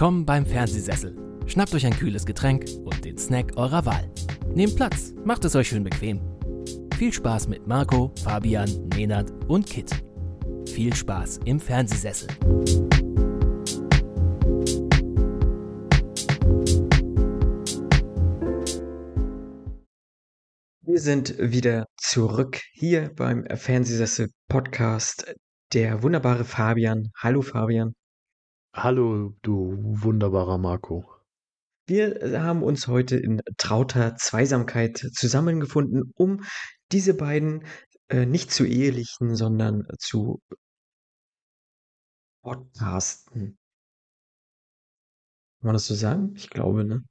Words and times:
Willkommen 0.00 0.24
beim 0.24 0.46
Fernsehsessel. 0.46 1.14
Schnappt 1.46 1.74
euch 1.74 1.84
ein 1.84 1.92
kühles 1.92 2.24
Getränk 2.24 2.64
und 2.84 3.04
den 3.04 3.18
Snack 3.18 3.58
eurer 3.58 3.84
Wahl. 3.84 4.10
Nehmt 4.54 4.74
Platz, 4.74 5.12
macht 5.26 5.44
es 5.44 5.54
euch 5.54 5.68
schön 5.68 5.84
bequem. 5.84 6.22
Viel 6.96 7.12
Spaß 7.12 7.48
mit 7.48 7.66
Marco, 7.66 8.10
Fabian, 8.24 8.88
Nenad 8.96 9.30
und 9.46 9.66
Kit. 9.66 9.90
Viel 10.66 10.94
Spaß 10.94 11.40
im 11.44 11.60
Fernsehsessel. 11.60 12.28
Wir 20.80 20.98
sind 20.98 21.36
wieder 21.38 21.84
zurück 21.98 22.62
hier 22.72 23.10
beim 23.14 23.44
Fernsehsessel 23.54 24.30
Podcast. 24.48 25.34
Der 25.74 26.02
wunderbare 26.02 26.46
Fabian. 26.46 27.10
Hallo 27.18 27.42
Fabian. 27.42 27.92
Hallo, 28.72 29.34
du 29.42 29.76
wunderbarer 29.80 30.56
Marco. 30.56 31.04
Wir 31.88 32.40
haben 32.40 32.62
uns 32.62 32.86
heute 32.86 33.16
in 33.16 33.42
trauter 33.56 34.14
Zweisamkeit 34.14 34.96
zusammengefunden, 34.96 36.12
um 36.14 36.44
diese 36.92 37.14
beiden 37.14 37.64
äh, 38.10 38.26
nicht 38.26 38.52
zu 38.52 38.64
ehelichen, 38.64 39.34
sondern 39.34 39.88
zu 39.98 40.40
podcasten. 42.42 43.58
Kann 45.60 45.66
man 45.66 45.72
das 45.74 45.86
so 45.86 45.94
sagen? 45.94 46.34
Ich 46.36 46.48
glaube, 46.48 46.84
ne? 46.84 47.02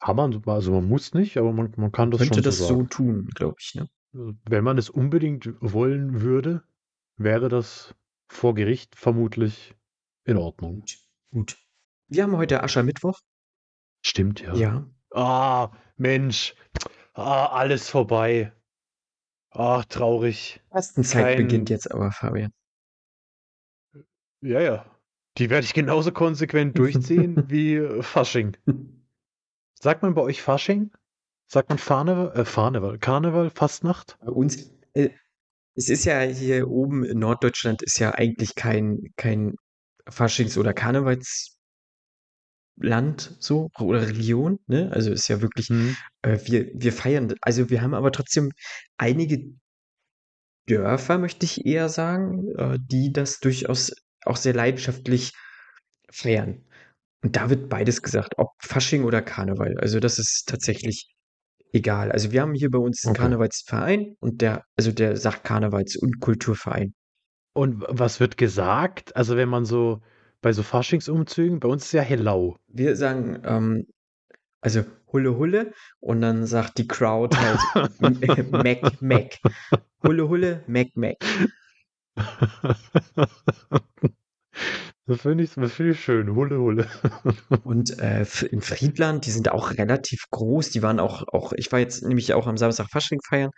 Kann 0.00 0.16
man, 0.16 0.42
also 0.46 0.72
man 0.72 0.86
muss 0.86 1.14
nicht, 1.14 1.38
aber 1.38 1.52
man, 1.52 1.72
man 1.78 1.92
kann 1.92 2.10
das 2.10 2.20
Könnte 2.20 2.42
das 2.42 2.58
so 2.58 2.66
so 2.66 2.82
tun, 2.84 3.30
glaube 3.34 3.56
ich, 3.58 3.74
ne? 3.74 3.88
Wenn 4.12 4.64
man 4.64 4.76
es 4.76 4.90
unbedingt 4.90 5.48
wollen 5.60 6.20
würde, 6.20 6.62
wäre 7.16 7.48
das 7.48 7.94
vor 8.28 8.54
Gericht 8.54 8.96
vermutlich 8.96 9.74
in 10.24 10.36
Ordnung. 10.36 10.84
Gut. 11.32 11.56
Wir 12.08 12.22
haben 12.24 12.36
heute 12.36 12.62
Aschermittwoch. 12.62 13.20
Stimmt, 14.04 14.40
ja. 14.40 14.54
Ja. 14.54 14.90
Ah, 15.12 15.70
Mensch. 15.96 16.54
Ah, 17.14 17.46
alles 17.46 17.88
vorbei. 17.88 18.52
Ach, 19.50 19.84
traurig. 19.84 20.60
Fastenzeit 20.70 21.24
Kein- 21.24 21.36
beginnt 21.38 21.70
jetzt 21.70 21.90
aber, 21.90 22.12
Fabian. 22.12 22.52
Ja, 24.42 24.60
ja. 24.60 24.86
Die 25.38 25.50
werde 25.50 25.64
ich 25.64 25.74
genauso 25.74 26.12
konsequent 26.12 26.78
durchziehen 26.78 27.48
wie 27.48 27.76
äh, 27.76 28.02
Fasching. 28.02 28.56
Sagt 29.74 30.02
man 30.02 30.14
bei 30.14 30.22
euch 30.22 30.42
Fasching? 30.42 30.90
Sagt 31.46 31.68
man 31.68 31.78
Farneval, 31.78 32.32
äh, 32.36 32.44
Farneval, 32.44 32.98
Karneval, 32.98 33.50
Fastnacht? 33.50 34.18
Bei 34.20 34.30
uns, 34.30 34.72
äh, 34.94 35.10
es 35.74 35.88
ist 35.88 36.04
ja 36.04 36.20
hier 36.20 36.68
oben 36.68 37.04
in 37.04 37.18
Norddeutschland 37.18 37.82
ist 37.82 37.98
ja 37.98 38.12
eigentlich 38.12 38.54
kein, 38.54 39.12
kein 39.16 39.56
Faschings- 40.10 40.58
oder 40.58 40.72
Karnevalsland 40.74 41.36
so 43.38 43.68
oder 43.78 44.08
Region, 44.08 44.58
ne? 44.66 44.90
Also 44.92 45.10
ist 45.12 45.28
ja 45.28 45.40
wirklich, 45.40 45.68
Hm. 45.68 45.96
äh, 46.22 46.38
wir, 46.44 46.70
wir 46.74 46.92
feiern, 46.92 47.34
also 47.42 47.70
wir 47.70 47.82
haben 47.82 47.94
aber 47.94 48.12
trotzdem 48.12 48.50
einige 48.96 49.52
Dörfer, 50.66 51.18
möchte 51.18 51.44
ich 51.46 51.64
eher 51.66 51.88
sagen, 51.88 52.48
äh, 52.56 52.78
die 52.80 53.12
das 53.12 53.40
durchaus 53.40 53.92
auch 54.24 54.36
sehr 54.36 54.54
leidenschaftlich 54.54 55.32
feiern. 56.10 56.64
Und 57.22 57.36
da 57.36 57.50
wird 57.50 57.68
beides 57.68 58.02
gesagt, 58.02 58.34
ob 58.38 58.50
Fasching 58.60 59.04
oder 59.04 59.20
Karneval. 59.22 59.76
Also 59.78 60.00
das 60.00 60.18
ist 60.18 60.44
tatsächlich 60.48 61.14
egal. 61.72 62.10
Also 62.12 62.32
wir 62.32 62.42
haben 62.42 62.54
hier 62.54 62.70
bei 62.70 62.78
uns 62.78 63.04
einen 63.04 63.12
Okay. 63.12 63.22
Karnevalsverein 63.22 64.16
und 64.20 64.40
der, 64.42 64.64
also 64.76 64.92
der 64.92 65.16
sagt 65.16 65.44
Karnevals- 65.44 65.96
und 65.96 66.20
Kulturverein. 66.20 66.94
Und 67.60 67.84
was 67.88 68.20
wird 68.20 68.38
gesagt? 68.38 69.14
Also 69.16 69.36
wenn 69.36 69.50
man 69.50 69.66
so 69.66 70.00
bei 70.40 70.50
so 70.54 70.62
Faschingsumzügen, 70.62 71.60
bei 71.60 71.68
uns 71.68 71.84
ist 71.84 71.92
ja 71.92 72.00
Hellau. 72.00 72.56
Wir 72.68 72.96
sagen, 72.96 73.42
ähm, 73.44 73.86
also 74.62 74.82
Hulle 75.12 75.36
Hulle 75.36 75.74
und 75.98 76.22
dann 76.22 76.46
sagt 76.46 76.78
die 76.78 76.88
Crowd 76.88 77.36
halt 77.36 77.60
Mac 78.50 79.02
Mac. 79.02 79.40
Hulle 80.02 80.30
Hulle, 80.30 80.64
Mac 80.68 80.88
Mac. 80.94 81.18
Das 85.06 85.22
finde 85.22 85.42
ich, 85.42 85.54
das 85.54 85.72
finde 85.72 85.92
ich 85.92 86.00
schön. 86.00 86.36
Hulle, 86.36 86.60
hulle. 86.60 86.86
Und 87.64 87.98
äh, 87.98 88.24
in 88.52 88.60
Friedland, 88.60 89.26
die 89.26 89.32
sind 89.32 89.50
auch 89.50 89.72
relativ 89.72 90.26
groß. 90.30 90.70
Die 90.70 90.82
waren 90.82 91.00
auch, 91.00 91.26
auch, 91.26 91.52
ich 91.52 91.72
war 91.72 91.80
jetzt 91.80 92.04
nämlich 92.04 92.32
auch 92.32 92.46
am 92.46 92.56
Samstag 92.56 92.86
Fasching 92.92 93.18
feiern. 93.28 93.50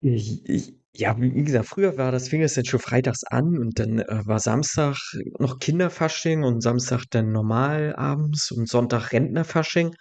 ich, 0.00 0.48
ich, 0.48 0.79
ja, 0.92 1.16
wie 1.20 1.44
gesagt, 1.44 1.66
früher 1.66 1.96
war 1.96 2.10
das, 2.10 2.28
fing 2.28 2.42
es 2.42 2.54
dann 2.54 2.64
schon 2.64 2.80
freitags 2.80 3.24
an 3.24 3.58
und 3.58 3.78
dann 3.78 4.00
äh, 4.00 4.26
war 4.26 4.40
Samstag 4.40 4.96
noch 5.38 5.58
Kinderfasching 5.58 6.42
und 6.42 6.62
Samstag 6.62 7.04
dann 7.10 7.32
normal 7.32 7.94
abends 7.96 8.50
und 8.50 8.68
Sonntag 8.68 9.12
Rentnerfasching. 9.12 9.94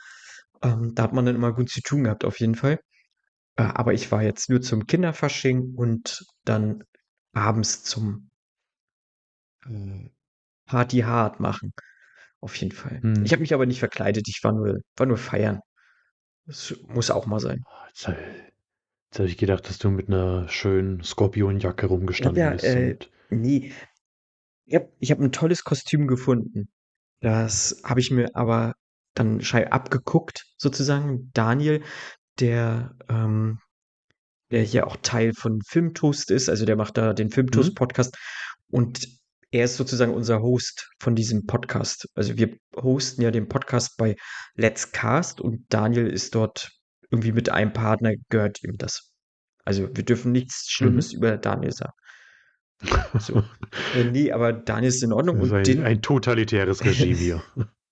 Ähm, 0.63 0.93
da 0.95 1.03
hat 1.03 1.13
man 1.13 1.25
dann 1.25 1.35
immer 1.35 1.53
gut 1.53 1.69
zu 1.69 1.81
tun 1.81 2.05
gehabt, 2.05 2.25
auf 2.25 2.39
jeden 2.39 2.55
Fall. 2.55 2.79
Äh, 3.55 3.63
aber 3.63 3.93
ich 3.93 4.11
war 4.11 4.23
jetzt 4.23 4.49
nur 4.49 4.61
zum 4.61 4.87
Kinderfasching 4.87 5.75
und 5.75 6.25
dann 6.43 6.83
abends 7.33 7.83
zum 7.83 8.29
äh, 9.65 10.09
Party 10.65 10.99
hart 10.99 11.39
machen. 11.39 11.73
Auf 12.41 12.55
jeden 12.55 12.71
Fall. 12.71 13.01
Hm. 13.01 13.25
Ich 13.25 13.31
habe 13.31 13.41
mich 13.41 13.53
aber 13.53 13.65
nicht 13.65 13.79
verkleidet, 13.79 14.27
ich 14.27 14.39
war 14.43 14.53
nur, 14.53 14.79
war 14.95 15.05
nur 15.05 15.17
feiern. 15.17 15.59
Das 16.45 16.75
muss 16.87 17.11
auch 17.11 17.27
mal 17.27 17.39
sein. 17.39 17.63
Jetzt, 19.11 19.19
hab- 19.19 19.19
jetzt 19.19 19.19
habe 19.19 19.29
ich 19.29 19.37
gedacht, 19.37 19.69
dass 19.69 19.77
du 19.79 19.89
mit 19.89 20.07
einer 20.07 20.47
schönen 20.49 21.03
Skorpionjacke 21.03 21.87
rumgestanden 21.87 22.41
Ja, 22.43 22.51
bist. 22.51 22.63
äh, 22.65 22.91
und 22.91 23.09
Nee. 23.31 23.71
Ich 24.65 24.75
habe 24.75 24.89
hab 25.01 25.19
ein 25.19 25.31
tolles 25.31 25.63
Kostüm 25.63 26.07
gefunden. 26.07 26.69
Das 27.21 27.81
habe 27.83 27.99
ich 27.99 28.11
mir 28.11 28.35
aber 28.35 28.73
dann 29.15 29.41
schei 29.41 29.71
abgeguckt, 29.71 30.45
sozusagen. 30.57 31.31
Daniel, 31.33 31.83
der, 32.39 32.95
ähm, 33.09 33.59
der 34.51 34.61
hier 34.61 34.87
auch 34.87 34.97
Teil 35.01 35.33
von 35.33 35.61
Filmtoast 35.67 36.29
ist, 36.31 36.49
also 36.49 36.65
der 36.65 36.75
macht 36.75 36.97
da 36.97 37.13
den 37.13 37.27
Mhm. 37.27 37.31
Filmtoast-Podcast. 37.31 38.15
Und 38.69 39.07
er 39.51 39.65
ist 39.65 39.77
sozusagen 39.77 40.13
unser 40.13 40.41
Host 40.41 40.91
von 40.99 41.15
diesem 41.15 41.45
Podcast. 41.47 42.07
Also 42.13 42.37
wir 42.37 42.55
hosten 42.75 43.23
ja 43.23 43.31
den 43.31 43.47
Podcast 43.47 43.97
bei 43.97 44.15
Let's 44.55 44.91
Cast 44.91 45.41
und 45.41 45.65
Daniel 45.69 46.05
ist 46.07 46.35
dort 46.35 46.69
irgendwie 47.11 47.31
mit 47.31 47.49
einem 47.49 47.73
Partner, 47.73 48.13
gehört 48.29 48.63
ihm 48.63 48.77
das. 48.77 49.11
Also 49.65 49.95
wir 49.95 50.03
dürfen 50.05 50.31
nichts 50.31 50.69
Schlimmes 50.69 51.11
Mhm. 51.13 51.17
über 51.17 51.37
Daniel 51.37 51.71
sagen. 51.71 51.93
So. 53.19 53.43
Äh, 53.95 54.03
nee, 54.05 54.31
aber 54.31 54.51
Daniel 54.53 54.89
ist 54.89 55.03
in 55.03 55.13
Ordnung. 55.13 55.37
Das 55.39 55.47
ist 55.47 55.53
ein, 55.53 55.63
den, 55.63 55.83
ein 55.83 56.01
totalitäres 56.01 56.83
Regime 56.83 57.15
hier. 57.15 57.43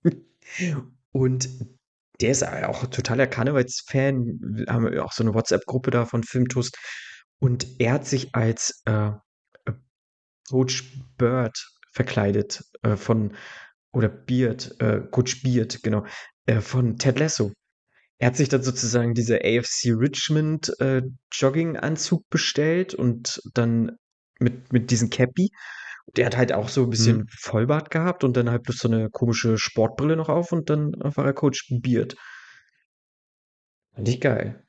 und 1.12 1.48
der 2.20 2.30
ist 2.30 2.42
auch 2.44 2.86
totaler 2.86 3.26
Karnevalsfan. 3.26 4.38
Wir 4.40 4.66
haben 4.66 4.98
auch 4.98 5.12
so 5.12 5.22
eine 5.22 5.34
WhatsApp-Gruppe 5.34 5.90
da 5.90 6.04
von 6.04 6.24
Filmtoast. 6.24 6.76
Und 7.40 7.80
er 7.80 7.92
hat 7.92 8.06
sich 8.06 8.34
als 8.34 8.82
äh, 8.86 9.10
äh, 9.66 9.72
Coach 10.50 10.98
Bird 11.16 11.56
verkleidet 11.92 12.64
äh, 12.82 12.96
von, 12.96 13.36
oder 13.92 14.08
Beard, 14.08 14.74
äh, 14.80 15.00
Coach 15.10 15.42
Beard, 15.42 15.82
genau, 15.82 16.04
äh, 16.46 16.60
von 16.60 16.96
Ted 16.98 17.18
Lasso. 17.18 17.52
Er 18.18 18.28
hat 18.28 18.36
sich 18.36 18.48
dann 18.48 18.62
sozusagen 18.62 19.14
diese 19.14 19.36
AFC 19.44 19.92
Richmond 19.96 20.72
äh, 20.80 21.02
Jogginganzug 21.32 22.28
bestellt 22.30 22.94
und 22.94 23.40
dann 23.54 23.96
mit, 24.40 24.72
mit 24.72 24.90
diesem 24.90 25.10
Cappy. 25.10 25.50
Der 26.16 26.26
hat 26.26 26.36
halt 26.36 26.52
auch 26.52 26.68
so 26.68 26.84
ein 26.84 26.90
bisschen 26.90 27.18
Hm. 27.20 27.26
Vollbart 27.30 27.90
gehabt 27.90 28.24
und 28.24 28.36
dann 28.36 28.50
halt 28.50 28.62
bloß 28.64 28.78
so 28.78 28.88
eine 28.88 29.10
komische 29.10 29.58
Sportbrille 29.58 30.16
noch 30.16 30.28
auf 30.28 30.52
und 30.52 30.70
dann 30.70 30.92
war 30.98 31.26
er 31.26 31.32
Coach 31.34 31.68
Beard. 31.80 32.16
Fand 33.94 34.08
ich 34.08 34.20
geil. 34.20 34.64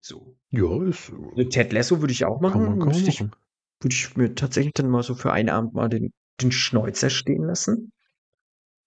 So. 0.00 0.36
Ja, 0.50 0.82
ist, 0.84 1.12
Eine 1.12 1.48
Ted 1.48 1.72
Lasso 1.72 2.00
würde 2.00 2.12
ich 2.12 2.24
auch 2.24 2.40
machen. 2.40 2.62
kann 2.62 2.78
man, 2.78 2.88
kann 2.92 2.94
ich, 2.94 3.20
machen. 3.20 3.32
würde 3.80 3.94
ich 3.94 4.16
mir 4.16 4.34
tatsächlich 4.34 4.74
dann 4.74 4.88
mal 4.88 5.02
so 5.02 5.14
für 5.14 5.32
einen 5.32 5.48
Abend 5.50 5.74
mal 5.74 5.88
den, 5.88 6.12
den 6.40 6.52
Schnäuzer 6.52 7.10
stehen 7.10 7.44
lassen. 7.44 7.92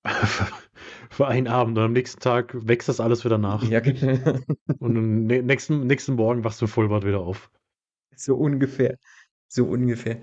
Für 1.12 1.28
einen 1.28 1.48
Abend 1.48 1.78
und 1.78 1.84
am 1.84 1.94
nächsten 1.94 2.20
Tag 2.20 2.56
wächst 2.68 2.88
das 2.90 3.00
alles 3.00 3.26
wieder 3.26 3.38
nach. 3.38 3.64
Ja, 3.64 3.80
genau. 3.80 4.40
Und 4.80 4.98
am 4.98 5.26
nä- 5.28 5.42
nächsten, 5.42 5.88
nächsten 5.88 6.14
Morgen 6.16 6.44
wachst 6.44 6.62
du 6.62 6.68
Vollbart 6.68 7.04
wieder 7.06 7.20
auf. 7.20 7.50
So 8.16 8.36
ungefähr. 8.36 8.98
So 9.48 9.66
ungefähr. 9.66 10.22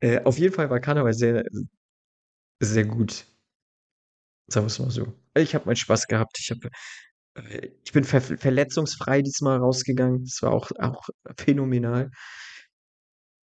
Äh, 0.00 0.22
auf 0.24 0.38
jeden 0.38 0.54
Fall 0.54 0.70
war 0.70 0.80
Karneval 0.80 1.14
sehr, 1.14 1.44
sehr 2.60 2.84
gut. 2.84 3.26
Sagen 4.48 4.64
wir 4.66 4.68
es 4.68 4.78
mal 4.78 4.90
so. 4.90 5.12
Ich 5.34 5.54
habe 5.54 5.66
meinen 5.66 5.76
Spaß 5.76 6.06
gehabt. 6.06 6.38
Ich, 6.38 6.50
hab, 6.50 6.58
äh, 7.34 7.68
ich 7.84 7.92
bin 7.92 8.04
ver 8.04 8.20
verletzungsfrei 8.20 9.22
diesmal 9.22 9.58
rausgegangen. 9.58 10.24
Das 10.24 10.42
war 10.42 10.52
auch, 10.52 10.70
auch 10.78 11.08
phänomenal. 11.36 12.10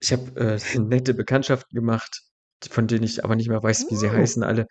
Ich 0.02 0.12
habe 0.12 0.40
äh, 0.40 0.80
nette 0.80 1.14
Bekanntschaften 1.14 1.76
gemacht, 1.76 2.22
von 2.70 2.88
denen 2.88 3.04
ich 3.04 3.24
aber 3.24 3.36
nicht 3.36 3.50
mehr 3.50 3.64
weiß, 3.64 3.86
wie 3.90 3.96
sie 3.96 4.08
Oh. 4.08 4.12
heißen 4.14 4.44
alle. 4.44 4.68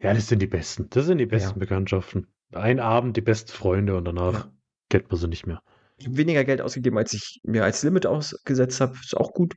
Ja, 0.00 0.12
das 0.14 0.28
sind 0.28 0.40
die 0.40 0.46
besten. 0.46 0.88
Das 0.90 1.06
sind 1.06 1.18
die 1.18 1.26
besten 1.26 1.50
Ja. 1.54 1.58
Bekanntschaften. 1.58 2.26
Ein 2.52 2.80
Abend 2.80 3.16
die 3.16 3.22
besten 3.22 3.50
Freunde 3.52 3.96
und 3.96 4.04
danach 4.04 4.32
Ja. 4.46 4.52
kennt 4.90 5.10
man 5.10 5.18
sie 5.20 5.28
nicht 5.28 5.46
mehr. 5.46 5.62
Ich 5.98 6.06
habe 6.06 6.16
weniger 6.18 6.44
Geld 6.44 6.60
ausgegeben, 6.60 6.98
als 6.98 7.12
ich 7.14 7.40
mir 7.44 7.64
als 7.64 7.82
Limit 7.82 8.06
ausgesetzt 8.06 8.80
habe. 8.80 8.94
Ist 9.02 9.16
auch 9.16 9.32
gut. 9.32 9.54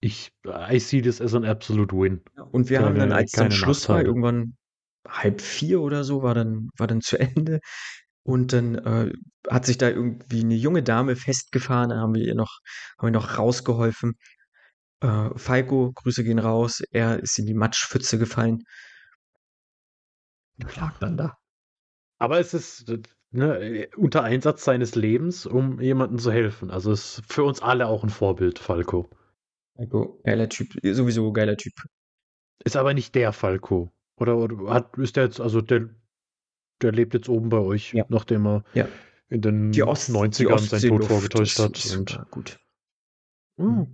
Ich, 0.00 0.32
I 0.44 0.80
see 0.80 1.00
this 1.00 1.20
as 1.20 1.34
an 1.34 1.44
absolute 1.44 1.94
win. 1.96 2.22
Und 2.50 2.68
wir 2.70 2.80
haben 2.80 2.96
dann, 2.96 3.10
Keine- 3.10 3.14
als 3.14 3.30
dann 3.32 3.44
keine 3.44 3.54
Schluss 3.54 3.88
war, 3.88 4.02
irgendwann 4.02 4.56
halb 5.06 5.40
vier 5.40 5.80
oder 5.80 6.02
so, 6.02 6.22
war 6.22 6.34
dann, 6.34 6.70
war 6.76 6.88
dann 6.88 7.00
zu 7.00 7.18
Ende. 7.18 7.60
Und 8.24 8.52
dann 8.52 8.74
äh, 8.76 9.12
hat 9.48 9.66
sich 9.66 9.78
da 9.78 9.88
irgendwie 9.88 10.40
eine 10.42 10.54
junge 10.56 10.82
Dame 10.82 11.14
festgefahren. 11.16 11.90
Dann 11.90 11.98
haben 12.00 12.14
wir 12.14 12.22
ihr 12.24 12.34
noch, 12.34 12.58
haben 12.98 13.06
wir 13.08 13.12
noch 13.12 13.38
rausgeholfen. 13.38 14.14
Äh, 15.00 15.30
Falco, 15.36 15.92
Grüße 15.92 16.24
gehen 16.24 16.38
raus. 16.40 16.82
Er 16.90 17.20
ist 17.20 17.38
in 17.38 17.46
die 17.46 17.54
Matschpfütze 17.54 18.18
gefallen. 18.18 18.64
Und 20.60 20.76
lag 20.76 20.98
dann 20.98 21.16
da. 21.16 21.38
Aber 22.18 22.38
es 22.38 22.54
ist 22.54 22.88
äh, 22.88 23.02
ne, 23.30 23.88
unter 23.96 24.22
Einsatz 24.22 24.64
seines 24.64 24.94
Lebens, 24.94 25.46
um 25.46 25.80
jemandem 25.80 26.18
zu 26.18 26.30
helfen. 26.30 26.70
Also 26.70 26.92
es 26.92 27.18
ist 27.18 27.32
für 27.32 27.44
uns 27.44 27.60
alle 27.62 27.86
auch 27.88 28.04
ein 28.04 28.10
Vorbild, 28.10 28.58
Falco. 28.58 29.10
Falco, 29.76 30.20
geiler 30.24 30.48
Typ. 30.48 30.68
Sowieso 30.82 31.32
geiler 31.32 31.56
Typ. 31.56 31.72
Ist 32.64 32.76
aber 32.76 32.94
nicht 32.94 33.14
der 33.14 33.32
Falco. 33.32 33.90
Oder, 34.16 34.36
oder 34.36 34.72
hat, 34.72 34.96
ist 34.98 35.16
der 35.16 35.24
jetzt, 35.24 35.40
also 35.40 35.60
der, 35.60 35.88
der 36.80 36.92
lebt 36.92 37.14
jetzt 37.14 37.28
oben 37.28 37.48
bei 37.48 37.58
euch, 37.58 37.92
Ja. 37.92 38.04
nachdem 38.08 38.46
er 38.46 38.64
Ja. 38.74 38.86
in 39.28 39.40
den 39.40 39.72
Die, 39.72 39.82
Ost, 39.82 40.08
die 40.08 40.12
90ern 40.12 40.58
seinen 40.58 40.88
Tod 40.90 41.04
vorgetäuscht 41.06 41.58
hat. 41.58 41.76
ist 41.76 41.96
Und, 41.96 42.24
gut. 42.30 42.60
Hm. 43.58 43.86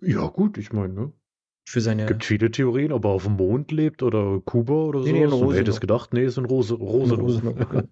ja, 0.00 0.26
gut, 0.28 0.56
ich 0.58 0.72
meine, 0.72 0.94
ne? 0.94 1.12
Für 1.68 1.82
seine. 1.82 2.06
Gibt 2.06 2.24
viele 2.24 2.50
Theorien, 2.50 2.92
ob 2.92 3.04
er 3.04 3.10
auf 3.10 3.24
dem 3.24 3.34
Mond 3.34 3.72
lebt 3.72 4.02
oder 4.02 4.40
Kuba 4.40 4.72
oder 4.72 5.00
Nee, 5.00 5.12
nee, 5.12 5.24
in 5.24 5.30
so. 5.30 5.50
Wer 5.50 5.58
hätte 5.58 5.70
es 5.70 5.82
gedacht? 5.82 6.14
Nee, 6.14 6.24
ist 6.24 6.38
in 6.38 6.46
Rose, 6.46 6.72
Rosenau. 6.72 7.26
Rosenau, 7.26 7.54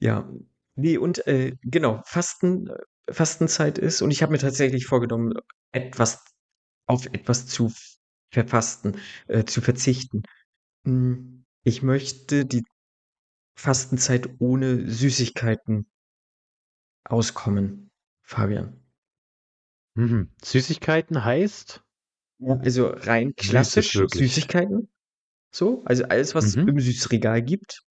Ja, 0.00 0.26
nee, 0.74 0.96
und 0.96 1.26
äh, 1.26 1.54
genau, 1.60 2.00
Fasten, 2.06 2.68
äh, 2.68 3.12
Fastenzeit 3.12 3.76
ist, 3.76 4.00
und 4.00 4.10
ich 4.10 4.22
habe 4.22 4.32
mir 4.32 4.38
tatsächlich 4.38 4.86
vorgenommen, 4.86 5.34
etwas 5.72 6.24
auf 6.86 7.04
etwas 7.12 7.46
zu 7.46 7.70
verfasten, 8.32 8.96
äh, 9.28 9.44
zu 9.44 9.60
verzichten. 9.60 10.22
Hm, 10.86 11.44
Ich 11.62 11.82
möchte 11.82 12.46
die 12.46 12.62
Fastenzeit 13.54 14.30
ohne 14.38 14.88
Süßigkeiten 14.88 15.90
auskommen, 17.04 17.90
Fabian. 18.22 18.82
Mhm. 19.94 20.30
Süßigkeiten 20.42 21.22
heißt? 21.22 21.84
Also 22.42 22.88
rein 22.88 23.34
klassisch. 23.36 23.92
Süßigkeiten. 23.92 24.88
So, 25.52 25.82
also 25.84 26.04
alles, 26.04 26.34
was 26.34 26.46
es 26.46 26.56
Mhm. 26.56 26.68
im 26.68 26.80
Süßregal 26.80 27.42
gibt. 27.42 27.82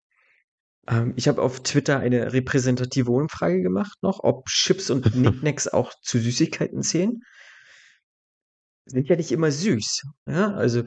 Ähm, 0.88 1.14
ich 1.18 1.28
habe 1.28 1.42
auf 1.42 1.62
Twitter 1.64 2.00
eine 2.00 2.34
repräsentative 2.34 3.12
Umfrage 3.12 3.62
gemacht 3.62 3.98
noch, 4.02 4.22
ob 4.24 4.46
Chips 4.48 4.90
und 4.90 5.04
Knickknacks 5.14 5.68
auch 5.68 5.94
zu 6.02 6.20
Süßigkeiten 6.20 6.82
zählen. 6.84 7.22
Sind 8.86 9.08
ja 9.08 9.16
nicht 9.16 9.32
immer 9.32 9.52
süß. 9.52 10.04
Ja, 10.28 10.54
also, 10.54 10.84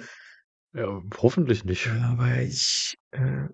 Ja, 0.74 1.02
hoffentlich 1.18 1.64
nicht. 1.64 1.88
aber 1.88 2.40
ich, 2.42 2.94
äh, 3.12 3.46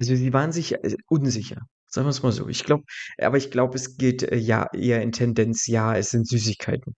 also 0.00 0.16
sie 0.16 0.32
waren 0.32 0.52
sich 0.52 0.74
äh, 0.74 0.96
unsicher. 1.08 1.62
Sagen 1.88 2.06
wir 2.06 2.10
es 2.10 2.22
mal 2.22 2.32
so. 2.32 2.48
Ich 2.48 2.64
glaube, 2.64 2.84
aber 3.18 3.36
ich 3.38 3.50
glaube, 3.50 3.76
es 3.76 3.96
geht 3.96 4.22
äh, 4.22 4.36
ja 4.36 4.66
eher 4.74 5.02
in 5.02 5.12
Tendenz, 5.12 5.66
ja, 5.66 5.96
es 5.96 6.10
sind 6.10 6.28
Süßigkeiten. 6.28 6.94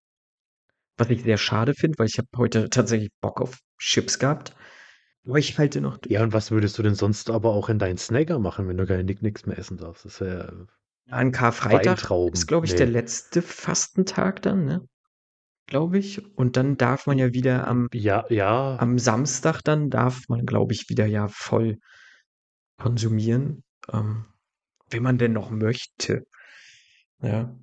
Was 1.00 1.11
ich 1.11 1.23
sehr 1.23 1.38
schade 1.38 1.75
finde, 1.75 1.99
weil 1.99 2.07
ich 2.07 2.19
habe 2.19 2.28
heute 2.37 2.69
tatsächlich 2.69 3.11
Bock 3.21 3.40
auf 3.40 3.59
Chips 3.78 4.19
gehabt. 4.19 4.54
Aber 5.26 5.38
ich 5.38 5.59
halte 5.59 5.80
noch 5.80 5.99
durch. 5.99 6.12
Ja, 6.12 6.23
und 6.23 6.33
was 6.33 6.50
würdest 6.50 6.78
du 6.78 6.83
denn 6.83 6.95
sonst 6.95 7.30
aber 7.30 7.50
auch 7.50 7.69
in 7.69 7.78
deinen 7.78 7.99
Snacker 7.99 8.38
machen, 8.38 8.69
wenn 8.69 8.76
du 8.76 8.87
keine 8.87 9.04
Nicknicks 9.04 9.47
mehr 9.47 9.59
essen 9.59 9.76
darfst? 9.76 10.04
Das 10.04 10.14
ist 10.14 10.21
ja 10.21 10.52
An 11.11 11.33
Karfreitag 11.33 12.11
ist, 12.33 12.47
glaube 12.47 12.66
ich, 12.66 12.73
Nee. 12.73 12.78
der 12.78 12.87
letzte 12.88 13.42
Fastentag 13.42 14.42
dann, 14.42 14.64
ne? 14.64 14.87
Glaube 15.66 15.99
ich. 15.99 16.37
Und 16.37 16.57
dann 16.57 16.76
darf 16.76 17.07
man 17.07 17.19
ja 17.19 17.33
wieder 17.33 17.66
am, 17.66 17.88
Ja, 17.92 18.25
ja. 18.28 18.76
am 18.78 18.99
Samstag 18.99 19.62
dann 19.62 19.88
darf 19.88 20.25
man, 20.28 20.45
glaube 20.45 20.73
ich, 20.73 20.88
wieder 20.88 21.07
ja 21.07 21.28
voll 21.28 21.78
konsumieren. 22.78 23.62
Ähm, 23.92 24.26
wenn 24.90 25.02
man 25.02 25.19
denn 25.19 25.33
noch 25.33 25.50
möchte. 25.50 26.26
Ja. 27.23 27.54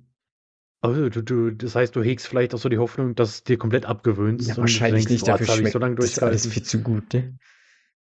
Also, 0.80 1.08
du, 1.08 1.22
du, 1.22 1.50
das 1.50 1.74
heißt, 1.74 1.96
du 1.96 2.02
hegst 2.02 2.28
vielleicht 2.28 2.54
auch 2.54 2.58
so 2.58 2.68
die 2.68 2.78
Hoffnung, 2.78 3.14
dass 3.14 3.30
es 3.30 3.44
dir 3.44 3.58
komplett 3.58 3.86
abgewöhnst. 3.86 4.48
Ja, 4.48 4.54
und 4.54 4.60
wahrscheinlich 4.62 5.06
denkst, 5.06 5.22
nicht. 5.22 5.32
oh, 5.32 5.36
Dafür 5.38 5.46
schmeckt 5.56 5.72
so 5.72 5.78
lange 5.78 5.96
das 5.96 6.18
alles 6.20 6.46
viel 6.46 6.62
zu 6.62 6.80
gut, 6.80 7.12
ne? 7.14 7.36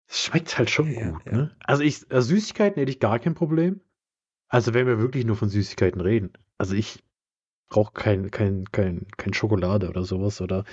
Es 0.08 0.24
schmeckt 0.24 0.56
halt 0.58 0.70
schon 0.70 0.92
Ja, 0.92 1.10
gut, 1.10 1.26
ja. 1.26 1.32
ne? 1.32 1.56
Also 1.64 1.82
ich, 1.82 2.10
also 2.10 2.28
Süßigkeiten 2.34 2.78
hätte 2.78 2.90
ich 2.90 3.00
gar 3.00 3.18
kein 3.18 3.34
Problem. 3.34 3.80
Also 4.48 4.72
wenn 4.74 4.86
wir 4.86 4.98
wirklich 4.98 5.24
nur 5.24 5.36
von 5.36 5.48
Süßigkeiten 5.48 6.00
reden. 6.00 6.32
Also 6.58 6.74
ich 6.74 7.02
brauche 7.68 7.92
kein, 7.92 8.30
kein, 8.30 8.64
kein, 8.72 9.06
kein 9.16 9.34
Schokolade 9.34 9.88
oder 9.88 10.04
sowas 10.04 10.40
oder 10.40 10.64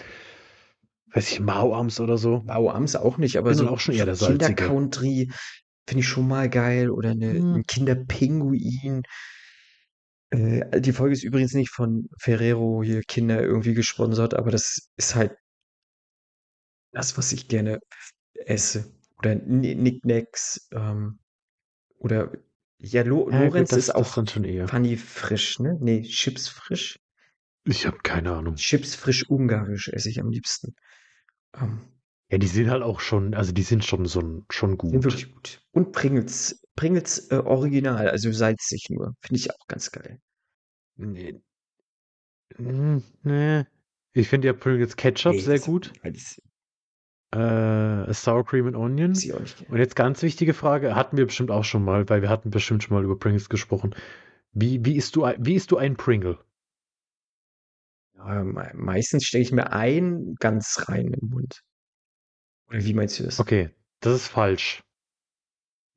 weiß 1.13 1.31
ich, 1.31 1.39
Mauams 1.39 2.00
oder 2.00 2.17
so. 2.17 2.41
Bauams 2.45 2.95
auch 2.95 3.17
nicht, 3.17 3.38
aber 3.38 3.50
Bin 3.50 3.60
so 3.60 3.67
auch 3.67 3.79
schon 3.79 3.95
eher 3.95 4.05
der 4.05 4.15
Kinder 4.15 4.48
Salzige. 4.48 4.65
Country 4.65 5.29
finde 5.88 6.01
ich 6.01 6.07
schon 6.07 6.27
mal 6.27 6.50
geil 6.50 6.89
oder 6.89 7.12
eine, 7.12 7.31
Hm. 7.31 7.55
ein 7.55 7.63
Kinderpinguin. 7.63 9.03
Äh, 10.32 10.82
die 10.82 10.94
Folge 10.94 11.14
ist 11.14 11.24
übrigens 11.24 11.54
nicht 11.54 11.70
von 11.72 12.10
Ferrero 12.20 12.84
hier 12.84 13.02
Kinder 13.04 13.42
irgendwie 13.42 13.74
gesponsert, 13.74 14.34
aber 14.34 14.52
das 14.52 14.90
ist 14.98 15.16
halt 15.16 15.38
das, 16.92 17.18
was 17.18 17.32
ich 17.32 17.48
gerne 17.48 17.80
esse. 18.34 18.92
Oder 19.20 19.36
Ni- 19.36 19.76
Knickknacks 19.76 20.68
ähm, 20.74 21.20
oder 21.98 22.32
ja, 22.80 23.04
Lo 23.04 23.30
Ja, 23.30 23.40
gut, 23.40 23.50
Lorenz 23.50 23.72
das, 23.72 23.80
ist 23.80 23.96
auch 23.96 24.14
schon 24.14 24.44
eher. 24.44 24.68
Funny 24.68 24.98
frisch, 24.98 25.60
ne? 25.60 25.78
Nee, 25.80 26.02
Chips 26.04 26.48
frisch. 26.48 27.00
Ich 27.66 27.86
habe 27.86 27.98
keine 28.04 28.34
Ahnung. 28.34 28.56
Chips 28.56 28.96
frisch 28.96 29.30
ungarisch 29.30 29.90
esse 29.90 30.10
ich 30.10 30.20
am 30.20 30.30
liebsten. 30.32 30.76
Ähm, 31.56 31.82
Ja, 32.32 32.38
die 32.40 32.48
sind 32.48 32.70
halt 32.70 32.82
auch 32.82 33.00
schon, 33.00 33.34
also 33.36 33.52
die 33.52 33.62
sind 33.62 33.86
schon 33.86 34.06
so 34.06 34.44
schon 34.50 34.72
Sind 34.72 34.78
gut. 34.78 35.04
wirklich 35.04 35.32
gut. 35.34 35.62
Und 35.74 35.92
Pringles. 35.92 36.61
Pringles 36.75 37.30
äh, 37.32 37.36
original, 37.36 38.10
also 38.10 38.32
salzig 38.32 38.88
nur. 38.90 39.13
Finde 39.22 39.40
ich 39.40 39.51
auch 39.51 39.68
ganz 39.68 39.92
geil. 39.92 40.20
Nee. 40.96 41.42
Hm, 42.56 43.04
nee. 43.24 43.66
Ich 44.13 44.28
finde 44.28 44.48
ja 44.48 44.54
Pringles 44.54 44.96
Ketchup 44.96 45.34
Nee, 45.34 45.40
sehr 45.40 45.60
gut. 45.60 45.94
Äh, 47.34 48.13
Sour 48.13 48.46
Cream 48.46 48.68
and 48.68 48.75
Onion. 48.75 49.13
Und 49.70 49.78
jetzt 49.78 49.96
ganz 49.96 50.22
wichtige 50.22 50.54
Frage, 50.54 50.96
hatten 50.96 51.16
wir 51.16 51.25
bestimmt 51.25 51.50
auch 51.50 51.63
schon 51.63 51.84
mal, 51.84 52.10
weil 52.10 52.22
wir 52.22 52.30
hatten 52.30 52.50
bestimmt 52.50 52.84
schon 52.84 52.96
mal 52.96 53.04
über 53.06 53.18
Pringles 53.18 53.48
gesprochen. 53.48 53.96
Wie, 54.51 54.84
wie 54.84 54.98
isst 54.98 55.16
du, 55.16 55.24
ein- 55.24 55.38
wie 55.40 55.56
isst 55.56 55.72
du 55.72 55.78
einen 55.78 55.96
Pringle? 55.96 56.40
Ja, 58.18 58.44
meistens 58.74 59.25
stecke 59.25 59.44
ich 59.44 59.51
mir 59.51 59.72
ein 59.72 60.36
ganz 60.40 60.84
rein 60.90 61.13
im 61.13 61.30
Mund. 61.30 61.62
Oder 62.70 62.84
wie 62.84 62.94
meinst 62.94 63.18
du 63.20 63.24
das? 63.24 63.40
Okay, 63.40 63.70
das 64.01 64.13
ist 64.16 64.28
falsch. 64.28 64.84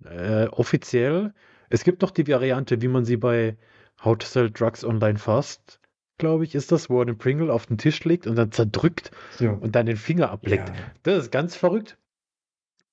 Äh, 0.04 0.46
offiziell, 0.49 1.32
es 1.70 1.84
gibt 1.84 2.02
noch 2.02 2.11
die 2.11 2.28
Variante, 2.28 2.82
wie 2.82 2.88
man 2.88 3.04
sie 3.04 3.16
bei 3.16 3.56
How 4.02 4.18
to 4.18 4.26
Sell 4.26 4.50
Drugs 4.50 4.84
Online 4.84 5.18
Fast, 5.18 5.80
glaube 6.18 6.44
ich, 6.44 6.54
ist 6.54 6.73
das, 6.73 6.90
wo 6.90 7.00
er 7.00 7.06
den 7.06 7.18
Pringle 7.18 7.52
auf 7.52 7.66
den 7.66 7.78
Tisch 7.78 8.04
legt 8.04 8.26
und 8.26 8.37
dann 8.37 8.52
zerdrückt 8.52 9.11
So. 9.38 9.50
und 9.50 9.75
dann 9.75 9.87
den 9.87 9.96
Finger 9.96 10.30
ableckt. 10.30 10.68
Ja. 10.68 10.75
Das 11.02 11.25
ist 11.25 11.32
ganz 11.32 11.56
verrückt. 11.56 11.99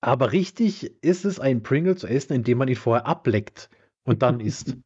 Aber 0.01 0.31
richtig 0.31 1.03
ist 1.03 1.25
es, 1.25 1.39
einen 1.39 1.61
Pringle 1.61 1.95
zu 1.95 2.07
essen, 2.07 2.33
indem 2.33 2.57
man 2.57 2.67
ihn 2.67 2.75
vorher 2.75 3.05
ableckt 3.05 3.69
und 4.03 4.23
dann 4.23 4.39
isst. 4.39 4.77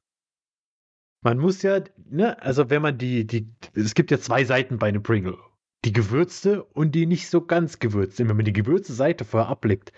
Man 1.22 1.40
muss 1.40 1.62
ja, 1.62 1.82
ne, 2.10 2.42
also 2.42 2.70
wenn 2.70 2.82
man 2.82 2.98
die, 2.98 3.26
die, 3.26 3.48
es 3.74 3.96
gibt 3.96 4.12
ja 4.12 4.20
zwei 4.20 4.44
Seiten 4.44 4.78
bei 4.78 4.90
einem 4.90 5.04
Pringle. 5.04 5.38
Die 5.86 5.94
gewürzte 5.94 6.64
und 6.64 6.94
die 6.94 7.06
nicht 7.06 7.30
so 7.30 7.42
ganz 7.42 7.80
gewürzte. 7.80 8.28
Wenn 8.28 8.36
man 8.36 8.46
die 8.46 8.54
gewürzte 8.54 8.94
Seite 8.94 9.24
vorher 9.24 9.50
ableckt 9.50 9.94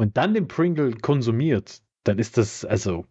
und 0.00 0.16
dann 0.16 0.32
den 0.32 0.48
Pringle 0.48 0.92
konsumiert, 0.92 1.82
dann 2.04 2.18
ist 2.18 2.38
das, 2.38 2.64
also, 2.64 3.04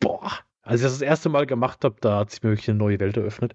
boah. 0.00 0.28
Als 0.62 0.80
ich 0.80 0.86
das 0.86 0.94
das 0.94 1.02
erste 1.02 1.28
Mal 1.28 1.46
gemacht 1.46 1.84
habe, 1.84 1.94
da 2.00 2.18
hat 2.18 2.32
sich 2.32 2.42
mir 2.42 2.50
wirklich 2.50 2.68
eine 2.68 2.78
neue 2.78 2.98
Welt 2.98 3.16
eröffnet. 3.16 3.54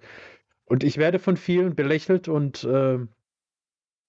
Und 0.63 0.86
ich 0.86 0.96
werde 0.96 1.20
von 1.20 1.36
vielen 1.36 1.75
belächelt 1.75 2.29
und 2.29 2.63
äh, 2.63 3.00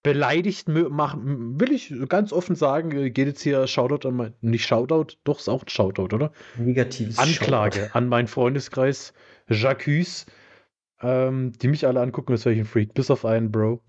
beleidigt 0.05 0.69
machen, 0.69 1.59
will 1.59 1.73
ich 1.73 1.93
ganz 2.09 2.33
offen 2.33 2.55
sagen, 2.55 2.93
äh, 2.93 3.11
geht 3.11 3.27
jetzt 3.27 3.43
hier 3.43 3.67
Shoutout 3.67 4.07
an 4.07 4.15
mein, 4.15 4.35
nicht 4.43 4.65
Shoutout, 4.65 5.17
doch 5.25 5.41
ist 5.41 5.49
auch 5.49 5.65
ein 5.65 5.69
Shoutout, 5.69 6.15
oder? 6.15 6.31
Negatives 6.57 7.19
Anklage 7.19 7.81
Shoutout. 7.81 7.99
an 7.99 8.07
meinen 8.07 8.29
Freundeskreis, 8.29 9.13
Jacques, 9.49 10.27
ähm, 11.03 11.51
die 11.61 11.67
mich 11.67 11.85
alle 11.85 12.01
angucken, 12.01 12.31
als 12.31 12.45
wäre 12.45 12.55
ich 12.55 12.61
ein 12.61 12.65
Freak, 12.65 12.95
bis 12.95 13.11
auf 13.11 13.25
einen 13.25 13.51
Bro. 13.51 13.83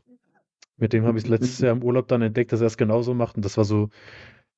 Mit 0.78 0.94
dem 0.94 1.06
habe 1.06 1.20
ich 1.20 1.28
letztes 1.28 1.60
Jahr 1.60 1.74
im 1.74 1.84
Urlaub 1.84 2.08
dann 2.08 2.24
entdeckt, 2.24 2.54
dass 2.54 2.62
er 2.62 2.68
es 2.68 2.78
genauso 2.78 3.14
macht 3.14 3.36
und 3.36 3.46
das 3.46 3.56
war 3.56 3.66
so, 3.66 3.90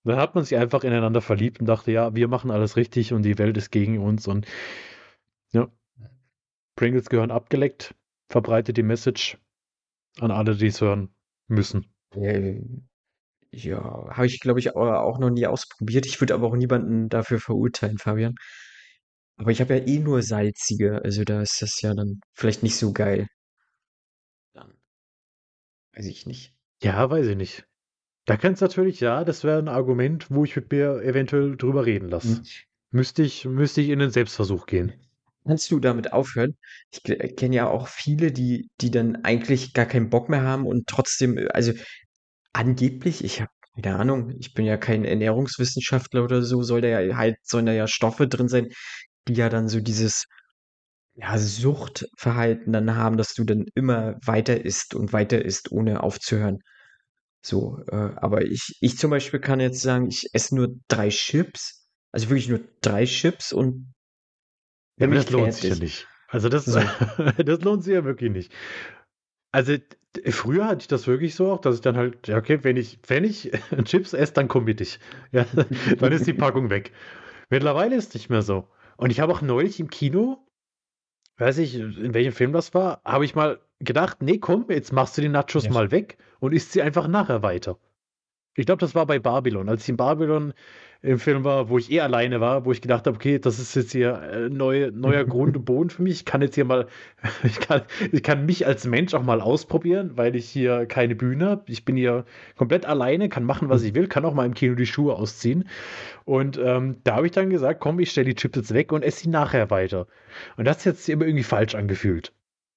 dann 0.04 0.18
hat 0.18 0.36
man 0.36 0.44
sich 0.44 0.58
einfach 0.58 0.84
ineinander 0.84 1.22
verliebt 1.22 1.60
und 1.60 1.68
dachte, 1.68 1.92
ja, 1.92 2.16
wir 2.16 2.28
machen 2.28 2.52
alles 2.52 2.76
richtig 2.78 3.14
und 3.14 3.24
die 3.24 3.38
Welt 3.38 3.58
ist 3.58 3.72
gegen 3.72 4.00
uns 4.00 4.28
und 4.28 4.46
ja, 5.54 5.70
Pringles 6.76 7.08
gehören 7.08 7.32
abgeleckt, 7.32 7.96
verbreitet 8.28 8.76
die 8.76 8.84
Message 8.84 9.38
an 10.20 10.32
alle, 10.32 10.56
die 10.56 10.68
es 10.68 10.82
hören 10.82 11.16
müssen. 11.48 11.94
Ja, 13.54 14.08
habe 14.16 14.26
ich, 14.28 14.40
glaube 14.40 14.60
ich, 14.60 14.76
au- 14.76 14.94
auch 14.94 15.18
noch 15.20 15.30
nie 15.30 15.46
ausprobiert. 15.48 16.06
Ich 16.06 16.20
würde 16.22 16.34
aber 16.34 16.48
auch 16.48 16.56
niemanden 16.56 17.10
dafür 17.10 17.40
verurteilen, 17.40 17.98
Fabian. 17.98 18.36
Aber 19.36 19.52
ich 19.52 19.60
habe 19.60 19.76
ja 19.78 19.86
eh 19.86 20.00
nur 20.00 20.22
salzige, 20.24 21.02
also 21.04 21.26
da 21.26 21.42
ist 21.42 21.62
das 21.62 21.82
ja 21.82 21.94
dann 21.94 22.22
vielleicht 22.34 22.64
nicht 22.64 22.78
so 22.78 22.94
geil. 22.94 23.28
Dann 24.54 24.78
weiß 25.94 26.06
ich 26.08 26.26
nicht. 26.26 26.54
Ja, 26.84 27.10
weiß 27.10 27.28
ich 27.28 27.38
nicht. 27.38 27.66
Da 28.26 28.38
kannst 28.38 28.62
natürlich, 28.62 29.00
ja, 29.00 29.24
das 29.24 29.44
wäre 29.44 29.60
ein 29.60 29.68
Argument, 29.68 30.30
wo 30.30 30.46
ich 30.46 30.56
mit 30.56 30.72
mir 30.72 31.02
eventuell 31.02 31.58
drüber 31.58 31.86
reden 31.86 32.10
lasse. 32.10 32.38
Hm. 32.38 32.44
Müsste 32.92 33.24
ich, 33.24 33.46
müsste 33.46 33.82
ich 33.82 33.90
in 33.90 34.00
den 34.00 34.12
Selbstversuch 34.12 34.66
gehen. 34.66 34.94
Kannst 35.46 35.72
du 35.72 35.80
damit 35.80 36.14
aufhören? 36.14 36.56
Ich 36.92 37.04
kenne 37.36 37.56
ja 37.56 37.68
auch 37.68 37.88
viele, 37.88 38.32
die, 38.32 38.70
die 38.80 38.92
dann 38.92 39.24
eigentlich 39.24 39.74
gar 39.74 39.86
keinen 39.86 40.10
Bock 40.10 40.30
mehr 40.30 40.44
haben 40.44 40.68
und 40.68 40.88
trotzdem, 40.88 41.38
äh, 41.38 41.48
also 41.48 41.74
angeblich, 42.54 43.24
ich 43.24 43.42
habe 43.42 43.52
keine 43.82 43.98
Ahnung, 43.98 44.36
ich 44.40 44.54
bin 44.54 44.66
ja 44.66 44.78
kein 44.78 45.06
Ernährungswissenschaftler 45.06 46.24
oder 46.24 46.42
so, 46.42 46.62
soll 46.62 46.82
da 46.82 46.88
ja 47.00 47.16
halt, 47.16 47.38
sollen 47.42 47.66
da 47.66 47.72
ja 47.72 47.88
Stoffe 47.88 48.28
drin 48.28 48.50
sein, 48.50 48.68
die 49.28 49.34
ja 49.34 49.50
dann 49.50 49.70
so 49.70 49.80
dieses 49.80 50.26
ja, 51.16 51.38
Suchtverhalten 51.38 52.74
dann 52.74 52.96
haben, 52.96 53.18
dass 53.18 53.34
du 53.34 53.44
dann 53.44 53.66
immer 53.76 54.18
weiter 54.26 54.64
isst 54.64 54.94
und 54.96 55.14
weiter 55.14 55.44
isst, 55.44 55.72
ohne 55.72 56.04
aufzuhören. 56.04 56.60
So, 57.44 57.80
äh, 57.88 57.96
aber 57.96 58.44
ich, 58.46 58.78
ich 58.82 58.98
zum 58.98 59.10
Beispiel 59.10 59.40
kann 59.40 59.60
jetzt 59.60 59.82
sagen, 59.82 60.08
ich 60.08 60.30
esse 60.34 60.56
nur 60.56 60.76
drei 60.88 61.10
Chips, 61.10 61.88
also 62.12 62.30
wirklich 62.30 62.50
nur 62.50 62.62
drei 62.82 63.06
Chips 63.06 63.52
und 63.52 63.94
Ja, 65.00 65.08
das 65.08 65.30
lohnt 65.32 65.54
sich 65.54 65.70
ja 65.70 65.76
nicht. 65.76 66.08
Also 66.28 66.50
das, 66.50 66.66
So. 66.66 66.80
das 67.44 67.62
lohnt 67.62 67.84
sich 67.84 67.94
ja 67.94 68.06
wirklich 68.06 68.32
nicht. 68.32 68.54
Also 69.52 69.76
früher 70.30 70.66
hatte 70.66 70.82
ich 70.82 70.88
das 70.88 71.08
wirklich 71.08 71.36
so 71.36 71.52
auch, 71.52 71.60
dass 71.60 71.76
ich 71.76 71.82
dann 71.82 71.98
halt, 71.98 72.28
ja, 72.28 72.38
okay, 72.38 72.64
wenn 72.64 72.78
ich, 72.78 73.00
wenn 73.08 73.24
ich 73.24 73.52
Chips 73.86 74.14
esse, 74.14 74.34
dann 74.34 74.48
komm 74.48 74.68
ich. 74.68 75.00
Ja, 75.32 75.46
dann 76.00 76.12
ist 76.12 76.28
die 76.28 76.34
Packung 76.34 76.70
weg. 76.70 76.92
Mittlerweile 77.50 77.96
ist 77.96 78.10
es 78.10 78.14
nicht 78.14 78.30
mehr 78.30 78.42
so. 78.42 78.68
Und 78.98 79.10
ich 79.10 79.20
habe 79.20 79.34
auch 79.34 79.42
neulich 79.42 79.80
im 79.80 79.90
Kino, 79.90 80.46
weiß 81.38 81.58
ich, 81.58 81.76
in 81.76 82.14
welchem 82.14 82.34
Film 82.34 82.54
das 82.54 82.74
war, 82.74 83.02
habe 83.04 83.26
ich 83.26 83.36
mal 83.36 83.60
gedacht, 83.84 84.22
nee, 84.22 84.38
komm, 84.38 84.66
jetzt 84.70 84.94
machst 84.94 85.18
du 85.18 85.22
die 85.22 85.30
Nachos 85.30 85.66
Ja. 85.66 85.72
mal 85.72 85.92
weg 85.92 86.18
und 86.40 86.54
isst 86.54 86.72
sie 86.72 86.82
einfach 86.82 87.08
nachher 87.08 87.44
weiter. 87.44 87.78
Ich 88.56 88.66
glaube, 88.66 88.80
das 88.82 88.96
war 88.96 89.06
bei 89.06 89.18
Babylon. 89.18 89.70
Als 89.70 89.84
ich 89.84 89.90
in 89.90 89.96
Babylon 89.98 90.54
im 91.02 91.20
Film 91.20 91.46
war, 91.46 91.70
wo 91.70 91.78
ich 91.78 91.90
eh 91.90 92.02
alleine 92.02 92.42
war, 92.42 92.66
wo 92.66 92.74
ich 92.74 92.82
gedacht 92.82 93.08
habe, 93.08 93.16
okay, 93.16 93.40
das 93.40 93.60
ist 93.60 93.76
jetzt 93.76 93.94
hier 93.94 94.22
äh, 94.22 94.50
neue, 94.50 94.92
neuer 94.92 95.24
Grund 95.34 95.56
und 95.56 95.64
Boden 95.64 95.90
für 95.90 96.02
mich. 96.04 96.16
Ich 96.16 96.26
kann 96.26 96.42
jetzt 96.42 96.56
hier 96.56 96.66
mal, 96.66 96.88
ich 97.44 97.60
kann, 97.62 97.84
ich 98.12 98.22
kann 98.22 98.46
mich 98.46 98.68
als 98.68 98.86
Mensch 98.86 99.14
auch 99.14 99.24
mal 99.24 99.40
ausprobieren, 99.40 100.12
weil 100.16 100.36
ich 100.36 100.50
hier 100.50 100.86
keine 100.86 101.16
Bühne 101.16 101.46
habe. 101.46 101.64
Ich 101.68 101.86
bin 101.86 101.96
hier 101.96 102.26
komplett 102.58 102.86
alleine, 102.86 103.30
kann 103.30 103.46
machen, 103.46 103.70
was 103.70 103.84
ich 103.84 103.96
will, 103.96 104.08
kann 104.08 104.26
auch 104.26 104.34
mal 104.34 104.46
im 104.46 104.54
Kino 104.54 104.76
die 104.76 104.86
Schuhe 104.86 105.16
ausziehen. 105.16 105.68
Und 106.26 106.60
ähm, 106.62 106.98
da 107.06 107.16
habe 107.16 107.28
ich 107.28 107.32
dann 107.32 107.50
gesagt, 107.50 107.80
komm, 107.80 108.00
ich 108.02 108.12
stelle 108.12 108.26
die 108.26 108.36
Chips 108.36 108.58
jetzt 108.58 108.74
weg 108.74 108.92
und 108.92 109.04
esse 109.04 109.22
sie 109.22 109.30
nachher 109.30 109.70
weiter. 109.70 110.08
Und 110.58 110.66
das 110.66 110.76
hat 110.76 110.82
sich 110.82 111.08
jetzt 111.08 111.10
immer 111.10 111.26
irgendwie 111.26 111.44
falsch 111.46 111.74
angefühlt. 111.74 112.34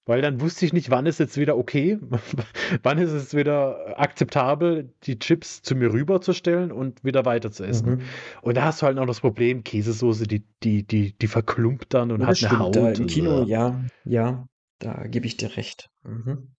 Weil 0.07 0.21
dann 0.21 0.41
wusste 0.41 0.67
ich 0.67 0.75
nicht, 0.75 0.91
wann 0.91 1.07
ist 1.07 1.19
jetzt 1.19 1.39
wieder 1.39 1.57
okay, 1.57 1.99
wann 2.83 2.99
ist 2.99 3.11
es 3.13 3.35
wieder 3.35 3.99
akzeptabel, 3.99 4.93
die 5.05 5.19
Chips 5.19 5.63
zu 5.63 5.75
mir 5.75 5.93
rüberzustellen 5.93 6.73
und 6.73 7.03
wieder 7.05 7.25
weiter 7.25 7.51
zu 7.51 7.65
essen. 7.65 7.89
Mhm. 7.89 8.01
Und 8.43 8.57
da 8.57 8.65
hast 8.65 8.83
du 8.83 8.87
halt 8.87 8.97
noch 8.97 9.07
das 9.07 9.21
Problem, 9.21 9.65
Käsesoße, 9.65 10.27
die, 10.27 10.45
die, 10.63 10.87
die, 10.87 11.17
die 11.17 11.27
verklumpt 11.27 11.95
dann 11.95 12.13
und 12.13 12.21
Ja, 12.21 12.27
hat 12.27 12.33
das 12.33 12.43
eine 12.43 12.49
stimmt, 12.49 12.63
Haut. 12.63 12.77
da 12.77 12.91
im 12.91 13.07
Kino, 13.07 13.43
äh, 13.45 13.47
ja, 13.47 13.83
ja, 14.05 14.47
da 14.79 15.07
gebe 15.07 15.27
ich 15.27 15.39
dir 15.39 15.57
recht. 15.57 15.89
Mhm. 16.03 16.55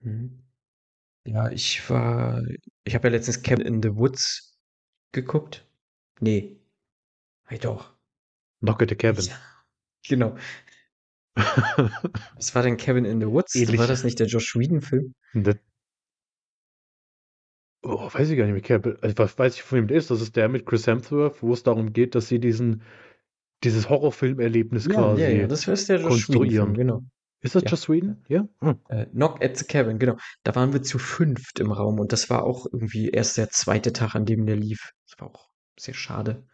Mhm. 0.00 0.42
Ja, 1.24 1.50
ich 1.50 1.88
war, 1.88 2.42
ich 2.84 2.94
habe 2.94 3.08
ja 3.08 3.12
letztens 3.12 3.42
Cabin 3.42 3.64
in 3.64 3.82
the 3.82 3.96
Woods 3.96 4.58
geguckt. 5.12 5.66
Nee, 6.20 6.60
hey 7.46 7.58
doch. 7.58 7.94
Knock 8.60 8.82
at 8.82 8.90
the 8.90 8.96
Cabin. 8.96 9.24
Ja, 9.24 9.38
genau. 10.08 10.36
Was 11.34 12.54
war 12.54 12.62
denn 12.62 12.76
Cabin 12.76 13.04
in 13.04 13.20
the 13.20 13.26
Woods? 13.26 13.54
Ähnlich. 13.54 13.78
War 13.78 13.86
das 13.86 14.04
nicht 14.04 14.18
der 14.18 14.26
Josh 14.26 14.54
Whedon-Film? 14.54 15.14
Oh, 17.82 18.08
weiß 18.12 18.30
ich 18.30 18.38
gar 18.38 18.46
nicht 18.46 18.68
mehr. 18.68 18.96
Also, 19.00 19.18
was 19.18 19.38
weiß 19.38 19.54
ich 19.56 19.62
von 19.62 19.78
wem 19.78 19.88
der 19.88 19.96
ist? 19.96 20.10
Das 20.10 20.20
ist 20.20 20.36
der 20.36 20.48
mit 20.48 20.66
Chris 20.66 20.86
Hemsworth, 20.86 21.42
wo 21.42 21.52
es 21.52 21.62
darum 21.62 21.92
geht, 21.92 22.14
dass 22.14 22.28
sie 22.28 22.38
diesen, 22.38 22.82
dieses 23.64 23.88
Horrorfilmerlebnis 23.88 24.88
quasi. 24.88 25.22
ja, 25.22 25.28
ja, 25.30 25.46
das 25.46 25.66
ist 25.66 25.88
der 25.88 25.96
Josh 26.00 26.26
konstruieren. 26.26 26.74
Genau. 26.74 27.02
Ist 27.40 27.56
das 27.56 27.64
Ja. 27.64 27.70
Joss 27.70 27.88
Whedon? 27.88 28.22
Ja. 28.28 28.46
Hm. 28.60 28.78
Äh, 28.88 29.06
Knock 29.06 29.42
at 29.44 29.56
the 29.56 29.64
Cabin, 29.64 29.98
genau. 29.98 30.16
Da 30.44 30.54
waren 30.54 30.72
wir 30.72 30.82
zu 30.82 30.98
fünft 31.00 31.58
im 31.58 31.72
Raum 31.72 31.98
und 31.98 32.12
das 32.12 32.30
war 32.30 32.44
auch 32.44 32.66
irgendwie 32.66 33.08
erst 33.08 33.36
der 33.36 33.50
zweite 33.50 33.92
Tag, 33.92 34.14
an 34.14 34.26
dem 34.26 34.46
der 34.46 34.54
lief. 34.56 34.92
Das 35.10 35.18
war 35.20 35.28
auch 35.28 35.48
sehr 35.76 35.94
schade. 35.94 36.46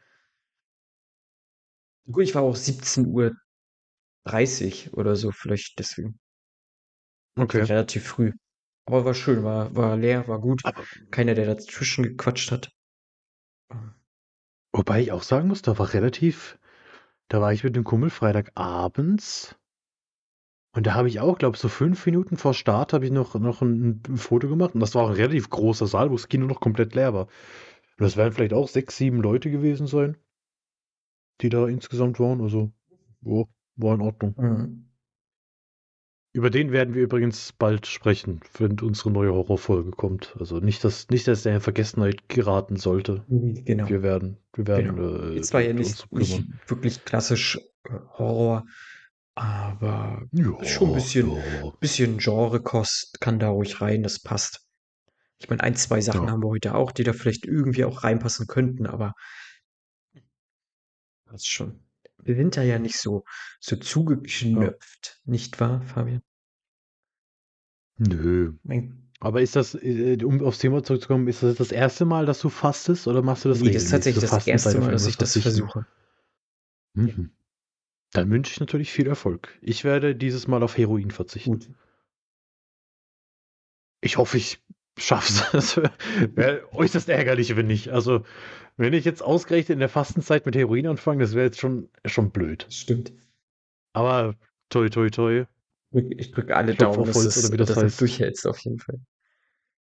Gut, 2.11 2.23
ich 2.25 2.35
war 2.35 2.41
auch 2.41 2.57
17 2.57 3.07
Uhr 3.07 3.33
30 4.25 4.95
oder 4.95 5.17
so, 5.17 5.31
vielleicht 5.33 5.79
deswegen. 5.79 6.19
Okay. 7.37 7.63
Relativ 7.63 8.07
früh. 8.07 8.33
Aber 8.87 9.05
war 9.05 9.15
schön, 9.15 9.45
war, 9.45 9.75
war 9.77 9.97
leer, 9.97 10.27
war 10.29 10.41
gut. 10.41 10.63
Aber, 10.65 10.83
Keiner, 11.11 11.35
der 11.35 11.47
dazwischen 11.47 12.05
gequatscht 12.05 12.51
hat. 12.51 12.71
wobei 14.73 15.03
ich 15.03 15.13
auch 15.13 15.23
sagen 15.23 15.49
muss, 15.49 15.63
da 15.63 15.79
war 15.79 15.93
relativ, 15.93 16.59
da 17.29 17.41
war 17.41 17.53
ich 17.53 17.65
mit 17.65 17.77
dem 17.77 17.85
Kumpel 17.85 18.11
Freitagabends 18.11 19.59
und 20.79 20.87
da 20.87 20.95
habe 20.95 21.09
ich 21.09 21.21
auch, 21.21 21.39
glaube 21.39 21.57
ich, 21.57 21.61
so 21.61 21.69
fünf 21.69 22.07
Minuten 22.07 22.37
vor 22.37 22.55
Start 22.55 22.93
habe 22.93 23.05
ich 23.05 23.11
noch, 23.11 23.35
noch 23.35 23.63
ein, 23.63 24.03
ein 24.09 24.17
Foto 24.17 24.49
gemacht 24.49 24.75
und 24.75 24.81
das 24.81 24.95
war 24.95 25.05
auch 25.05 25.09
ein 25.09 25.17
relativ 25.17 25.51
großer 25.51 25.87
Saal, 25.87 26.11
wo 26.11 26.15
das 26.15 26.29
Kino 26.29 26.47
noch 26.47 26.61
komplett 26.61 26.95
leer 26.95 27.15
war. 27.15 27.27
Und 27.27 28.05
das 28.05 28.17
werden 28.17 28.33
vielleicht 28.33 28.53
auch 28.53 28.69
sechs, 28.69 28.97
sieben 28.97 29.21
Leute 29.21 29.51
gewesen 29.51 29.87
sein, 29.87 30.17
die 31.41 31.49
da 31.49 31.67
insgesamt 31.67 32.21
waren. 32.21 32.41
Also, 32.41 32.71
oh, 33.25 33.47
war 33.79 33.95
in 33.95 34.01
Ordnung. 34.01 34.35
Mhm. 34.37 34.85
Über 36.35 36.51
den 36.51 36.73
werden 36.73 36.95
wir 36.95 37.03
übrigens 37.03 37.53
bald 37.53 37.87
sprechen, 37.87 38.41
wenn 38.59 38.79
unsere 38.81 39.11
neue 39.11 39.33
Horrorfolge 39.33 39.91
kommt. 39.93 40.37
Also 40.39 40.61
nicht, 40.61 40.85
dass, 40.85 41.09
nicht, 41.09 41.27
dass 41.27 41.43
der 41.43 41.55
in 41.55 41.61
Vergessenheit 41.61 42.29
geraten 42.29 42.77
sollte. 42.77 43.25
Genau. 43.29 43.89
Wir 43.89 44.03
werden, 44.03 44.37
wir 44.55 44.67
werden 44.67 44.97
Genau. 44.97 45.31
äh, 45.31 45.35
Jetzt 45.35 45.55
war 45.55 45.63
ja 45.63 45.73
nicht, 45.73 46.13
nicht 46.13 46.45
wirklich 46.69 47.05
klassisch 47.05 47.59
äh, 47.85 47.93
Horror, 48.19 48.67
Aber 49.35 50.23
Ja, 50.33 50.65
schon 50.65 50.89
ein 50.89 50.95
bisschen, 50.95 51.31
ja. 51.33 51.71
bisschen 51.81 52.19
Genrekost 52.19 53.21
kann 53.21 53.39
da 53.39 53.49
ruhig 53.49 53.81
rein, 53.81 54.03
das 54.03 54.21
passt. 54.21 54.67
Ich 55.39 55.49
meine, 55.49 55.63
ein, 55.63 55.77
zwei 55.77 56.01
Sachen 56.01 56.25
Ja. 56.27 56.31
haben 56.33 56.43
wir 56.43 56.49
heute 56.49 56.75
auch, 56.75 56.93
die 56.93 57.05
da 57.05 57.13
vielleicht 57.13 57.47
irgendwie 57.47 57.85
auch 57.85 58.05
reinpassen 58.05 58.47
könnten, 58.49 58.87
aber 58.87 59.15
das 61.27 61.47
schon. 61.47 61.81
Wir 62.29 62.37
sind 62.37 62.59
da 62.59 62.63
ja 62.63 62.79
nicht 62.79 62.99
so, 62.99 63.25
so 63.59 63.77
zugeknöpft, 63.77 65.23
nicht 65.25 65.59
wahr, 65.61 65.81
Fabian? 65.81 66.21
Nö. 67.97 68.53
Mein, 68.65 69.11
Aber 69.19 69.41
ist 69.41 69.57
das, 69.57 69.75
äh, 69.75 70.23
um 70.23 70.45
aufs 70.45 70.59
Thema 70.59 70.83
zurückzukommen, 70.83 71.27
ist 71.27 71.43
das 71.43 71.57
das 71.57 71.73
erste 71.73 72.05
Mal, 72.05 72.27
dass 72.27 72.41
du 72.41 72.51
fastest 72.51 73.09
oder 73.09 73.23
machst 73.23 73.47
du 73.47 73.49
das 73.49 73.63
nee, 73.63 73.71
das 73.71 73.85
ist 73.85 73.91
tatsächlich 73.91 74.29
das 74.29 74.47
erste 74.47 74.79
Mal, 74.79 74.93
dass 74.93 75.07
ich 75.07 75.17
das 75.17 75.39
versuche. 75.39 75.87
Mhm. 76.93 77.31
Dann 78.13 78.31
wünsche 78.31 78.53
ich 78.53 78.61
natürlich 78.61 78.93
viel 78.93 79.07
Erfolg. 79.07 79.59
Ich 79.63 79.85
werde 79.85 80.15
dieses 80.15 80.47
Mal 80.47 80.63
auf 80.63 80.77
Heroin 80.77 81.11
verzichten. 81.11 81.53
Gut. 81.53 81.71
Ich 84.03 84.19
hoffe, 84.19 84.37
ich 84.37 84.63
schaff's. 84.99 85.43
Das 85.53 85.77
wäre 86.35 86.63
äußerst 86.73 87.09
ärgerlich, 87.09 87.57
wenn 87.57 87.67
nicht. 87.67 87.91
Also, 87.91 88.25
wenn 88.77 88.93
ich 88.93 89.05
jetzt 89.05 89.23
ausgerechnet 89.23 89.75
in 89.77 89.81
der 89.81 89.89
Fastenzeit 89.89 90.47
mit 90.47 90.55
Heroin 90.57 90.87
anfange, 90.87 91.23
das 91.23 91.35
wäre 91.35 91.47
jetzt 91.47 91.59
schon, 91.61 91.89
schon 92.05 92.31
blöd. 92.31 92.65
Das 92.67 92.75
stimmt. 92.77 93.13
Aber 93.93 94.35
toi, 94.71 94.89
toi, 94.89 95.11
toi. 95.11 95.45
Ich 95.93 96.33
drücke 96.33 96.57
alle 96.57 96.75
Klopf 96.75 96.97
Daumen, 96.97 97.01
auf 97.01 97.07
dass, 97.09 97.17
Holz, 97.17 97.35
das, 97.35 97.45
oder 97.45 97.53
wie 97.53 97.57
das 97.57 97.69
dass 97.69 97.79
du 97.79 97.83
heißt. 97.85 98.01
durchhältst, 98.01 98.47
auf 98.47 98.59
jeden 98.61 98.79
Fall. 98.79 99.01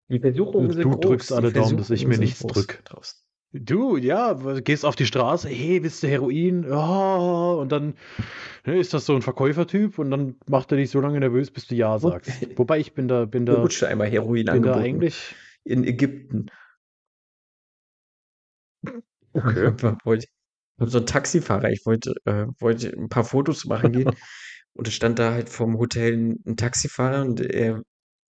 Die 0.10 0.20
Versuchungen 0.20 0.72
sind 0.72 0.84
Du 0.84 0.92
groß. 0.92 1.00
drückst 1.02 1.32
alle 1.32 1.52
Daumen, 1.54 1.78
dass 1.78 1.90
ich 1.90 2.06
mir 2.06 2.18
nichts 2.18 2.42
groß 2.42 2.52
drück. 2.54 2.82
draußen. 2.86 3.20
Du, 3.54 3.98
ja, 3.98 4.34
gehst 4.62 4.86
auf 4.86 4.96
die 4.96 5.06
Straße, 5.06 5.50
hey, 5.50 5.84
willst 5.84 6.02
du 6.04 6.08
Heroin? 6.08 6.64
Ja, 6.64 7.52
und 7.52 7.70
dann 7.72 7.96
ne, 8.66 8.80
ist 8.80 8.94
das 8.94 9.06
so 9.06 9.14
ein 9.14 9.22
Verkäufertyp 9.22 10.00
und 10.00 10.10
dann 10.10 10.36
macht 10.48 10.72
er 10.72 10.78
dich 10.78 10.90
so 10.90 11.02
lange 11.02 11.20
nervös, 11.20 11.52
bis 11.52 11.68
du 11.68 11.76
Ja 11.76 12.00
sagst. 12.00 12.32
Wobei 12.58 12.80
ich 12.80 12.94
bin 12.94 13.10
da, 13.10 13.26
bin 13.26 13.46
da, 13.46 13.70
schon 13.70 13.90
einmal 13.90 14.08
Heroin 14.08 14.46
bin 14.46 14.46
da 14.46 14.54
angeboten. 14.54 14.80
eigentlich. 14.80 15.36
in 15.66 15.84
Ägypten. 15.84 16.46
Okay. 19.34 19.74
wollte, 20.06 20.28
so 20.78 21.00
ein 21.00 21.06
Taxifahrer, 21.06 21.72
ich 21.72 21.86
wollte, 21.86 22.16
äh, 22.24 22.48
wollte 22.60 22.90
ein 22.90 23.10
paar 23.10 23.26
Fotos 23.26 23.66
machen 23.66 23.92
gehen. 23.92 24.12
und 24.74 24.88
es 24.88 24.94
stand 24.94 25.20
da 25.20 25.32
halt 25.34 25.50
vom 25.50 25.78
Hotel 25.78 26.38
ein, 26.46 26.56
Taxifahrer 26.56 27.24
und 27.24 27.42
er 27.42 27.82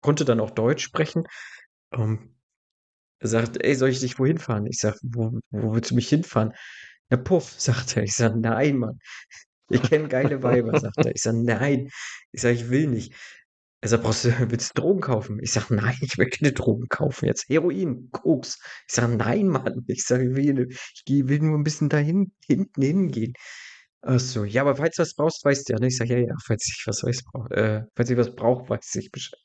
konnte 0.01 0.25
dann 0.25 0.41
auch 0.41 0.51
Deutsch 0.51 0.83
sprechen. 0.83 1.25
Ähm, 1.93 2.35
sagt, 3.29 3.63
ey, 3.63 3.75
soll 3.75 3.91
ich 3.91 4.01
dich 4.01 4.19
wohin 4.19 4.39
fahren? 4.39 4.67
Ich 4.67 4.79
sag, 4.79 4.97
wo, 5.03 5.39
wo 5.51 5.75
willst 5.75 5.91
du 5.91 5.95
mich 5.95 6.09
hinfahren? 6.09 6.53
Na, 7.11 7.17
Puff, 7.17 7.55
sagt 7.59 7.97
er. 7.97 8.05
Ich 8.05 8.15
sag, 8.15 8.37
nein, 8.37 8.77
Mann. 8.79 8.99
Ich 9.71 9.83
kenne 9.83 10.09
geile 10.09 10.43
Weiber, 10.43 10.79
sagt 10.81 10.99
er. 10.99 11.15
Ich 11.15 11.23
sag, 11.23 11.35
nein. 11.37 11.91
Ich 12.33 12.43
sag, 12.43 12.55
ich 12.55 12.71
will 12.71 12.87
nicht. 12.89 13.15
Er 13.83 13.89
sagt, 13.89 14.03
brauchst 14.03 14.27
du, 14.27 14.51
willst 14.51 14.77
du 14.77 14.83
Drogen 14.83 15.01
kaufen? 15.01 15.39
Ich 15.43 15.53
sag, 15.53 15.71
nein, 15.71 15.97
ich 16.03 16.19
will 16.19 16.29
keine 16.29 16.53
Drogen 16.53 16.89
kaufen. 16.89 17.27
Jetzt 17.27 17.49
Heroin, 17.49 18.11
Koks. 18.13 18.59
Ich 18.89 18.95
sag, 18.95 19.09
nein, 19.17 19.49
Mann. 19.49 19.85
Ich 19.87 20.05
sag, 20.05 20.21
ich 20.21 20.35
will, 20.35 20.69
ich 20.71 21.29
will 21.29 21.41
nur 21.41 21.59
ein 21.59 21.65
bisschen 21.65 21.89
dahin, 21.89 22.33
hinten 22.47 22.83
hingehen. 22.83 23.33
Ach 24.03 24.19
so, 24.21 24.45
ja, 24.45 24.63
aber 24.63 24.77
falls 24.77 24.97
du 24.97 25.03
was 25.03 25.15
brauchst, 25.15 25.45
weißt 25.45 25.69
du 25.69 25.73
ja. 25.75 25.79
Ne? 25.79 25.89
Ich 25.89 25.97
sag, 25.97 26.09
ja, 26.09 26.19
ja, 26.19 26.35
falls 26.45 26.67
ich 26.69 26.83
was 26.87 27.03
weiß, 27.03 27.23
brauch, 27.25 27.51
äh, 27.51 27.85
falls 27.95 28.11
ich 28.11 28.17
was 28.17 28.35
brauche, 28.35 28.69
weiß 28.69 28.95
ich 28.97 29.11
Bescheid. 29.11 29.39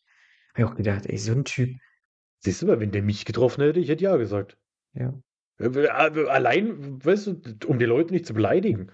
Hab 0.53 0.60
ich 0.60 0.65
auch 0.65 0.75
gedacht, 0.75 1.05
ey, 1.08 1.17
so 1.17 1.34
ein 1.34 1.44
Typ. 1.46 1.70
Siehst 2.46 2.62
du 2.62 2.68
mal, 2.68 2.80
wenn 2.80 2.92
der 2.92 3.02
mich 3.02 3.25
getroffen 3.25 3.64
hätte, 3.64 3.80
ich 3.80 3.90
hätte 3.90 4.04
Ja 4.04 4.18
gesagt. 4.18 4.56
Ja. 4.94 5.14
Äh, 5.60 5.88
Allein, 5.88 7.04
weißt 7.04 7.28
du, 7.28 7.42
um 7.68 7.80
die 7.80 7.86
Leute 7.86 8.14
nicht 8.14 8.25
zu 8.28 8.34
beleidigen. 8.36 8.92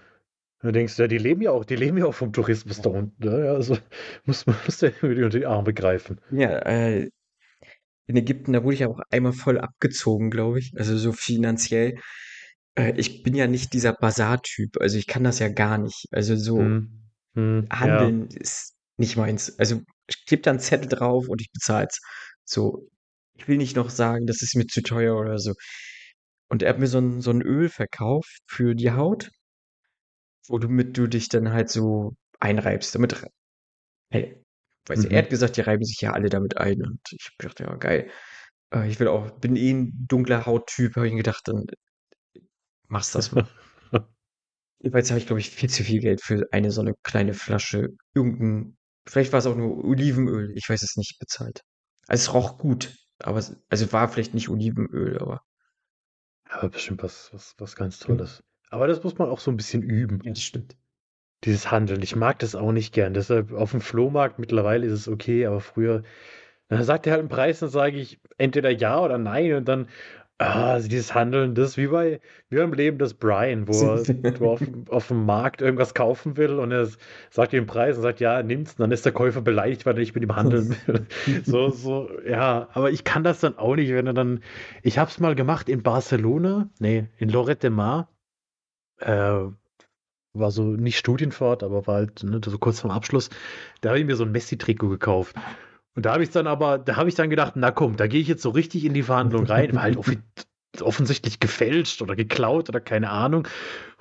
Du 0.62 0.70
denkst, 0.72 0.98
ja, 0.98 1.06
die 1.06 1.18
leben 1.18 1.42
ja 1.42 1.50
auch, 1.50 1.64
die 1.66 1.76
leben 1.76 1.98
ja 1.98 2.06
auch 2.06 2.14
vom 2.14 2.32
Tourismus 2.32 2.80
da 2.80 2.90
unten. 2.90 3.22
Ne? 3.22 3.44
Ja, 3.46 3.52
also 3.54 3.76
muss 4.24 4.46
man 4.46 4.56
muss 4.64 4.78
der 4.78 4.90
irgendwie 5.02 5.24
unter 5.24 5.38
die 5.38 5.46
Arme 5.46 5.74
greifen. 5.74 6.18
Ja, 6.30 6.58
äh, 6.60 7.10
in 8.06 8.16
Ägypten, 8.16 8.52
da 8.54 8.64
wurde 8.64 8.74
ich 8.74 8.80
ja 8.80 8.88
auch 8.88 9.00
einmal 9.10 9.32
voll 9.32 9.58
abgezogen, 9.58 10.30
glaube 10.30 10.60
ich. 10.60 10.72
Also 10.76 10.96
so 10.96 11.12
finanziell. 11.12 11.98
Äh, 12.74 12.94
ich 12.96 13.22
bin 13.22 13.34
ja 13.34 13.46
nicht 13.46 13.72
dieser 13.74 13.92
Basar-Typ. 13.92 14.80
Also 14.80 14.98
ich 14.98 15.06
kann 15.06 15.24
das 15.24 15.40
ja 15.40 15.48
gar 15.48 15.78
nicht. 15.78 16.06
Also 16.10 16.36
so 16.36 16.58
Hm, 16.58 17.10
hm, 17.34 17.68
ja. 17.70 17.80
handeln 17.80 18.28
ist 18.28 18.76
nicht 18.96 19.16
meins. 19.16 19.58
Also 19.58 19.82
ich 20.06 20.24
klebe 20.26 20.42
da 20.42 20.50
einen 20.50 20.60
Zettel 20.60 20.88
drauf 20.88 21.28
und 21.28 21.40
ich 21.40 21.50
bezahle 21.52 21.88
es. 21.90 22.00
So, 22.44 22.88
ich 23.34 23.48
will 23.48 23.56
nicht 23.58 23.76
noch 23.76 23.90
sagen, 23.90 24.26
das 24.26 24.42
ist 24.42 24.56
mir 24.56 24.66
zu 24.66 24.82
teuer 24.82 25.16
oder 25.18 25.38
so. 25.38 25.54
Und 26.48 26.62
er 26.62 26.70
hat 26.70 26.78
mir 26.78 26.86
so 26.86 26.98
ein, 26.98 27.20
so 27.22 27.30
ein 27.30 27.42
Öl 27.42 27.68
verkauft 27.68 28.42
für 28.46 28.74
die 28.74 28.92
Haut, 28.92 29.30
womit 30.48 30.96
du 30.96 31.06
dich 31.06 31.28
dann 31.28 31.52
halt 31.52 31.70
so 31.70 32.14
einreibst. 32.40 32.94
Damit, 32.94 33.24
hey, 34.10 34.42
weiß 34.88 35.04
Mhm. 35.06 35.10
er 35.12 35.18
hat 35.22 35.30
gesagt, 35.30 35.56
die 35.56 35.62
reiben 35.62 35.84
sich 35.84 36.00
ja 36.00 36.12
alle 36.12 36.28
damit 36.30 36.56
ein. 36.58 36.82
Und 36.82 37.00
ich 37.12 37.26
hab 37.28 37.38
gedacht, 37.38 37.60
ja, 37.60 37.74
geil. 37.76 38.10
Äh, 38.74 38.88
ich 38.90 39.00
will 39.00 39.08
auch, 39.08 39.30
bin 39.40 39.56
eh 39.56 39.72
ein 39.72 40.06
dunkler 40.08 40.46
Hauttyp, 40.46 40.96
habe 40.96 41.08
ich 41.08 41.14
mir 41.14 41.18
gedacht, 41.18 41.48
dann 41.48 41.66
machst 42.88 43.14
das 43.14 43.32
mal. 43.32 43.46
Jetzt 44.80 45.10
habe 45.10 45.20
ich, 45.20 45.26
glaube 45.26 45.40
ich, 45.40 45.50
viel 45.50 45.70
zu 45.70 45.84
viel 45.84 46.00
Geld 46.00 46.20
für 46.22 46.46
eine 46.52 46.70
so 46.70 46.80
eine 46.80 46.94
kleine 47.02 47.34
Flasche 47.34 47.90
irgendein, 48.14 48.76
vielleicht 49.08 49.32
war 49.32 49.38
es 49.38 49.46
auch 49.46 49.56
nur 49.56 49.84
Olivenöl, 49.84 50.52
ich 50.56 50.68
weiß 50.68 50.82
es 50.82 50.96
nicht, 50.96 51.18
bezahlt. 51.20 51.62
Also 52.08 52.22
es 52.22 52.34
roch 52.34 52.58
gut, 52.58 52.94
aber 53.24 53.38
es, 53.38 53.56
also 53.70 53.92
war 53.92 54.08
vielleicht 54.08 54.34
nicht 54.34 54.48
Olivenöl, 54.48 55.18
aber 55.18 55.42
Aber 56.48 56.68
bestimmt 56.68 57.02
was, 57.02 57.32
was, 57.32 57.56
was 57.58 57.74
ganz 57.76 57.98
Tolles. 57.98 58.44
Aber 58.70 58.86
das 58.86 59.02
muss 59.02 59.18
man 59.18 59.28
auch 59.28 59.40
so 59.40 59.50
ein 59.50 59.56
bisschen 59.56 59.82
üben, 59.82 60.20
ja, 60.24 60.30
das 60.32 60.42
stimmt. 60.42 60.76
dieses 61.44 61.70
Handeln. 61.70 62.02
Ich 62.02 62.16
mag 62.16 62.38
das 62.40 62.54
auch 62.54 62.72
nicht 62.72 62.94
gern. 62.94 63.14
Deshalb 63.14 63.52
auf 63.52 63.72
dem 63.72 63.80
Flohmarkt 63.80 64.38
mittlerweile 64.38 64.86
ist 64.86 64.92
es 64.92 65.08
okay, 65.08 65.46
aber 65.46 65.60
früher, 65.60 66.02
dann 66.68 66.84
sagt 66.84 67.06
er 67.06 67.12
halt 67.12 67.20
einen 67.20 67.28
Preis, 67.28 67.60
dann 67.60 67.70
sage 67.70 67.98
ich 67.98 68.20
entweder 68.38 68.70
ja 68.70 69.00
oder 69.00 69.18
nein 69.18 69.54
und 69.54 69.66
dann, 69.66 69.88
ah, 70.38 70.72
also 70.72 70.88
dieses 70.88 71.14
Handeln, 71.14 71.54
das 71.54 71.70
ist 71.70 71.76
wie 71.76 71.86
bei, 71.86 72.20
wie 72.48 72.56
beim 72.56 72.72
Leben 72.72 72.98
des 72.98 73.14
Brian, 73.14 73.68
wo 73.68 73.72
er 73.94 74.02
wo 74.40 74.50
auf, 74.50 74.58
dem- 74.64 74.84
auf 74.88 75.08
dem 75.08 75.24
Markt 75.24 75.60
irgendwas 75.62 75.94
kaufen 75.94 76.36
will 76.36 76.58
und 76.58 76.72
er 76.72 76.88
sagt 77.30 77.52
ihm 77.52 77.60
den 77.62 77.66
Preis 77.66 77.96
und 77.96 78.02
sagt, 78.02 78.20
ja, 78.20 78.42
nimm's, 78.42 78.72
und 78.72 78.80
dann 78.80 78.90
ist 78.92 79.04
der 79.04 79.12
Käufer 79.12 79.40
beleidigt, 79.42 79.86
weil 79.86 79.94
er 79.94 80.00
nicht 80.00 80.14
mit 80.14 80.24
ihm 80.24 80.34
handeln 80.34 80.74
will. 80.86 81.06
So, 81.44 81.70
so, 81.70 82.10
ja, 82.26 82.68
aber 82.72 82.90
ich 82.90 83.04
kann 83.04 83.22
das 83.24 83.40
dann 83.40 83.56
auch 83.58 83.76
nicht, 83.76 83.90
wenn 83.92 84.06
er 84.06 84.14
dann, 84.14 84.40
ich 84.82 84.98
hab's 84.98 85.20
mal 85.20 85.34
gemacht 85.34 85.68
in 85.68 85.82
Barcelona, 85.82 86.68
nee, 86.80 87.06
in 87.18 87.28
Lloret 87.28 87.62
de 87.62 87.70
Mar, 87.70 88.08
äh, 88.98 89.44
war 90.34 90.50
so 90.50 90.62
nicht 90.62 90.96
Studienfahrt, 90.98 91.62
aber 91.62 91.86
war 91.86 91.96
halt 91.96 92.22
ne, 92.24 92.40
so 92.44 92.58
kurz 92.58 92.80
vorm 92.80 92.90
Abschluss, 92.90 93.28
da 93.82 93.90
habe 93.90 93.98
ich 94.00 94.06
mir 94.06 94.16
so 94.16 94.24
ein 94.24 94.32
Messi-Trikot 94.32 94.88
gekauft. 94.88 95.36
Und 95.94 96.06
da 96.06 96.14
habe 96.14 96.22
ich 96.22 96.30
dann 96.30 96.46
aber, 96.46 96.78
da 96.78 96.96
habe 96.96 97.08
ich 97.08 97.14
dann 97.14 97.30
gedacht, 97.30 97.54
na 97.56 97.70
komm, 97.70 97.96
da 97.96 98.06
gehe 98.06 98.20
ich 98.20 98.28
jetzt 98.28 98.42
so 98.42 98.50
richtig 98.50 98.84
in 98.84 98.94
die 98.94 99.02
Verhandlung 99.02 99.44
rein, 99.44 99.74
war 99.74 99.82
halt 99.82 99.98
offensichtlich 100.80 101.38
gefälscht 101.38 102.00
oder 102.00 102.16
geklaut 102.16 102.70
oder 102.70 102.80
keine 102.80 103.10
Ahnung. 103.10 103.46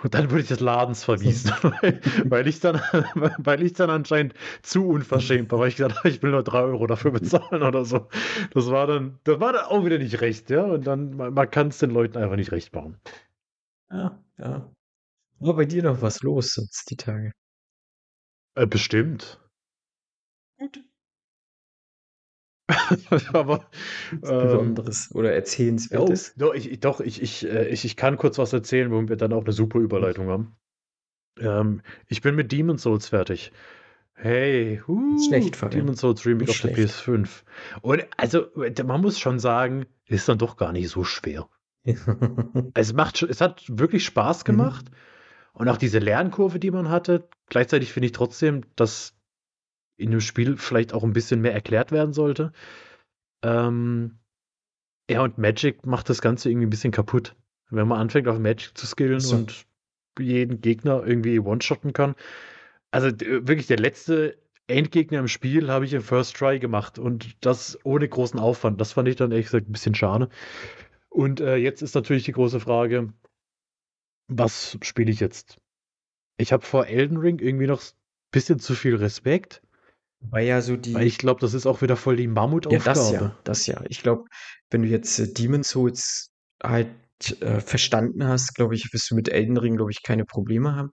Und 0.01 0.13
dann 0.13 0.31
wurde 0.31 0.41
ich 0.41 0.47
des 0.47 0.61
Ladens 0.61 1.03
verwiesen, 1.03 1.51
weil, 1.61 1.99
weil 2.23 2.47
ich 2.47 2.59
dann, 2.59 2.75
weil 3.37 3.61
ich 3.61 3.73
dann 3.73 3.89
anscheinend 3.89 4.33
zu 4.61 4.87
unverschämt 4.87 5.51
war, 5.51 5.59
weil 5.59 5.67
ich 5.67 5.75
gesagt 5.75 5.97
habe, 5.97 6.09
ich 6.09 6.23
will 6.23 6.31
nur 6.31 6.43
drei 6.43 6.61
Euro 6.61 6.87
dafür 6.87 7.11
bezahlen 7.11 7.61
oder 7.61 7.83
so. 7.83 8.07
Das 8.53 8.69
war 8.69 8.87
dann, 8.87 9.19
das 9.25 9.39
war 9.39 9.53
dann 9.53 9.65
auch 9.65 9.85
wieder 9.85 9.97
nicht 9.97 10.21
recht, 10.21 10.49
ja. 10.49 10.63
Und 10.63 10.87
dann, 10.87 11.15
man, 11.17 11.33
man 11.33 11.51
kann 11.51 11.67
es 11.67 11.79
den 11.79 11.91
Leuten 11.91 12.17
einfach 12.17 12.37
nicht 12.37 12.51
recht 12.51 12.73
machen. 12.73 12.97
Ja, 13.91 14.23
ja. 14.37 14.71
War 15.39 15.55
bei 15.55 15.65
dir 15.65 15.83
noch 15.83 16.01
was 16.01 16.21
los 16.21 16.53
sonst 16.53 16.89
die 16.89 16.97
Tage? 16.97 17.33
Äh, 18.55 18.65
bestimmt. 18.65 19.39
Gut. 20.57 20.83
aber 23.33 23.65
ähm, 24.11 24.21
Besonderes 24.21 25.13
oder 25.13 25.29
Oh, 25.29 25.35
Erzählenswertes. 25.35 26.33
doch, 26.37 26.53
ich, 26.53 26.79
doch 26.79 26.99
ich, 27.01 27.21
ich, 27.21 27.45
äh, 27.45 27.67
ich, 27.67 27.85
ich 27.85 27.95
kann 27.97 28.17
kurz 28.17 28.37
was 28.37 28.53
erzählen, 28.53 28.91
womit 28.91 29.09
wir 29.09 29.17
dann 29.17 29.33
auch 29.33 29.43
eine 29.43 29.53
super 29.53 29.79
Überleitung 29.79 30.27
haben. 30.29 30.55
Ähm, 31.39 31.81
ich 32.07 32.21
bin 32.21 32.35
mit 32.35 32.51
Demon's 32.51 32.83
Souls 32.83 33.09
fertig. 33.09 33.51
Hey, 34.13 34.81
huh, 34.87 35.17
Schlecht, 35.27 35.55
Fabian. 35.55 35.85
Demon's 35.85 36.01
Souls 36.01 36.25
Remake 36.25 36.51
auf 36.51 36.59
der 36.59 36.69
PS5. 36.71 37.43
Und 37.81 38.03
also, 38.17 38.47
man 38.85 39.01
muss 39.01 39.19
schon 39.19 39.39
sagen, 39.39 39.85
ist 40.07 40.29
dann 40.29 40.37
doch 40.37 40.57
gar 40.57 40.71
nicht 40.71 40.89
so 40.89 41.03
schwer. 41.03 41.49
Es 42.73 42.93
macht 42.93 43.21
es 43.23 43.41
hat 43.41 43.63
wirklich 43.67 44.05
Spaß 44.05 44.45
Mhm. 44.45 44.45
gemacht. 44.45 44.85
Und 45.53 45.67
auch 45.69 45.77
diese 45.77 45.99
Lernkurve, 45.99 46.59
die 46.59 46.71
man 46.71 46.89
hatte, 46.89 47.27
gleichzeitig 47.47 47.91
finde 47.91 48.07
ich 48.07 48.11
trotzdem, 48.13 48.61
dass 48.75 49.15
in 50.01 50.11
dem 50.11 50.21
Spiel 50.21 50.57
vielleicht 50.57 50.93
auch 50.93 51.03
ein 51.03 51.13
bisschen 51.13 51.41
mehr 51.41 51.53
erklärt 51.53 51.91
werden 51.91 52.13
sollte. 52.13 52.51
Ähm, 53.43 54.19
ja, 55.09 55.21
und 55.23 55.37
Magic 55.37 55.85
macht 55.85 56.09
das 56.09 56.21
Ganze 56.21 56.49
irgendwie 56.49 56.67
ein 56.67 56.71
bisschen 56.71 56.91
kaputt. 56.91 57.35
Wenn 57.69 57.87
man 57.87 57.99
anfängt, 57.99 58.27
auf 58.27 58.39
Magic 58.39 58.77
zu 58.77 58.85
skillen 58.85 59.19
So. 59.19 59.35
und 59.35 59.65
jeden 60.19 60.61
Gegner 60.61 61.03
irgendwie 61.05 61.39
one-shotten 61.39 61.93
kann. 61.93 62.15
Also 62.91 63.11
d- 63.11 63.47
wirklich 63.47 63.67
der 63.67 63.79
letzte 63.79 64.37
Endgegner 64.67 65.19
im 65.19 65.27
Spiel 65.27 65.69
habe 65.69 65.85
ich 65.85 65.93
im 65.93 66.01
First 66.01 66.35
Try 66.35 66.59
gemacht 66.59 66.99
und 66.99 67.35
das 67.45 67.79
ohne 67.83 68.07
großen 68.07 68.39
Aufwand. 68.39 68.79
Das 68.79 68.93
fand 68.93 69.07
ich 69.07 69.15
dann 69.15 69.31
ehrlich 69.31 69.47
gesagt 69.47 69.69
ein 69.69 69.71
bisschen 69.71 69.95
schade. 69.95 70.29
Und 71.09 71.41
äh, 71.41 71.55
jetzt 71.55 71.81
ist 71.81 71.95
natürlich 71.95 72.23
die 72.23 72.31
große 72.31 72.59
Frage, 72.59 73.13
was 74.27 74.77
spiele 74.81 75.11
ich 75.11 75.19
jetzt? 75.19 75.57
Ich 76.37 76.53
habe 76.53 76.65
vor 76.65 76.87
Elden 76.87 77.17
Ring 77.17 77.39
irgendwie 77.39 77.67
noch 77.67 77.81
bisschen 78.31 78.59
zu 78.59 78.75
viel 78.75 78.95
Respekt. 78.95 79.61
Weil 80.21 80.45
ja 80.45 80.61
so 80.61 80.77
die. 80.77 80.93
Weil 80.93 81.07
ich 81.07 81.17
glaube, 81.17 81.41
das 81.41 81.53
ist 81.53 81.65
auch 81.65 81.81
wieder 81.81 81.95
voll 81.95 82.15
die 82.15 82.27
Mammutaufgabe. 82.27 82.83
Ja, 82.85 82.93
das 82.93 83.11
ja, 83.11 83.37
das 83.43 83.67
ja. 83.67 83.83
Ich 83.89 84.03
glaube, 84.03 84.25
wenn 84.69 84.83
du 84.83 84.87
jetzt 84.87 85.19
äh, 85.19 85.33
Demon's 85.33 85.69
Souls 85.69 86.31
halt 86.63 86.91
äh, 87.41 87.59
verstanden 87.59 88.25
hast, 88.25 88.53
glaube 88.55 88.75
ich, 88.75 88.93
wirst 88.93 89.09
du 89.09 89.15
mit 89.15 89.29
Elden 89.29 89.57
Ring, 89.57 89.77
glaube 89.77 89.91
ich, 89.91 90.03
keine 90.03 90.25
Probleme 90.25 90.75
haben. 90.75 90.91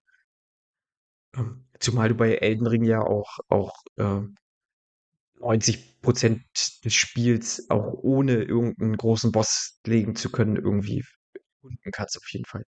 Ähm, 1.37 1.67
zumal 1.79 2.09
du 2.09 2.14
bei 2.14 2.37
Elden 2.37 2.67
Ring 2.67 2.85
ja 2.85 3.01
auch, 3.01 3.38
auch 3.49 3.77
äh, 3.97 4.21
90 5.41 6.01
Prozent 6.01 6.43
des 6.85 6.95
Spiels 6.95 7.69
auch 7.71 7.93
ohne 7.93 8.43
irgendeinen 8.43 8.97
großen 8.97 9.31
Boss 9.31 9.79
legen 9.87 10.17
zu 10.17 10.31
können 10.31 10.57
irgendwie 10.57 11.05
finden 11.61 11.91
kannst 11.93 12.17
auf 12.17 12.29
jeden 12.33 12.45
Fall. 12.45 12.64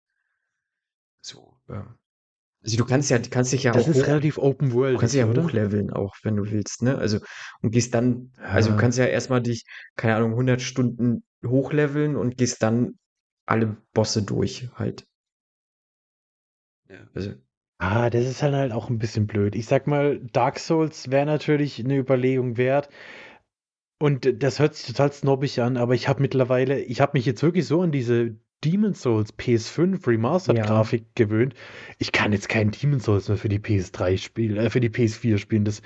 So, 1.21 1.59
ähm, 1.69 1.97
also 2.63 2.77
du 2.77 2.85
kannst 2.85 3.09
ja, 3.09 3.19
du 3.19 3.29
kannst 3.29 3.53
dich 3.53 3.63
ja 3.63 3.73
Das 3.73 3.87
auch 3.87 3.87
ist 3.87 3.93
hoch, 3.93 4.07
relativ 4.07 4.37
Open 4.37 4.73
du 4.91 4.97
World, 4.97 4.99
kannst 4.99 5.13
dich 5.15 5.21
ja 5.21 5.27
oder? 5.27 5.29
hochleveln 5.29 5.91
auch, 5.91 6.15
wenn 6.23 6.35
du 6.37 6.49
willst, 6.51 6.81
ne? 6.83 6.97
Also 6.97 7.19
und 7.61 7.71
gehst 7.71 7.93
dann, 7.95 8.31
also 8.37 8.71
du 8.71 8.75
Ja. 8.75 8.77
kannst 8.77 8.97
ja 8.97 9.05
erstmal 9.05 9.41
dich, 9.41 9.65
keine 9.95 10.15
Ahnung, 10.15 10.35
100 10.35 10.61
Stunden 10.61 11.23
hochleveln 11.45 12.15
und 12.15 12.37
gehst 12.37 12.63
dann 12.63 12.97
alle 13.47 13.77
Bosse 13.93 14.23
durch 14.23 14.69
halt. 14.75 15.05
Ja, 16.89 17.07
also 17.13 17.33
Ah, 17.79 18.09
das 18.11 18.25
ist 18.27 18.43
halt 18.43 18.53
halt 18.55 18.71
auch 18.71 18.89
ein 18.89 18.97
bisschen 18.99 19.25
blöd. 19.27 19.55
Ich 19.55 19.65
sag 19.67 19.87
mal, 19.87 20.19
Dark 20.31 20.59
Souls 20.59 21.09
wäre 21.11 21.25
natürlich 21.25 21.79
eine 21.79 21.97
Überlegung 21.97 22.55
wert. 22.57 22.89
Und 23.99 24.41
das 24.43 24.59
hört 24.59 24.75
sich 24.75 24.85
total 24.87 25.11
snobbig 25.11 25.61
an, 25.61 25.77
aber 25.77 25.93
ich 25.95 26.07
habe 26.07 26.21
mittlerweile, 26.21 26.79
ich 26.81 27.01
habe 27.01 27.13
mich 27.17 27.25
jetzt 27.25 27.41
wirklich 27.43 27.65
so 27.67 27.81
an 27.81 27.91
diese 27.91 28.35
Demon's 28.63 29.01
Souls 29.01 29.33
PS5 29.37 30.05
Remastered 30.07 30.57
Ja. 30.57 30.65
Grafik 30.65 31.05
gewöhnt. 31.15 31.53
Ich 31.99 32.11
kann 32.11 32.31
jetzt 32.33 32.49
kein 32.49 32.71
Demon's 32.71 33.03
Souls 33.05 33.27
mehr 33.29 33.37
für 33.37 33.49
die 33.49 33.59
PS3 33.59 34.17
spielen, 34.17 34.57
äh, 34.57 34.69
für 34.69 34.79
die 34.79 34.89
PS4 34.89 35.37
spielen. 35.37 35.63
Das, 35.65 35.81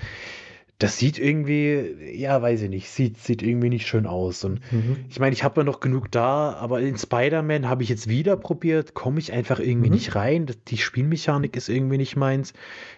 das 0.78 0.98
sieht 0.98 1.20
irgendwie, 1.20 1.96
ja, 2.16 2.42
weiß 2.42 2.64
ich 2.64 2.70
nicht, 2.70 2.90
sieht, 2.90 3.18
sieht 3.18 3.44
irgendwie 3.44 3.70
nicht 3.70 3.86
schön 3.86 4.08
aus. 4.08 4.44
Und 4.44 4.62
mhm. 4.72 5.06
ich 5.10 5.20
meine, 5.20 5.34
ich 5.34 5.44
habe 5.44 5.62
ja 5.62 5.64
noch 5.66 5.80
genug 5.80 6.10
da, 6.12 6.54
aber 6.54 6.82
in 6.82 6.98
Spider-Man 6.98 7.70
habe 7.70 7.84
ich 7.84 7.90
jetzt 7.90 8.08
wieder 8.10 8.36
probiert, 8.36 8.94
komme 8.96 9.20
ich 9.20 9.32
einfach 9.32 9.60
irgendwie 9.60 9.90
Mhm. 9.90 9.96
nicht 9.96 10.16
rein. 10.16 10.48
Die 10.70 10.78
Spielmechanik 10.78 11.56
ist 11.56 11.70
irgendwie 11.70 11.98
nicht 11.98 12.16
meins. 12.16 12.54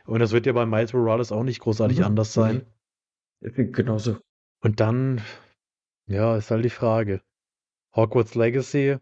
Und 0.05 0.19
das 0.19 0.31
wird 0.31 0.45
ja 0.45 0.53
bei 0.53 0.65
Miles 0.65 0.93
Morales 0.93 1.31
auch 1.33 1.43
nicht 1.43 1.59
großartig 1.59 1.97
Mhm. 1.99 2.05
anders 2.05 2.31
sein. 2.33 2.61
Genauso. 3.41 4.17
Und 4.61 4.79
dann, 4.79 5.19
ja, 6.07 6.37
ist 6.37 6.51
halt 6.51 6.63
die 6.63 6.69
Frage. 6.69 7.21
Hogwarts 7.93 8.35
Legacy, 8.35 8.95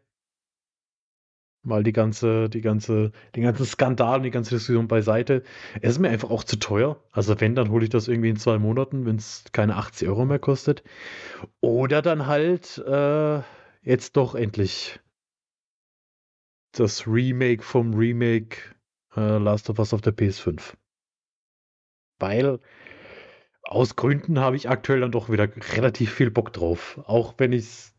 mal 1.63 1.84
die 1.84 1.93
ganze, 1.93 2.50
die 2.50 2.62
ganze, 2.62 3.12
den 3.36 3.43
ganzen 3.43 3.65
Skandal 3.65 4.17
und 4.17 4.24
die 4.24 4.32
ganze 4.32 4.56
Diskussion 4.56 4.88
beiseite. 4.88 5.43
Es 5.82 5.91
ist 5.93 6.00
mir 6.00 6.10
einfach 6.10 6.30
auch 6.30 6.43
zu 6.43 6.58
teuer. 6.58 7.02
Also 7.12 7.39
wenn, 7.39 7.56
dann 7.56 7.69
hole 7.69 7.84
ich 7.84 7.89
das 7.89 8.08
irgendwie 8.08 8.30
in 8.30 8.38
zwei 8.38 8.58
Monaten, 8.58 9.06
wenn 9.06 9.17
es 9.17 9.43
keine 9.52 9.76
80 9.76 10.08
Euro 10.08 10.26
mehr 10.26 10.39
kostet. 10.39 10.84
Oder 11.60 12.02
dann 12.02 12.26
halt 12.28 12.78
äh, 12.80 13.41
jetzt 13.84 14.17
doch 14.17 14.36
endlich 14.36 15.00
das 16.71 17.06
Remake 17.06 17.63
vom 17.63 17.93
Remake 17.93 18.58
äh, 19.15 19.38
Last 19.38 19.69
of 19.69 19.80
Us 19.80 19.93
auf 19.93 20.02
der 20.02 20.15
PS5. 20.15 20.74
Weil 22.19 22.60
aus 23.63 23.95
Gründen 23.95 24.39
habe 24.39 24.56
ich 24.56 24.69
aktuell 24.69 25.02
dann 25.02 25.12
doch 25.12 25.30
wieder 25.30 25.47
relativ 25.76 26.13
viel 26.13 26.32
Bock 26.32 26.54
drauf. 26.54 27.00
Auch 27.06 27.36
wenn 27.38 27.54
ich 27.54 27.91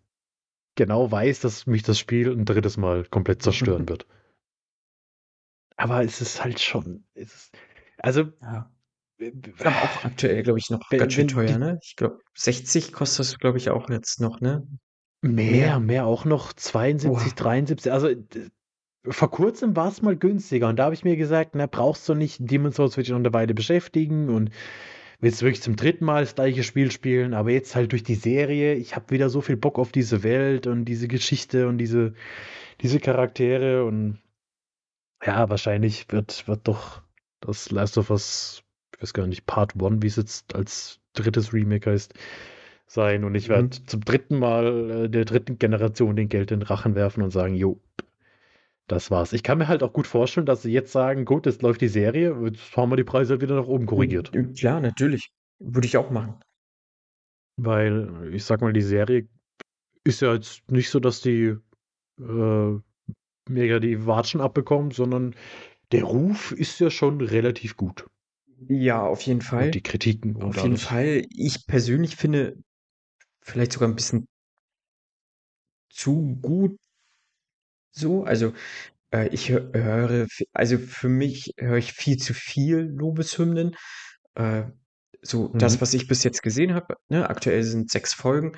genau 0.74 1.10
weiß, 1.10 1.40
dass 1.40 1.66
mich 1.66 1.82
das 1.82 1.98
Spiel 1.98 2.32
ein 2.32 2.44
drittes 2.44 2.76
Mal 2.76 3.04
komplett 3.04 3.42
zerstören 3.42 3.88
wird. 3.88 4.06
Aber 5.76 6.02
es 6.04 6.20
ist 6.20 6.42
halt 6.44 6.60
schon. 6.60 7.04
Ist, 7.14 7.52
also. 7.98 8.24
Ja. 8.40 8.70
äh, 9.18 9.32
auch 9.64 10.04
aktuell, 10.04 10.42
glaube 10.42 10.58
ich, 10.58 10.70
noch 10.70 10.90
Wenn- 10.90 10.98
ganz 11.00 11.12
schön 11.14 11.28
teuer, 11.28 11.46
die- 11.46 11.58
ne? 11.58 11.78
Ich 11.82 11.96
glaube, 11.96 12.18
60 12.34 12.92
kostet 12.92 13.20
das, 13.20 13.38
glaube 13.38 13.58
ich, 13.58 13.70
auch 13.70 13.88
jetzt 13.90 14.20
noch, 14.20 14.40
ne? 14.40 14.66
Mehr, 15.24 15.78
mehr 15.78 16.06
auch 16.06 16.24
noch 16.24 16.52
72, 16.52 17.10
Oha. 17.10 17.34
73. 17.36 17.92
Also 17.92 18.08
vor 19.08 19.30
kurzem 19.30 19.76
war 19.76 19.88
es 19.88 20.02
mal 20.02 20.16
günstiger 20.16 20.68
und 20.68 20.76
da 20.76 20.84
habe 20.84 20.94
ich 20.94 21.04
mir 21.04 21.16
gesagt, 21.16 21.54
na, 21.54 21.66
brauchst 21.66 22.08
du 22.08 22.14
nicht, 22.14 22.38
Demon's 22.40 22.76
Souls 22.76 22.96
wird 22.96 23.06
dich 23.06 23.12
noch 23.12 23.18
eine 23.20 23.32
Weile 23.32 23.54
beschäftigen 23.54 24.28
und 24.30 24.50
willst 25.22 25.42
wirklich 25.42 25.62
zum 25.62 25.76
dritten 25.76 26.04
Mal 26.06 26.22
das 26.24 26.34
gleiche 26.36 26.64
Spiel 26.64 26.90
spielen, 26.92 27.34
aber 27.34 27.50
jetzt 27.52 27.74
halt 27.76 27.92
durch 27.92 28.04
die 28.04 28.16
Serie, 28.16 28.74
ich 28.74 28.96
habe 28.96 29.10
wieder 29.12 29.30
so 29.30 29.40
viel 29.40 29.56
Bock 29.56 29.78
auf 29.78 29.92
diese 29.92 30.22
Welt 30.24 30.66
und 30.68 30.84
diese 30.86 31.08
Geschichte 31.08 31.68
und 31.68 31.78
diese, 31.78 32.14
diese 32.82 33.00
Charaktere 33.00 33.84
und 33.86 34.20
ja, 35.24 35.48
wahrscheinlich 35.48 36.10
wird, 36.10 36.46
wird 36.48 36.66
doch 36.68 37.02
das 37.40 37.70
Last 37.70 37.98
of 37.98 38.10
Us, 38.10 38.62
ich 38.96 39.02
weiß 39.02 39.12
gar 39.14 39.26
nicht, 39.26 39.46
Part 39.46 39.74
1, 39.80 40.02
wie 40.02 40.06
es 40.08 40.16
jetzt 40.16 40.54
als 40.54 41.00
drittes 41.14 41.52
Remake 41.52 41.90
heißt, 41.90 42.14
sein 42.86 43.24
und 43.24 43.34
ich 43.34 43.48
Mhm. 43.48 43.52
werde 43.52 43.70
zum 43.86 44.00
dritten 44.04 44.38
Mal 44.38 45.04
äh, 45.06 45.08
der 45.10 45.24
dritten 45.24 45.58
Generation 45.58 46.16
den 46.16 46.28
Geld 46.28 46.50
in 46.50 46.60
den 46.60 46.66
Rachen 46.66 46.94
werfen 46.94 47.22
und 47.22 47.30
sagen, 47.30 47.54
jo, 47.54 47.80
das 48.86 49.10
war's. 49.10 49.32
Ich 49.32 49.42
kann 49.42 49.58
mir 49.58 49.68
halt 49.68 49.82
auch 49.82 49.92
gut 49.92 50.06
vorstellen, 50.06 50.46
dass 50.46 50.62
sie 50.62 50.72
jetzt 50.72 50.92
sagen, 50.92 51.24
gut, 51.24 51.46
jetzt 51.46 51.62
läuft 51.62 51.80
die 51.80 51.88
Serie, 51.88 52.36
jetzt 52.44 52.76
haben 52.76 52.90
wir 52.90 52.96
die 52.96 53.04
Preise 53.04 53.34
halt 53.34 53.42
wieder 53.42 53.56
nach 53.56 53.66
oben 53.66 53.86
korrigiert. 53.86 54.32
Klar, 54.58 54.80
natürlich. 54.80 55.32
Würde 55.58 55.86
ich 55.86 55.96
auch 55.96 56.10
machen. 56.10 56.40
Weil, 57.56 58.30
ich 58.32 58.44
sag 58.44 58.60
mal, 58.60 58.72
die 58.72 58.82
Serie 58.82 59.28
ist 60.04 60.20
ja 60.20 60.34
jetzt 60.34 60.70
nicht 60.70 60.90
so, 60.90 60.98
dass 61.00 61.20
die 61.20 61.56
äh, 62.18 62.78
mega 63.48 63.78
die 63.78 64.06
Watschen 64.06 64.40
abbekommen, 64.40 64.90
sondern 64.90 65.34
der 65.92 66.04
Ruf 66.04 66.52
ist 66.52 66.80
ja 66.80 66.90
schon 66.90 67.20
relativ 67.20 67.76
gut. 67.76 68.06
Ja, 68.68 69.02
auf 69.02 69.22
jeden 69.22 69.42
Fall. 69.42 69.66
Und 69.66 69.74
die 69.74 69.82
Kritiken 69.82 70.36
und 70.36 70.42
Auf 70.42 70.56
jeden 70.56 70.70
alles. 70.70 70.84
Fall. 70.84 71.26
Ich 71.30 71.66
persönlich 71.66 72.16
finde 72.16 72.62
vielleicht 73.40 73.72
sogar 73.72 73.88
ein 73.88 73.96
bisschen 73.96 74.26
zu 75.90 76.38
gut 76.40 76.76
so. 77.92 78.24
Also 78.24 78.52
äh, 79.12 79.28
ich 79.30 79.50
hö- 79.50 79.72
höre, 79.74 80.26
also 80.52 80.78
für 80.78 81.08
mich 81.10 81.52
höre 81.58 81.78
ich 81.78 81.92
viel 81.94 82.18
zu 82.18 82.34
viel 82.34 82.78
Lobeshymnen. 82.80 83.76
Äh, 84.36 84.64
so 85.22 85.54
das, 85.58 85.76
Mhm. 85.76 85.82
was 85.82 85.94
ich 85.94 86.08
bis 86.08 86.24
jetzt 86.24 86.42
gesehen 86.42 86.74
habe, 86.74 86.96
ne, 87.08 87.30
aktuell 87.30 87.62
sind 87.64 87.90
sechs 87.90 88.14
Folgen, 88.14 88.54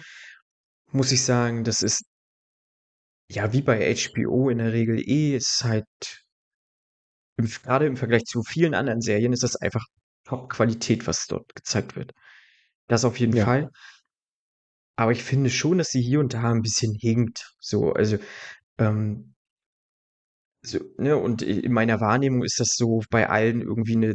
muss 0.92 1.12
ich 1.12 1.24
sagen, 1.24 1.64
das 1.64 1.82
ist 1.82 2.04
ja 3.30 3.52
wie 3.52 3.60
bei 3.62 3.90
HBO 3.90 4.48
in 4.48 4.56
der 4.58 4.72
Regel 4.72 4.98
eh, 5.06 5.36
ist 5.36 5.62
halt 5.64 5.84
im, 7.36 7.46
gerade 7.46 7.86
im 7.86 7.96
Vergleich 7.96 8.24
zu 8.24 8.42
vielen 8.42 8.74
anderen 8.74 9.00
Serien 9.00 9.32
ist 9.32 9.42
das 9.42 9.56
einfach 9.56 9.84
Top-Qualität, 10.24 11.06
was 11.06 11.26
dort 11.26 11.54
gezeigt 11.54 11.96
wird. 11.96 12.12
Das 12.88 13.04
auf 13.04 13.18
jeden 13.18 13.36
Ja. 13.36 13.44
Fall. 13.44 13.70
Aber 14.96 15.12
ich 15.12 15.22
finde 15.24 15.50
schon, 15.50 15.78
dass 15.78 15.88
sie 15.88 16.02
hier 16.02 16.20
und 16.20 16.34
da 16.34 16.50
ein 16.50 16.62
bisschen 16.62 16.94
hinkt. 16.94 17.54
So, 17.60 17.92
also, 17.92 18.18
ähm, 18.78 19.34
so, 20.62 20.78
ne, 20.98 21.16
und 21.16 21.42
in 21.42 21.72
meiner 21.72 22.00
Wahrnehmung 22.00 22.42
ist 22.44 22.58
das 22.60 22.70
so 22.76 23.02
bei 23.10 23.28
allen 23.28 23.60
irgendwie 23.60 23.96
eine 23.96 24.14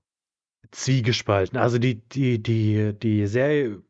zwiegespalten. 0.73 1.57
Also 1.57 1.79
die, 1.79 2.03
die, 2.09 2.43
die, 2.43 2.99
die 2.99 3.29
Serie 3.29 3.85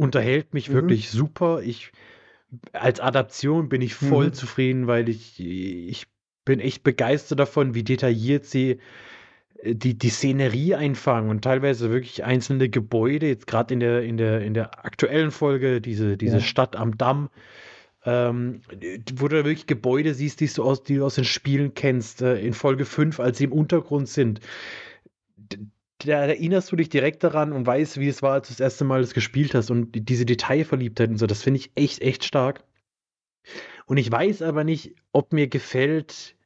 unterhält 0.00 0.54
mich 0.54 0.68
Mhm. 0.68 0.74
wirklich 0.74 1.10
super. 1.10 1.60
Ich, 1.62 1.92
als 2.72 3.00
Adaption 3.00 3.68
bin 3.68 3.82
ich 3.82 3.94
voll 3.94 4.28
Mhm. 4.28 4.32
zufrieden, 4.32 4.86
weil 4.86 5.08
ich, 5.08 5.38
ich 5.40 6.06
bin 6.44 6.58
echt 6.60 6.82
begeistert 6.82 7.38
davon, 7.38 7.74
wie 7.74 7.84
detailliert 7.84 8.46
sie 8.46 8.78
äh, 9.62 9.74
die, 9.74 9.96
die 9.98 10.08
Szenerie 10.08 10.74
einfangen 10.74 11.30
und 11.30 11.42
teilweise 11.42 11.90
wirklich 11.90 12.24
einzelne 12.24 12.68
Gebäude, 12.70 13.26
jetzt 13.28 13.46
gerade 13.46 13.74
in 13.74 13.80
der, 13.80 14.02
in 14.02 14.16
der, 14.16 14.40
in 14.40 14.54
der 14.54 14.84
aktuellen 14.84 15.30
Folge, 15.30 15.80
diese, 15.80 16.16
diese 16.16 16.38
Ja. 16.38 16.42
Stadt 16.42 16.76
am 16.76 16.96
Damm, 16.96 17.28
ähm, 18.06 18.62
wo 19.16 19.28
du 19.28 19.36
wirklich 19.36 19.66
Gebäude 19.66 20.14
siehst, 20.14 20.40
die 20.40 20.46
du 20.48 20.62
aus, 20.64 20.82
die 20.82 20.96
du 20.96 21.04
aus 21.04 21.16
den 21.16 21.24
Spielen 21.24 21.74
kennst, 21.74 22.22
äh, 22.22 22.40
in 22.40 22.54
Folge 22.54 22.86
5, 22.86 23.20
als 23.20 23.36
sie 23.38 23.44
im 23.44 23.52
Untergrund 23.52 24.08
sind. 24.08 24.40
Da 26.06 26.24
erinnerst 26.24 26.70
du 26.72 26.76
dich 26.76 26.88
direkt 26.88 27.22
daran 27.24 27.52
und 27.52 27.66
weißt, 27.66 27.98
wie 27.98 28.08
es 28.08 28.22
war, 28.22 28.34
als 28.34 28.48
du 28.48 28.54
das 28.54 28.60
erste 28.60 28.84
Mal 28.84 29.00
das 29.00 29.14
gespielt 29.14 29.54
hast 29.54 29.70
und 29.70 29.90
diese 29.92 30.26
Detailverliebtheit 30.26 31.10
und 31.10 31.18
so, 31.18 31.26
das 31.26 31.42
finde 31.42 31.60
ich 31.60 31.70
echt, 31.74 32.02
echt 32.02 32.24
stark. 32.24 32.64
Und 33.86 33.96
ich 33.96 34.10
weiß 34.10 34.42
aber 34.42 34.64
nicht, 34.64 34.94
ob 35.12 35.32
mir 35.32 35.48
gefällt, 35.48 36.36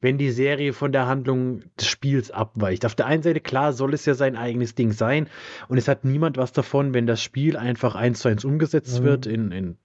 wenn 0.00 0.18
die 0.18 0.30
Serie 0.30 0.72
von 0.72 0.92
der 0.92 1.06
Handlung 1.06 1.62
des 1.78 1.88
Spiels 1.88 2.30
abweicht. 2.30 2.84
Auf 2.86 2.94
der 2.94 3.06
einen 3.06 3.22
Seite, 3.22 3.40
klar, 3.40 3.72
soll 3.72 3.94
es 3.94 4.06
ja 4.06 4.14
sein 4.14 4.36
eigenes 4.36 4.74
Ding 4.74 4.92
sein 4.92 5.28
und 5.68 5.78
es 5.78 5.88
hat 5.88 6.04
niemand 6.04 6.36
was 6.36 6.52
davon, 6.52 6.94
wenn 6.94 7.06
das 7.06 7.22
Spiel 7.22 7.56
einfach 7.56 7.94
eins 7.94 8.20
zu 8.20 8.28
eins 8.28 8.44
umgesetzt 8.44 9.00
mhm. 9.00 9.04
wird 9.04 9.26
in, 9.26 9.52
in 9.52 9.78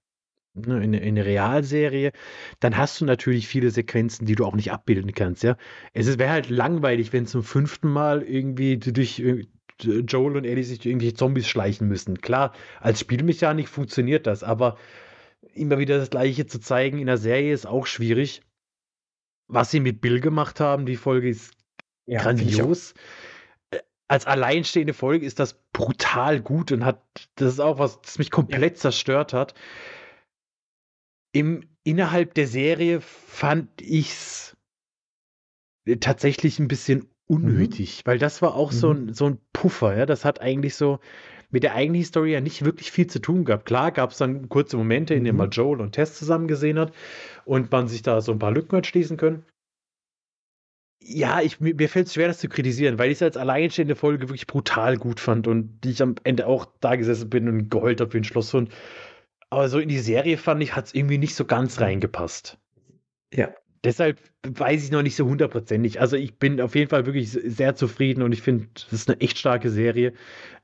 Ne, 0.54 0.84
in, 0.84 0.94
in 0.94 1.02
eine 1.02 1.26
Realserie, 1.26 2.12
dann 2.60 2.76
hast 2.76 3.00
du 3.00 3.06
natürlich 3.06 3.48
viele 3.48 3.72
Sequenzen, 3.72 4.26
die 4.26 4.36
du 4.36 4.46
auch 4.46 4.56
nicht 4.56 4.74
abbilden 4.74 5.14
kannst, 5.14 5.44
ja. 5.44 5.56
Es 5.94 6.20
wäre 6.20 6.30
halt 6.30 6.50
langweilig, 6.50 7.14
wenn 7.14 7.26
zum 7.26 7.42
fünften 7.42 7.88
Mal 7.88 8.22
irgendwie 8.22 8.78
durch 8.78 9.20
äh, 9.20 9.48
Joel 9.80 10.36
und 10.36 10.46
Ellie 10.46 10.64
sich 10.64 10.86
irgendwelche 10.86 11.16
Zombies 11.16 11.48
schleichen 11.48 11.88
müssen. 11.88 12.20
Klar, 12.20 12.54
als 12.82 13.00
Spielmechanik 13.00 13.70
funktioniert 13.70 14.28
das, 14.28 14.44
aber 14.44 14.78
immer 15.54 15.80
wieder 15.80 15.98
das 15.98 16.10
Gleiche 16.10 16.46
zu 16.46 16.60
zeigen 16.60 17.00
in 17.00 17.08
der 17.08 17.18
Serie 17.18 17.54
ist 17.54 17.66
auch 17.66 17.86
schwierig. 17.86 18.42
Was 19.48 19.72
sie 19.72 19.80
mit 19.80 20.02
Bill 20.02 20.20
gemacht 20.20 20.60
haben, 20.60 20.86
die 20.86 20.98
Folge 20.98 21.30
ist 21.30 21.54
ja, 22.06 22.22
grandios. 22.22 22.94
Äh, 23.72 23.80
als 24.08 24.26
alleinstehende 24.26 24.94
Folge 24.94 25.26
ist 25.26 25.40
das 25.40 25.54
brutal 25.72 26.42
gut 26.42 26.72
und 26.72 26.86
hat, 26.86 27.02
das 27.36 27.54
ist 27.54 27.60
auch 27.60 27.80
was, 27.80 28.02
das 28.02 28.18
mich 28.18 28.32
komplett 28.32 28.76
ja. 28.76 28.82
zerstört 28.82 29.34
hat. 29.34 29.54
Im, 31.32 31.64
innerhalb 31.84 32.34
der 32.34 32.48
Serie 32.48 33.02
fand 33.02 33.70
ich's 33.82 34.58
äh, 35.86 35.98
tatsächlich 35.98 36.60
ein 36.60 36.68
bisschen 36.68 37.08
unnötig, 37.28 38.00
mhm. 38.00 38.10
weil 38.10 38.20
das 38.20 38.42
war 38.42 38.56
auch 38.56 38.72
mhm. 38.72 38.76
so, 38.76 38.92
ein, 38.92 39.14
so 39.14 39.26
ein 39.26 39.38
Puffer, 39.54 39.98
ja. 39.98 40.06
Das 40.06 40.26
hat 40.26 40.42
eigentlich 40.42 40.76
so 40.76 41.00
mit 41.50 41.64
der 41.64 41.76
eigentlichen 41.76 42.08
Story 42.08 42.32
ja 42.32 42.42
nicht 42.42 42.66
wirklich 42.66 42.92
viel 42.92 43.08
zu 43.08 43.20
tun 43.20 43.46
gehabt. 43.46 43.66
Klar 43.66 43.92
gab 43.92 44.12
es 44.12 44.18
dann 44.18 44.50
kurze 44.50 44.78
Momente, 44.78 45.14
in 45.14 45.24
denen 45.24 45.36
mhm. 45.36 45.44
man 45.44 45.50
Joel 45.52 45.82
und 45.82 45.94
Tess 45.94 46.18
zusammen 46.18 46.48
gesehen 46.48 46.80
hat 46.80 46.94
und 47.46 47.72
man 47.72 47.88
sich 47.88 48.02
da 48.02 48.22
so 48.22 48.32
ein 48.32 48.40
paar 48.40 48.52
Lücken 48.52 48.78
hat 48.78 48.88
schließen 48.88 49.18
können. 49.18 49.46
Ja, 51.04 51.42
ich, 51.42 51.60
mir, 51.60 51.74
mir 51.74 51.90
fällt 51.90 52.08
es 52.08 52.14
schwer, 52.14 52.28
das 52.28 52.38
zu 52.38 52.48
kritisieren, 52.48 53.00
weil 53.00 53.10
ich 53.10 53.18
es 53.18 53.24
als 53.24 53.38
alleinstehende 53.38 53.96
Folge 53.96 54.30
wirklich 54.30 54.46
brutal 54.46 54.98
gut 54.98 55.20
fand 55.20 55.48
und 55.48 55.84
ich 55.86 56.02
am 56.02 56.16
Ende 56.24 56.46
auch 56.46 56.68
da 56.80 56.96
gesessen 56.96 57.30
bin 57.30 57.48
und 57.48 57.72
geheult 57.72 58.02
habe 58.02 58.14
wie 58.14 58.18
ein 58.18 58.24
Schlosshund. 58.24 58.72
Aber 59.52 59.68
so 59.68 59.80
in 59.80 59.90
die 59.90 60.00
Serie 60.00 60.38
fand 60.38 60.64
ich, 60.64 60.76
hat 60.76 60.88
es 60.88 60.96
irgendwie 60.96 61.18
nicht 61.18 61.36
so 61.36 61.46
ganz 61.46 61.80
reingepasst. 61.82 62.58
Ja. 63.34 63.54
Deshalb 63.84 64.22
weiß 64.48 64.84
ich 64.84 64.92
noch 64.92 65.02
nicht 65.02 65.16
so 65.16 65.26
hundertprozentig. 65.26 66.00
Also 66.00 66.16
ich 66.16 66.38
bin 66.38 66.62
auf 66.62 66.74
jeden 66.74 66.90
Fall 66.90 67.06
wirklich 67.06 67.32
sehr 67.32 67.76
zufrieden 67.76 68.22
und 68.22 68.32
ich 68.32 68.42
finde, 68.42 68.68
das 68.74 68.94
ist 68.94 69.10
eine 69.10 69.20
echt 69.20 69.38
starke 69.38 69.70
Serie. 69.70 70.14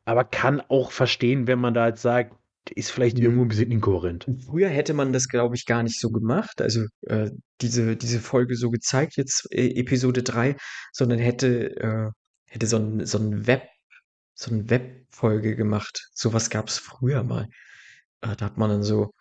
Aber 0.05 0.23
kann 0.23 0.61
auch 0.61 0.91
verstehen, 0.91 1.47
wenn 1.47 1.59
man 1.59 1.73
da 1.73 1.87
jetzt 1.87 2.01
sagt, 2.01 2.37
ist 2.75 2.91
vielleicht 2.91 3.19
irgendwo 3.19 3.41
ein 3.41 3.49
bisschen 3.49 3.71
inkohärent. 3.71 4.25
Früher 4.45 4.69
hätte 4.69 4.93
man 4.93 5.11
das, 5.11 5.27
glaube 5.27 5.55
ich, 5.55 5.65
gar 5.65 5.83
nicht 5.83 5.99
so 5.99 6.09
gemacht, 6.09 6.61
also 6.61 6.85
äh, 7.07 7.31
diese, 7.61 7.95
diese 7.95 8.19
Folge 8.19 8.55
so 8.55 8.69
gezeigt, 8.69 9.17
jetzt 9.17 9.47
äh, 9.51 9.67
Episode 9.79 10.23
3, 10.23 10.55
sondern 10.93 11.19
hätte, 11.19 11.75
äh, 11.77 12.09
hätte 12.45 12.67
so 12.67 12.77
ein, 12.77 13.05
so 13.05 13.17
ein 13.17 13.47
Web, 13.47 13.63
so 14.33 14.51
eine 14.51 14.69
Webfolge 14.69 15.55
gemacht. 15.55 16.09
Sowas 16.13 16.49
gab 16.49 16.67
es 16.67 16.77
früher 16.77 17.23
mal. 17.23 17.47
Äh, 18.21 18.35
da 18.35 18.45
hat 18.45 18.57
man 18.57 18.69
dann 18.69 18.83
so 18.83 19.11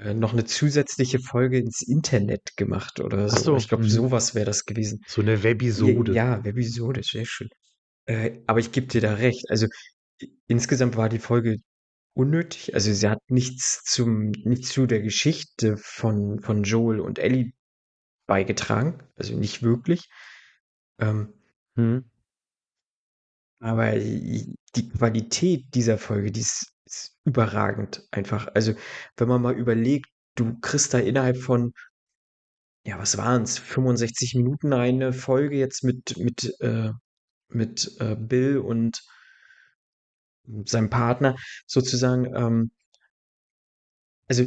äh, 0.00 0.14
noch 0.14 0.32
eine 0.32 0.44
zusätzliche 0.44 1.18
Folge 1.18 1.58
ins 1.58 1.82
Internet 1.82 2.56
gemacht 2.56 3.00
oder 3.00 3.28
so. 3.28 3.36
so. 3.36 3.56
Ich 3.56 3.68
glaube, 3.68 3.84
mhm. 3.84 3.88
sowas 3.90 4.34
wäre 4.34 4.46
das 4.46 4.64
gewesen. 4.64 5.00
So 5.06 5.22
eine 5.22 5.42
Webisode. 5.42 6.12
Ja, 6.12 6.36
ja 6.36 6.44
Webisode, 6.44 7.02
sehr 7.02 7.26
schön. 7.26 7.48
Äh, 8.06 8.40
aber 8.46 8.60
ich 8.60 8.72
gebe 8.72 8.86
dir 8.86 9.00
da 9.00 9.14
recht. 9.14 9.50
Also 9.50 9.66
insgesamt 10.46 10.96
war 10.96 11.08
die 11.08 11.18
Folge 11.18 11.58
unnötig. 12.14 12.74
Also 12.74 12.92
sie 12.92 13.08
hat 13.08 13.20
nichts 13.28 13.82
zum, 13.84 14.30
nichts 14.44 14.70
zu 14.70 14.86
der 14.86 15.00
Geschichte 15.00 15.76
von, 15.76 16.40
von 16.40 16.64
Joel 16.64 17.00
und 17.00 17.18
Ellie 17.18 17.52
beigetragen. 18.26 19.02
Also 19.16 19.36
nicht 19.36 19.62
wirklich. 19.62 20.08
Ähm, 20.98 21.32
hm. 21.76 22.04
Aber 23.60 23.92
die 23.94 24.88
Qualität 24.96 25.74
dieser 25.74 25.96
Folge, 25.96 26.32
die 26.32 26.40
ist 26.40 26.71
überragend 27.24 28.06
einfach. 28.10 28.48
Also, 28.54 28.74
wenn 29.16 29.28
man 29.28 29.42
mal 29.42 29.54
überlegt, 29.54 30.08
du 30.34 30.58
kriegst 30.60 30.94
da 30.94 30.98
innerhalb 30.98 31.36
von, 31.38 31.72
ja, 32.84 32.98
was 32.98 33.16
waren 33.16 33.42
es, 33.42 33.58
65 33.58 34.34
Minuten 34.34 34.72
eine 34.72 35.12
Folge 35.12 35.56
jetzt 35.56 35.84
mit, 35.84 36.16
mit, 36.18 36.54
äh, 36.60 36.90
mit 37.48 37.96
äh, 38.00 38.16
Bill 38.16 38.58
und 38.58 39.02
seinem 40.64 40.90
Partner 40.90 41.36
sozusagen. 41.66 42.34
Ähm, 42.34 42.70
also, 44.28 44.44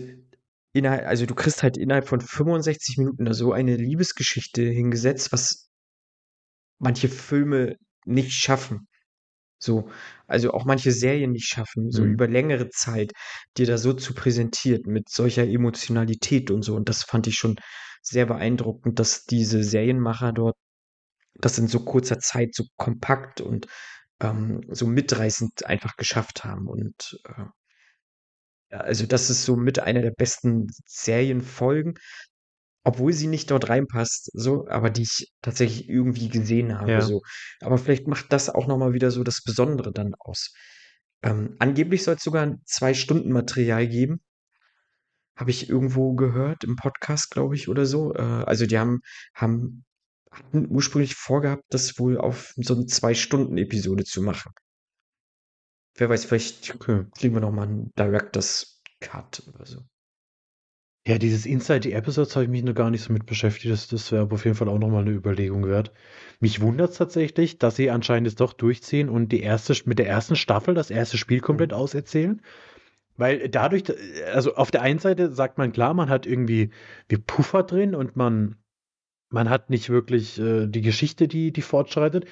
innerhalb, 0.73 1.05
also 1.07 1.25
du 1.25 1.35
kriegst 1.35 1.63
halt 1.63 1.77
innerhalb 1.77 2.07
von 2.07 2.19
65 2.21 2.97
Minuten 2.97 3.25
da 3.25 3.33
so 3.33 3.53
eine 3.53 3.77
Liebesgeschichte 3.77 4.61
hingesetzt, 4.63 5.31
was 5.31 5.69
manche 6.79 7.07
Filme 7.09 7.77
nicht 8.05 8.33
schaffen. 8.33 8.87
So, 9.57 9.89
also 10.27 10.51
auch 10.51 10.65
manche 10.65 10.91
Serien 10.91 11.31
nicht 11.31 11.47
schaffen, 11.47 11.91
so 11.91 12.03
mhm. 12.03 12.13
über 12.13 12.27
längere 12.27 12.69
Zeit, 12.69 13.13
dir 13.57 13.65
da 13.65 13.77
so 13.77 13.93
zu 13.93 14.13
präsentieren 14.13 14.83
mit 14.85 15.09
solcher 15.09 15.47
Emotionalität 15.47 16.51
und 16.51 16.61
so. 16.63 16.75
Und 16.75 16.89
das 16.89 17.03
fand 17.03 17.27
ich 17.27 17.35
schon 17.35 17.55
sehr 18.01 18.25
beeindruckend, 18.25 18.99
dass 18.99 19.25
diese 19.25 19.63
Serienmacher 19.63 20.33
dort 20.33 20.55
das 21.35 21.57
in 21.57 21.67
so 21.67 21.83
kurzer 21.83 22.19
Zeit 22.19 22.55
so 22.55 22.65
kompakt 22.77 23.41
und 23.41 23.67
ähm, 24.21 24.61
so 24.69 24.87
mitreißend 24.87 25.65
einfach 25.65 25.95
geschafft 25.97 26.43
haben. 26.43 26.67
Und 26.67 27.19
äh, 27.25 27.45
also 28.69 29.05
das 29.05 29.29
ist 29.29 29.43
so 29.43 29.55
mit 29.55 29.79
einer 29.79 30.01
der 30.01 30.11
besten 30.11 30.67
Serienfolgen, 30.85 31.95
obwohl 32.85 33.13
sie 33.13 33.27
nicht 33.27 33.49
dort 33.49 33.67
reinpasst, 33.67 34.29
so, 34.33 34.67
aber 34.69 34.91
die 34.91 35.01
ich 35.01 35.33
tatsächlich 35.41 35.89
irgendwie 35.89 36.29
gesehen 36.29 36.79
habe, 36.79 36.91
ja. 36.91 37.01
so. 37.01 37.21
Aber 37.61 37.79
vielleicht 37.79 38.07
macht 38.07 38.31
das 38.31 38.49
auch 38.49 38.67
nochmal 38.67 38.93
wieder 38.93 39.09
so 39.09 39.23
das 39.23 39.41
Besondere 39.43 39.91
dann 39.91 40.13
aus. 40.19 40.53
Ähm, 41.23 41.55
angeblich 41.57 42.03
soll 42.03 42.15
es 42.15 42.23
sogar 42.23 42.43
ein 42.43 42.61
zwei 42.65 42.93
Stunden 42.93 43.31
Material 43.31 43.87
geben. 43.87 44.21
Habe 45.35 45.49
ich 45.49 45.67
irgendwo 45.67 46.13
gehört 46.13 46.63
im 46.63 46.75
Podcast, 46.75 47.31
glaube 47.31 47.55
ich, 47.55 47.67
oder 47.67 47.87
so. 47.87 48.13
Äh, 48.13 48.21
also 48.21 48.67
die 48.67 48.77
haben, 48.77 49.01
haben 49.33 49.83
hatten 50.29 50.67
ursprünglich 50.69 51.15
vorgehabt, 51.15 51.63
das 51.69 51.97
wohl 51.97 52.19
auf 52.19 52.53
so 52.57 52.75
eine 52.75 52.85
zwei 52.85 53.15
Stunden 53.15 53.57
Episode 53.57 54.03
zu 54.03 54.21
machen. 54.21 54.51
Wer 55.95 56.09
weiß, 56.09 56.25
vielleicht 56.25 56.77
kriegen 56.79 57.33
wir 57.33 57.39
nochmal 57.39 57.67
einen 57.67 57.91
Directors 57.97 58.83
Cut 58.99 59.41
oder 59.47 59.65
so. 59.65 59.81
Ja, 61.07 61.19
dieses 61.19 61.45
Inside 61.45 61.83
the 61.83 61.93
Episodes 61.93 62.35
habe 62.35 62.45
ich 62.45 62.49
mich 62.49 62.63
noch 62.63 62.73
gar 62.73 62.89
nicht 62.89 63.03
so 63.03 63.13
mit 63.13 63.27
beschäftigt. 63.27 63.71
Das, 63.71 63.87
das 63.87 64.11
wäre 64.11 64.27
auf 64.31 64.43
jeden 64.43 64.57
Fall 64.57 64.69
auch 64.69 64.79
nochmal 64.79 65.01
eine 65.01 65.11
Überlegung 65.11 65.67
wert. 65.67 65.91
Mich 66.39 66.61
wundert 66.61 66.91
es 66.91 66.97
tatsächlich, 66.97 67.59
dass 67.59 67.75
sie 67.75 67.91
anscheinend 67.91 68.27
es 68.27 68.35
doch 68.35 68.53
durchziehen 68.53 69.09
und 69.09 69.31
die 69.31 69.41
erste, 69.41 69.75
mit 69.85 69.99
der 69.99 70.07
ersten 70.07 70.35
Staffel 70.35 70.73
das 70.73 70.89
erste 70.89 71.17
Spiel 71.19 71.41
komplett 71.41 71.71
mhm. 71.71 71.77
auserzählen. 71.77 72.41
Weil 73.17 73.49
dadurch, 73.49 73.83
also 74.33 74.55
auf 74.55 74.71
der 74.71 74.81
einen 74.81 74.99
Seite 74.99 75.31
sagt 75.31 75.59
man 75.59 75.71
klar, 75.71 75.93
man 75.93 76.09
hat 76.09 76.25
irgendwie 76.25 76.71
wie 77.07 77.17
Puffer 77.17 77.61
drin 77.61 77.93
und 77.93 78.15
man, 78.15 78.55
man 79.29 79.49
hat 79.49 79.69
nicht 79.69 79.89
wirklich 79.91 80.39
äh, 80.39 80.65
die 80.65 80.81
Geschichte, 80.81 81.27
die, 81.27 81.53
die 81.53 81.61
fortschreitet. 81.61 82.25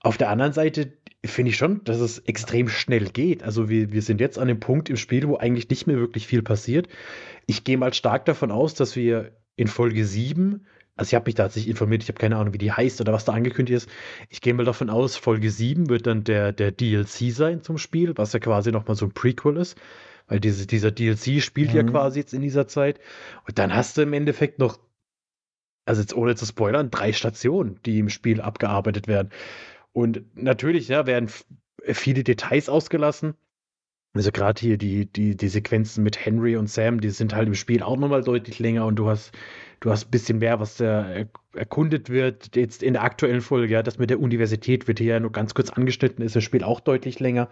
Auf 0.00 0.16
der 0.16 0.30
anderen 0.30 0.52
Seite 0.54 0.94
finde 1.30 1.50
ich 1.50 1.56
schon, 1.56 1.82
dass 1.84 2.00
es 2.00 2.18
extrem 2.20 2.68
schnell 2.68 3.08
geht. 3.08 3.42
Also 3.42 3.68
wir, 3.68 3.92
wir 3.92 4.02
sind 4.02 4.20
jetzt 4.20 4.38
an 4.38 4.48
dem 4.48 4.60
Punkt 4.60 4.90
im 4.90 4.96
Spiel, 4.96 5.26
wo 5.28 5.36
eigentlich 5.36 5.68
nicht 5.68 5.86
mehr 5.86 5.96
wirklich 5.96 6.26
viel 6.26 6.42
passiert. 6.42 6.88
Ich 7.46 7.64
gehe 7.64 7.78
mal 7.78 7.94
stark 7.94 8.24
davon 8.24 8.50
aus, 8.50 8.74
dass 8.74 8.96
wir 8.96 9.32
in 9.56 9.68
Folge 9.68 10.04
7, 10.04 10.66
also 10.96 11.08
ich 11.08 11.14
habe 11.14 11.26
mich 11.26 11.34
da 11.34 11.44
tatsächlich 11.44 11.70
informiert, 11.70 12.02
ich 12.02 12.08
habe 12.08 12.18
keine 12.18 12.36
Ahnung, 12.36 12.54
wie 12.54 12.58
die 12.58 12.72
heißt 12.72 13.00
oder 13.00 13.12
was 13.12 13.24
da 13.24 13.32
angekündigt 13.32 13.76
ist. 13.76 13.90
Ich 14.28 14.40
gehe 14.40 14.54
mal 14.54 14.64
davon 14.64 14.90
aus, 14.90 15.16
Folge 15.16 15.50
7 15.50 15.88
wird 15.88 16.06
dann 16.06 16.24
der, 16.24 16.52
der 16.52 16.70
DLC 16.70 17.32
sein 17.32 17.62
zum 17.62 17.78
Spiel, 17.78 18.16
was 18.16 18.32
ja 18.32 18.38
quasi 18.38 18.70
nochmal 18.70 18.96
so 18.96 19.06
ein 19.06 19.12
Prequel 19.12 19.56
ist. 19.56 19.76
Weil 20.26 20.40
diese, 20.40 20.66
dieser 20.66 20.90
DLC 20.90 21.42
spielt 21.42 21.70
mhm. 21.70 21.76
ja 21.76 21.82
quasi 21.82 22.20
jetzt 22.20 22.32
in 22.32 22.40
dieser 22.40 22.66
Zeit. 22.68 22.98
Und 23.46 23.58
dann 23.58 23.74
hast 23.74 23.96
du 23.96 24.02
im 24.02 24.12
Endeffekt 24.12 24.58
noch, 24.58 24.78
also 25.84 26.00
jetzt 26.00 26.16
ohne 26.16 26.34
zu 26.34 26.46
spoilern, 26.46 26.90
drei 26.90 27.12
Stationen, 27.12 27.78
die 27.84 27.98
im 27.98 28.08
Spiel 28.08 28.40
abgearbeitet 28.40 29.06
werden. 29.06 29.30
Und 29.94 30.24
natürlich 30.34 30.88
ja, 30.88 31.06
werden 31.06 31.30
viele 31.86 32.24
Details 32.24 32.68
ausgelassen. 32.68 33.34
Also 34.12 34.30
gerade 34.32 34.60
hier 34.60 34.76
die, 34.76 35.06
die, 35.06 35.36
die 35.36 35.48
Sequenzen 35.48 36.04
mit 36.04 36.24
Henry 36.24 36.56
und 36.56 36.68
Sam, 36.68 37.00
die 37.00 37.10
sind 37.10 37.34
halt 37.34 37.48
im 37.48 37.54
Spiel 37.54 37.82
auch 37.82 37.96
nochmal 37.96 38.22
deutlich 38.22 38.58
länger 38.58 38.86
und 38.86 38.96
du 38.96 39.08
hast, 39.08 39.32
du 39.80 39.90
hast 39.90 40.06
ein 40.06 40.10
bisschen 40.10 40.38
mehr, 40.38 40.60
was 40.60 40.76
da 40.76 41.24
erkundet 41.52 42.10
wird. 42.10 42.54
Jetzt 42.54 42.82
in 42.82 42.94
der 42.94 43.02
aktuellen 43.02 43.40
Folge, 43.40 43.72
ja, 43.72 43.82
das 43.82 43.98
mit 43.98 44.10
der 44.10 44.20
Universität 44.20 44.86
wird 44.86 44.98
hier 44.98 45.14
ja 45.14 45.20
nur 45.20 45.32
ganz 45.32 45.54
kurz 45.54 45.70
angeschnitten, 45.70 46.24
ist 46.24 46.36
das 46.36 46.44
Spiel 46.44 46.62
auch 46.62 46.80
deutlich 46.80 47.18
länger. 47.18 47.48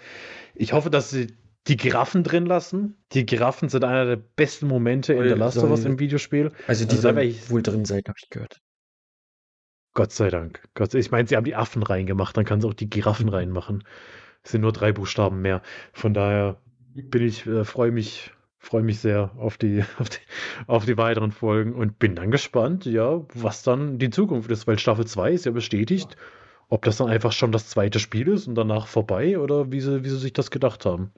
Ich 0.55 0.73
hoffe, 0.73 0.91
dass 0.91 1.11
sie 1.11 1.29
die 1.69 1.77
Giraffen 1.77 2.25
drin 2.25 2.47
lassen. 2.47 2.97
Die 3.13 3.27
Giraffen 3.27 3.69
sind 3.69 3.85
einer 3.85 4.05
der 4.05 4.17
besten 4.17 4.67
Momente 4.67 5.15
in 5.15 5.23
der 5.23 5.37
Last 5.37 5.59
of 5.59 5.71
Us 5.71 5.85
im 5.85 5.99
Videospiel. 5.99 6.51
Also 6.67 6.85
die 6.85 6.97
also, 6.97 7.03
sollen 7.03 7.35
wohl 7.49 7.63
drin 7.63 7.85
sein, 7.85 8.03
habe 8.07 8.19
ich 8.21 8.31
gehört. 8.31 8.61
Gott 9.95 10.13
sei 10.13 10.31
Dank. 10.31 10.63
Gott 10.75 10.93
sei, 10.93 10.99
ich 10.99 11.11
meine, 11.11 11.29
sie 11.29 11.37
haben 11.37 11.45
die 11.45 11.55
Affen 11.55 11.83
reingemacht, 11.83 12.37
dann 12.37 12.45
kann 12.45 12.61
sie 12.61 12.69
auch 12.69 12.75
die 12.75 12.89
Giraffen 12.89 13.29
reinmachen. 13.29 13.85
Es 14.43 14.53
sind 14.53 14.63
nur 14.63 14.73
drei 14.73 14.93
Buchstaben 14.93 15.43
mehr. 15.43 15.63
Von 15.93 16.15
daher 16.15 16.61
bin 16.95 17.23
ich, 17.23 17.47
äh, 17.47 17.65
freue 17.65 17.93
mich, 17.93 18.33
freue 18.59 18.83
mich 18.83 19.01
sehr 19.01 19.33
auf 19.37 19.59
die, 19.59 19.85
auf 19.99 20.09
die, 20.09 20.19
auf 20.67 20.85
die 20.85 20.97
weiteren 20.97 21.33
Folgen 21.33 21.75
und 21.75 21.99
bin 21.99 22.15
dann 22.15 22.31
gespannt, 22.31 22.87
ja, 22.87 23.25
was 23.35 23.63
dann 23.63 23.99
die 23.99 24.11
Zukunft 24.11 24.51
ist, 24.51 24.67
weil 24.67 24.79
Staffel 24.79 25.07
2 25.07 25.33
ist 25.33 25.47
ja 25.47 25.53
bestätigt. 25.53 26.17
Ob 26.69 26.85
das 26.87 26.97
dann 26.97 27.09
einfach 27.09 27.33
schon 27.33 27.53
das 27.53 27.69
zweite 27.69 27.99
Spiel 27.99 28.29
ist 28.29 28.47
und 28.47 28.55
danach 28.55 28.87
vorbei 28.87 29.39
oder 29.39 29.71
wie 29.71 29.81
sie, 29.81 30.05
wie 30.05 30.09
sie 30.09 30.17
sich 30.17 30.33
das 30.33 30.51
gedacht 30.51 30.87
haben. 30.87 31.13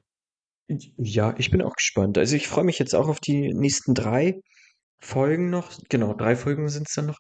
Ja, 0.67 1.35
ich 1.39 1.51
bin 1.51 1.63
auch 1.63 1.75
gespannt. 1.75 2.19
Also 2.19 2.35
ich 2.35 2.49
freue 2.49 2.65
mich 2.65 2.79
jetzt 2.81 2.95
auch 2.95 3.07
auf 3.07 3.21
die 3.21 3.53
nächsten 3.55 3.95
drei 3.95 4.41
Folgen 4.99 5.51
noch. 5.51 5.71
Genau, 5.89 6.15
drei 6.15 6.35
Folgen 6.35 6.69
sind 6.69 6.89
es 6.89 6.95
dann 6.95 7.07
noch. 7.07 7.19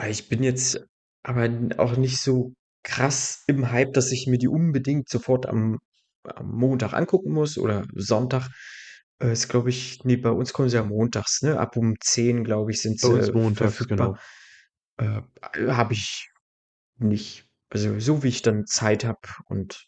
Aber 0.00 0.08
Ich 0.08 0.28
bin 0.30 0.42
jetzt 0.42 0.82
aber 1.22 1.50
auch 1.76 1.98
nicht 1.98 2.22
so 2.22 2.54
krass 2.82 3.44
im 3.46 3.70
Hype, 3.70 3.92
dass 3.92 4.10
ich 4.12 4.26
mir 4.26 4.38
die 4.38 4.48
unbedingt 4.48 5.10
sofort 5.10 5.44
am, 5.44 5.78
am 6.24 6.50
Montag 6.52 6.94
angucken 6.94 7.32
muss 7.32 7.58
oder 7.58 7.84
Sonntag. 7.94 8.48
Äh, 9.22 9.32
ist, 9.32 9.48
glaube 9.48 9.68
ich, 9.68 10.02
nee, 10.04 10.16
bei 10.16 10.30
uns 10.30 10.54
kommen 10.54 10.70
sie 10.70 10.76
ja 10.76 10.84
montags, 10.84 11.42
ne? 11.42 11.60
Ab 11.60 11.76
um 11.76 11.96
10, 12.00 12.44
glaube 12.44 12.70
ich, 12.70 12.80
sind 12.80 12.98
Bei 13.02 13.08
uns 13.08 13.26
sie 13.26 13.32
montags, 13.32 13.76
verfügbar. 13.76 14.18
Äh, 14.96 15.20
habe 15.68 15.92
ich 15.92 16.30
nicht. 16.96 17.44
Also 17.68 18.00
so 18.00 18.22
wie 18.22 18.28
ich 18.28 18.40
dann 18.40 18.64
Zeit 18.64 19.04
habe 19.04 19.20
und 19.48 19.86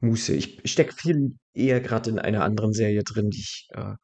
Muße. 0.00 0.34
Ich 0.34 0.60
stecke 0.64 0.92
viel 0.92 1.36
eher 1.54 1.80
gerade 1.80 2.10
in 2.10 2.18
einer 2.18 2.42
anderen 2.42 2.72
Serie 2.72 3.04
drin, 3.04 3.30
die 3.30 3.38
ich 3.38 3.68
äh, 3.70 3.94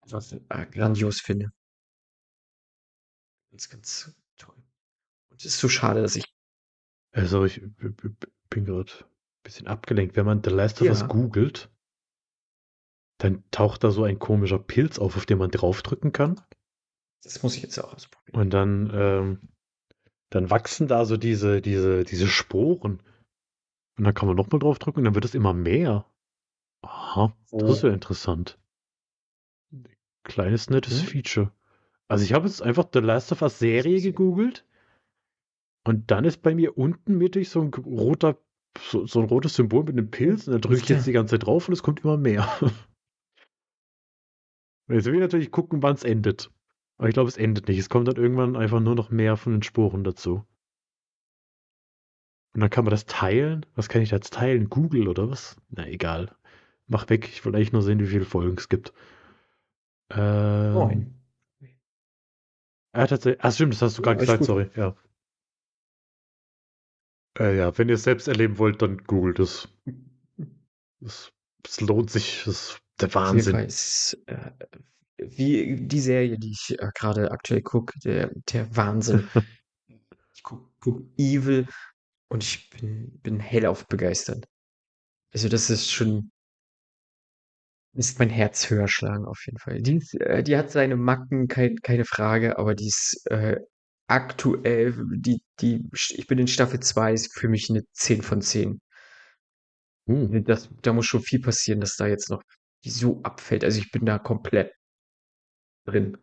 einfach 0.00 0.24
äh, 0.48 0.64
grandios 0.72 1.20
finde. 1.20 1.50
Ganz, 3.50 3.68
ganz 3.68 4.14
toll. 4.36 4.56
Und 5.30 5.40
es 5.40 5.46
ist 5.46 5.58
so 5.58 5.68
schade, 5.68 6.02
dass 6.02 6.16
ich. 6.16 6.24
Also 7.12 7.44
ich 7.44 7.62
bin 8.50 8.64
gerade 8.64 8.92
ein 8.92 9.42
bisschen 9.42 9.66
abgelenkt. 9.66 10.16
Wenn 10.16 10.26
man 10.26 10.42
The 10.44 10.50
Last 10.50 10.80
of 10.82 10.88
Us 10.88 11.00
Ja. 11.00 11.06
googelt, 11.06 11.70
dann 13.18 13.42
taucht 13.50 13.82
da 13.84 13.90
so 13.90 14.04
ein 14.04 14.18
komischer 14.18 14.58
Pilz 14.58 14.98
auf, 14.98 15.16
auf 15.16 15.26
den 15.26 15.38
man 15.38 15.50
draufdrücken 15.50 16.12
kann. 16.12 16.40
Das 17.22 17.42
muss 17.42 17.56
ich 17.56 17.62
jetzt 17.62 17.78
auch 17.78 17.94
ausprobieren. 17.94 18.40
Und 18.40 18.50
dann, 18.50 18.90
ähm, 18.94 19.48
dann 20.30 20.50
wachsen 20.50 20.86
da 20.86 21.04
so 21.04 21.16
diese, 21.16 21.60
diese, 21.60 22.04
diese 22.04 22.28
Sporen. 22.28 23.02
Und 23.96 24.04
dann 24.04 24.14
kann 24.14 24.28
man 24.28 24.36
nochmal 24.36 24.60
draufdrücken 24.60 25.00
und 25.00 25.04
dann 25.06 25.14
wird 25.14 25.24
es 25.24 25.34
immer 25.34 25.52
mehr. 25.54 26.08
Aha, 26.82 27.34
das 27.50 27.78
ist 27.78 27.84
Oh. 27.84 27.88
ja 27.88 27.92
interessant. 27.92 28.60
Kleines, 30.22 30.70
nettes 30.70 31.02
Mhm. 31.02 31.06
Feature. 31.06 31.52
Also 32.08 32.24
ich 32.24 32.32
habe 32.32 32.46
jetzt 32.46 32.62
einfach 32.62 32.86
The 32.92 33.00
Last 33.00 33.32
of 33.32 33.42
Us 33.42 33.58
Serie 33.58 34.00
gegoogelt 34.00 34.64
und 35.86 36.10
dann 36.10 36.24
ist 36.24 36.42
bei 36.42 36.54
mir 36.54 36.76
unten 36.76 37.18
mittig 37.18 37.50
so 37.50 37.60
ein 37.60 37.72
roter, 37.72 38.38
so, 38.80 39.06
so 39.06 39.20
ein 39.20 39.26
rotes 39.26 39.54
Symbol 39.54 39.84
mit 39.84 39.92
einem 39.92 40.10
Pilz 40.10 40.46
und 40.46 40.54
da 40.54 40.58
drücke 40.58 40.82
ich 40.82 40.88
jetzt 40.88 41.06
die 41.06 41.12
ganze 41.12 41.34
Zeit 41.34 41.46
drauf 41.46 41.68
und 41.68 41.74
es 41.74 41.82
kommt 41.82 42.04
immer 42.04 42.16
mehr. 42.16 42.48
Und 44.88 44.94
Jetzt 44.94 45.04
will 45.04 45.14
ich 45.14 45.20
natürlich 45.20 45.50
gucken, 45.50 45.82
wann 45.82 45.94
es 45.94 46.02
endet. 46.02 46.50
Aber 46.96 47.08
ich 47.08 47.14
glaube, 47.14 47.28
es 47.28 47.36
endet 47.36 47.68
nicht. 47.68 47.78
Es 47.78 47.90
kommt 47.90 48.08
dann 48.08 48.16
irgendwann 48.16 48.56
einfach 48.56 48.80
nur 48.80 48.94
noch 48.94 49.10
mehr 49.10 49.36
von 49.36 49.52
den 49.52 49.62
Sporen 49.62 50.02
dazu. 50.02 50.44
Und 52.54 52.62
dann 52.62 52.70
kann 52.70 52.84
man 52.84 52.90
das 52.90 53.04
teilen. 53.04 53.66
Was 53.74 53.88
kann 53.88 54.00
ich 54.02 54.08
da 54.08 54.16
jetzt 54.16 54.32
teilen? 54.32 54.70
Google 54.70 55.06
oder 55.08 55.30
was? 55.30 55.56
Na, 55.68 55.86
egal. 55.86 56.34
Mach 56.86 57.08
weg. 57.10 57.28
Ich 57.28 57.44
will 57.44 57.54
eigentlich 57.54 57.72
nur 57.72 57.82
sehen, 57.82 58.00
wie 58.00 58.06
viele 58.06 58.24
Folgen 58.24 58.56
es 58.56 58.70
gibt. 58.70 58.94
Ähm, 60.10 60.72
Moin. 60.72 61.17
Ah, 62.92 63.06
tatsächlich. 63.06 63.42
Ach, 63.42 63.52
stimmt, 63.52 63.74
das 63.74 63.82
hast 63.82 63.98
du 63.98 64.02
Ja, 64.02 64.04
gerade 64.14 64.18
alles 64.18 64.28
gesagt, 64.28 64.44
sorry. 64.44 64.70
Ja. 64.76 64.96
Äh, 67.38 67.56
ja, 67.56 67.76
wenn 67.78 67.88
ihr 67.88 67.94
es 67.94 68.02
selbst 68.02 68.28
erleben 68.28 68.58
wollt, 68.58 68.82
dann 68.82 68.98
googelt 69.04 69.38
es. 69.38 69.68
Es, 71.00 71.32
es 71.64 71.80
lohnt 71.80 72.10
sich. 72.10 72.40
Es 72.42 72.46
ist 72.46 72.82
der 73.00 73.14
Wahnsinn. 73.14 73.56
Ist 73.56 74.18
äh, 74.26 74.50
wie 75.18 75.76
die 75.76 76.00
Serie, 76.00 76.38
die 76.38 76.52
ich 76.52 76.76
äh, 76.78 76.88
gerade 76.94 77.30
aktuell 77.30 77.62
gucke, 77.62 77.98
der, 78.00 78.30
der 78.52 78.74
Wahnsinn. 78.76 79.28
ich 80.34 80.42
gucke 80.42 80.68
guck 80.80 81.02
Evil 81.16 81.66
und 82.28 82.42
ich 82.42 82.70
bin, 82.70 83.18
bin 83.20 83.40
hellauf 83.40 83.86
begeistert. 83.86 84.46
Also 85.32 85.48
das 85.48 85.70
ist 85.70 85.90
schon, 85.90 86.30
ist 87.98 88.18
mein 88.18 88.30
Herz 88.30 88.70
höher 88.70 88.88
schlagen 88.88 89.26
auf 89.26 89.40
jeden 89.46 89.58
Fall. 89.58 89.82
Die, 89.82 89.96
ist, 89.96 90.14
äh, 90.20 90.42
die 90.42 90.56
hat 90.56 90.70
seine 90.70 90.96
Macken, 90.96 91.48
kein, 91.48 91.76
keine 91.76 92.04
Frage, 92.04 92.58
aber 92.58 92.74
die 92.74 92.88
ist 92.88 93.26
äh, 93.30 93.58
aktuell, 94.08 94.94
die, 95.16 95.42
die, 95.60 95.84
ich 95.92 96.26
bin 96.26 96.38
in 96.38 96.48
Staffel 96.48 96.80
2, 96.80 97.12
ist 97.14 97.34
für 97.38 97.48
mich 97.48 97.70
eine 97.70 97.82
10 97.92 98.22
von 98.22 98.40
10. 98.42 98.80
Hm. 100.08 100.44
Das, 100.44 100.70
da 100.82 100.92
muss 100.92 101.06
schon 101.06 101.22
viel 101.22 101.40
passieren, 101.40 101.80
dass 101.80 101.96
da 101.96 102.06
jetzt 102.06 102.30
noch 102.30 102.42
die 102.84 102.90
so 102.90 103.22
abfällt. 103.22 103.64
Also 103.64 103.80
ich 103.80 103.90
bin 103.90 104.06
da 104.06 104.18
komplett 104.18 104.72
drin. 105.86 106.16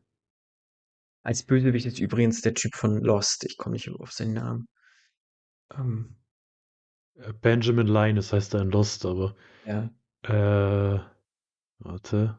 Als 1.24 1.44
Bösewicht 1.44 1.86
ist 1.88 2.00
übrigens 2.00 2.40
der 2.42 2.54
Typ 2.54 2.74
von 2.76 3.02
Lost. 3.02 3.44
Ich 3.44 3.58
komme 3.58 3.74
nicht 3.74 3.90
auf 3.90 4.14
seinen 4.14 4.34
Namen. 4.34 4.68
Ähm, 5.72 6.16
Äh, 7.16 7.34
Benjamin 7.34 7.88
Linus 7.88 8.32
heißt 8.34 8.54
er 8.54 8.62
in 8.62 8.72
Lost, 8.72 9.06
aber. 9.06 9.36
ja. 9.66 9.90
Äh, 10.24 11.00
warte. 11.80 12.38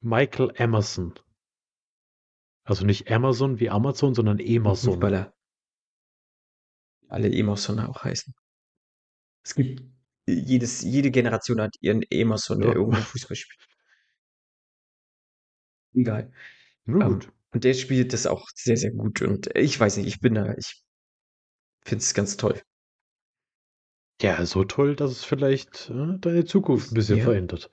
Michael 0.00 0.52
Emerson. 0.56 1.14
Also 2.64 2.84
nicht 2.84 3.10
Amazon 3.10 3.60
wie 3.60 3.70
Amazon, 3.70 4.14
sondern 4.14 4.38
Emerson. 4.38 4.94
Fußballer. 4.94 5.32
Alle 7.08 7.30
Emerson 7.32 7.78
auch 7.80 8.02
heißen. 8.04 8.34
Es 9.44 9.54
gibt 9.54 9.82
jedes, 10.26 10.82
jede 10.82 11.10
Generation 11.12 11.60
hat 11.60 11.76
ihren 11.80 12.02
Emerson, 12.10 12.60
der 12.60 12.70
Ja. 12.70 12.74
irgendwo 12.76 12.98
Fußball 13.00 13.36
spielt. 13.36 13.64
Egal. 15.94 16.32
Nur 16.84 17.02
Ähm, 17.02 17.12
gut. 17.14 17.32
und 17.52 17.64
der 17.64 17.74
spielt 17.74 18.12
das 18.12 18.26
auch 18.26 18.46
sehr, 18.54 18.76
sehr 18.76 18.90
gut. 18.92 19.22
Und 19.22 19.54
ich 19.56 19.78
weiß 19.78 19.96
nicht, 19.98 20.06
ich 20.08 20.20
bin 20.20 20.34
da, 20.34 20.54
ich 20.56 20.82
finde 21.84 22.02
es 22.02 22.14
ganz 22.14 22.36
toll. 22.36 22.60
Ja, 24.22 24.44
so 24.46 24.64
toll, 24.64 24.96
dass 24.96 25.10
es 25.10 25.24
vielleicht 25.24 25.90
äh, 25.90 26.18
deine 26.18 26.44
Zukunft 26.44 26.90
ein 26.90 26.94
bisschen 26.94 27.18
Ja. 27.18 27.24
verändert. 27.24 27.70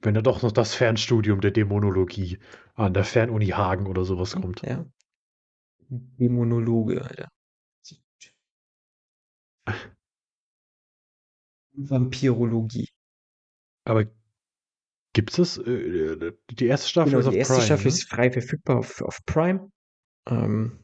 Wenn 0.00 0.14
da 0.14 0.20
doch 0.22 0.42
noch 0.42 0.52
das 0.52 0.74
Fernstudium 0.74 1.40
der 1.40 1.50
Dämonologie 1.50 2.38
an 2.74 2.92
der 2.94 3.04
Fernuni 3.04 3.48
Hagen 3.48 3.86
oder 3.86 4.04
sowas 4.04 4.34
kommt. 4.34 4.62
Ja. 4.62 4.84
Dämonologe, 5.88 7.00
Alter. 7.02 7.28
Vampirologie. 11.90 12.88
Aber 13.84 14.04
gibt's 15.12 15.36
das? 15.36 15.58
Äh, 15.58 16.32
die 16.50 16.66
erste 16.66 16.88
Staffel 16.88 17.12
Genau, 17.12 17.20
ist 17.20 17.26
auf 17.26 17.32
die 17.32 17.38
erste 17.38 17.54
Prime, 17.54 17.66
Staffel 17.66 17.84
ne? 17.84 17.88
ist 17.88 18.08
frei 18.08 18.30
verfügbar 18.30 18.78
auf, 18.78 19.00
auf 19.02 19.18
Prime. 19.26 19.70
Ähm, 20.28 20.78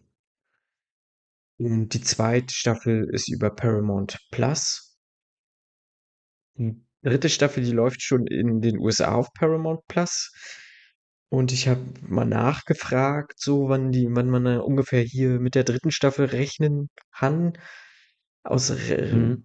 und 1.60 1.92
die 1.92 2.00
zweite 2.00 2.54
Staffel 2.54 3.06
ist 3.12 3.28
über 3.28 3.50
Paramount 3.50 4.18
Plus. 4.30 4.96
Die 6.54 6.82
dritte 7.02 7.28
Staffel, 7.28 7.62
die 7.62 7.72
läuft 7.72 8.00
schon 8.00 8.26
in 8.26 8.62
den 8.62 8.78
USA 8.78 9.14
auf 9.14 9.28
Paramount 9.34 9.86
Plus. 9.86 10.32
Und 11.28 11.52
ich 11.52 11.68
habe 11.68 11.82
mal 12.08 12.24
nachgefragt, 12.24 13.34
so 13.38 13.68
wann 13.68 13.92
die, 13.92 14.08
wann 14.10 14.30
man 14.30 14.46
ungefähr 14.58 15.02
hier 15.02 15.38
mit 15.38 15.54
der 15.54 15.64
dritten 15.64 15.90
Staffel 15.90 16.24
rechnen 16.24 16.88
kann. 17.12 17.52
Aus 18.42 18.70
Mhm. 18.70 19.44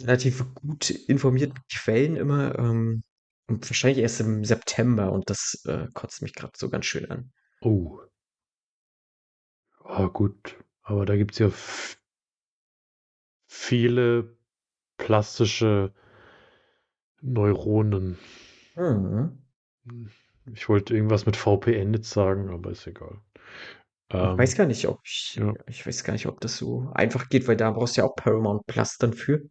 relativ 0.00 0.44
gut 0.54 0.90
informierten 0.90 1.60
Quellen 1.74 2.16
immer. 2.16 2.58
Ähm, 2.58 3.02
und 3.48 3.68
wahrscheinlich 3.70 4.02
erst 4.02 4.20
im 4.20 4.44
September 4.44 5.12
und 5.12 5.30
das 5.30 5.62
äh, 5.64 5.86
kotzt 5.94 6.20
mich 6.20 6.34
gerade 6.34 6.52
so 6.56 6.68
ganz 6.68 6.84
schön 6.84 7.10
an. 7.10 7.32
Oh. 7.62 8.00
Ah, 9.84 10.08
gut. 10.08 10.63
Aber 10.84 11.04
da 11.04 11.16
gibt's 11.16 11.38
ja 11.38 11.48
f- 11.48 11.98
viele 13.48 14.36
plastische 14.98 15.92
Neuronen. 17.22 18.16
Mhm. 18.76 19.38
Ich 20.54 20.70
wollte 20.70 20.94
irgendwas 20.94 21.26
mit 21.26 21.36
VPN 21.36 21.92
jetzt 21.92 22.08
sagen, 22.10 22.48
aber 22.48 22.70
ist 22.70 22.86
egal. 22.86 23.20
Ich 24.18 24.36
Ähm, 24.36 24.36
weiß 24.36 24.56
gar 24.56 24.66
nicht, 24.66 24.88
ob 24.88 25.00
ich, 25.04 25.40
ja. 25.40 25.54
ich 25.68 25.86
weiß 25.86 26.02
gar 26.04 26.12
nicht, 26.14 26.26
ob 26.26 26.40
das 26.40 26.56
so 26.56 26.90
einfach 26.94 27.28
geht, 27.28 27.46
weil 27.46 27.56
da 27.56 27.70
brauchst 27.70 27.96
du 27.96 28.00
ja 28.00 28.06
auch 28.08 28.16
Paramount 28.16 28.66
Plus 28.66 28.96
dann 28.98 29.12
für. 29.12 29.42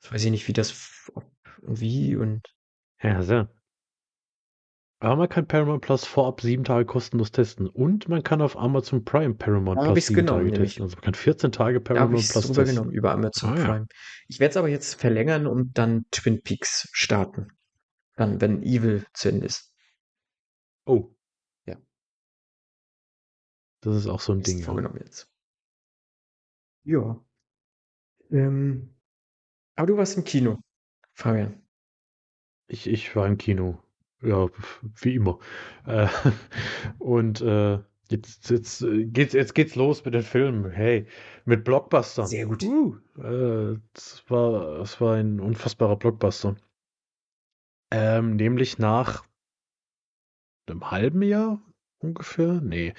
Jetzt 0.00 0.12
weiß 0.12 0.24
ich 0.24 0.30
nicht, 0.32 0.48
wie 0.48 0.52
das, 0.52 1.10
ob 1.14 1.24
und 1.62 1.80
wie 1.80 2.16
und 2.16 2.52
Ja, 3.02 3.22
sehr. 3.22 3.48
Aber 5.00 5.14
man 5.14 5.28
kann 5.28 5.46
Paramount 5.46 5.82
Plus 5.82 6.04
vorab 6.04 6.40
sieben 6.40 6.64
Tage 6.64 6.84
kostenlos 6.84 7.30
testen. 7.30 7.68
Und 7.68 8.08
man 8.08 8.22
kann 8.24 8.42
auf 8.42 8.56
Amazon 8.56 9.04
Prime 9.04 9.34
Paramount 9.34 9.78
Da 9.78 9.92
Plus 9.92 10.06
sieben 10.06 10.26
genommen, 10.26 10.48
Tage 10.50 10.64
testen. 10.64 10.82
Also 10.82 10.96
man 10.96 11.02
kann 11.02 11.14
14 11.14 11.52
Tage 11.52 11.80
Paramount 11.80 12.18
ich 12.18 12.26
es 12.26 12.32
Plus 12.32 12.52
testen. 12.52 12.90
über 12.90 13.12
Amazon 13.12 13.50
Ah, 13.50 13.58
ja. 13.58 13.64
Prime. 13.64 13.86
Ich 14.26 14.40
werde 14.40 14.50
es 14.50 14.56
aber 14.56 14.68
jetzt 14.68 14.94
verlängern 15.00 15.46
und 15.46 15.78
dann 15.78 16.06
Twin 16.10 16.42
Peaks 16.42 16.88
starten. 16.92 17.52
Dann, 18.16 18.40
wenn 18.40 18.62
Evil 18.64 19.06
zu 19.12 19.28
Ende 19.28 19.46
ist. 19.46 19.72
Oh. 20.84 21.14
Ja. 21.66 21.76
Das 23.82 23.94
ist 23.94 24.08
auch 24.08 24.20
so 24.20 24.32
ein 24.32 24.40
Ist 24.40 24.48
Ding. 24.48 24.58
Ja. 24.58 24.64
vorgenommen 24.64 24.98
jetzt. 25.04 25.30
Ja. 26.82 27.22
Ähm, 28.30 28.96
aber 29.76 29.86
du 29.86 29.96
warst 29.96 30.16
im 30.16 30.24
Kino, 30.24 30.58
Fabian. 31.14 31.62
Ich, 32.66 32.88
ich 32.88 33.14
war 33.14 33.26
im 33.28 33.38
Kino. 33.38 33.78
Ja, 34.22 34.48
wie 35.00 35.14
immer. 35.14 35.38
Äh, 35.86 36.08
und 36.98 37.40
äh, 37.40 37.78
jetzt, 38.10 38.50
jetzt, 38.50 38.82
äh, 38.82 39.04
geht's, 39.04 39.32
jetzt 39.32 39.54
geht's 39.54 39.74
los 39.76 40.04
mit 40.04 40.14
den 40.14 40.22
Filmen. 40.22 40.70
Hey, 40.70 41.06
mit 41.44 41.64
Blockbustern. 41.64 42.26
Sehr 42.26 42.46
gut. 42.46 42.62
Uh, 42.62 42.96
äh, 43.18 43.78
es 43.94 44.24
war, 44.28 44.80
es 44.80 45.00
war 45.00 45.14
ein 45.14 45.40
unfassbarer 45.40 45.96
Blockbuster. 45.96 46.56
Ähm, 47.90 48.36
nämlich 48.36 48.78
nach 48.78 49.24
einem 50.66 50.90
halben 50.90 51.22
Jahr 51.22 51.60
ungefähr? 52.00 52.60
Nee. 52.60 52.94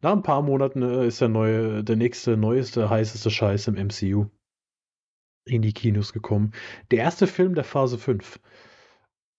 Nach 0.00 0.12
ein 0.12 0.22
paar 0.22 0.42
Monaten 0.42 0.82
äh, 0.82 1.06
ist 1.06 1.20
der 1.20 1.28
neue, 1.28 1.84
der 1.84 1.96
nächste, 1.96 2.36
neueste, 2.36 2.90
heißeste 2.90 3.30
Scheiß 3.30 3.68
im 3.68 3.74
MCU 3.74 4.26
in 5.44 5.62
die 5.62 5.72
Kinos 5.72 6.12
gekommen. 6.12 6.52
Der 6.90 7.00
erste 7.00 7.26
Film 7.26 7.54
der 7.54 7.64
Phase 7.64 7.98
5. 7.98 8.38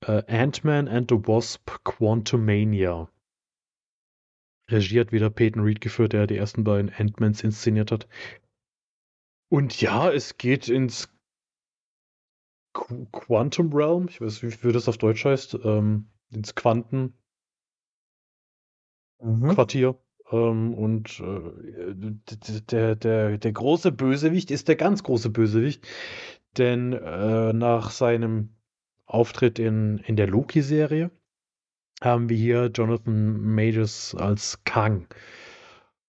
Äh, 0.08 0.24
Ant-Man 0.28 0.88
and 0.88 1.10
the 1.10 1.16
Wasp 1.16 1.70
Quantumania. 1.84 3.10
Regie 4.70 5.00
hat 5.00 5.12
wieder 5.12 5.30
Peyton 5.30 5.64
Reed 5.64 5.82
geführt, 5.82 6.14
der 6.14 6.28
die 6.28 6.38
ersten 6.38 6.64
beiden 6.64 6.92
Ant-Mans 6.92 7.44
inszeniert 7.44 7.92
hat. 7.92 8.08
Und 9.50 9.80
ja, 9.82 10.12
es 10.12 10.38
geht 10.38 10.68
ins 10.68 11.10
Qu 12.74 13.06
Quantum 13.12 13.72
Realm, 13.74 14.08
ich 14.10 14.20
weiß 14.20 14.42
nicht, 14.42 14.64
wie 14.64 14.72
das 14.72 14.90
auf 14.90 14.98
Deutsch 14.98 15.26
heißt, 15.26 15.60
ähm, 15.64 16.10
ins 16.32 16.56
Quanten 16.56 17.14
Mhm. 19.24 19.50
Quartier. 19.50 19.98
Ähm, 20.32 20.74
und 20.74 21.20
äh, 21.20 21.94
der, 22.70 22.96
der, 22.96 23.38
der 23.38 23.52
große 23.52 23.92
Bösewicht 23.92 24.52
ist 24.52 24.68
der 24.68 24.76
ganz 24.76 25.04
große 25.04 25.30
Bösewicht. 25.30 25.88
Denn 26.58 26.94
äh, 26.94 27.54
nach 27.54 27.92
seinem 27.92 28.50
Auftritt 29.14 29.60
in, 29.60 30.00
in 30.00 30.16
der 30.16 30.28
Loki-Serie 30.28 31.12
haben 32.02 32.30
wir 32.30 32.38
hier 32.38 32.72
Jonathan 32.74 33.40
Majors 33.40 34.16
als 34.16 34.64
Kang. 34.66 35.08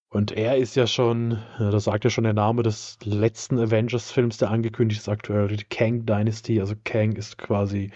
Und 0.09 0.31
er 0.33 0.57
ist 0.57 0.77
ja 0.77 0.87
schon, 0.87 1.43
das 1.59 1.85
sagt 1.85 2.05
ja 2.05 2.11
schon 2.11 2.25
der 2.25 2.35
Name 2.35 2.63
des 2.63 2.99
letzten 3.05 3.59
Avengers-Films, 3.59 4.39
der 4.39 4.51
angekündigt 4.51 5.01
ist 5.01 5.09
aktuell, 5.09 5.49
die 5.49 5.65
Kang 5.65 6.07
Dynasty. 6.07 6.61
Also 6.61 6.75
Kang 6.85 7.17
ist 7.17 7.37
quasi 7.37 7.91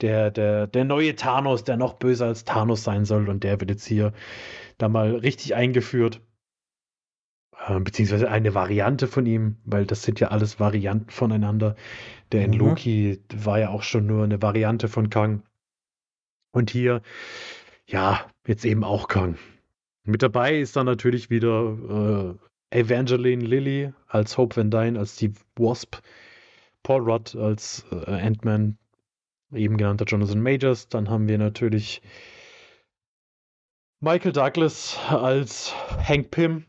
der, 0.00 0.32
der, 0.32 0.66
der 0.66 0.84
neue 0.84 1.14
Thanos, 1.14 1.62
der 1.62 1.76
noch 1.76 1.94
böser 1.94 2.26
als 2.26 2.44
Thanos 2.44 2.82
sein 2.82 3.04
soll. 3.04 3.28
Und 3.28 3.44
der 3.44 3.60
wird 3.60 3.70
jetzt 3.70 3.86
hier 3.86 4.12
da 4.78 4.88
mal 4.88 5.14
richtig 5.14 5.54
eingeführt. 5.54 6.20
Äh, 7.66 7.80
beziehungsweise 7.80 8.30
eine 8.30 8.54
Variante 8.54 9.06
von 9.06 9.26
ihm, 9.26 9.56
weil 9.64 9.86
das 9.86 10.02
sind 10.02 10.20
ja 10.20 10.28
alles 10.28 10.58
Varianten 10.58 11.10
voneinander. 11.10 11.76
Der 12.32 12.44
in 12.44 12.52
Mhm. 12.52 12.58
Loki 12.58 13.20
war 13.34 13.58
ja 13.58 13.68
auch 13.70 13.82
schon 13.82 14.06
nur 14.06 14.24
eine 14.24 14.40
Variante 14.42 14.88
von 14.88 15.10
Kang. 15.10 15.42
Und 16.52 16.70
hier, 16.70 17.02
ja, 17.86 18.26
jetzt 18.46 18.64
eben 18.64 18.84
auch 18.84 19.08
Kang. 19.08 19.38
Mit 20.04 20.22
dabei 20.22 20.58
ist 20.58 20.76
dann 20.76 20.86
natürlich 20.86 21.30
wieder 21.30 22.36
äh, 22.70 22.78
Evangeline 22.78 23.44
Lilly 23.44 23.92
als 24.08 24.36
Hope 24.36 24.56
Van 24.56 24.70
Dyne, 24.70 24.98
als 24.98 25.16
die 25.16 25.32
Wasp, 25.56 25.98
Paul 26.82 27.02
Rudd 27.02 27.36
als 27.36 27.84
äh, 27.92 28.10
Ant-Man, 28.10 28.76
eben 29.52 29.76
genannter 29.76 30.04
Jonathan 30.06 30.40
Majors. 30.40 30.88
Dann 30.88 31.08
haben 31.08 31.28
wir 31.28 31.38
natürlich 31.38 32.02
Michael 34.00 34.32
Douglas 34.32 34.98
als 35.08 35.72
Hank 36.08 36.30
Pym 36.32 36.64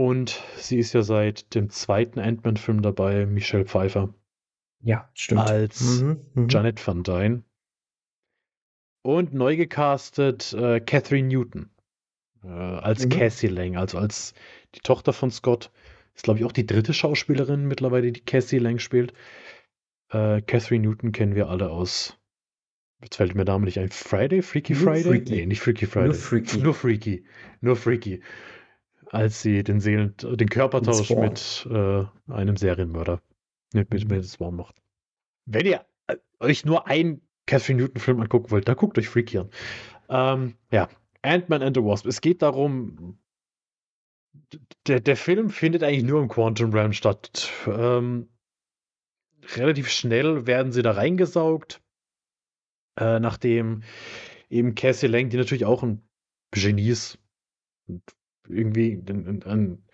und 0.00 0.42
sie 0.56 0.78
ist 0.78 0.94
ja 0.94 1.02
seit 1.02 1.54
dem 1.54 1.68
zweiten 1.68 2.18
Ant-Man-Film 2.20 2.80
dabei, 2.80 3.26
Michelle 3.26 3.66
Pfeiffer 3.66 4.14
Ja, 4.82 5.10
stimmt. 5.12 5.42
als 5.42 6.00
Mhm, 6.00 6.20
mhm. 6.34 6.48
Janet 6.48 6.86
Van 6.86 7.02
Dyne. 7.02 7.42
Und 9.02 9.34
neu 9.34 9.56
gecastet 9.56 10.52
äh, 10.54 10.80
Catherine 10.80 11.28
Newton 11.28 11.68
äh, 12.44 12.48
als 12.48 13.04
Mhm. 13.04 13.10
Cassie 13.10 13.48
Lang, 13.48 13.76
also 13.76 13.98
als 13.98 14.32
die 14.74 14.80
Tochter 14.80 15.12
von 15.12 15.30
Scott. 15.30 15.70
Ist, 16.14 16.24
glaube 16.24 16.38
ich, 16.40 16.44
auch 16.46 16.52
die 16.52 16.66
dritte 16.66 16.92
Schauspielerin 16.94 17.66
mittlerweile, 17.68 18.10
die 18.12 18.20
Cassie 18.22 18.58
Lang 18.58 18.78
spielt. 18.78 19.12
Äh, 20.10 20.40
Catherine 20.42 20.86
Newton 20.86 21.12
kennen 21.12 21.34
wir 21.34 21.48
alle 21.48 21.70
aus. 21.70 22.16
Jetzt 23.02 23.16
fällt 23.16 23.34
mir 23.34 23.44
der 23.44 23.54
Name 23.54 23.66
nicht 23.66 23.78
ein. 23.78 23.90
Friday? 23.90 24.40
Freaky 24.42 24.72
Nur 24.74 24.82
Friday? 24.82 25.02
Freaky. 25.04 25.32
Nee, 25.32 25.46
nicht 25.46 25.60
Freaky 25.60 25.86
Friday. 25.86 26.06
Nur 26.08 26.14
Freaky. 26.14 26.58
Nur 26.58 26.74
Freaky. 26.74 27.24
Nur 27.60 27.76
Freaky. 27.76 28.22
Als 29.12 29.42
sie 29.42 29.64
den 29.64 29.80
Seelen, 29.80 30.14
den 30.16 30.48
Körpertausch 30.48 31.10
mit 31.10 31.66
äh, 31.70 32.04
einem 32.32 32.56
Serienmörder, 32.56 33.20
mit, 33.74 33.92
mit, 33.92 34.04
Mhm. 34.04 34.16
mit 34.16 34.24
Spawn 34.24 34.54
macht. 34.54 34.80
Wenn 35.46 35.66
ihr 35.66 35.84
äh, 36.06 36.16
euch 36.38 36.64
nur 36.64 36.86
einen 36.86 37.20
Catherine 37.46 37.82
Newton-Film 37.82 38.20
angucken 38.20 38.50
wollt, 38.52 38.68
dann 38.68 38.76
guckt 38.76 38.96
euch 38.98 39.08
Freaky 39.08 39.38
an. 39.38 39.50
Ähm, 40.08 40.54
ja, 40.70 40.88
Ant-Man 41.22 41.62
and 41.62 41.76
the 41.76 41.82
Wasp. 41.82 42.06
Es 42.06 42.20
geht 42.20 42.42
darum, 42.42 43.18
der, 44.86 45.00
der 45.00 45.16
Film 45.16 45.50
findet 45.50 45.82
eigentlich 45.82 46.04
nur 46.04 46.20
im 46.20 46.28
Quantum 46.28 46.72
Realm 46.72 46.92
statt. 46.92 47.50
Ähm, 47.66 48.28
relativ 49.56 49.88
schnell 49.88 50.46
werden 50.46 50.70
sie 50.70 50.82
da 50.82 50.92
reingesaugt, 50.92 51.82
äh, 52.98 53.18
nachdem 53.18 53.82
eben 54.48 54.76
Cassie 54.76 55.08
Lang, 55.08 55.30
die 55.30 55.36
natürlich 55.36 55.64
auch 55.64 55.82
ein 55.82 56.02
Genie 56.52 56.90
ist 56.90 57.18
und 57.88 58.02
irgendwie 58.48 58.92
ein, 59.08 59.42
ein, 59.44 59.84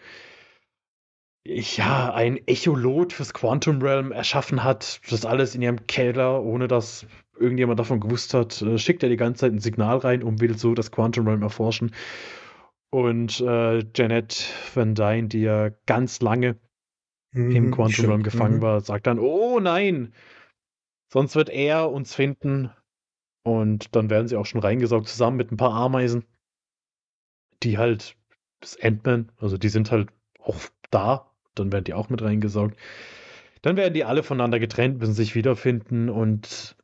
ja, 1.45 2.13
ein 2.13 2.39
Echolot 2.47 3.13
fürs 3.13 3.33
Quantum 3.35 3.81
Realm 3.81 4.13
erschaffen 4.13 4.65
hat, 4.65 5.01
das 5.11 5.25
alles 5.25 5.55
in 5.55 5.63
ihrem 5.63 5.87
Keller, 5.87 6.43
ohne 6.43 6.69
dass 6.69 7.07
irgendjemand 7.39 7.79
davon 7.79 8.01
gewusst 8.01 8.35
hat, 8.35 8.63
äh, 8.63 8.79
schickt 8.79 9.03
er 9.03 9.09
die 9.09 9.17
ganze 9.17 9.41
Zeit 9.41 9.53
ein 9.53 9.61
Signal 9.61 9.99
rein 9.99 10.23
und 10.23 10.41
will 10.41 10.57
so 10.57 10.75
das 10.75 10.91
Quantum 10.91 11.27
Realm 11.29 11.43
erforschen. 11.43 11.95
Und 12.91 13.41
äh, 13.41 13.85
Janet 13.95 14.53
Van 14.75 14.95
Dyne, 14.95 15.29
die 15.29 15.43
ja 15.43 15.71
ganz 15.87 16.21
lange 16.21 16.57
im 17.33 17.67
Mhm, 17.67 17.71
Quantum 17.71 17.93
stimmt. 17.93 18.09
Realm 18.09 18.23
gefangen 18.23 18.57
Mhm. 18.57 18.63
war, 18.63 18.81
sagt 18.81 19.07
dann, 19.07 19.19
oh 19.19 19.61
nein, 19.61 20.15
sonst 21.13 21.37
wird 21.37 21.51
er 21.51 21.91
uns 21.91 22.15
finden. 22.15 22.71
Und 23.45 23.95
dann 23.95 24.11
werden 24.11 24.27
sie 24.27 24.37
auch 24.37 24.47
schon 24.47 24.61
reingesaugt, 24.61 25.07
zusammen 25.07 25.37
mit 25.37 25.53
ein 25.53 25.57
paar 25.57 25.73
Ameisen, 25.73 26.25
die 27.63 27.79
halt, 27.79 28.17
das 28.61 28.79
Ant-Man, 28.81 29.31
also 29.39 29.59
die 29.59 29.69
sind 29.69 29.91
halt 29.91 30.09
auch 30.41 30.57
da, 30.91 31.31
dann 31.55 31.73
werden 31.73 31.85
die 31.85 31.95
auch 31.95 32.09
mit 32.09 32.23
reingesaugt. 32.23 32.77
Dann 33.63 33.77
werden 33.77 33.95
die 33.95 34.05
alle 34.05 34.23
voneinander 34.23 34.59
getrennt, 34.61 34.99
müssen 34.99 35.15
sich 35.15 35.35
wiederfinden 35.35 36.09
und 36.09 36.77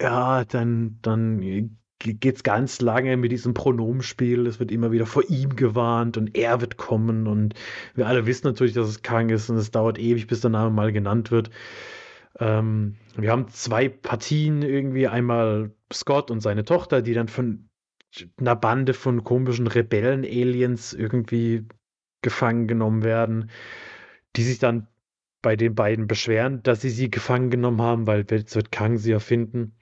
ja, 0.00 0.44
dann, 0.44 0.98
dann 1.02 1.40
geht 1.98 2.36
es 2.36 2.42
ganz 2.42 2.80
lange 2.80 3.16
mit 3.18 3.30
diesem 3.30 3.52
Pronomenspiel. 3.52 4.46
Es 4.46 4.58
wird 4.58 4.72
immer 4.72 4.90
wieder 4.90 5.04
vor 5.04 5.28
ihm 5.28 5.54
gewarnt 5.56 6.16
und 6.16 6.36
er 6.36 6.60
wird 6.60 6.78
kommen 6.78 7.26
und 7.26 7.54
wir 7.94 8.06
alle 8.06 8.26
wissen 8.26 8.46
natürlich, 8.46 8.72
dass 8.72 8.88
es 8.88 9.02
Kang 9.02 9.28
ist 9.28 9.50
und 9.50 9.56
es 9.56 9.70
dauert 9.70 9.98
ewig, 9.98 10.26
bis 10.26 10.40
der 10.40 10.50
Name 10.50 10.70
mal 10.70 10.92
genannt 10.92 11.30
wird. 11.30 11.50
Ähm, 12.38 12.96
wir 13.16 13.30
haben 13.30 13.48
zwei 13.48 13.88
Partien 13.88 14.62
irgendwie, 14.62 15.08
einmal 15.08 15.72
Scott 15.92 16.30
und 16.30 16.40
seine 16.40 16.64
Tochter, 16.64 17.02
die 17.02 17.12
dann 17.12 17.28
von 17.28 17.69
einer 18.38 18.56
Bande 18.56 18.94
von 18.94 19.24
komischen 19.24 19.66
Rebellen-Aliens 19.66 20.92
irgendwie 20.92 21.66
gefangen 22.22 22.66
genommen 22.66 23.02
werden, 23.02 23.50
die 24.36 24.42
sich 24.42 24.58
dann 24.58 24.88
bei 25.42 25.56
den 25.56 25.74
beiden 25.74 26.06
beschweren, 26.06 26.62
dass 26.62 26.82
sie 26.82 26.90
sie 26.90 27.10
gefangen 27.10 27.50
genommen 27.50 27.80
haben, 27.80 28.06
weil 28.06 28.26
jetzt 28.30 28.54
wird 28.54 28.72
Kang 28.72 28.98
sie 28.98 29.12
erfinden, 29.12 29.74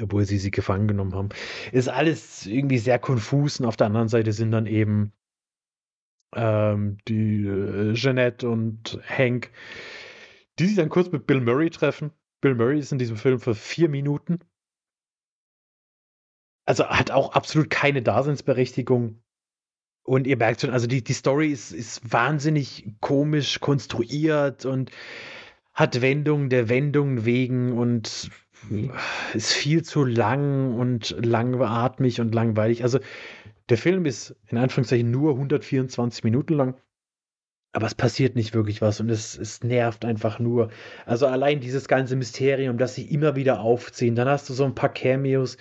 obwohl 0.00 0.24
sie 0.24 0.38
sie 0.38 0.50
gefangen 0.50 0.88
genommen 0.88 1.14
haben. 1.14 1.28
Ist 1.72 1.88
alles 1.88 2.46
irgendwie 2.46 2.78
sehr 2.78 2.98
konfus 2.98 3.60
und 3.60 3.66
auf 3.66 3.76
der 3.76 3.88
anderen 3.88 4.08
Seite 4.08 4.32
sind 4.32 4.50
dann 4.50 4.66
eben 4.66 5.12
ähm, 6.34 6.98
die 7.08 7.46
äh, 7.46 7.92
Jeanette 7.94 8.48
und 8.48 8.98
Hank, 9.04 9.50
die 10.58 10.66
sich 10.66 10.76
dann 10.76 10.88
kurz 10.88 11.12
mit 11.12 11.26
Bill 11.26 11.40
Murray 11.40 11.70
treffen. 11.70 12.12
Bill 12.40 12.54
Murray 12.54 12.78
ist 12.78 12.92
in 12.92 12.98
diesem 12.98 13.16
Film 13.16 13.38
für 13.38 13.54
vier 13.54 13.88
Minuten. 13.88 14.38
Also 16.64 16.86
hat 16.86 17.10
auch 17.10 17.32
absolut 17.32 17.70
keine 17.70 18.02
Daseinsberechtigung. 18.02 19.22
Und 20.04 20.26
ihr 20.26 20.36
merkt 20.36 20.60
schon, 20.60 20.70
also 20.70 20.86
die, 20.86 21.02
die 21.02 21.12
Story 21.12 21.50
ist, 21.52 21.72
ist 21.72 22.12
wahnsinnig 22.12 22.86
komisch 23.00 23.60
konstruiert 23.60 24.66
und 24.66 24.90
hat 25.72 26.00
Wendungen 26.00 26.50
der 26.50 26.68
Wendungen 26.68 27.24
wegen 27.24 27.78
und 27.78 28.30
ist 29.34 29.52
viel 29.52 29.82
zu 29.82 30.04
lang 30.04 30.74
und 30.74 31.16
langatmig 31.18 32.20
und 32.20 32.34
langweilig. 32.34 32.82
Also 32.82 32.98
der 33.68 33.78
Film 33.78 34.04
ist 34.06 34.36
in 34.48 34.58
Anführungszeichen 34.58 35.10
nur 35.10 35.32
124 35.32 36.24
Minuten 36.24 36.54
lang, 36.54 36.74
aber 37.72 37.86
es 37.86 37.94
passiert 37.94 38.36
nicht 38.36 38.54
wirklich 38.54 38.82
was 38.82 39.00
und 39.00 39.08
es, 39.08 39.38
es 39.38 39.64
nervt 39.64 40.04
einfach 40.04 40.38
nur. 40.38 40.70
Also 41.06 41.26
allein 41.26 41.60
dieses 41.60 41.88
ganze 41.88 42.16
Mysterium, 42.16 42.76
das 42.76 42.94
sie 42.94 43.06
immer 43.10 43.34
wieder 43.34 43.60
aufziehen. 43.60 44.14
Dann 44.14 44.28
hast 44.28 44.48
du 44.50 44.54
so 44.54 44.64
ein 44.64 44.74
paar 44.74 44.92
Cameos 44.92 45.56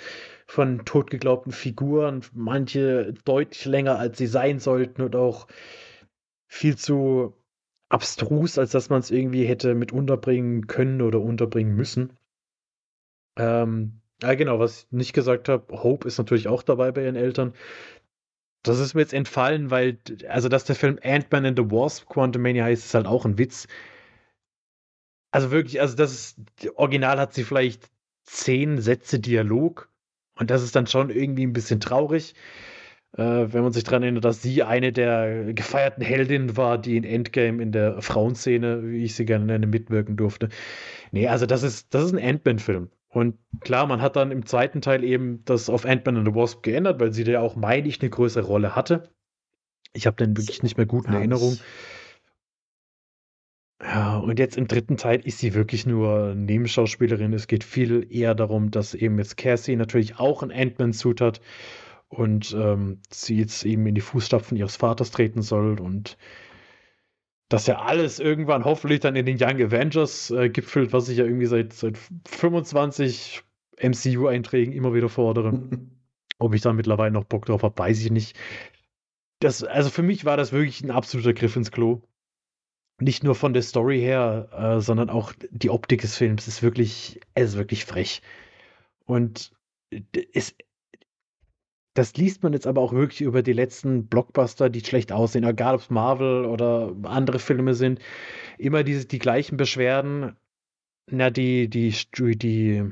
von 0.51 0.83
totgeglaubten 0.83 1.53
Figuren, 1.53 2.25
manche 2.33 3.13
deutlich 3.23 3.63
länger, 3.63 3.97
als 3.97 4.17
sie 4.17 4.27
sein 4.27 4.59
sollten 4.59 5.01
und 5.01 5.15
auch 5.15 5.47
viel 6.47 6.75
zu 6.75 7.41
abstrus, 7.87 8.57
als 8.57 8.71
dass 8.71 8.89
man 8.89 8.99
es 8.99 9.11
irgendwie 9.11 9.45
hätte 9.45 9.75
mit 9.75 9.93
unterbringen 9.93 10.67
können 10.67 11.01
oder 11.01 11.21
unterbringen 11.21 11.73
müssen. 11.73 12.17
Ähm, 13.37 14.01
ja, 14.21 14.33
genau, 14.33 14.59
was 14.59 14.83
ich 14.83 14.91
nicht 14.91 15.13
gesagt 15.13 15.47
habe, 15.47 15.83
Hope 15.83 16.05
ist 16.05 16.17
natürlich 16.17 16.49
auch 16.49 16.63
dabei 16.63 16.91
bei 16.91 17.05
ihren 17.05 17.15
Eltern. 17.15 17.53
Das 18.61 18.77
ist 18.79 18.93
mir 18.93 19.01
jetzt 19.01 19.13
entfallen, 19.13 19.71
weil, 19.71 19.99
also, 20.27 20.49
dass 20.49 20.65
der 20.65 20.75
Film 20.75 20.99
Ant-Man 21.01 21.45
and 21.45 21.57
the 21.57 21.71
Wasp 21.71 22.09
Quantumania 22.09 22.65
heißt, 22.65 22.87
ist 22.87 22.93
halt 22.93 23.07
auch 23.07 23.23
ein 23.23 23.37
Witz. 23.37 23.69
Also 25.31 25.49
wirklich, 25.51 25.79
also 25.79 25.95
das 25.95 26.11
ist, 26.11 26.39
original 26.75 27.19
hat 27.19 27.33
sie 27.33 27.45
vielleicht 27.45 27.89
zehn 28.25 28.81
Sätze 28.81 29.21
Dialog 29.21 29.90
und 30.41 30.49
das 30.49 30.63
ist 30.63 30.75
dann 30.75 30.87
schon 30.87 31.11
irgendwie 31.11 31.45
ein 31.45 31.53
bisschen 31.53 31.79
traurig, 31.79 32.33
äh, 33.15 33.21
wenn 33.21 33.61
man 33.61 33.73
sich 33.73 33.83
daran 33.83 34.01
erinnert, 34.01 34.25
dass 34.25 34.41
sie 34.41 34.63
eine 34.63 34.91
der 34.91 35.53
gefeierten 35.53 36.03
Heldinnen 36.03 36.57
war, 36.57 36.79
die 36.79 36.97
in 36.97 37.03
Endgame 37.03 37.61
in 37.61 37.71
der 37.71 38.01
Frauenszene, 38.01 38.81
wie 38.89 39.03
ich 39.03 39.13
sie 39.13 39.25
gerne 39.25 39.45
nenne, 39.45 39.67
mitwirken 39.67 40.17
durfte. 40.17 40.49
Nee, 41.11 41.27
also 41.27 41.45
das 41.45 41.61
ist, 41.61 41.93
das 41.93 42.05
ist 42.05 42.13
ein 42.13 42.27
Ant-Man-Film. 42.27 42.89
Und 43.09 43.37
klar, 43.59 43.85
man 43.85 44.01
hat 44.01 44.15
dann 44.15 44.31
im 44.31 44.47
zweiten 44.47 44.81
Teil 44.81 45.03
eben 45.03 45.45
das 45.45 45.69
auf 45.69 45.85
Ant-Man 45.85 46.17
and 46.17 46.27
the 46.27 46.33
Wasp 46.33 46.63
geändert, 46.63 46.99
weil 46.99 47.13
sie 47.13 47.23
da 47.23 47.39
auch, 47.39 47.55
meine 47.55 47.87
ich, 47.87 48.01
eine 48.01 48.09
größere 48.09 48.43
Rolle 48.43 48.75
hatte. 48.75 49.11
Ich 49.93 50.07
habe 50.07 50.17
den 50.17 50.35
wirklich 50.35 50.63
nicht 50.63 50.77
mehr 50.77 50.87
gut 50.87 51.05
in 51.05 51.13
Erinnerung. 51.13 51.53
Ja, 51.53 51.61
und 53.83 54.37
jetzt 54.37 54.57
im 54.57 54.67
dritten 54.67 54.97
Teil 54.97 55.21
ist 55.21 55.39
sie 55.39 55.55
wirklich 55.55 55.87
nur 55.87 56.35
Nebenschauspielerin. 56.35 57.33
Es 57.33 57.47
geht 57.47 57.63
viel 57.63 58.05
eher 58.09 58.35
darum, 58.35 58.69
dass 58.69 58.93
eben 58.93 59.17
jetzt 59.17 59.37
Cassie 59.37 59.75
natürlich 59.75 60.19
auch 60.19 60.43
ein 60.43 60.51
Ant-Man-Suit 60.51 61.19
hat 61.19 61.41
und 62.07 62.53
ähm, 62.53 62.99
sie 63.09 63.37
jetzt 63.37 63.65
eben 63.65 63.87
in 63.87 63.95
die 63.95 64.01
Fußstapfen 64.01 64.55
ihres 64.57 64.75
Vaters 64.75 65.11
treten 65.11 65.41
soll 65.41 65.79
und 65.79 66.17
dass 67.49 67.67
ja 67.67 67.79
alles 67.79 68.19
irgendwann 68.19 68.65
hoffentlich 68.65 68.99
dann 68.99 69.15
in 69.15 69.25
den 69.25 69.37
Young 69.41 69.61
Avengers 69.61 70.29
äh, 70.31 70.49
gipfelt, 70.49 70.93
was 70.93 71.09
ich 71.09 71.17
ja 71.17 71.25
irgendwie 71.25 71.47
seit, 71.47 71.73
seit 71.73 71.97
25 72.27 73.41
MCU-Einträgen 73.81 74.73
immer 74.73 74.93
wieder 74.93 75.09
fordere. 75.09 75.69
Ob 76.39 76.53
ich 76.53 76.61
da 76.61 76.71
mittlerweile 76.71 77.11
noch 77.11 77.25
Bock 77.25 77.45
drauf 77.45 77.63
habe, 77.63 77.77
weiß 77.77 77.99
ich 78.03 78.11
nicht. 78.11 78.37
Das, 79.39 79.63
also 79.63 79.89
für 79.89 80.03
mich 80.03 80.23
war 80.23 80.37
das 80.37 80.51
wirklich 80.53 80.81
ein 80.81 80.91
absoluter 80.91 81.33
Griff 81.33 81.55
ins 81.55 81.71
Klo. 81.71 82.01
Nicht 83.01 83.23
nur 83.23 83.35
von 83.35 83.53
der 83.53 83.63
Story 83.63 83.99
her, 83.99 84.49
äh, 84.51 84.79
sondern 84.79 85.09
auch 85.09 85.33
die 85.49 85.69
Optik 85.69 86.01
des 86.01 86.15
Films 86.15 86.47
ist 86.47 86.61
wirklich, 86.61 87.19
es 87.33 87.49
ist 87.51 87.57
wirklich 87.57 87.85
frech. 87.85 88.21
Und 89.05 89.51
es, 90.33 90.55
das 91.93 92.15
liest 92.15 92.43
man 92.43 92.53
jetzt 92.53 92.67
aber 92.67 92.81
auch 92.81 92.93
wirklich 92.93 93.21
über 93.21 93.43
die 93.43 93.53
letzten 93.53 94.07
Blockbuster, 94.07 94.69
die 94.69 94.81
schlecht 94.81 95.11
aussehen, 95.11 95.43
egal 95.43 95.75
ob 95.75 95.81
es 95.81 95.89
Marvel 95.89 96.45
oder 96.45 96.95
andere 97.03 97.39
Filme 97.39 97.73
sind. 97.73 97.99
Immer 98.57 98.83
diese, 98.83 99.05
die 99.05 99.19
gleichen 99.19 99.57
Beschwerden. 99.57 100.35
Na, 101.09 101.29
die, 101.29 101.69
die, 101.69 101.93
die, 102.35 102.83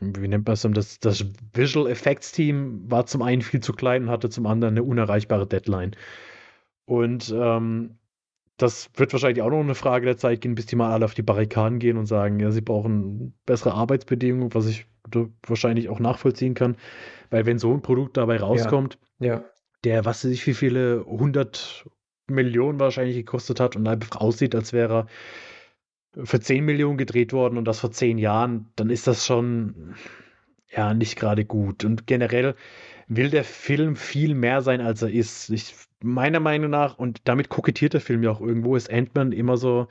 wie 0.00 0.28
nennt 0.28 0.46
man 0.46 0.52
es, 0.52 0.62
das, 0.62 1.00
das 1.00 1.24
Visual 1.54 1.90
Effects 1.90 2.30
Team 2.32 2.88
war 2.90 3.06
zum 3.06 3.22
einen 3.22 3.42
viel 3.42 3.60
zu 3.60 3.72
klein 3.72 4.04
und 4.04 4.10
hatte 4.10 4.28
zum 4.30 4.46
anderen 4.46 4.74
eine 4.74 4.84
unerreichbare 4.84 5.46
Deadline. 5.46 5.96
Und 6.84 7.34
ähm, 7.36 7.98
das 8.56 8.90
wird 8.94 9.12
wahrscheinlich 9.12 9.42
auch 9.42 9.50
noch 9.50 9.60
eine 9.60 9.74
Frage 9.74 10.06
der 10.06 10.16
Zeit 10.16 10.40
gehen, 10.40 10.54
bis 10.54 10.66
die 10.66 10.76
mal 10.76 10.92
alle 10.92 11.04
auf 11.04 11.14
die 11.14 11.22
Barrikaden 11.22 11.78
gehen 11.78 11.96
und 11.96 12.06
sagen, 12.06 12.40
ja, 12.40 12.50
sie 12.50 12.62
brauchen 12.62 13.34
bessere 13.44 13.74
Arbeitsbedingungen, 13.74 14.54
was 14.54 14.66
ich 14.66 14.86
wahrscheinlich 15.46 15.88
auch 15.88 16.00
nachvollziehen 16.00 16.54
kann. 16.54 16.76
Weil 17.30 17.46
wenn 17.46 17.58
so 17.58 17.72
ein 17.72 17.82
Produkt 17.82 18.16
dabei 18.16 18.38
rauskommt, 18.38 18.98
ja. 19.18 19.26
ja. 19.26 19.44
der, 19.84 20.04
was 20.04 20.24
weiß 20.24 20.30
ich, 20.30 20.46
wie 20.46 20.54
viele 20.54 21.04
100 21.06 21.86
Millionen 22.28 22.80
wahrscheinlich 22.80 23.16
gekostet 23.16 23.60
hat 23.60 23.76
und 23.76 23.86
einfach 23.86 24.20
aussieht, 24.20 24.54
als 24.54 24.72
wäre 24.72 25.06
er 26.14 26.24
für 26.24 26.40
10 26.40 26.64
Millionen 26.64 26.96
gedreht 26.96 27.32
worden 27.32 27.58
und 27.58 27.66
das 27.66 27.80
vor 27.80 27.92
10 27.92 28.18
Jahren, 28.18 28.70
dann 28.76 28.90
ist 28.90 29.06
das 29.06 29.26
schon 29.26 29.94
ja 30.74 30.94
nicht 30.94 31.16
gerade 31.16 31.44
gut. 31.44 31.84
Und 31.84 32.06
generell 32.06 32.54
will 33.06 33.30
der 33.30 33.44
Film 33.44 33.96
viel 33.96 34.34
mehr 34.34 34.62
sein, 34.62 34.80
als 34.80 35.02
er 35.02 35.10
ist. 35.10 35.50
Ich, 35.50 35.74
meiner 36.02 36.40
Meinung 36.40 36.70
nach, 36.70 36.98
und 36.98 37.20
damit 37.24 37.48
kokettiert 37.48 37.94
der 37.94 38.00
Film 38.00 38.22
ja 38.22 38.30
auch 38.30 38.40
irgendwo, 38.40 38.76
ist 38.76 38.90
Ant-Man 38.90 39.32
immer 39.32 39.56
so 39.56 39.88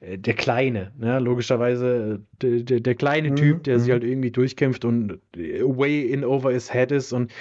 äh, 0.00 0.18
der 0.18 0.34
Kleine, 0.34 0.92
ne? 0.98 1.18
logischerweise 1.18 2.20
der, 2.40 2.60
der, 2.60 2.80
der 2.80 2.94
kleine 2.94 3.30
mhm. 3.30 3.36
Typ, 3.36 3.64
der 3.64 3.78
sich 3.78 3.88
mhm. 3.88 3.92
halt 3.92 4.04
irgendwie 4.04 4.30
durchkämpft 4.30 4.84
und 4.84 5.18
way 5.34 6.02
in 6.02 6.24
over 6.24 6.52
his 6.52 6.72
head 6.72 6.92
ist 6.92 7.12
und 7.12 7.30
äh, 7.30 7.34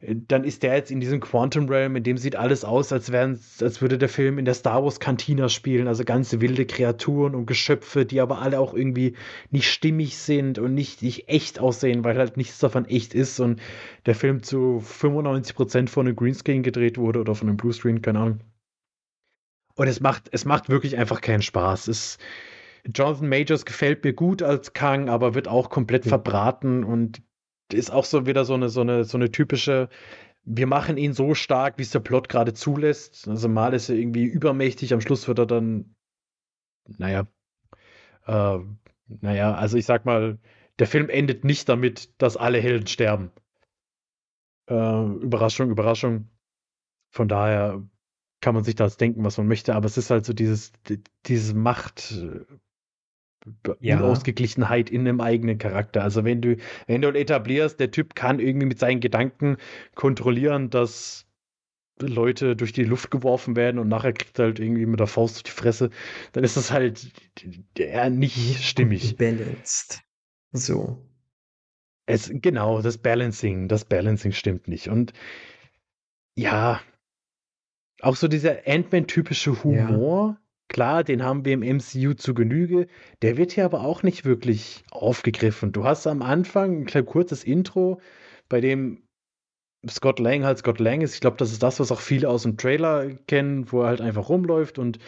dann 0.00 0.44
ist 0.44 0.62
der 0.62 0.76
jetzt 0.76 0.92
in 0.92 1.00
diesem 1.00 1.18
Quantum 1.20 1.68
Realm, 1.68 1.96
in 1.96 2.04
dem 2.04 2.18
sieht 2.18 2.36
alles 2.36 2.64
aus, 2.64 2.92
als, 2.92 3.12
als 3.12 3.82
würde 3.82 3.98
der 3.98 4.08
Film 4.08 4.38
in 4.38 4.44
der 4.44 4.54
Star 4.54 4.84
Wars 4.84 5.00
Cantina 5.00 5.48
spielen, 5.48 5.88
also 5.88 6.04
ganz 6.04 6.38
wilde 6.40 6.66
Kreaturen 6.66 7.34
und 7.34 7.46
Geschöpfe, 7.46 8.06
die 8.06 8.20
aber 8.20 8.40
alle 8.40 8.60
auch 8.60 8.74
irgendwie 8.74 9.16
nicht 9.50 9.70
stimmig 9.70 10.16
sind 10.16 10.60
und 10.60 10.74
nicht, 10.74 11.02
nicht 11.02 11.28
echt 11.28 11.58
aussehen, 11.58 12.04
weil 12.04 12.16
halt 12.16 12.36
nichts 12.36 12.60
davon 12.60 12.84
echt 12.84 13.12
ist 13.12 13.40
und 13.40 13.60
der 14.06 14.14
Film 14.14 14.42
zu 14.44 14.82
95% 14.86 15.88
von 15.88 16.06
einem 16.06 16.16
Greenscreen 16.16 16.62
gedreht 16.62 16.96
wurde 16.96 17.20
oder 17.20 17.34
von 17.34 17.48
einem 17.48 17.56
Bluescreen, 17.56 18.00
keine 18.00 18.20
Ahnung. 18.20 18.40
Und 19.74 19.88
es 19.88 20.00
macht, 20.00 20.28
es 20.32 20.44
macht 20.44 20.68
wirklich 20.68 20.96
einfach 20.96 21.20
keinen 21.20 21.42
Spaß. 21.42 21.88
Es, 21.88 22.18
Jonathan 22.94 23.28
Majors 23.28 23.64
gefällt 23.64 24.04
mir 24.04 24.12
gut 24.12 24.42
als 24.42 24.72
Kang, 24.72 25.08
aber 25.08 25.34
wird 25.34 25.48
auch 25.48 25.70
komplett 25.70 26.04
mhm. 26.04 26.10
verbraten 26.10 26.84
und 26.84 27.20
ist 27.72 27.90
auch 27.90 28.04
so 28.04 28.26
wieder 28.26 28.44
so 28.44 28.54
eine, 28.54 28.68
so 28.68 28.80
eine, 28.80 29.04
so 29.04 29.18
eine 29.18 29.30
typische, 29.30 29.88
wir 30.44 30.66
machen 30.66 30.96
ihn 30.96 31.12
so 31.12 31.34
stark, 31.34 31.78
wie 31.78 31.82
es 31.82 31.90
der 31.90 32.00
Plot 32.00 32.28
gerade 32.28 32.54
zulässt. 32.54 33.28
Also 33.28 33.48
mal 33.48 33.74
ist 33.74 33.88
er 33.88 33.96
irgendwie 33.96 34.24
übermächtig, 34.24 34.92
am 34.94 35.00
Schluss 35.00 35.28
wird 35.28 35.38
er 35.38 35.46
dann, 35.46 35.94
naja, 36.86 37.26
äh, 38.26 38.58
naja, 39.08 39.54
also 39.54 39.76
ich 39.76 39.86
sag 39.86 40.04
mal, 40.04 40.38
der 40.78 40.86
Film 40.86 41.08
endet 41.08 41.44
nicht 41.44 41.68
damit, 41.68 42.20
dass 42.22 42.36
alle 42.36 42.60
Helden 42.60 42.86
sterben. 42.86 43.30
Äh, 44.68 44.74
Überraschung, 44.74 45.70
Überraschung. 45.70 46.30
Von 47.10 47.28
daher 47.28 47.82
kann 48.40 48.54
man 48.54 48.64
sich 48.64 48.74
das 48.74 48.96
denken, 48.96 49.24
was 49.24 49.38
man 49.38 49.48
möchte, 49.48 49.74
aber 49.74 49.86
es 49.86 49.96
ist 49.96 50.10
halt 50.10 50.24
so 50.24 50.32
dieses, 50.32 50.72
diese 51.26 51.54
Macht, 51.54 52.12
äh, 52.12 52.44
ja. 53.80 53.98
Unausgeglichenheit 53.98 54.90
in 54.90 55.00
einem 55.02 55.20
eigenen 55.20 55.58
Charakter. 55.58 56.02
Also 56.02 56.24
wenn 56.24 56.40
du, 56.40 56.56
wenn 56.86 57.02
du 57.02 57.08
etablierst, 57.08 57.78
der 57.80 57.90
Typ 57.90 58.14
kann 58.14 58.38
irgendwie 58.38 58.66
mit 58.66 58.78
seinen 58.78 59.00
Gedanken 59.00 59.56
kontrollieren, 59.94 60.70
dass 60.70 61.26
Leute 62.00 62.56
durch 62.56 62.72
die 62.72 62.84
Luft 62.84 63.10
geworfen 63.10 63.56
werden 63.56 63.78
und 63.78 63.88
nachher 63.88 64.12
kriegt 64.12 64.38
er 64.38 64.46
halt 64.46 64.60
irgendwie 64.60 64.86
mit 64.86 65.00
der 65.00 65.06
Faust 65.06 65.36
auf 65.36 65.42
die 65.42 65.50
Fresse, 65.50 65.90
dann 66.32 66.44
ist 66.44 66.56
das 66.56 66.70
halt 66.70 67.10
eher 67.76 68.10
nicht 68.10 68.62
stimmig. 68.62 69.16
Balanced. 69.16 70.02
So. 70.52 71.04
Es, 72.06 72.30
genau, 72.32 72.80
das 72.80 72.98
Balancing, 72.98 73.68
das 73.68 73.84
Balancing 73.84 74.32
stimmt 74.32 74.68
nicht. 74.68 74.88
Und 74.88 75.12
ja, 76.36 76.80
auch 78.00 78.16
so 78.16 78.28
dieser 78.28 78.66
Ant-Man-typische 78.66 79.62
Humor, 79.64 80.28
ja. 80.28 80.40
Klar, 80.68 81.04
den 81.04 81.22
haben 81.22 81.44
wir 81.44 81.54
im 81.54 81.60
MCU 81.60 82.14
zu 82.14 82.34
Genüge. 82.34 82.86
Der 83.22 83.36
wird 83.36 83.52
hier 83.52 83.64
aber 83.64 83.80
auch 83.80 84.02
nicht 84.02 84.24
wirklich 84.24 84.84
aufgegriffen. 84.90 85.72
Du 85.72 85.84
hast 85.84 86.06
am 86.06 86.22
Anfang 86.22 86.86
ein 86.92 87.06
kurzes 87.06 87.44
Intro, 87.44 88.00
bei 88.48 88.60
dem 88.60 89.02
Scott 89.88 90.18
Lang 90.18 90.44
halt 90.44 90.58
Scott 90.58 90.80
Lang 90.80 91.02
ist. 91.02 91.14
Ich 91.14 91.20
glaube, 91.20 91.36
das 91.36 91.52
ist 91.52 91.62
das, 91.62 91.78
was 91.78 91.92
auch 91.92 92.00
viele 92.00 92.28
aus 92.28 92.42
dem 92.42 92.56
Trailer 92.56 93.10
kennen, 93.28 93.70
wo 93.70 93.82
er 93.82 93.88
halt 93.88 94.00
einfach 94.00 94.28
rumläuft 94.28 94.78
und 94.78 94.98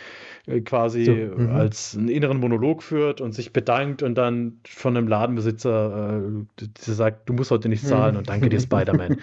äh, 0.46 0.60
quasi 0.60 1.04
so, 1.04 1.12
mhm. 1.12 1.50
als 1.50 1.96
einen 1.96 2.08
inneren 2.08 2.38
Monolog 2.38 2.82
führt 2.82 3.20
und 3.20 3.32
sich 3.32 3.52
bedankt 3.52 4.02
und 4.04 4.14
dann 4.14 4.60
von 4.64 4.96
einem 4.96 5.08
Ladenbesitzer 5.08 6.22
äh, 6.22 6.66
sagt, 6.76 7.28
du 7.28 7.32
musst 7.32 7.50
heute 7.50 7.68
nicht 7.68 7.84
zahlen 7.84 8.12
mhm. 8.12 8.18
und 8.18 8.28
danke 8.28 8.48
dir, 8.48 8.60
Spider-Man. 8.60 9.18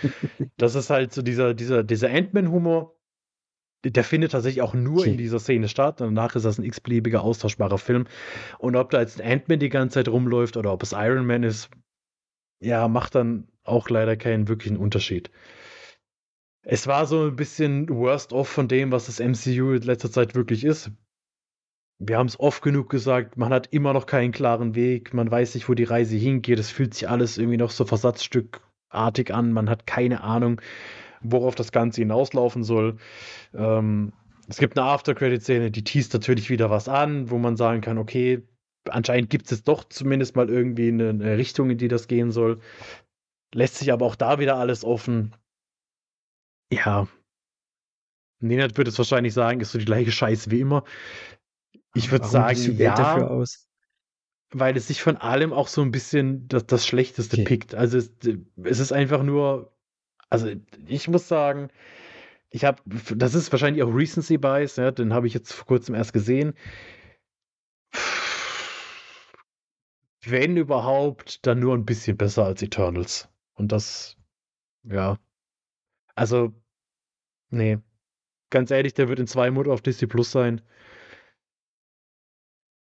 das 0.58 0.76
ist 0.76 0.90
halt 0.90 1.14
so 1.14 1.22
dieser, 1.22 1.54
dieser, 1.54 1.84
dieser 1.84 2.10
Ant-Man-Humor 2.10 2.97
der 3.92 4.04
findet 4.04 4.32
tatsächlich 4.32 4.62
auch 4.62 4.74
nur 4.74 5.02
okay. 5.02 5.12
in 5.12 5.18
dieser 5.18 5.40
Szene 5.40 5.68
statt. 5.68 6.02
Danach 6.02 6.36
ist 6.36 6.44
das 6.44 6.58
ein 6.58 6.64
x-beliebiger 6.64 7.22
austauschbarer 7.22 7.78
Film. 7.78 8.06
Und 8.60 8.76
ob 8.76 8.92
da 8.92 9.02
jetzt 9.02 9.22
ein 9.22 9.32
Ant-Man 9.32 9.60
die 9.60 9.70
ganze 9.70 9.96
Zeit 9.96 10.10
rumläuft 10.10 10.58
oder 10.58 10.74
ob 10.74 10.84
es 10.84 10.94
Iron 10.94 11.26
Man 11.26 11.44
ist, 11.44 11.70
ja, 12.60 12.88
macht 12.88 13.16
dann 13.16 13.48
auch 13.64 13.90
leider 13.90 14.16
keinen 14.16 14.48
wirklichen 14.48 14.78
Unterschied. 14.78 15.32
Es 16.64 16.88
war 16.88 17.06
so 17.06 17.28
ein 17.28 17.36
bisschen 17.36 17.88
worst 17.90 18.34
off 18.34 18.50
von 18.50 18.68
dem, 18.68 18.92
was 18.92 19.06
das 19.06 19.20
MCU 19.20 19.74
in 19.74 19.84
letzter 19.84 20.12
Zeit 20.12 20.36
wirklich 20.36 20.66
ist. 20.66 20.92
Wir 22.00 22.18
haben 22.18 22.28
es 22.28 22.40
oft 22.40 22.62
genug 22.62 22.90
gesagt, 22.90 23.38
man 23.38 23.54
hat 23.54 23.68
immer 23.74 23.94
noch 23.94 24.06
keinen 24.06 24.32
klaren 24.32 24.76
Weg, 24.76 25.14
man 25.14 25.32
weiß 25.32 25.56
nicht, 25.56 25.68
wo 25.68 25.74
die 25.74 25.86
Reise 25.86 26.16
hingeht, 26.16 26.60
es 26.60 26.70
fühlt 26.70 26.94
sich 26.94 27.10
alles 27.10 27.38
irgendwie 27.38 27.58
noch 27.58 27.72
so 27.72 27.86
versatzstückartig 27.86 29.34
an, 29.34 29.52
man 29.52 29.70
hat 29.70 29.88
keine 29.88 30.22
Ahnung, 30.22 30.62
worauf 31.22 31.56
das 31.56 31.72
Ganze 31.72 32.02
hinauslaufen 32.02 32.64
soll. 32.64 32.98
Ähm, 33.54 34.14
es 34.48 34.58
gibt 34.58 34.78
eine 34.78 34.88
After-Credit-Szene, 34.88 35.72
die 35.72 35.84
teast 35.84 36.14
natürlich 36.14 36.50
wieder 36.50 36.70
was 36.70 36.88
an, 36.88 37.30
wo 37.30 37.38
man 37.38 37.58
sagen 37.58 37.82
kann, 37.82 37.98
okay, 37.98 38.44
anscheinend 38.90 39.30
gibt 39.30 39.52
es 39.52 39.64
doch 39.64 39.84
zumindest 39.84 40.36
mal 40.36 40.50
irgendwie 40.50 40.88
eine, 40.88 41.10
eine, 41.10 41.38
Richtung, 41.38 41.70
in 41.70 41.78
die 41.78 41.90
das 41.90 42.08
gehen 42.08 42.32
soll. 42.32 42.62
lässt 43.54 43.76
sich 43.76 43.92
aber 43.92 44.06
auch 44.06 44.16
da 44.16 44.40
wieder 44.40 44.58
alles 44.58 44.86
offen. 44.86 45.36
Ja. 46.72 47.08
Nenad 48.40 48.78
würde 48.78 48.90
es 48.90 48.98
wahrscheinlich 48.98 49.34
sagen, 49.34 49.60
ist 49.60 49.72
so 49.72 49.80
die 49.80 49.86
gleiche 49.86 50.12
Scheiße 50.12 50.52
wie 50.52 50.62
immer. 50.62 50.84
Ich 51.94 52.12
würde 52.12 52.28
sagen, 52.28 52.78
ja, 52.78 52.96
dafür 52.96 53.32
aus? 53.32 53.68
weil 54.52 54.78
es 54.78 54.88
sich 54.88 55.02
von 55.02 55.18
allem 55.18 55.52
auch 55.52 55.68
so 55.68 55.82
ein 55.82 55.92
bisschen 55.92 56.48
das, 56.48 56.66
das 56.66 56.88
Schlechteste 56.88 57.38
okay. 57.38 57.46
pickt. 57.46 57.76
Also 57.76 57.98
es, 57.98 58.12
es 58.64 58.80
ist 58.80 58.92
einfach 58.92 59.24
nur, 59.24 59.74
also 60.30 60.52
ich 60.88 61.08
muss 61.08 61.28
sagen, 61.28 61.70
ich 62.50 62.66
habe, 62.66 62.82
das 63.16 63.34
ist 63.34 63.52
wahrscheinlich 63.52 63.84
auch 63.84 63.94
Recency 63.94 64.38
Bias, 64.38 64.78
ja, 64.78 64.92
den 64.92 65.14
habe 65.14 65.28
ich 65.28 65.34
jetzt 65.34 65.54
vor 65.54 65.66
kurzem 65.66 65.96
erst 65.96 66.14
gesehen. 66.14 66.54
Wenn 70.24 70.58
überhaupt, 70.58 71.46
dann 71.46 71.60
nur 71.60 71.74
ein 71.74 71.86
bisschen 71.86 72.18
besser 72.18 72.46
als 72.46 72.62
Eternals. 72.62 73.30
Und 73.54 73.72
das, 73.72 74.18
ja. 74.84 75.18
Also, 76.16 76.54
nee. 77.50 77.80
Ganz 78.50 78.72
ehrlich, 78.72 78.94
der 78.94 79.10
wird 79.10 79.20
in 79.20 79.28
zwei 79.28 79.52
Monaten 79.52 79.72
auf 79.72 79.82
Disney 79.82 80.08
Plus 80.08 80.32
sein. 80.32 80.62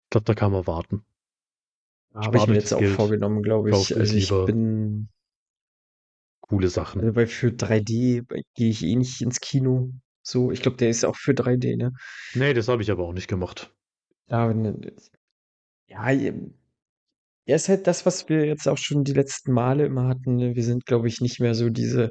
Ich 0.05 0.11
glaube, 0.11 0.25
da 0.25 0.35
kann 0.35 0.53
man 0.53 0.67
warten. 0.67 1.05
Habe 2.15 2.39
ich 2.39 2.47
mir 2.47 2.55
jetzt 2.55 2.73
auch 2.73 2.83
vorgenommen, 2.83 3.43
glaube 3.43 3.71
ich. 3.71 3.97
Also 3.97 4.17
ich 4.17 4.31
bin 4.47 5.09
coole 6.49 6.69
Sachen. 6.69 7.01
Also 7.01 7.17
weil 7.17 7.27
für 7.27 7.49
3D 7.49 8.25
gehe 8.55 8.71
ich 8.71 8.83
eh 8.83 8.97
nicht 8.97 9.21
ins 9.21 9.41
Kino. 9.41 9.91
So, 10.23 10.51
ich 10.51 10.61
glaube, 10.61 10.77
der 10.77 10.91
ist 10.91 11.05
auch 11.05 11.17
für 11.17 11.33
3D, 11.33 11.77
ne? 11.77 11.93
Nee, 12.35 12.55
das 12.55 12.69
habe 12.69 12.83
ich 12.83 12.91
aber 12.91 13.05
auch 13.05 13.13
nicht 13.13 13.29
gemacht. 13.29 13.73
Ja, 14.29 14.51
ja, 15.87 16.11
er 17.47 17.57
ist 17.57 17.69
halt 17.69 17.87
das, 17.87 18.05
was 18.07 18.29
wir 18.29 18.45
jetzt 18.45 18.67
auch 18.69 18.79
schon 18.79 19.05
die 19.05 19.13
letzten 19.13 19.53
Male 19.53 19.87
immer 19.87 20.09
hatten. 20.09 20.37
Ne? 20.37 20.57
Wir 20.57 20.65
sind, 20.65 20.85
glaube 20.85 21.09
ich, 21.09 21.21
nicht 21.21 21.39
mehr 21.41 21.55
so 21.55 21.71
diese, 21.71 22.11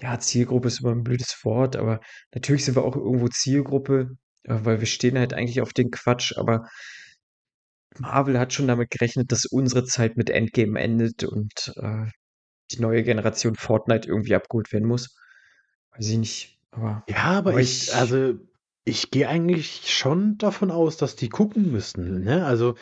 ja, 0.00 0.18
Zielgruppe 0.18 0.68
ist 0.68 0.80
immer 0.80 0.92
ein 0.92 1.04
blödes 1.04 1.38
Wort, 1.44 1.76
aber 1.76 2.00
natürlich 2.34 2.64
sind 2.64 2.76
wir 2.76 2.84
auch 2.84 2.96
irgendwo 2.96 3.28
Zielgruppe, 3.28 4.10
äh, 4.44 4.58
weil 4.62 4.80
wir 4.80 4.86
stehen 4.86 5.18
halt 5.18 5.32
eigentlich 5.32 5.60
auf 5.62 5.72
den 5.72 5.90
Quatsch, 5.90 6.36
aber 6.36 6.68
Marvel 7.98 8.38
hat 8.38 8.52
schon 8.52 8.68
damit 8.68 8.90
gerechnet, 8.90 9.32
dass 9.32 9.46
unsere 9.46 9.84
Zeit 9.84 10.16
mit 10.16 10.30
Endgame 10.30 10.78
endet 10.80 11.24
und 11.24 11.72
äh, 11.76 12.06
die 12.76 12.82
neue 12.82 13.02
Generation 13.02 13.54
Fortnite 13.54 14.08
irgendwie 14.08 14.34
abgeholt 14.34 14.72
werden 14.72 14.88
muss. 14.88 15.16
Weiß 15.96 16.08
ich 16.08 16.18
nicht, 16.18 16.58
aber. 16.70 17.04
Ja, 17.08 17.24
aber, 17.24 17.50
aber 17.50 17.60
ich, 17.60 17.88
ich, 17.88 17.94
also 17.94 18.34
ich 18.84 19.10
gehe 19.10 19.28
eigentlich 19.28 19.92
schon 19.92 20.38
davon 20.38 20.70
aus, 20.70 20.96
dass 20.96 21.16
die 21.16 21.28
gucken 21.28 21.72
müssten. 21.72 22.22
Ne? 22.24 22.44
Also 22.44 22.74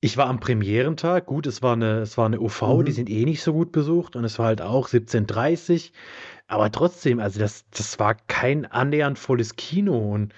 ich 0.00 0.16
war 0.16 0.26
am 0.26 0.40
Premierentag, 0.40 1.26
gut, 1.26 1.46
es 1.46 1.62
war 1.62 1.72
eine, 1.72 2.00
es 2.00 2.16
war 2.16 2.26
eine 2.26 2.40
UV, 2.40 2.62
mhm. 2.62 2.84
die 2.84 2.92
sind 2.92 3.10
eh 3.10 3.24
nicht 3.24 3.42
so 3.42 3.52
gut 3.52 3.72
besucht 3.72 4.14
und 4.14 4.24
es 4.24 4.38
war 4.38 4.46
halt 4.46 4.62
auch 4.62 4.88
17.30 4.88 5.90
aber 6.48 6.72
trotzdem, 6.72 7.20
also 7.20 7.38
das, 7.38 7.66
das 7.70 7.98
war 7.98 8.16
kein 8.26 8.64
annähernd 8.64 9.18
volles 9.18 9.54
Kino 9.56 9.96
und 10.12 10.32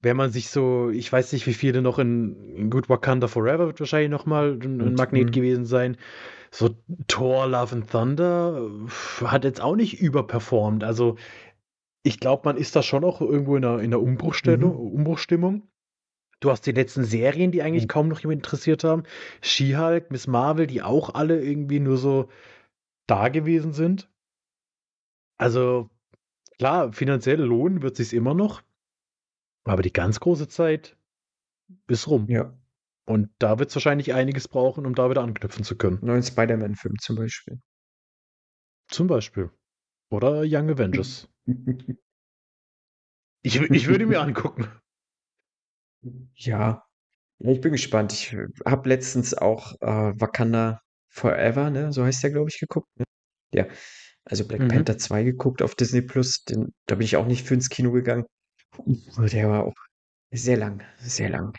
wenn 0.00 0.16
man 0.16 0.30
sich 0.30 0.48
so, 0.48 0.88
ich 0.90 1.12
weiß 1.12 1.32
nicht, 1.32 1.46
wie 1.46 1.54
viele 1.54 1.82
noch 1.82 1.98
in, 1.98 2.54
in 2.56 2.70
Good 2.70 2.88
Wakanda 2.88 3.28
Forever 3.28 3.66
wird 3.66 3.78
wahrscheinlich 3.78 4.10
nochmal 4.10 4.58
ein, 4.62 4.80
ein 4.80 4.94
Magnet 4.94 5.26
mhm. 5.26 5.32
gewesen 5.32 5.66
sein. 5.66 5.96
So 6.50 6.76
Thor, 7.08 7.46
Love 7.46 7.74
and 7.74 7.90
Thunder 7.90 8.70
hat 9.24 9.44
jetzt 9.44 9.60
auch 9.60 9.76
nicht 9.76 10.00
überperformt. 10.00 10.84
Also 10.84 11.16
ich 12.02 12.20
glaube, 12.20 12.42
man 12.44 12.56
ist 12.56 12.76
da 12.76 12.82
schon 12.82 13.04
auch 13.04 13.20
irgendwo 13.20 13.56
in 13.56 13.64
einer, 13.64 13.78
in 13.78 13.86
einer 13.86 14.00
Umbruchstellung, 14.00 14.72
mhm. 14.72 14.94
Umbruchstimmung. 14.94 15.68
Du 16.40 16.50
hast 16.50 16.66
die 16.66 16.72
letzten 16.72 17.04
Serien, 17.04 17.50
die 17.50 17.62
eigentlich 17.62 17.84
mhm. 17.84 17.88
kaum 17.88 18.08
noch 18.08 18.20
jemand 18.20 18.38
interessiert 18.44 18.84
haben. 18.84 19.02
She-Hulk, 19.40 20.10
Miss 20.10 20.26
Marvel, 20.26 20.66
die 20.66 20.82
auch 20.82 21.14
alle 21.14 21.42
irgendwie 21.42 21.80
nur 21.80 21.96
so 21.96 22.28
da 23.06 23.28
gewesen 23.28 23.72
sind. 23.72 24.08
Also 25.38 25.90
klar, 26.58 26.92
finanziell 26.92 27.40
lohnen 27.40 27.82
wird 27.82 27.96
sich 27.96 28.14
immer 28.14 28.34
noch. 28.34 28.62
Aber 29.64 29.82
die 29.82 29.92
ganz 29.92 30.20
große 30.20 30.48
Zeit 30.48 30.96
ist 31.88 32.06
rum. 32.06 32.26
Ja. 32.28 32.52
Und 33.06 33.30
da 33.38 33.58
wird 33.58 33.70
es 33.70 33.76
wahrscheinlich 33.76 34.12
einiges 34.14 34.48
brauchen, 34.48 34.84
um 34.84 34.94
da 34.94 35.08
wieder 35.08 35.22
anknüpfen 35.22 35.64
zu 35.64 35.76
können. 35.76 35.98
Neuen 36.02 36.22
Spider-Man-Film 36.22 36.98
zum 36.98 37.16
Beispiel. 37.16 37.60
Zum 38.88 39.06
Beispiel. 39.06 39.50
Oder 40.10 40.42
Young 40.44 40.70
Avengers. 40.70 41.28
ich, 43.42 43.60
ich 43.60 43.86
würde 43.86 44.06
mir 44.06 44.20
angucken. 44.20 44.68
Ja. 46.34 46.84
Ja, 47.38 47.50
ich 47.50 47.60
bin 47.60 47.72
gespannt. 47.72 48.12
Ich 48.12 48.36
habe 48.64 48.88
letztens 48.88 49.34
auch 49.34 49.74
äh, 49.80 50.20
Wakanda 50.20 50.80
Forever, 51.08 51.70
ne? 51.70 51.92
So 51.92 52.04
heißt 52.04 52.22
der, 52.22 52.30
glaube 52.30 52.50
ich, 52.50 52.58
geguckt. 52.58 52.88
Ne? 52.96 53.04
Ja. 53.52 53.66
Also 54.24 54.46
Black 54.46 54.60
mhm. 54.62 54.68
Panther 54.68 54.98
2 54.98 55.22
geguckt 55.22 55.62
auf 55.62 55.76
Disney 55.76 56.02
Plus. 56.02 56.42
Den, 56.44 56.74
da 56.86 56.96
bin 56.96 57.04
ich 57.04 57.16
auch 57.16 57.26
nicht 57.26 57.46
für 57.46 57.54
ins 57.54 57.68
Kino 57.68 57.92
gegangen. 57.92 58.26
Der 58.84 59.48
war 59.48 59.64
auch 59.64 59.76
sehr 60.32 60.56
lang, 60.56 60.82
sehr 60.98 61.30
lang. 61.30 61.56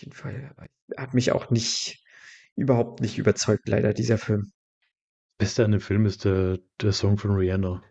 Auf 0.00 0.04
jeden 0.04 0.12
Fall. 0.16 0.54
Hat 0.96 1.12
mich 1.12 1.32
auch 1.32 1.50
nicht, 1.50 2.02
überhaupt 2.56 3.00
nicht 3.00 3.18
überzeugt, 3.18 3.68
leider, 3.68 3.92
dieser 3.92 4.16
Film. 4.16 4.50
Beste 5.36 5.64
an 5.64 5.72
dem 5.72 5.80
Film 5.80 6.06
ist 6.06 6.24
der, 6.24 6.58
der 6.80 6.92
Song 6.92 7.18
von 7.18 7.32
Rihanna. 7.32 7.82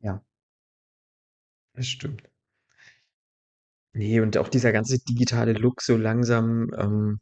Ja. 0.00 0.24
Das 1.74 1.86
stimmt. 1.86 2.22
Nee, 3.92 4.20
und 4.20 4.38
auch 4.38 4.48
dieser 4.48 4.72
ganze 4.72 4.98
digitale 4.98 5.52
Look 5.52 5.82
so 5.82 5.96
langsam, 5.96 6.70
ähm, 6.78 7.20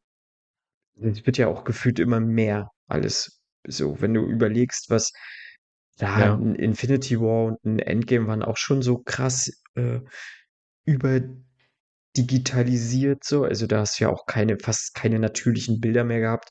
es 1.00 1.26
wird 1.26 1.38
ja 1.38 1.48
auch 1.48 1.64
gefühlt 1.64 1.98
immer 1.98 2.20
mehr 2.20 2.70
alles. 2.86 3.40
So, 3.66 4.00
wenn 4.00 4.14
du 4.14 4.24
überlegst, 4.26 4.90
was 4.90 5.12
ja, 5.96 6.20
ja. 6.20 6.34
ein 6.34 6.54
Infinity 6.54 7.18
War 7.18 7.46
und 7.46 7.64
ein 7.64 7.78
Endgame 7.80 8.28
waren 8.28 8.44
auch 8.44 8.56
schon 8.56 8.82
so 8.82 8.98
krass 8.98 9.50
äh, 9.74 10.00
überdigitalisiert 12.18 13.24
so. 13.24 13.44
Also 13.44 13.66
da 13.66 13.80
hast 13.80 13.98
du 13.98 14.04
ja 14.04 14.10
auch 14.10 14.26
keine, 14.26 14.58
fast 14.58 14.94
keine 14.94 15.18
natürlichen 15.18 15.80
Bilder 15.80 16.04
mehr 16.04 16.20
gehabt. 16.20 16.50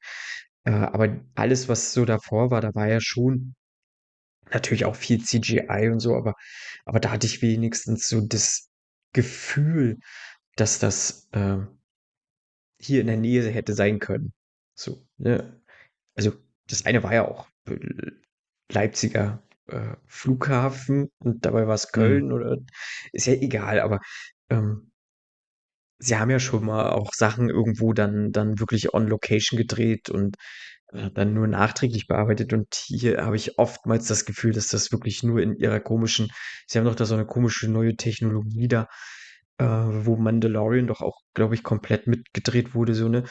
Äh, 0.63 0.71
aber 0.71 1.19
alles, 1.35 1.69
was 1.69 1.93
so 1.93 2.05
davor 2.05 2.51
war, 2.51 2.61
da 2.61 2.73
war 2.73 2.87
ja 2.87 2.99
schon 3.01 3.55
natürlich 4.51 4.85
auch 4.85 4.95
viel 4.95 5.21
CGI 5.21 5.89
und 5.91 5.99
so, 5.99 6.15
aber, 6.15 6.33
aber 6.85 6.99
da 6.99 7.11
hatte 7.11 7.27
ich 7.27 7.41
wenigstens 7.41 8.07
so 8.07 8.21
das 8.21 8.69
Gefühl, 9.13 9.97
dass 10.55 10.79
das 10.79 11.27
äh, 11.33 11.57
hier 12.79 13.01
in 13.01 13.07
der 13.07 13.17
Nähe 13.17 13.49
hätte 13.49 13.73
sein 13.73 13.99
können. 13.99 14.33
So, 14.75 15.05
ne? 15.17 15.61
Also 16.15 16.33
das 16.67 16.85
eine 16.85 17.03
war 17.03 17.13
ja 17.13 17.27
auch 17.27 17.47
Leipziger 18.71 19.43
äh, 19.67 19.95
Flughafen 20.05 21.09
und 21.19 21.45
dabei 21.45 21.67
war 21.67 21.75
es 21.75 21.91
Köln 21.91 22.27
mhm. 22.27 22.33
oder 22.33 22.57
ist 23.11 23.27
ja 23.27 23.33
egal, 23.33 23.79
aber 23.79 23.99
ähm, 24.49 24.91
sie 25.99 26.17
haben 26.17 26.29
ja 26.29 26.39
schon 26.39 26.65
mal 26.65 26.91
auch 26.91 27.13
Sachen 27.13 27.49
irgendwo 27.49 27.93
dann, 27.93 28.31
dann 28.31 28.59
wirklich 28.59 28.93
on 28.93 29.07
Location 29.07 29.57
gedreht 29.57 30.09
und 30.09 30.35
äh, 30.93 31.11
dann 31.11 31.33
nur 31.33 31.47
nachträglich 31.47 32.07
bearbeitet 32.07 32.53
und 32.53 32.73
hier 32.73 33.25
habe 33.25 33.35
ich 33.35 33.57
oftmals 33.59 34.07
das 34.07 34.25
Gefühl, 34.25 34.53
dass 34.53 34.67
das 34.67 34.91
wirklich 34.91 35.23
nur 35.23 35.41
in 35.41 35.55
ihrer 35.55 35.79
komischen, 35.79 36.29
sie 36.67 36.77
haben 36.77 36.85
doch 36.85 36.95
da 36.95 37.05
so 37.05 37.15
eine 37.15 37.25
komische 37.25 37.69
neue 37.69 37.95
Technologie 37.95 38.67
da, 38.67 38.87
äh, 39.57 39.65
wo 39.65 40.15
Mandalorian 40.17 40.87
doch 40.87 41.01
auch, 41.01 41.21
glaube 41.33 41.55
ich, 41.55 41.63
komplett 41.63 42.07
mitgedreht 42.07 42.75
wurde, 42.75 42.93
so 42.95 43.05
eine. 43.07 43.23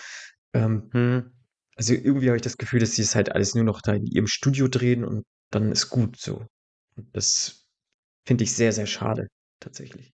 Ähm, 0.54 0.90
hm. 0.92 1.32
Also 1.76 1.94
irgendwie 1.94 2.28
habe 2.28 2.36
ich 2.36 2.42
das 2.42 2.56
Gefühl, 2.56 2.80
dass 2.80 2.92
sie 2.94 3.02
es 3.02 3.14
halt 3.14 3.32
alles 3.32 3.54
nur 3.54 3.64
noch 3.64 3.82
da 3.82 3.92
in 3.94 4.06
ihrem 4.06 4.26
Studio 4.26 4.68
drehen 4.68 5.04
und 5.04 5.24
dann 5.50 5.72
ist 5.72 5.90
gut 5.90 6.16
so. 6.18 6.46
Das 7.12 7.66
finde 8.26 8.44
ich 8.44 8.54
sehr, 8.54 8.72
sehr 8.72 8.86
schade, 8.86 9.28
tatsächlich. 9.60 10.15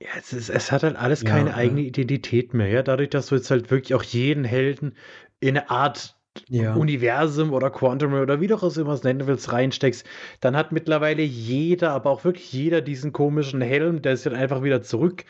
Ja, 0.00 0.08
es, 0.18 0.32
ist, 0.32 0.48
es 0.48 0.72
hat 0.72 0.82
halt 0.82 0.96
alles 0.96 1.20
Ja, 1.20 1.30
keine 1.30 1.54
eigene 1.54 1.82
Identität 1.82 2.54
mehr, 2.54 2.68
ja. 2.68 2.82
Dadurch, 2.82 3.10
dass 3.10 3.26
du 3.26 3.34
jetzt 3.36 3.50
halt 3.50 3.70
wirklich 3.70 3.94
auch 3.94 4.02
jeden 4.02 4.44
Helden 4.44 4.96
in 5.40 5.56
eine 5.58 5.70
Art 5.70 6.16
ja. 6.48 6.74
Universum 6.74 7.52
oder 7.52 7.70
Quantum 7.70 8.14
oder 8.14 8.40
wie 8.40 8.46
du 8.46 8.54
es 8.54 8.76
immer 8.76 8.98
nennen 9.02 9.26
willst, 9.26 9.52
reinsteckst, 9.52 10.06
dann 10.40 10.56
hat 10.56 10.72
mittlerweile 10.72 11.22
jeder, 11.22 11.92
aber 11.92 12.10
auch 12.10 12.24
wirklich 12.24 12.52
jeder 12.52 12.80
diesen 12.80 13.12
komischen 13.12 13.60
Helm, 13.60 14.02
der 14.02 14.12
es 14.12 14.22
dann 14.22 14.34
einfach 14.34 14.62
wieder 14.62 14.82
zurückzieht. 14.82 15.24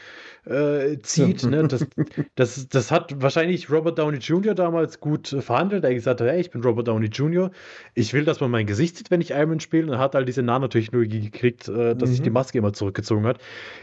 Äh, 0.46 1.46
ne? 1.46 1.68
das, 1.68 1.86
das, 2.34 2.68
das 2.68 2.90
hat 2.90 3.20
wahrscheinlich 3.20 3.70
Robert 3.70 3.98
Downey 3.98 4.18
Jr. 4.18 4.54
damals 4.54 5.00
gut 5.00 5.28
verhandelt. 5.40 5.84
Er 5.84 5.94
gesagt 5.94 6.20
hat, 6.20 6.28
hey, 6.28 6.40
ich 6.40 6.50
bin 6.50 6.62
Robert 6.62 6.88
Downey 6.88 7.06
Jr., 7.06 7.50
ich 7.94 8.12
will, 8.14 8.24
dass 8.24 8.40
man 8.40 8.50
mein 8.50 8.66
Gesicht 8.66 8.96
sieht, 8.96 9.10
wenn 9.10 9.20
ich 9.20 9.30
Iron 9.30 9.50
Man 9.50 9.60
spiele. 9.60 9.90
Und 9.90 9.98
hat 9.98 10.14
halt 10.14 10.28
diese 10.28 10.42
Nanotechnologie 10.42 11.20
gekriegt, 11.20 11.68
äh, 11.68 11.94
dass 11.94 12.08
mhm. 12.08 12.14
sich 12.14 12.22
die 12.22 12.30
Maske 12.30 12.58
immer 12.58 12.72
zurückgezogen 12.72 13.26
hat. 13.26 13.38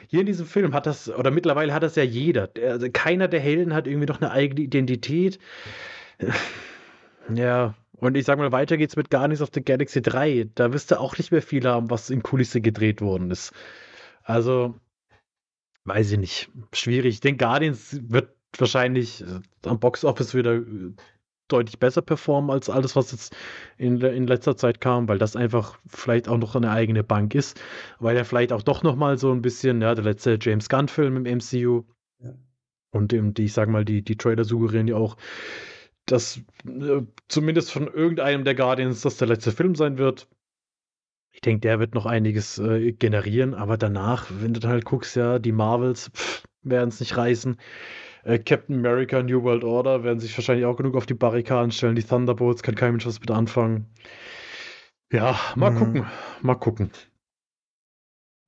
Hier 0.07 0.21
in 0.21 0.25
diesem 0.25 0.45
Film 0.45 0.73
hat 0.73 0.85
das, 0.85 1.09
oder 1.09 1.31
mittlerweile 1.31 1.73
hat 1.73 1.83
das 1.83 1.95
ja 1.95 2.03
jeder. 2.03 2.49
Also 2.65 2.87
keiner 2.91 3.27
der 3.27 3.39
Helden 3.39 3.73
hat 3.73 3.87
irgendwie 3.87 4.07
noch 4.07 4.21
eine 4.21 4.31
eigene 4.31 4.61
Identität. 4.61 5.39
Ja, 7.33 7.75
und 7.99 8.15
ich 8.15 8.25
sag 8.25 8.37
mal, 8.37 8.51
weiter 8.51 8.77
geht's 8.77 8.95
mit 8.95 9.09
Guardians 9.09 9.41
of 9.41 9.49
the 9.53 9.63
Galaxy 9.63 10.01
3. 10.01 10.49
Da 10.55 10.71
wirst 10.71 10.91
du 10.91 10.99
auch 10.99 11.17
nicht 11.17 11.31
mehr 11.31 11.41
viel 11.41 11.67
haben, 11.67 11.89
was 11.89 12.09
in 12.09 12.23
Kulisse 12.23 12.61
gedreht 12.61 13.01
worden 13.01 13.31
ist. 13.31 13.53
Also, 14.23 14.75
weiß 15.85 16.11
ich 16.11 16.19
nicht. 16.19 16.49
Schwierig. 16.73 17.15
Ich 17.15 17.19
denke, 17.21 17.45
Guardians 17.45 17.99
wird 18.07 18.35
wahrscheinlich 18.57 19.21
äh, 19.21 19.39
am 19.65 19.79
Box 19.79 20.05
Office 20.05 20.35
wieder 20.35 20.55
äh, 20.55 20.93
deutlich 21.47 21.79
besser 21.79 22.01
performen 22.01 22.51
als 22.51 22.69
alles, 22.69 22.95
was 22.95 23.11
jetzt 23.11 23.35
in, 23.77 24.01
in 24.01 24.27
letzter 24.27 24.57
Zeit 24.57 24.81
kam, 24.81 25.07
weil 25.07 25.17
das 25.17 25.35
einfach 25.35 25.79
vielleicht 25.87 26.27
auch 26.27 26.37
noch 26.37 26.55
eine 26.55 26.71
eigene 26.71 27.03
Bank 27.03 27.35
ist, 27.35 27.59
weil 27.99 28.17
er 28.17 28.25
vielleicht 28.25 28.51
auch 28.51 28.61
doch 28.61 28.83
noch 28.83 28.95
mal 28.95 29.17
so 29.17 29.31
ein 29.31 29.41
bisschen, 29.41 29.81
ja, 29.81 29.95
der 29.95 30.03
letzte 30.03 30.37
James 30.39 30.69
Gunn-Film 30.69 31.25
im 31.25 31.37
MCU 31.37 31.83
ja. 32.19 32.33
und 32.91 33.13
eben 33.13 33.33
die, 33.33 33.45
ich 33.45 33.53
sag 33.53 33.69
mal, 33.69 33.85
die, 33.85 34.01
die 34.01 34.17
Trailer 34.17 34.43
suggerieren 34.43 34.87
ja 34.87 34.95
auch, 34.95 35.15
dass 36.07 36.41
äh, 36.65 37.01
zumindest 37.27 37.71
von 37.71 37.87
irgendeinem 37.87 38.43
der 38.43 38.55
Guardians 38.55 39.01
das 39.01 39.17
der 39.17 39.27
letzte 39.27 39.51
Film 39.51 39.75
sein 39.75 39.97
wird. 39.97 40.27
Ich 41.31 41.41
denke, 41.41 41.61
der 41.61 41.79
wird 41.79 41.93
noch 41.93 42.07
einiges 42.07 42.57
äh, 42.57 42.93
generieren, 42.93 43.53
aber 43.53 43.77
danach, 43.77 44.27
wenn 44.31 44.53
du 44.53 44.59
dann 44.59 44.71
halt 44.71 44.85
guckst, 44.85 45.15
ja, 45.15 45.37
die 45.37 45.51
Marvels 45.51 46.09
werden 46.63 46.89
es 46.89 46.99
nicht 46.99 47.15
reißen. 47.15 47.57
Äh, 48.23 48.39
Captain 48.39 48.77
America, 48.77 49.21
New 49.21 49.43
World 49.43 49.63
Order 49.63 50.03
werden 50.03 50.19
sich 50.19 50.35
wahrscheinlich 50.35 50.65
auch 50.65 50.77
genug 50.77 50.95
auf 50.95 51.05
die 51.05 51.13
Barrikaden 51.13 51.71
stellen. 51.71 51.95
Die 51.95 52.03
Thunderbolts 52.03 52.63
kann 52.63 52.75
kein 52.75 52.91
Mensch 52.91 53.05
was 53.05 53.19
mit 53.19 53.29
anfangen. 53.29 53.85
Ja, 55.11 55.39
mal 55.55 55.71
mhm. 55.71 55.77
gucken. 55.77 56.05
Mal 56.41 56.55
gucken. 56.55 56.91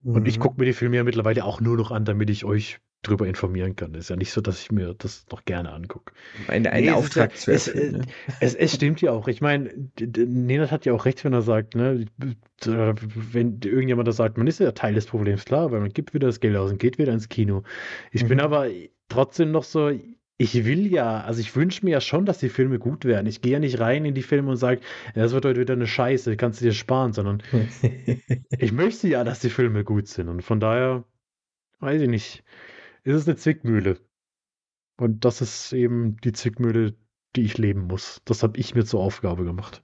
Mhm. 0.01 0.15
Und 0.15 0.27
ich 0.27 0.37
mhm. 0.37 0.41
gucke 0.41 0.59
mir 0.59 0.65
die 0.65 0.73
Filme 0.73 0.97
ja 0.97 1.03
mittlerweile 1.03 1.45
auch 1.45 1.61
nur 1.61 1.77
noch 1.77 1.91
an, 1.91 2.05
damit 2.05 2.29
ich 2.29 2.43
euch 2.43 2.79
drüber 3.01 3.27
informieren 3.27 3.75
kann. 3.75 3.93
Ist 3.93 4.09
ja 4.09 4.15
nicht 4.15 4.31
so, 4.31 4.41
dass 4.41 4.61
ich 4.61 4.71
mir 4.71 4.93
das 4.97 5.25
noch 5.31 5.45
gerne 5.45 5.71
angucke. 5.71 6.13
Ein, 6.47 6.67
ein 6.67 6.83
nee, 6.83 6.91
Auftrag 6.91 7.35
zu 7.37 7.51
es, 7.51 7.67
es, 7.67 7.91
ne? 7.91 8.01
es, 8.41 8.55
es, 8.55 8.75
stimmt 8.75 9.01
ja 9.01 9.11
auch. 9.11 9.27
Ich 9.27 9.39
meine, 9.39 9.71
Nenad 9.99 10.71
hat 10.71 10.85
ja 10.85 10.93
auch 10.93 11.05
recht, 11.05 11.23
wenn 11.23 11.33
er 11.33 11.41
sagt, 11.41 11.75
ne, 11.75 12.05
wenn 12.61 13.59
irgendjemand 13.63 14.07
da 14.07 14.11
sagt, 14.11 14.37
man 14.37 14.47
ist 14.47 14.59
ja 14.59 14.71
Teil 14.73 14.93
des 14.93 15.05
Problems, 15.05 15.45
klar, 15.45 15.71
weil 15.71 15.79
man 15.79 15.89
gibt 15.89 16.13
wieder 16.13 16.27
das 16.27 16.41
Geld 16.41 16.57
aus 16.57 16.71
und 16.71 16.79
geht 16.79 16.97
wieder 16.97 17.13
ins 17.13 17.29
Kino. 17.29 17.63
Ich 18.11 18.23
mhm. 18.23 18.29
bin 18.29 18.39
aber 18.41 18.67
trotzdem 19.07 19.51
noch 19.51 19.63
so, 19.63 19.91
ich 20.41 20.65
will 20.65 20.87
ja, 20.87 21.21
also 21.21 21.41
ich 21.41 21.55
wünsche 21.55 21.83
mir 21.85 21.91
ja 21.91 22.01
schon, 22.01 22.25
dass 22.25 22.39
die 22.39 22.49
Filme 22.49 22.79
gut 22.79 23.03
werden. 23.05 23.27
Ich 23.27 23.41
gehe 23.41 23.53
ja 23.53 23.59
nicht 23.59 23.79
rein 23.79 24.05
in 24.05 24.13
die 24.13 24.23
Filme 24.23 24.51
und 24.51 24.57
sage, 24.57 24.81
das 25.13 25.33
wird 25.33 25.45
heute 25.45 25.59
wieder 25.59 25.73
eine 25.73 25.87
Scheiße, 25.87 26.37
kannst 26.37 26.61
du 26.61 26.65
dir 26.65 26.73
sparen, 26.73 27.13
sondern 27.13 27.43
ich 28.57 28.71
möchte 28.71 29.07
ja, 29.07 29.23
dass 29.23 29.39
die 29.39 29.49
Filme 29.49 29.83
gut 29.83 30.07
sind. 30.07 30.29
Und 30.29 30.41
von 30.41 30.61
daher, 30.61 31.03
weiß 31.79 32.01
ich 32.01 32.09
nicht, 32.09 32.43
ist 33.15 33.27
eine 33.27 33.37
Zwickmühle. 33.37 33.99
Und 34.97 35.25
das 35.25 35.41
ist 35.41 35.71
eben 35.73 36.17
die 36.17 36.33
Zwickmühle, 36.33 36.97
die 37.35 37.43
ich 37.43 37.57
leben 37.57 37.87
muss. 37.87 38.21
Das 38.25 38.43
habe 38.43 38.57
ich 38.57 38.75
mir 38.75 38.85
zur 38.85 39.01
Aufgabe 39.01 39.45
gemacht. 39.45 39.83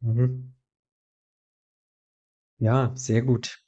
Mhm. 0.00 0.54
Ja, 2.58 2.92
sehr 2.94 3.22
gut. 3.22 3.62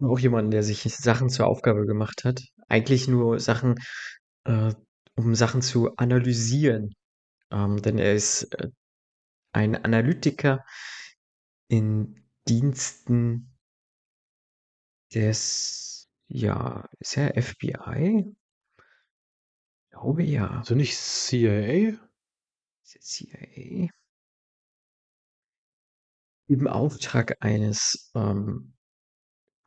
Auch 0.00 0.18
jemanden, 0.18 0.50
der 0.50 0.62
sich 0.62 0.82
Sachen 0.82 1.30
zur 1.30 1.46
Aufgabe 1.46 1.86
gemacht 1.86 2.24
hat. 2.24 2.42
Eigentlich 2.68 3.08
nur 3.08 3.40
Sachen, 3.40 3.76
äh, 4.44 4.74
um 5.16 5.34
Sachen 5.34 5.62
zu 5.62 5.96
analysieren. 5.96 6.94
Ähm, 7.50 7.80
denn 7.80 7.98
er 7.98 8.14
ist 8.14 8.44
äh, 8.54 8.70
ein 9.52 9.76
Analytiker 9.76 10.64
in 11.68 12.24
Diensten 12.48 13.54
des, 15.14 15.93
ja, 16.28 16.88
ist 16.98 17.16
er 17.16 17.40
FBI? 17.40 18.24
Ich 19.84 19.90
glaube 19.90 20.22
ja. 20.22 20.58
Also 20.58 20.74
nicht 20.74 20.96
CIA? 20.96 21.98
Ist 22.82 22.96
er 22.96 23.00
CIA? 23.00 23.88
Im 26.46 26.66
Auftrag 26.66 27.36
eines 27.40 28.10
ähm, 28.14 28.74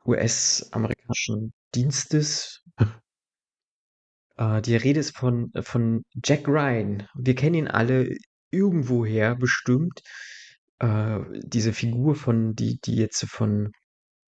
US-amerikanischen 0.04 1.52
Dienstes. 1.74 2.64
äh, 4.36 4.62
die 4.62 4.76
Rede 4.76 5.00
ist 5.00 5.16
von, 5.16 5.52
von 5.60 6.04
Jack 6.24 6.46
Ryan. 6.46 7.08
Wir 7.14 7.34
kennen 7.34 7.54
ihn 7.54 7.68
alle 7.68 8.16
irgendwoher 8.50 9.34
bestimmt. 9.34 10.02
Äh, 10.78 11.20
diese 11.42 11.72
Figur 11.72 12.14
von, 12.14 12.54
die, 12.54 12.78
die 12.80 12.94
jetzt 12.96 13.24
von 13.28 13.72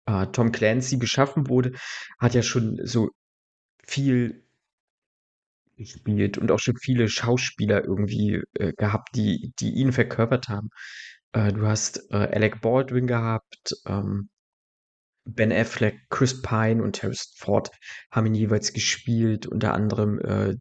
äh, 0.05 0.27
Tom 0.27 0.51
Clancy 0.51 0.97
geschaffen 0.97 1.49
wurde, 1.49 1.73
hat 2.19 2.33
ja 2.33 2.41
schon 2.43 2.79
so 2.83 3.09
viel 3.85 4.43
gespielt 5.77 6.37
und 6.37 6.51
auch 6.51 6.59
schon 6.59 6.77
viele 6.77 7.09
Schauspieler 7.09 7.83
irgendwie 7.83 8.41
äh, 8.53 8.73
gehabt, 8.73 9.09
die, 9.15 9.53
die 9.59 9.71
ihn 9.71 9.91
verkörpert 9.91 10.47
haben. 10.47 10.69
Äh, 11.33 11.51
du 11.53 11.67
hast 11.67 12.09
äh, 12.11 12.15
Alec 12.15 12.61
Baldwin 12.61 13.07
gehabt, 13.07 13.75
ähm, 13.85 14.29
Ben 15.25 15.51
Affleck, 15.51 16.07
Chris 16.09 16.41
Pine 16.41 16.83
und 16.83 17.01
Harrison 17.01 17.33
Ford 17.35 17.71
haben 18.11 18.27
ihn 18.27 18.35
jeweils 18.35 18.73
gespielt. 18.73 19.47
Unter 19.47 19.73
anderem 19.73 20.19
äh, 20.19 20.55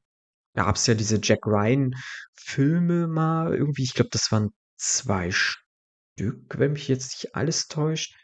gab 0.54 0.76
es 0.76 0.86
ja 0.86 0.94
diese 0.94 1.20
Jack 1.22 1.46
Ryan-Filme 1.46 3.06
mal 3.06 3.54
irgendwie. 3.54 3.82
Ich 3.82 3.94
glaube, 3.94 4.10
das 4.10 4.32
waren 4.32 4.50
zwei 4.76 5.30
Stück, 5.30 6.58
wenn 6.58 6.72
mich 6.72 6.88
jetzt 6.88 7.22
nicht 7.22 7.36
alles 7.36 7.68
täuscht. 7.68 8.14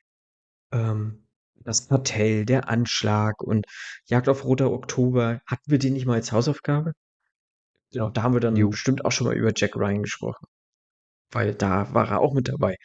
Ähm, 0.73 1.27
das 1.63 1.89
Kartell, 1.89 2.47
der 2.47 2.69
Anschlag 2.69 3.43
und 3.43 3.67
Jagd 4.07 4.29
auf 4.29 4.45
Roter 4.45 4.71
Oktober. 4.71 5.41
Hatten 5.47 5.71
wir 5.71 5.79
den 5.79 5.93
nicht 5.93 6.07
mal 6.07 6.15
als 6.15 6.33
Hausaufgabe? 6.33 6.93
Genau, 7.93 8.11
da 8.11 8.23
haben 8.23 8.35
wir 8.35 8.41
dann 8.41 8.57
jo. 8.57 8.71
bestimmt 8.71 9.05
auch 9.05 9.13
schon 9.13 9.27
mal 9.27 9.37
über 9.37 9.53
Jack 9.55 9.77
Ryan 9.77 10.03
gesprochen. 10.03 10.47
Weil 11.33 11.55
da 11.55 11.93
war 11.95 12.11
er 12.11 12.21
auch 12.21 12.35
mit 12.35 12.49
dabei. 12.49 12.77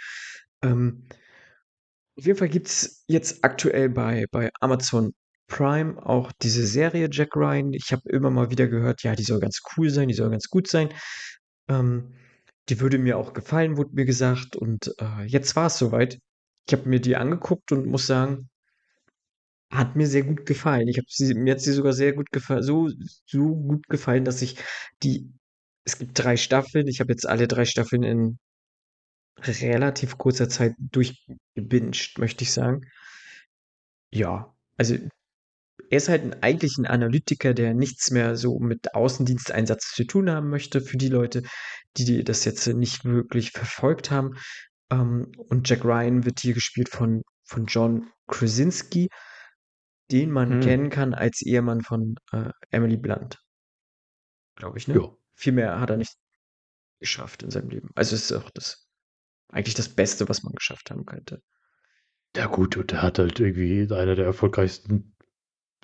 Ähm, 0.61 1.07
auf 2.17 2.25
jeden 2.25 2.37
Fall 2.37 2.49
gibt 2.49 2.67
es 2.67 3.03
jetzt 3.07 3.43
aktuell 3.43 3.89
bei, 3.89 4.25
bei 4.31 4.49
Amazon 4.59 5.13
Prime 5.47 6.03
auch 6.03 6.31
diese 6.41 6.65
Serie 6.65 7.09
Jack 7.11 7.35
Ryan. 7.35 7.73
Ich 7.73 7.91
habe 7.91 8.09
immer 8.09 8.31
mal 8.31 8.49
wieder 8.49 8.67
gehört, 8.67 9.03
ja, 9.03 9.15
die 9.15 9.23
soll 9.23 9.39
ganz 9.39 9.61
cool 9.77 9.89
sein, 9.89 10.07
die 10.07 10.13
soll 10.13 10.29
ganz 10.29 10.49
gut 10.49 10.67
sein. 10.67 10.89
Ähm, 11.67 12.15
die 12.69 12.79
würde 12.79 12.97
mir 12.97 13.17
auch 13.17 13.33
gefallen, 13.33 13.77
wurde 13.77 13.93
mir 13.93 14.05
gesagt. 14.05 14.55
Und 14.55 14.93
äh, 14.99 15.25
jetzt 15.25 15.55
war 15.55 15.67
es 15.67 15.77
soweit. 15.77 16.19
Ich 16.67 16.73
habe 16.73 16.89
mir 16.89 16.99
die 16.99 17.15
angeguckt 17.15 17.71
und 17.71 17.85
muss 17.85 18.07
sagen, 18.07 18.49
hat 19.71 19.95
mir 19.95 20.07
sehr 20.07 20.23
gut 20.23 20.45
gefallen. 20.45 20.87
Ich 20.87 20.97
habe 20.97 21.07
sie, 21.09 21.33
mir 21.33 21.53
hat 21.53 21.61
sie 21.61 21.73
sogar 21.73 21.93
sehr 21.93 22.13
gut 22.13 22.31
gefallen, 22.31 22.63
so, 22.63 22.89
so 23.25 23.55
gut 23.55 23.87
gefallen, 23.87 24.25
dass 24.25 24.41
ich 24.41 24.57
die, 25.03 25.31
es 25.83 25.97
gibt 25.97 26.11
drei 26.15 26.37
Staffeln. 26.37 26.87
Ich 26.87 26.99
habe 26.99 27.11
jetzt 27.11 27.27
alle 27.27 27.47
drei 27.47 27.65
Staffeln 27.65 28.03
in 28.03 28.39
relativ 29.41 30.17
kurzer 30.17 30.49
Zeit 30.49 30.75
durchgebinged, 30.79 32.17
möchte 32.17 32.43
ich 32.43 32.51
sagen. 32.51 32.81
Ja, 34.11 34.55
also 34.77 34.95
er 35.89 35.97
ist 35.97 36.09
halt 36.09 36.23
ein, 36.23 36.41
eigentlich 36.41 36.77
ein 36.77 36.85
Analytiker, 36.85 37.53
der 37.53 37.73
nichts 37.73 38.11
mehr 38.11 38.35
so 38.37 38.59
mit 38.59 38.95
Außendiensteinsatz 38.95 39.91
zu 39.91 40.05
tun 40.05 40.29
haben 40.29 40.49
möchte 40.49 40.81
für 40.81 40.97
die 40.97 41.09
Leute, 41.09 41.43
die 41.97 42.23
das 42.23 42.45
jetzt 42.45 42.65
nicht 42.67 43.05
wirklich 43.05 43.51
verfolgt 43.51 44.09
haben. 44.09 44.35
Ähm, 44.91 45.31
und 45.49 45.67
Jack 45.69 45.83
Ryan 45.83 46.25
wird 46.25 46.39
hier 46.39 46.53
gespielt 46.53 46.89
von, 46.89 47.23
von 47.43 47.65
John 47.65 48.11
Krasinski, 48.27 49.09
den 50.11 50.31
man 50.31 50.53
hm. 50.53 50.61
kennen 50.61 50.89
kann 50.89 51.13
als 51.13 51.41
Ehemann 51.41 51.81
von 51.81 52.15
äh, 52.31 52.51
Emily 52.69 52.97
Blunt. 52.97 53.39
Glaube 54.55 54.77
ich, 54.77 54.87
ne? 54.87 54.95
Ja. 54.95 55.11
Viel 55.35 55.53
mehr 55.53 55.79
hat 55.79 55.89
er 55.89 55.97
nicht 55.97 56.15
geschafft 56.99 57.43
in 57.43 57.51
seinem 57.51 57.69
Leben. 57.69 57.89
Also 57.95 58.15
es 58.15 58.31
ist 58.31 58.31
auch 58.31 58.49
das 58.51 58.87
eigentlich 59.49 59.75
das 59.75 59.89
Beste, 59.89 60.29
was 60.29 60.43
man 60.43 60.53
geschafft 60.53 60.91
haben 60.91 61.05
könnte. 61.05 61.41
Ja, 62.35 62.47
gut, 62.47 62.77
und 62.77 62.91
er 62.91 63.01
hat 63.01 63.19
halt 63.19 63.39
irgendwie 63.39 63.87
eine 63.93 64.15
der 64.15 64.25
erfolgreichsten 64.25 65.14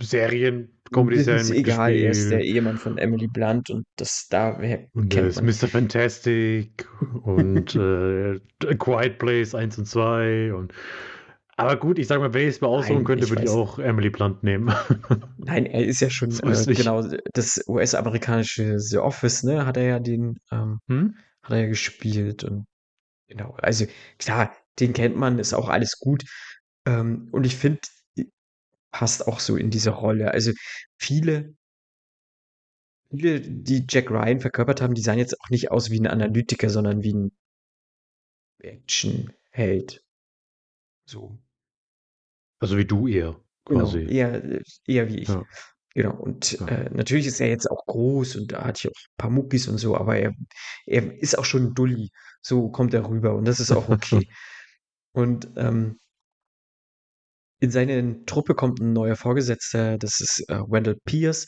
Serien, 0.04 0.70
Comedy-Serien. 0.92 1.42
Ist 1.42 1.52
egal, 1.52 1.94
er 1.94 2.12
ist 2.12 2.30
der 2.30 2.42
Ehemann 2.42 2.78
von 2.78 2.98
Emily 2.98 3.28
Blunt 3.28 3.70
und 3.70 3.86
das 3.98 4.28
da 4.30 4.60
Und 4.94 5.16
er 5.16 5.28
ist 5.28 5.42
Mr. 5.42 5.68
Fantastic 5.68 6.88
und 7.24 7.76
äh, 7.76 8.40
A 8.68 8.74
Quiet 8.76 9.20
Place 9.20 9.56
1 9.56 9.78
und 9.80 9.86
2 9.86 10.54
und 10.54 10.74
aber 11.58 11.76
gut, 11.76 12.00
ich 12.00 12.08
sag 12.08 12.20
mal, 12.20 12.34
wenn 12.34 12.48
ich 12.48 12.56
es 12.56 12.62
mir 12.62 12.70
aussuchen 12.70 13.04
könnte, 13.04 13.30
würde 13.30 13.44
ich 13.44 13.50
auch 13.50 13.78
Emily 13.78 14.10
Blunt 14.10 14.42
nehmen. 14.42 14.74
Nein, 15.38 15.68
er 15.68 15.86
ist 15.86 16.00
ja 16.00 16.10
schon 16.10 16.32
äh, 16.32 16.74
genau 16.74 17.04
das 17.34 17.64
US-amerikanische 17.68 18.80
The 18.80 18.98
Office, 18.98 19.44
ne? 19.44 19.64
Hat 19.66 19.78
er 19.78 19.84
ja 19.84 20.00
den, 20.00 20.40
ähm, 20.52 20.80
hm? 20.88 21.16
hat 21.44 21.52
er 21.52 21.60
ja 21.60 21.68
gespielt 21.68 22.44
und 22.44 22.66
Genau, 23.32 23.56
also 23.62 23.86
klar, 24.20 24.54
den 24.80 24.92
kennt 24.92 25.16
man, 25.16 25.40
ist 25.40 25.54
auch 25.54 25.70
alles 25.70 26.00
gut. 26.00 26.26
Ähm, 26.86 27.30
und 27.32 27.46
ich 27.46 27.56
finde, 27.56 27.80
passt 28.92 29.28
auch 29.28 29.40
so 29.40 29.56
in 29.58 29.70
diese 29.70 29.92
Rolle. 29.92 30.32
Also 30.32 30.52
viele, 30.98 31.56
viele, 33.10 33.42
die 33.42 33.86
Jack 33.90 34.10
Ryan 34.10 34.40
verkörpert 34.40 34.82
haben, 34.82 34.94
die 34.94 35.02
sahen 35.02 35.20
jetzt 35.20 35.40
auch 35.42 35.50
nicht 35.50 35.72
aus 35.72 35.90
wie 35.90 36.00
ein 36.00 36.08
Analytiker, 36.08 36.70
sondern 36.70 37.04
wie 37.04 37.14
ein 37.14 37.32
Actionheld. 38.60 40.04
So. 41.06 41.38
Also 42.60 42.78
wie 42.78 42.86
du 42.86 43.08
eher, 43.08 43.40
genau, 43.66 43.82
quasi. 43.82 44.00
Genau, 44.00 44.12
eher, 44.12 44.62
eher 44.86 45.08
wie 45.10 45.20
ich. 45.20 45.30
Ja. 45.30 45.44
Genau, 45.94 46.16
und 46.16 46.54
ja. 46.54 46.68
äh, 46.68 46.90
natürlich 46.92 47.28
ist 47.28 47.42
er 47.42 47.50
jetzt 47.50 47.70
auch 47.70 47.86
groß 47.86 48.38
und 48.38 48.54
da 48.54 48.64
hat 48.64 48.80
ich 48.80 48.88
auch 48.88 48.96
ein 48.96 49.18
paar 49.18 49.30
Muckis 49.30 49.68
und 49.68 49.78
so, 49.78 49.98
aber 49.98 50.18
er, 50.18 50.34
er 50.86 51.22
ist 51.22 51.38
auch 51.38 51.44
schon 51.44 51.66
ein 51.66 51.74
Dulli. 51.74 52.12
So 52.42 52.70
kommt 52.70 52.94
er 52.94 53.08
rüber 53.10 53.36
und 53.36 53.46
das 53.46 53.60
ist 53.60 53.72
auch 53.72 53.90
okay. 53.90 54.30
und 55.12 55.50
ähm, 55.58 56.00
in 57.62 57.72
seine 57.72 58.26
Truppe 58.26 58.56
kommt 58.56 58.82
ein 58.82 58.94
neuer 58.94 59.16
Vorgesetzter, 59.16 59.98
das 59.98 60.20
ist 60.20 60.44
äh, 60.50 60.60
Wendell 60.68 60.98
Pierce. 61.06 61.48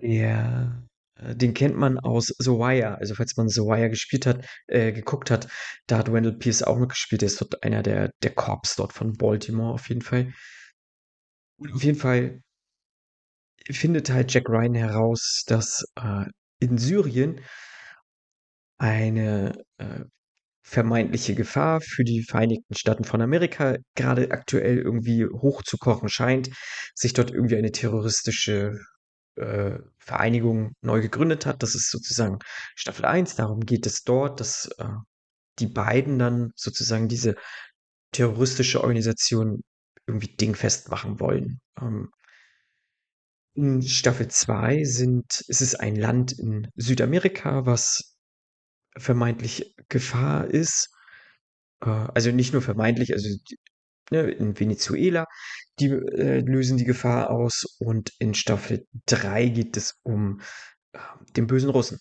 Der 0.00 0.82
Äh, 1.18 1.34
den 1.36 1.54
kennt 1.54 1.76
man 1.76 1.98
aus 1.98 2.26
The 2.38 2.50
Wire. 2.50 2.98
Also 2.98 3.14
falls 3.14 3.36
man 3.36 3.48
The 3.48 3.62
Wire 3.62 3.90
gespielt 3.90 4.26
hat, 4.26 4.46
äh, 4.68 4.92
geguckt 4.92 5.30
hat, 5.30 5.48
da 5.86 5.98
hat 5.98 6.12
Wendell 6.12 6.36
Pierce 6.36 6.62
auch 6.62 6.78
mitgespielt. 6.78 7.22
Der 7.22 7.28
ist 7.28 7.40
dort 7.40 7.62
einer 7.62 7.82
der, 7.82 8.10
der 8.22 8.34
Corps 8.34 8.76
dort 8.76 8.92
von 8.92 9.14
Baltimore 9.14 9.72
auf 9.74 9.88
jeden 9.88 10.02
Fall. 10.02 10.32
Und 11.58 11.72
auf 11.74 11.84
jeden 11.84 11.98
Fall 11.98 12.42
findet 13.70 14.10
halt 14.10 14.32
Jack 14.32 14.48
Ryan 14.48 14.74
heraus, 14.74 15.44
dass 15.46 15.84
äh, 15.96 16.26
in 16.60 16.78
Syrien 16.78 17.40
eine 18.78 19.64
äh, 19.78 20.04
vermeintliche 20.66 21.36
Gefahr 21.36 21.80
für 21.80 22.02
die 22.02 22.24
Vereinigten 22.24 22.74
Staaten 22.74 23.04
von 23.04 23.22
Amerika 23.22 23.76
gerade 23.94 24.32
aktuell 24.32 24.78
irgendwie 24.78 25.24
hochzukochen 25.24 26.08
scheint, 26.08 26.50
sich 26.92 27.12
dort 27.12 27.30
irgendwie 27.30 27.56
eine 27.56 27.70
terroristische 27.70 28.80
äh, 29.36 29.78
Vereinigung 29.98 30.72
neu 30.80 31.00
gegründet 31.00 31.46
hat. 31.46 31.62
Das 31.62 31.76
ist 31.76 31.88
sozusagen 31.90 32.40
Staffel 32.74 33.04
1. 33.04 33.36
Darum 33.36 33.60
geht 33.60 33.86
es 33.86 34.02
dort, 34.02 34.40
dass 34.40 34.68
äh, 34.78 34.88
die 35.60 35.68
beiden 35.68 36.18
dann 36.18 36.50
sozusagen 36.56 37.06
diese 37.06 37.36
terroristische 38.10 38.82
Organisation 38.82 39.62
irgendwie 40.08 40.34
dingfest 40.34 40.90
machen 40.90 41.20
wollen. 41.20 41.60
Ähm, 41.80 42.10
in 43.54 43.82
Staffel 43.82 44.26
2 44.26 44.82
sind, 44.82 45.44
ist 45.46 45.60
es 45.60 45.76
ein 45.76 45.94
Land 45.94 46.32
in 46.32 46.68
Südamerika, 46.74 47.66
was 47.66 48.15
vermeintlich 48.96 49.74
Gefahr 49.88 50.46
ist. 50.46 50.90
Äh, 51.82 51.88
also 51.88 52.30
nicht 52.32 52.52
nur 52.52 52.62
vermeintlich, 52.62 53.12
also 53.12 53.28
die, 53.50 53.58
ne, 54.10 54.30
in 54.30 54.58
Venezuela, 54.58 55.26
die 55.78 55.86
äh, 55.86 56.40
lösen 56.40 56.78
die 56.78 56.84
Gefahr 56.84 57.30
aus. 57.30 57.76
Und 57.78 58.12
in 58.18 58.34
Staffel 58.34 58.86
3 59.06 59.48
geht 59.48 59.76
es 59.76 59.98
um 60.02 60.40
äh, 60.92 60.98
den 61.36 61.46
bösen 61.46 61.70
Russen. 61.70 61.98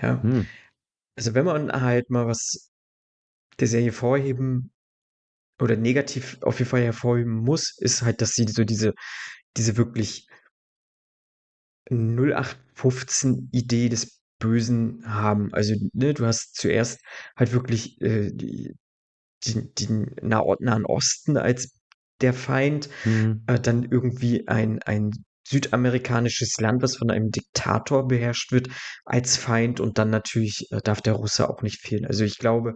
Ja. 0.00 0.22
Hm. 0.22 0.46
Also 1.16 1.34
wenn 1.34 1.44
man 1.44 1.72
halt 1.72 2.10
mal 2.10 2.26
was 2.26 2.70
der 3.60 3.68
Serie 3.68 3.92
vorheben 3.92 4.72
oder 5.60 5.76
negativ 5.76 6.38
auf 6.42 6.58
jeden 6.58 6.70
Fall 6.70 6.82
hervorheben 6.82 7.34
muss, 7.34 7.76
ist 7.78 8.02
halt, 8.02 8.20
dass 8.20 8.32
sie 8.32 8.46
so 8.48 8.64
diese, 8.64 8.94
diese 9.56 9.76
wirklich 9.76 10.26
0815 11.90 13.50
Idee 13.52 13.88
des 13.88 14.20
Bösen 14.38 15.02
haben. 15.06 15.52
Also, 15.52 15.74
ne, 15.92 16.14
du 16.14 16.26
hast 16.26 16.54
zuerst 16.56 17.00
halt 17.36 17.52
wirklich 17.52 18.00
äh, 18.02 18.30
die, 18.32 18.74
die, 19.44 19.74
den 19.74 20.14
Nahen 20.22 20.84
Osten 20.86 21.36
als 21.36 21.72
der 22.20 22.34
Feind, 22.34 22.88
Mhm. 23.04 23.42
äh, 23.46 23.60
dann 23.60 23.84
irgendwie 23.84 24.48
ein, 24.48 24.80
ein 24.82 25.10
südamerikanisches 25.46 26.58
Land, 26.60 26.82
was 26.82 26.96
von 26.96 27.10
einem 27.10 27.30
Diktator 27.30 28.08
beherrscht 28.08 28.52
wird, 28.52 28.68
als 29.04 29.36
Feind 29.36 29.80
und 29.80 29.98
dann 29.98 30.10
natürlich 30.10 30.68
äh, 30.70 30.80
darf 30.82 31.02
der 31.02 31.14
Russe 31.14 31.48
auch 31.50 31.62
nicht 31.62 31.80
fehlen. 31.80 32.06
Also 32.06 32.24
ich 32.24 32.38
glaube, 32.38 32.74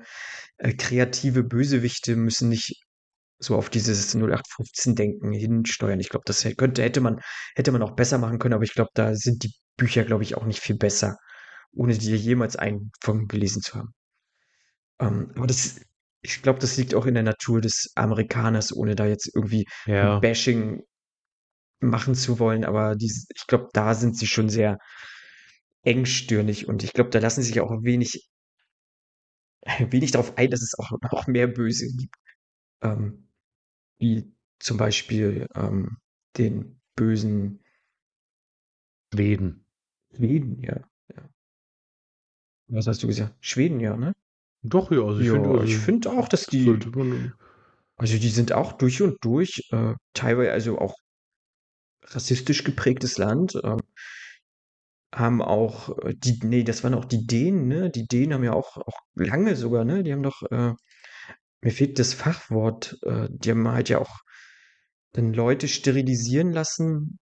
äh, 0.59 0.75
kreative 0.75 1.45
Bösewichte 1.45 2.17
müssen 2.17 2.51
nicht 2.51 2.83
so 3.39 3.57
auf 3.57 3.71
dieses 3.71 4.15
0815-Denken 4.15 5.33
hinsteuern. 5.33 6.01
Ich 6.01 6.09
glaube, 6.09 6.25
das 6.27 6.47
könnte, 6.57 6.83
hätte 6.83 7.01
man, 7.01 7.21
hätte 7.55 7.73
man 7.73 7.83
auch 7.83 7.93
besser 7.93 8.19
machen 8.19 8.39
können, 8.39 8.55
aber 8.55 8.65
ich 8.65 8.75
glaube, 8.75 8.91
da 8.95 9.15
sind 9.15 9.45
die 9.45 9.53
Bücher, 9.77 10.05
glaube 10.05 10.25
ich, 10.25 10.37
auch 10.37 10.45
nicht 10.45 10.61
viel 10.61 10.77
besser, 10.77 11.17
ohne 11.75 11.97
die 11.97 12.15
jemals 12.17 12.57
einen 12.57 12.91
von 13.01 13.29
gelesen 13.29 13.63
zu 13.63 13.75
haben. 13.75 13.95
Ähm, 15.01 15.33
aber 15.37 15.47
das, 15.47 15.81
ich 16.23 16.43
glaube, 16.43 16.59
das 16.59 16.77
liegt 16.77 16.95
auch 16.95 17.07
in 17.07 17.15
der 17.15 17.23
Natur 17.23 17.61
des 17.61 17.93
Amerikaners, 17.95 18.75
ohne 18.75 18.95
da 18.95 19.07
jetzt 19.07 19.31
irgendwie 19.35 19.67
Ja. 19.87 20.19
Bashing 20.19 20.83
machen 21.81 22.15
zu 22.15 22.39
wollen. 22.39 22.65
Aber 22.65 22.97
dies, 22.97 23.27
ich 23.35 23.47
glaube, 23.47 23.69
da 23.73 23.95
sind 23.95 24.17
sie 24.17 24.27
schon 24.27 24.49
sehr 24.49 24.79
engstirnig 25.83 26.69
und 26.69 26.83
ich 26.85 26.93
glaube, 26.93 27.11
da 27.11 27.19
lassen 27.19 27.43
sich 27.43 27.61
auch 27.61 27.71
wenig, 27.83 28.29
wenig 29.91 30.11
darauf 30.11 30.37
ein, 30.37 30.51
dass 30.51 30.63
es 30.63 30.79
auch 30.79 30.91
noch 31.13 31.27
mehr 31.27 31.47
Böse 31.47 31.87
gibt. 31.97 32.15
Ähm, 32.83 33.29
wie 33.99 34.33
zum 34.61 34.77
Beispiel 34.77 35.47
ähm, 35.55 35.99
den 36.37 36.81
bösen 36.97 37.61
Schweden. 39.13 39.65
Schweden, 40.15 40.63
ja. 40.63 40.81
ja. 41.15 41.29
Was 42.69 42.87
hast 42.87 43.03
du 43.03 43.07
gesagt? 43.07 43.35
Schweden, 43.41 43.81
ja, 43.81 43.97
ne? 43.97 44.13
Doch, 44.63 44.91
ja, 44.91 45.03
also 45.03 45.21
ich 45.21 45.31
finde, 45.31 45.51
also, 45.51 45.65
ich 45.65 45.77
finde 45.77 46.11
auch, 46.11 46.29
dass 46.29 46.43
das 46.43 46.51
die, 46.51 46.67
man, 46.67 47.33
also 47.97 48.19
die 48.19 48.29
sind 48.29 48.53
auch 48.53 48.73
durch 48.73 49.03
und 49.03 49.17
durch, 49.25 49.69
äh, 49.71 49.95
teilweise 50.13 50.53
also 50.53 50.79
auch 50.79 50.95
rassistisch 52.05 52.65
geprägtes 52.65 53.19
Land, 53.19 53.59
ähm, 53.63 53.81
haben 55.15 55.41
auch 55.43 55.97
äh, 56.05 56.15
die, 56.15 56.39
nee, 56.43 56.65
das 56.65 56.85
waren 56.85 56.95
auch 56.95 57.05
die 57.05 57.27
Dänen, 57.27 57.69
ne? 57.69 57.91
Die 57.91 58.07
Dänen 58.07 58.35
haben 58.35 58.45
ja 58.45 58.53
auch, 58.53 58.77
auch 58.77 58.99
lange 59.15 59.57
sogar, 59.57 59.85
ne? 59.85 60.03
Die 60.03 60.13
haben 60.13 60.23
doch, 60.23 60.43
äh, 60.51 60.73
mir 61.63 61.73
fehlt 61.73 61.99
das 61.99 62.15
Fachwort, 62.15 62.99
äh, 63.03 63.29
die 63.31 63.51
haben 63.51 63.69
halt 63.69 63.89
ja 63.89 63.99
auch 63.99 64.19
dann 65.13 65.33
Leute 65.33 65.69
sterilisieren 65.69 66.53
lassen. 66.53 67.19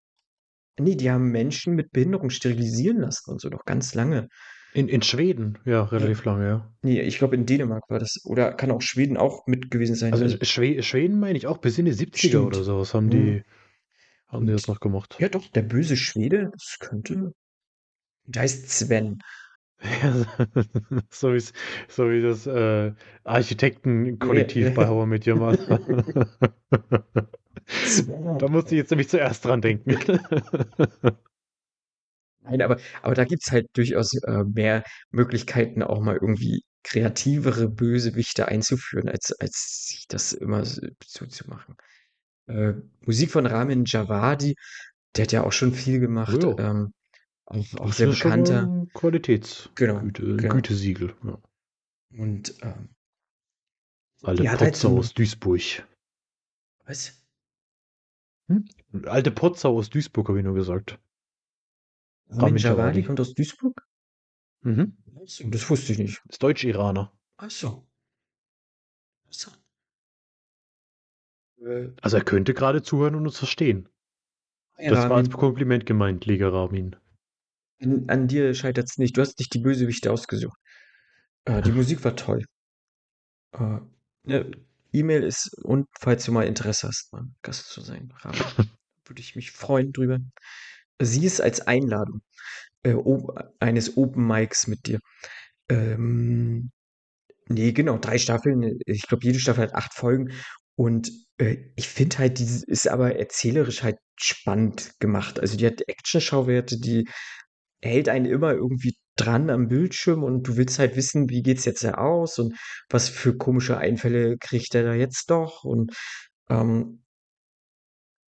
Nee, 0.79 0.95
die 0.95 1.11
haben 1.11 1.29
Menschen 1.31 1.75
mit 1.75 1.91
Behinderung 1.91 2.29
sterilisieren 2.29 2.97
lassen 3.01 3.31
und 3.31 3.41
so 3.41 3.49
noch 3.49 3.65
ganz 3.65 3.93
lange. 3.93 4.29
In, 4.73 4.87
in 4.87 5.01
Schweden, 5.01 5.57
ja, 5.65 5.83
relativ 5.83 6.25
lange, 6.25 6.47
ja. 6.47 6.73
Nee, 6.81 7.01
ich 7.01 7.17
glaube 7.17 7.35
in 7.35 7.45
Dänemark 7.45 7.89
war 7.89 7.99
das. 7.99 8.21
Oder 8.25 8.53
kann 8.53 8.71
auch 8.71 8.81
Schweden 8.81 9.17
auch 9.17 9.45
mit 9.47 9.69
gewesen 9.71 9.95
sein. 9.95 10.13
Also 10.13 10.25
Also, 10.25 10.37
Schwe 10.43 10.81
Schweden 10.83 11.19
meine 11.19 11.37
ich 11.37 11.47
auch 11.47 11.59
bis 11.59 11.77
in 11.77 11.85
die 11.85 11.93
70er 11.93 12.27
Stimmt. 12.27 12.45
oder 12.47 12.63
sowas 12.63 12.93
haben 12.93 13.05
Mhm. 13.05 13.11
die, 13.11 13.43
haben 14.27 14.45
die 14.47 14.53
das 14.53 14.67
noch 14.67 14.79
gemacht. 14.79 15.15
ja 15.19 15.29
doch, 15.29 15.47
der 15.49 15.61
böse 15.61 15.95
Schwede, 15.95 16.49
das 16.51 16.77
könnte. 16.79 17.33
Der 18.25 18.41
heißt 18.43 18.69
Sven. 18.69 19.19
Ja, 20.01 20.13
so, 21.09 21.37
so 21.89 22.09
wie 22.09 22.21
das 22.21 22.47
äh, 22.47 22.93
Architektenkollektiv 23.25 24.65
Ja. 24.67 24.71
bei 24.71 24.87
Hauer 24.87 25.05
mit 25.07 25.27
Your 25.27 25.35
Mother. 25.37 25.79
Da 28.39 28.47
musste 28.47 28.75
ich 28.75 28.79
jetzt 28.79 28.91
nämlich 28.91 29.09
zuerst 29.09 29.43
dran 29.45 29.61
denken. 29.61 29.97
Nein, 32.43 32.61
aber, 32.61 32.77
aber 33.01 33.15
da 33.15 33.25
gibt 33.25 33.43
es 33.45 33.51
halt 33.51 33.67
durchaus 33.73 34.13
äh, 34.23 34.43
mehr 34.43 34.83
Möglichkeiten, 35.11 35.81
auch 35.83 36.01
mal 36.01 36.15
irgendwie 36.21 36.63
kreativere 36.83 37.69
Bösewichte 37.69 38.47
einzuführen, 38.47 39.07
als, 39.09 39.31
als 39.39 39.87
sich 39.87 40.05
das 40.07 40.33
immer 40.33 40.65
so, 40.65 40.81
so 41.05 41.25
zu 41.25 41.49
machen. 41.49 41.75
Äh, 42.47 42.73
Musik 43.05 43.31
von 43.31 43.45
Ramin 43.45 43.85
Djawadi, 43.85 44.55
der 45.15 45.23
hat 45.23 45.31
ja 45.31 45.43
auch 45.43 45.53
schon 45.53 45.73
viel 45.73 45.99
gemacht. 45.99 46.43
Oh 46.43 46.55
Ähm, 46.59 46.93
auch, 47.45 47.65
auch 47.79 47.93
sehr 47.93 48.07
bekannter. 48.07 48.63
ein 48.63 48.89
Qualitätsgüte, 48.93 49.71
Genau, 49.75 49.97
ein 49.99 50.11
genau. 50.13 50.53
Gütesiegel. 50.55 51.15
Ja. 51.23 51.37
Und 52.17 52.55
ähm, 52.61 52.89
Alte 54.23 54.49
halt 54.49 54.59
Potzer 54.59 54.89
so. 54.89 54.97
aus 54.97 55.13
Duisburg. 55.13 55.85
Was? 56.85 57.23
Alte 59.05 59.31
Potzer 59.31 59.69
aus 59.69 59.89
Duisburg, 59.89 60.27
habe 60.29 60.39
ich 60.39 60.45
nur 60.45 60.55
gesagt. 60.55 60.99
Ramin 62.29 62.41
Ramin 62.41 62.57
Djawadi. 62.57 63.03
kommt 63.03 63.19
aus 63.19 63.33
Duisburg? 63.33 63.85
Mhm. 64.61 64.97
So, 65.25 65.47
das 65.49 65.69
wusste 65.69 65.93
ich 65.93 65.99
nicht. 65.99 66.21
Ist 66.29 66.41
Deutsch-Iraner. 66.43 67.11
Ach 67.37 67.49
so. 67.49 67.87
Interessant. 69.25 69.59
Äh, 71.61 71.89
Also 72.01 72.17
er 72.17 72.23
könnte 72.23 72.53
gerade 72.53 72.81
zuhören 72.81 73.15
und 73.15 73.25
uns 73.25 73.37
verstehen. 73.37 73.89
ja, 74.77 74.89
Das 74.89 75.09
war 75.09 75.17
als 75.17 75.27
Ramin, 75.27 75.31
Kompliment 75.39 75.85
gemeint, 75.85 76.25
Liga 76.25 76.49
Ramin. 76.49 76.95
an, 77.81 78.05
an 78.09 78.27
dir 78.27 78.53
scheitert 78.53 78.89
es 78.89 78.97
nicht. 78.97 79.15
Du 79.17 79.21
hast 79.21 79.39
nicht 79.39 79.53
die 79.53 79.59
Bösewichte 79.59 80.11
ausgesucht. 80.11 80.57
Äh, 81.45 81.61
die 81.61 81.71
Musik 81.79 82.03
war 82.03 82.15
toll. 82.15 82.45
Äh, 83.53 83.79
ne, 84.23 84.51
E-Mail 84.91 85.23
ist, 85.23 85.53
und 85.63 85.87
falls 85.99 86.25
du 86.25 86.31
mal 86.31 86.43
Interesse 86.47 86.87
hast, 86.87 87.11
mal 87.13 87.25
Gast 87.41 87.69
zu 87.69 87.81
sein, 87.81 88.13
Ramin, 88.21 88.37
würde 89.05 89.21
ich 89.21 89.35
mich 89.35 89.51
freuen 89.51 89.91
drüber. 89.91 90.19
Sie 91.01 91.25
ist 91.25 91.41
als 91.41 91.61
Einladung 91.61 92.21
äh, 92.83 92.95
eines 93.59 93.97
Open 93.97 94.27
Mics 94.27 94.67
mit 94.67 94.87
dir. 94.87 94.99
Ähm, 95.69 96.71
nee, 97.47 97.71
genau, 97.73 97.97
drei 97.97 98.17
Staffeln. 98.17 98.79
Ich 98.85 99.03
glaube, 99.03 99.25
jede 99.25 99.39
Staffel 99.39 99.63
hat 99.63 99.75
acht 99.75 99.93
Folgen. 99.93 100.31
Und 100.75 101.11
äh, 101.37 101.57
ich 101.75 101.87
finde 101.89 102.19
halt, 102.19 102.39
die 102.39 102.45
ist 102.67 102.87
aber 102.87 103.15
erzählerisch 103.17 103.83
halt 103.83 103.97
spannend 104.17 104.93
gemacht. 104.99 105.39
Also 105.39 105.57
die 105.57 105.65
hat 105.67 105.81
Action-Schauwerte, 105.87 106.79
die 106.79 107.07
hält 107.81 108.09
einen 108.09 108.25
immer 108.25 108.53
irgendwie 108.53 108.95
dran 109.15 109.49
am 109.49 109.67
Bildschirm 109.67 110.23
und 110.23 110.47
du 110.47 110.57
willst 110.57 110.79
halt 110.79 110.95
wissen, 110.95 111.29
wie 111.29 111.43
geht's 111.43 111.65
jetzt 111.65 111.83
da 111.83 111.95
aus 111.95 112.39
und 112.39 112.55
was 112.89 113.09
für 113.09 113.37
komische 113.37 113.77
Einfälle 113.77 114.37
kriegt 114.39 114.73
er 114.75 114.83
da 114.83 114.93
jetzt 114.93 115.29
doch. 115.29 115.63
Und 115.63 115.93
ähm, 116.49 117.02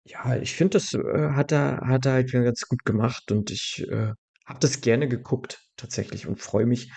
ja, 0.05 0.37
ich 0.37 0.55
finde, 0.55 0.79
das 0.79 0.95
äh, 0.95 1.31
hat 1.31 1.53
er, 1.53 1.83
hat 1.87 2.07
er 2.07 2.13
halt 2.13 2.33
ganz 2.33 2.63
gut 2.63 2.85
gemacht 2.85 3.31
und 3.33 3.51
ich 3.51 3.87
äh, 3.89 4.13
habe 4.47 4.61
das 4.61 4.81
gerne 4.81 5.09
geguckt, 5.09 5.61
tatsächlich, 5.77 6.27
und 6.27 6.41
freue 6.41 6.67
mich, 6.67 6.91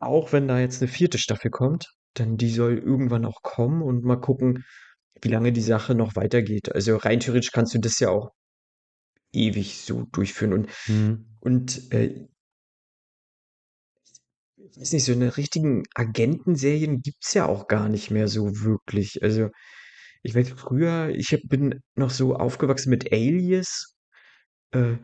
auch 0.00 0.32
wenn 0.32 0.48
da 0.48 0.60
jetzt 0.60 0.82
eine 0.82 0.90
vierte 0.90 1.18
Staffel 1.18 1.50
kommt, 1.50 1.86
denn 2.18 2.36
die 2.36 2.50
soll 2.50 2.78
irgendwann 2.78 3.24
auch 3.24 3.42
kommen 3.42 3.82
und 3.82 4.04
mal 4.04 4.20
gucken, 4.20 4.64
wie 5.20 5.28
lange 5.28 5.52
die 5.52 5.62
Sache 5.62 5.94
noch 5.94 6.16
weitergeht. 6.16 6.74
Also 6.74 6.96
rein 6.96 7.20
theoretisch 7.20 7.50
kannst 7.52 7.74
du 7.74 7.78
das 7.78 7.98
ja 7.98 8.10
auch 8.10 8.30
ewig 9.32 9.78
so 9.78 10.04
durchführen. 10.12 10.52
Und 10.52 10.68
Mhm. 10.86 11.24
Und 11.40 11.92
äh, 11.92 12.26
ich 14.56 14.76
weiß 14.80 14.92
nicht, 14.92 15.04
so 15.04 15.12
eine 15.12 15.36
richtigen 15.36 15.84
Agentenserien 15.94 17.00
gibt's 17.00 17.34
ja 17.34 17.46
auch 17.46 17.68
gar 17.68 17.88
nicht 17.88 18.10
mehr 18.10 18.28
so 18.28 18.60
wirklich. 18.60 19.22
Also, 19.22 19.48
ich 20.22 20.34
weiß 20.34 20.50
früher, 20.50 21.10
ich 21.10 21.32
hab, 21.32 21.40
bin 21.44 21.80
noch 21.94 22.10
so 22.10 22.36
aufgewachsen 22.36 22.90
mit 22.90 23.12
Alias. 23.12 23.94
Äh, 24.72 24.96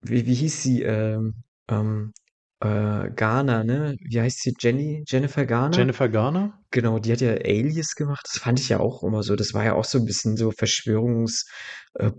wie, 0.00 0.26
wie 0.26 0.34
hieß 0.34 0.62
sie? 0.62 0.82
Ähm, 0.82 1.34
ähm, 1.68 2.12
äh, 2.60 3.10
Garner, 3.10 3.64
ne? 3.64 3.96
Wie 4.00 4.20
heißt 4.20 4.40
sie? 4.42 4.54
Jenny? 4.58 5.04
Jennifer 5.06 5.46
Garner? 5.46 5.76
Jennifer 5.76 6.08
Garner? 6.08 6.60
Genau, 6.70 6.98
die 6.98 7.12
hat 7.12 7.20
ja 7.20 7.32
Alias 7.32 7.94
gemacht. 7.94 8.26
Das 8.32 8.42
fand 8.42 8.60
ich 8.60 8.68
ja 8.68 8.80
auch 8.80 9.02
immer 9.02 9.22
so. 9.22 9.36
Das 9.36 9.54
war 9.54 9.64
ja 9.64 9.74
auch 9.74 9.84
so 9.84 9.98
ein 9.98 10.04
bisschen 10.04 10.36
so 10.36 10.50
Verschwörungs-, 10.50 11.46
äh, 11.94 12.10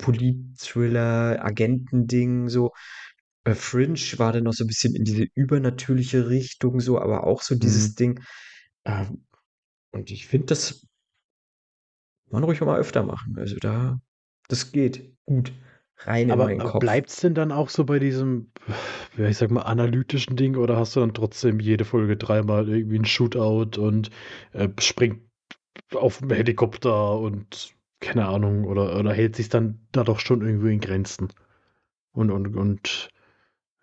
Agentending, 1.37 2.49
so. 2.49 2.71
Äh, 3.45 3.55
Fringe 3.55 3.99
war 4.17 4.33
dann 4.33 4.43
noch 4.43 4.53
so 4.53 4.63
ein 4.63 4.67
bisschen 4.67 4.95
in 4.95 5.03
diese 5.03 5.25
übernatürliche 5.35 6.29
Richtung, 6.29 6.79
so, 6.79 6.99
aber 6.99 7.25
auch 7.25 7.41
so 7.41 7.55
dieses 7.55 7.91
Mhm. 7.91 7.95
Ding. 7.95 8.19
Ähm, 8.85 9.25
und 9.91 10.11
ich 10.11 10.27
finde, 10.27 10.47
das 10.47 10.87
man 12.31 12.43
ruhig 12.43 12.61
auch 12.61 12.65
mal 12.67 12.79
öfter 12.79 13.03
machen. 13.03 13.37
Also 13.37 13.57
da, 13.59 13.99
das 14.47 14.71
geht 14.71 15.15
gut 15.25 15.51
rein 15.97 16.29
in 16.29 16.37
Aber 16.37 16.41
meinen 16.41 16.61
aber 16.61 16.71
Kopf. 16.71 16.89
bleibt's 16.89 17.17
denn 17.21 17.33
dann 17.33 17.51
auch 17.51 17.69
so 17.69 17.83
bei 17.85 17.99
diesem, 17.99 18.51
ja, 19.17 19.27
ich 19.27 19.37
sag 19.37 19.51
mal, 19.51 19.63
analytischen 19.63 20.35
Ding 20.37 20.55
oder 20.57 20.77
hast 20.77 20.95
du 20.95 20.99
dann 21.01 21.13
trotzdem 21.13 21.59
jede 21.59 21.85
Folge 21.85 22.17
dreimal 22.17 22.69
irgendwie 22.69 22.99
ein 22.99 23.05
Shootout 23.05 23.79
und 23.81 24.09
äh, 24.53 24.69
springt 24.79 25.21
auf 25.95 26.19
dem 26.19 26.31
Helikopter 26.31 27.19
und 27.19 27.75
keine 28.01 28.27
Ahnung, 28.27 28.65
oder, 28.65 28.97
oder 28.99 29.13
hält 29.13 29.35
sich 29.37 29.49
dann 29.49 29.87
da 29.93 30.03
doch 30.05 30.19
schon 30.19 30.41
irgendwie 30.41 30.73
in 30.73 30.81
Grenzen? 30.81 31.29
Und, 32.13 32.31
und, 32.31 32.55
und 32.57 33.09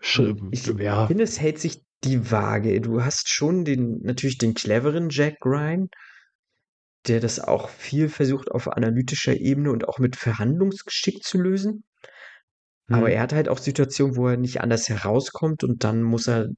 sch- 0.03 0.37
Ich 0.51 0.73
ja, 0.83 1.09
finde, 1.09 1.25
es 1.25 1.41
hält 1.41 1.59
sich 1.59 1.83
die 2.05 2.31
Waage. 2.31 2.81
Du 2.81 3.03
hast 3.05 3.29
schon 3.29 3.65
den, 3.65 4.01
natürlich 4.03 4.39
den 4.39 4.55
cleveren 4.55 5.09
Jack 5.11 5.37
Ryan, 5.45 5.89
der 7.09 7.21
das 7.21 7.41
auch 7.41 7.69
viel 7.69 8.09
versucht 8.09 8.51
auf 8.51 8.69
analytischer 8.69 9.35
Ebene 9.35 9.71
und 9.71 9.89
auch 9.89 9.99
mit 9.99 10.17
Verhandlungsgeschick 10.17 11.23
zu 11.23 11.39
lösen. 11.39 11.85
Aber 12.89 13.07
hm, 13.07 13.15
er 13.15 13.21
hat 13.23 13.33
halt 13.33 13.49
auch 13.49 13.59
Situationen, 13.59 14.17
wo 14.17 14.29
er 14.29 14.37
nicht 14.37 14.61
anders 14.61 14.89
herauskommt 14.89 15.65
und 15.65 15.85
dann 15.85 16.03
muss 16.03 16.29
er 16.29 16.49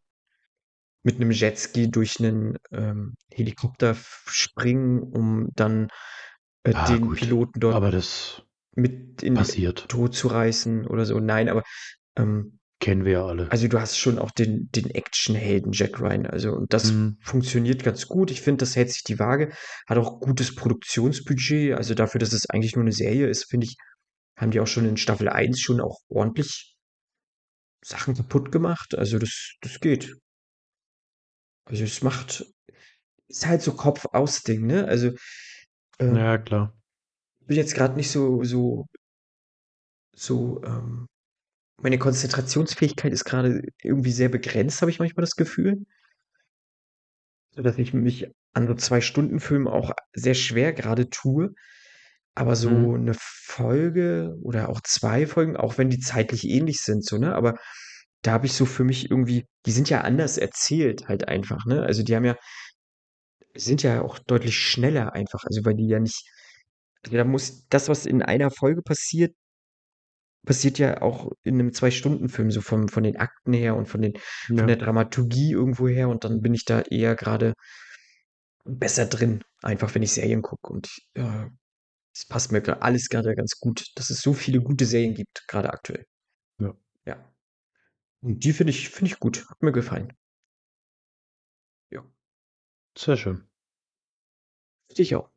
mit 1.02 1.16
einem 1.16 1.30
Jetski 1.30 1.90
durch 1.90 2.18
einen 2.20 2.58
ähm, 2.70 3.14
Helikopter 3.32 3.96
springen, 4.26 5.02
um 5.02 5.48
dann 5.54 5.88
äh, 6.64 6.74
ah, 6.74 6.86
den 6.86 7.02
gut. 7.02 7.16
Piloten 7.18 7.60
dort 7.60 7.74
Aber 7.74 7.90
das 7.90 8.42
mit 8.74 9.22
in 9.22 9.34
passiert. 9.34 9.88
Tod 9.88 10.14
zu 10.14 10.28
reißen 10.28 10.86
oder 10.86 11.04
so. 11.04 11.18
Nein, 11.18 11.48
aber 11.48 11.62
ähm, 12.16 12.57
Kennen 12.80 13.04
wir 13.04 13.12
ja 13.12 13.26
alle. 13.26 13.50
also 13.50 13.66
du 13.66 13.80
hast 13.80 13.98
schon 13.98 14.18
auch 14.18 14.30
den, 14.30 14.68
den 14.70 14.90
Actionhelden 14.90 15.72
Jack 15.72 16.00
Ryan. 16.00 16.26
Also, 16.26 16.52
und 16.52 16.72
das 16.72 16.90
Hm, 16.90 17.18
funktioniert 17.22 17.82
ganz 17.82 18.06
gut. 18.06 18.30
Ich 18.30 18.40
finde, 18.40 18.58
das 18.58 18.76
hält 18.76 18.90
sich 18.92 19.02
die 19.02 19.18
Waage. 19.18 19.52
Hat 19.88 19.98
auch 19.98 20.20
gutes 20.20 20.54
Produktionsbudget. 20.54 21.74
Also 21.74 21.94
dafür, 21.94 22.20
dass 22.20 22.32
es 22.32 22.48
eigentlich 22.48 22.76
nur 22.76 22.84
eine 22.84 22.92
Serie 22.92 23.26
ist, 23.28 23.46
finde 23.50 23.66
ich, 23.66 23.76
haben 24.36 24.52
die 24.52 24.60
auch 24.60 24.66
schon 24.68 24.84
in 24.86 24.96
Staffel 24.96 25.28
1 25.28 25.60
schon 25.60 25.80
auch 25.80 25.98
ordentlich 26.08 26.76
Sachen 27.84 28.14
kaputt 28.14 28.52
gemacht. 28.52 28.94
Also 28.96 29.18
das, 29.18 29.54
das 29.60 29.80
geht. 29.80 30.14
Also 31.64 31.84
es 31.84 32.02
macht, 32.02 32.44
ist 33.28 33.46
halt 33.46 33.62
so 33.62 33.74
Kopf-aus-Ding, 33.74 34.66
ne? 34.66 34.86
Also 34.86 35.10
äh, 35.98 36.16
ja, 36.16 36.38
klar. 36.38 36.72
bin 37.46 37.56
jetzt 37.56 37.74
gerade 37.74 37.96
nicht 37.96 38.10
so, 38.10 38.42
so, 38.44 38.86
so, 40.14 40.62
ähm, 40.64 41.06
meine 41.80 41.98
Konzentrationsfähigkeit 41.98 43.12
ist 43.12 43.24
gerade 43.24 43.62
irgendwie 43.82 44.12
sehr 44.12 44.28
begrenzt, 44.28 44.80
habe 44.82 44.90
ich 44.90 44.98
manchmal 44.98 45.22
das 45.24 45.36
Gefühl. 45.36 45.84
So 47.54 47.62
dass 47.62 47.78
ich 47.78 47.92
mich 47.94 48.30
an 48.54 48.66
so 48.66 48.74
zwei 48.74 49.00
Stunden 49.00 49.40
Filmen 49.40 49.68
auch 49.68 49.92
sehr 50.12 50.34
schwer 50.34 50.72
gerade 50.72 51.10
tue. 51.10 51.54
Aber 52.34 52.56
so 52.56 52.68
Hm, 52.70 52.94
eine 52.94 53.14
Folge 53.20 54.36
oder 54.42 54.68
auch 54.68 54.80
zwei 54.82 55.26
Folgen, 55.26 55.56
auch 55.56 55.78
wenn 55.78 55.90
die 55.90 56.00
zeitlich 56.00 56.44
ähnlich 56.48 56.80
sind, 56.82 57.04
so, 57.04 57.18
ne? 57.18 57.34
Aber 57.34 57.56
da 58.22 58.32
habe 58.32 58.46
ich 58.46 58.52
so 58.54 58.66
für 58.66 58.84
mich 58.84 59.10
irgendwie, 59.10 59.46
die 59.66 59.72
sind 59.72 59.90
ja 59.90 60.02
anders 60.02 60.38
erzählt 60.38 61.08
halt 61.08 61.28
einfach, 61.28 61.66
ne? 61.66 61.82
Also 61.84 62.02
die 62.04 62.16
haben 62.16 62.24
ja, 62.26 62.36
sind 63.54 63.82
ja 63.82 64.02
auch 64.02 64.18
deutlich 64.18 64.56
schneller 64.58 65.12
einfach, 65.14 65.44
also 65.44 65.64
weil 65.64 65.74
die 65.74 65.88
ja 65.88 65.98
nicht, 66.00 66.24
also 67.04 67.16
da 67.16 67.24
muss 67.24 67.66
das, 67.68 67.88
was 67.88 68.06
in 68.06 68.22
einer 68.22 68.50
Folge 68.50 68.82
passiert, 68.82 69.34
passiert 70.48 70.78
ja 70.78 71.02
auch 71.02 71.30
in 71.42 71.60
einem 71.60 71.74
Zwei-Stunden-Film, 71.74 72.50
so 72.50 72.62
vom, 72.62 72.88
von 72.88 73.02
den 73.02 73.18
Akten 73.18 73.52
her 73.52 73.76
und 73.76 73.86
von 73.86 74.00
den, 74.00 74.14
von 74.46 74.56
ja. 74.56 74.64
der 74.64 74.76
Dramaturgie 74.76 75.52
irgendwo 75.52 75.88
her 75.88 76.08
und 76.08 76.24
dann 76.24 76.40
bin 76.40 76.54
ich 76.54 76.64
da 76.64 76.80
eher 76.80 77.14
gerade 77.14 77.52
besser 78.64 79.04
drin, 79.04 79.44
einfach 79.60 79.94
wenn 79.94 80.02
ich 80.02 80.12
Serien 80.12 80.40
gucke 80.40 80.72
und 80.72 80.88
ja, 81.14 81.50
es 82.14 82.24
passt 82.24 82.50
mir 82.50 82.62
gerade 82.62 82.80
alles 82.80 83.10
gerade 83.10 83.34
ganz 83.34 83.60
gut, 83.60 83.92
dass 83.96 84.08
es 84.08 84.22
so 84.22 84.32
viele 84.32 84.62
gute 84.62 84.86
Serien 84.86 85.12
gibt, 85.12 85.46
gerade 85.48 85.70
aktuell. 85.70 86.06
Ja. 86.58 86.74
Ja. 87.04 87.30
Und 88.22 88.42
die 88.42 88.54
finde 88.54 88.70
ich, 88.70 88.88
finde 88.88 89.12
ich 89.12 89.20
gut, 89.20 89.44
hat 89.50 89.62
mir 89.62 89.72
gefallen. 89.72 90.14
Ja, 91.90 92.02
Sehr 92.96 93.18
schön. 93.18 93.46
dich 94.96 95.14
auch. 95.14 95.30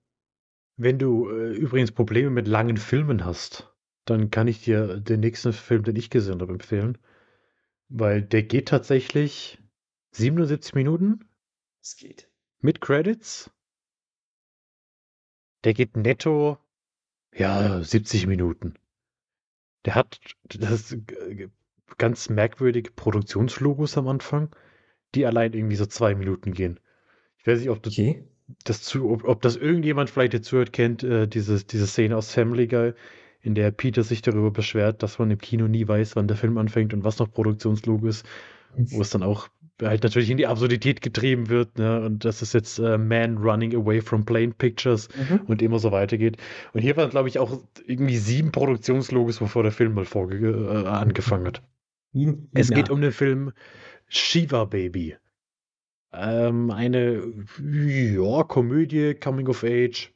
Wenn 0.78 1.00
du 1.00 1.30
äh, 1.30 1.54
übrigens 1.54 1.92
Probleme 1.92 2.30
mit 2.30 2.48
langen 2.48 2.78
Filmen 2.78 3.26
hast, 3.26 3.71
dann 4.12 4.32
kann 4.32 4.48
ich 4.48 4.64
dir 4.64 4.98
den 5.00 5.20
nächsten 5.22 5.54
Film, 5.54 5.84
den 5.84 5.96
ich 5.96 6.10
gesehen 6.10 6.42
habe, 6.42 6.54
empfehlen. 6.54 6.98
Weil 7.90 8.22
der 8.24 8.44
geht 8.44 8.70
tatsächlich 8.70 9.60
77 10.12 10.74
Minuten 10.76 11.26
Es 11.82 11.96
geht. 11.96 12.28
mit 12.62 12.82
Credits. 12.82 13.52
Der 15.64 15.74
geht 15.74 15.96
netto, 15.98 16.58
ja, 17.34 17.84
70 17.84 18.28
Minuten. 18.28 18.76
Der 19.86 19.96
hat 19.96 20.20
das 20.60 20.96
ganz 21.98 22.30
merkwürdige 22.30 22.92
Produktionslogos 22.92 23.98
am 23.98 24.08
Anfang, 24.08 24.56
die 25.16 25.26
allein 25.26 25.54
irgendwie 25.54 25.76
so 25.76 25.86
zwei 25.86 26.16
Minuten 26.16 26.54
gehen. 26.54 26.80
Ich 27.40 27.48
weiß 27.48 27.60
nicht, 27.60 27.70
ob 27.70 27.84
du 27.84 27.90
Okay. 27.90 28.24
das 28.64 28.82
zu, 28.84 29.10
ob, 29.12 29.24
ob 29.26 29.42
das 29.42 29.56
irgendjemand 29.56 30.10
vielleicht 30.10 30.34
jetzt 30.34 30.48
zuhört, 30.48 30.74
kennt, 30.74 31.04
äh, 31.04 31.28
diese, 31.28 31.64
diese 31.64 31.88
Szene 31.88 32.18
aus 32.18 32.32
Family 32.34 32.68
Guy, 32.68 32.94
in 33.42 33.56
der 33.56 33.72
Peter 33.72 34.04
sich 34.04 34.22
darüber 34.22 34.52
beschwert, 34.52 35.04
dass 35.04 35.20
man 35.20 35.32
im 35.32 35.38
Kino 35.40 35.68
nie 35.68 35.88
weiß, 35.88 36.16
wann 36.16 36.28
der 36.28 36.38
Film 36.38 36.58
anfängt 36.58 36.94
und 36.94 37.04
was 37.04 37.20
noch 37.20 37.32
Produktionslogo 37.32 38.08
ist, 38.08 38.26
wo 38.76 39.02
es 39.02 39.10
dann 39.10 39.24
auch 39.24 39.50
halt 39.82 40.04
natürlich 40.04 40.30
in 40.30 40.38
die 40.38 40.48
Absurdität 40.48 41.02
getrieben 41.02 41.50
wird, 41.50 41.78
ne? 41.78 42.02
Und 42.06 42.24
das 42.24 42.42
ist 42.42 42.54
jetzt 42.54 42.78
äh, 42.80 42.98
Man 42.98 43.38
Running 43.38 43.76
Away 43.76 44.02
from 44.02 44.26
Plane 44.26 44.54
Pictures 44.58 45.10
Mhm. 45.16 45.42
und 45.48 45.62
immer 45.62 45.80
so 45.80 45.92
weitergeht. 45.92 46.38
Und 46.74 46.82
hier 46.82 46.96
waren, 46.98 47.10
glaube 47.10 47.30
ich, 47.30 47.40
auch 47.40 47.64
irgendwie 47.86 48.18
sieben 48.18 48.52
Produktionslogos, 48.52 49.40
bevor 49.40 49.64
der 49.64 49.72
Film 49.72 49.96
mal 49.96 50.06
vorge 50.06 50.38
äh, 50.38 50.88
angefangen 50.88 51.48
hat. 51.48 51.64
China. 52.14 52.38
Es 52.54 52.70
geht 52.70 52.90
um 52.90 53.02
den 53.02 53.12
Film 53.12 53.54
Shiva 54.08 54.66
Baby. 54.66 55.16
Ähm, 56.14 56.70
eine 56.72 57.24
ja, 57.64 58.44
Komödie, 58.44 59.16
Coming 59.16 59.48
of 59.48 59.64
Age, 59.64 60.14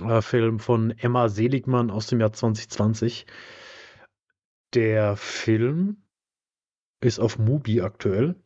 äh, 0.00 0.22
Film 0.22 0.58
von 0.58 0.90
Emma 0.92 1.28
Seligmann 1.28 1.90
aus 1.90 2.06
dem 2.06 2.20
Jahr 2.20 2.32
2020. 2.32 3.26
Der 4.74 5.16
Film 5.16 6.02
ist 7.00 7.18
auf 7.18 7.38
Mubi 7.38 7.82
aktuell. 7.82 8.36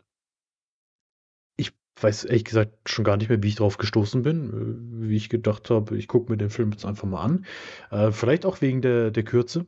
Ich 1.57 1.73
weiß 2.01 2.25
ehrlich 2.25 2.45
gesagt 2.45 2.89
schon 2.89 3.05
gar 3.05 3.17
nicht 3.17 3.29
mehr, 3.29 3.43
wie 3.43 3.49
ich 3.49 3.57
drauf 3.57 3.79
gestoßen 3.79 4.23
bin, 4.23 5.03
äh, 5.03 5.09
wie 5.09 5.17
ich 5.17 5.29
gedacht 5.29 5.71
habe, 5.71 5.97
ich 5.97 6.09
gucke 6.09 6.31
mir 6.31 6.39
den 6.39 6.51
Film 6.51 6.73
jetzt 6.73 6.85
einfach 6.85 7.07
mal 7.07 7.23
an. 7.23 7.47
Äh, 7.91 8.11
vielleicht 8.13 8.47
auch 8.47 8.61
wegen 8.61 8.83
der, 8.83 9.11
der 9.11 9.25
Kürze. 9.25 9.67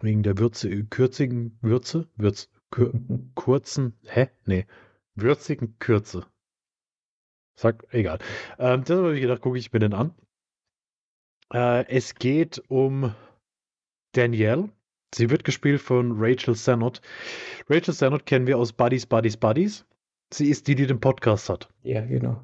Wegen 0.00 0.22
der 0.22 0.38
Würze, 0.38 0.84
kürzigen 0.84 1.56
Würze, 1.62 2.08
Würz, 2.16 2.50
kür, 2.70 2.92
kurzen, 3.34 3.96
hä? 4.04 4.28
Nee, 4.44 4.66
würzigen 5.14 5.78
Kürze. 5.78 6.26
Sag, 7.56 7.86
egal. 7.92 8.18
Ähm, 8.58 8.82
das 8.84 8.98
habe 8.98 9.14
ich 9.14 9.20
gedacht, 9.22 9.40
gucke 9.40 9.58
ich 9.58 9.72
mir 9.72 9.78
den 9.78 9.94
an. 9.94 10.14
Äh, 11.54 11.86
es 11.88 12.16
geht 12.16 12.62
um 12.68 13.14
Danielle. 14.12 14.70
Sie 15.14 15.30
wird 15.30 15.44
gespielt 15.44 15.80
von 15.80 16.12
Rachel 16.16 16.56
Sennott. 16.56 17.00
Rachel 17.70 17.94
Sennott 17.94 18.26
kennen 18.26 18.48
wir 18.48 18.58
aus 18.58 18.72
Buddies, 18.72 19.06
Buddies, 19.06 19.36
Buddies. 19.36 19.86
Sie 20.32 20.50
ist 20.50 20.66
die, 20.66 20.74
die 20.74 20.86
den 20.86 20.98
Podcast 20.98 21.48
hat. 21.48 21.68
Ja, 21.84 22.04
genau. 22.04 22.42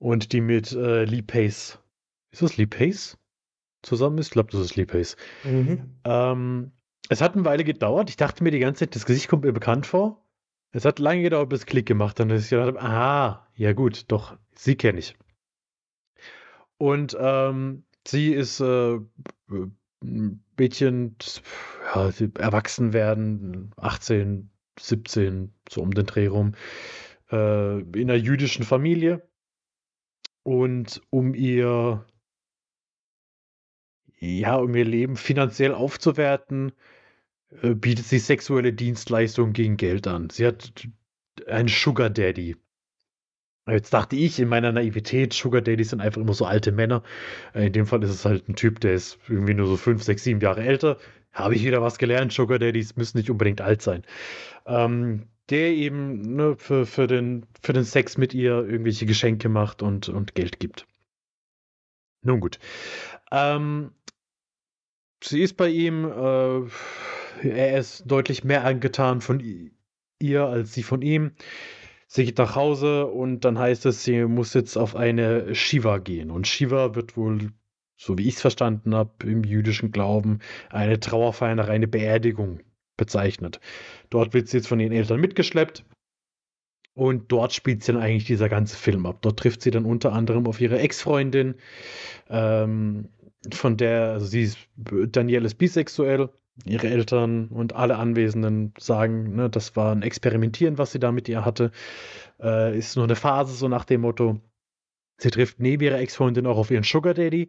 Und 0.00 0.32
die 0.32 0.40
mit 0.40 0.72
äh, 0.72 1.04
Lee 1.04 1.22
Pace. 1.22 1.78
Ist 2.32 2.42
das 2.42 2.56
Lee 2.56 2.66
Pace? 2.66 3.16
Zusammen 3.82 4.18
ist? 4.18 4.26
Ich 4.26 4.32
glaube, 4.32 4.50
das 4.50 4.60
ist 4.60 4.74
Lee 4.74 4.86
Pace. 4.86 5.16
Mhm. 5.44 6.00
Ähm, 6.02 6.72
es 7.08 7.20
hat 7.20 7.34
eine 7.34 7.44
Weile 7.44 7.62
gedauert. 7.62 8.10
Ich 8.10 8.16
dachte 8.16 8.42
mir 8.42 8.50
die 8.50 8.58
ganze 8.58 8.80
Zeit, 8.80 8.96
das 8.96 9.06
Gesicht 9.06 9.28
kommt 9.28 9.44
mir 9.44 9.52
bekannt 9.52 9.86
vor. 9.86 10.24
Es 10.72 10.84
hat 10.84 10.98
lange 10.98 11.22
gedauert, 11.22 11.48
bis 11.48 11.64
Klick 11.64 11.86
gemacht 11.86 12.18
hat. 12.18 12.28
Und 12.28 12.36
ich 12.36 12.48
dachte, 12.48 12.80
aha, 12.80 13.46
ja 13.54 13.72
gut, 13.72 14.04
doch, 14.08 14.36
sie 14.56 14.74
kenne 14.74 14.98
ich. 14.98 15.16
Und 16.78 17.16
ähm, 17.18 17.84
sie 18.06 18.32
ist 18.32 18.60
äh, 18.60 18.98
ein 20.02 20.44
Mädchen, 20.56 21.16
ja, 21.94 22.10
erwachsen 22.38 22.92
werden, 22.92 23.72
18, 23.76 24.50
17, 24.78 25.52
so 25.68 25.82
um 25.82 25.92
den 25.92 26.06
Dreh 26.06 26.28
rum, 26.28 26.54
äh, 27.30 27.80
in 27.80 28.10
einer 28.10 28.14
jüdischen 28.14 28.64
Familie. 28.64 29.28
Und 30.44 31.02
um 31.10 31.34
ihr, 31.34 32.06
ja, 34.18 34.56
um 34.56 34.74
ihr 34.74 34.84
Leben 34.84 35.16
finanziell 35.16 35.74
aufzuwerten, 35.74 36.72
äh, 37.62 37.74
bietet 37.74 38.06
sie 38.06 38.18
sexuelle 38.18 38.72
Dienstleistungen 38.72 39.52
gegen 39.52 39.76
Geld 39.76 40.06
an. 40.06 40.30
Sie 40.30 40.46
hat 40.46 40.88
einen 41.46 41.68
Sugar 41.68 42.10
Daddy. 42.10 42.56
Jetzt 43.68 43.92
dachte 43.92 44.16
ich 44.16 44.38
in 44.38 44.48
meiner 44.48 44.72
Naivität, 44.72 45.32
Sugar 45.32 45.60
Daddies 45.60 45.90
sind 45.90 46.00
einfach 46.00 46.20
immer 46.20 46.34
so 46.34 46.44
alte 46.44 46.72
Männer. 46.72 47.02
Äh, 47.54 47.66
in 47.66 47.72
dem 47.72 47.86
Fall 47.86 48.02
ist 48.02 48.10
es 48.10 48.24
halt 48.24 48.48
ein 48.48 48.56
Typ, 48.56 48.80
der 48.80 48.94
ist 48.94 49.18
irgendwie 49.28 49.54
nur 49.54 49.66
so 49.66 49.76
fünf, 49.76 50.02
sechs, 50.02 50.24
sieben 50.24 50.40
Jahre 50.40 50.62
älter. 50.62 50.98
Habe 51.32 51.54
ich 51.54 51.64
wieder 51.64 51.82
was 51.82 51.98
gelernt. 51.98 52.32
Sugar 52.32 52.58
Daddies 52.58 52.96
müssen 52.96 53.18
nicht 53.18 53.30
unbedingt 53.30 53.60
alt 53.60 53.82
sein. 53.82 54.04
Ähm, 54.66 55.28
der 55.50 55.70
eben 55.70 56.36
ne, 56.36 56.56
für, 56.56 56.86
für, 56.86 57.06
den, 57.06 57.46
für 57.62 57.72
den 57.72 57.84
Sex 57.84 58.18
mit 58.18 58.34
ihr 58.34 58.66
irgendwelche 58.66 59.06
Geschenke 59.06 59.48
macht 59.48 59.82
und, 59.82 60.08
und 60.08 60.34
Geld 60.34 60.60
gibt. 60.60 60.86
Nun 62.22 62.40
gut. 62.40 62.58
Ähm, 63.30 63.92
sie 65.22 65.42
ist 65.42 65.56
bei 65.56 65.68
ihm, 65.68 66.04
äh, 66.04 67.48
er 67.48 67.78
ist 67.78 68.04
deutlich 68.06 68.44
mehr 68.44 68.64
angetan 68.64 69.20
von 69.20 69.40
ihr 70.20 70.46
als 70.46 70.74
sie 70.74 70.82
von 70.82 71.02
ihm. 71.02 71.32
Sie 72.10 72.24
geht 72.24 72.38
nach 72.38 72.56
Hause 72.56 73.06
und 73.06 73.44
dann 73.44 73.58
heißt 73.58 73.84
es, 73.84 74.02
sie 74.02 74.24
muss 74.24 74.54
jetzt 74.54 74.78
auf 74.78 74.96
eine 74.96 75.54
Shiva 75.54 75.98
gehen. 75.98 76.30
Und 76.30 76.46
Shiva 76.46 76.94
wird 76.94 77.18
wohl, 77.18 77.52
so 77.96 78.16
wie 78.16 78.26
ich 78.26 78.36
es 78.36 78.40
verstanden 78.40 78.94
habe, 78.94 79.26
im 79.26 79.44
jüdischen 79.44 79.92
Glauben 79.92 80.38
eine 80.70 80.98
Trauerfeier, 80.98 81.50
eine 81.50 81.68
reine 81.68 81.86
Beerdigung 81.86 82.60
bezeichnet. 82.96 83.60
Dort 84.08 84.32
wird 84.32 84.48
sie 84.48 84.56
jetzt 84.56 84.68
von 84.68 84.80
ihren 84.80 84.92
Eltern 84.92 85.20
mitgeschleppt. 85.20 85.84
Und 86.94 87.30
dort 87.30 87.52
spielt 87.52 87.84
sie 87.84 87.92
dann 87.92 88.00
eigentlich 88.00 88.24
dieser 88.24 88.48
ganze 88.48 88.76
Film 88.76 89.04
ab. 89.04 89.18
Dort 89.20 89.38
trifft 89.38 89.60
sie 89.60 89.70
dann 89.70 89.84
unter 89.84 90.14
anderem 90.14 90.46
auf 90.46 90.62
ihre 90.62 90.78
Ex-Freundin, 90.78 91.56
ähm, 92.30 93.10
von 93.52 93.76
der, 93.76 94.12
also 94.12 94.26
sie 94.26 94.42
ist, 94.42 94.58
Danielle 94.76 95.46
ist 95.46 95.56
bisexuell 95.56 96.30
ihre 96.64 96.88
Eltern 96.88 97.48
und 97.48 97.74
alle 97.74 97.96
Anwesenden 97.96 98.74
sagen, 98.78 99.34
ne, 99.36 99.50
das 99.50 99.76
war 99.76 99.92
ein 99.92 100.02
Experimentieren, 100.02 100.78
was 100.78 100.92
sie 100.92 100.98
da 100.98 101.12
mit 101.12 101.28
ihr 101.28 101.44
hatte. 101.44 101.70
Äh, 102.40 102.76
ist 102.78 102.96
nur 102.96 103.04
eine 103.04 103.16
Phase, 103.16 103.54
so 103.54 103.68
nach 103.68 103.84
dem 103.84 104.02
Motto. 104.02 104.40
Sie 105.20 105.30
trifft 105.30 105.58
neben 105.58 105.82
ihrer 105.82 105.98
Ex-Freundin 105.98 106.46
auch 106.46 106.58
auf 106.58 106.70
ihren 106.70 106.84
Sugar 106.84 107.12
Daddy, 107.12 107.48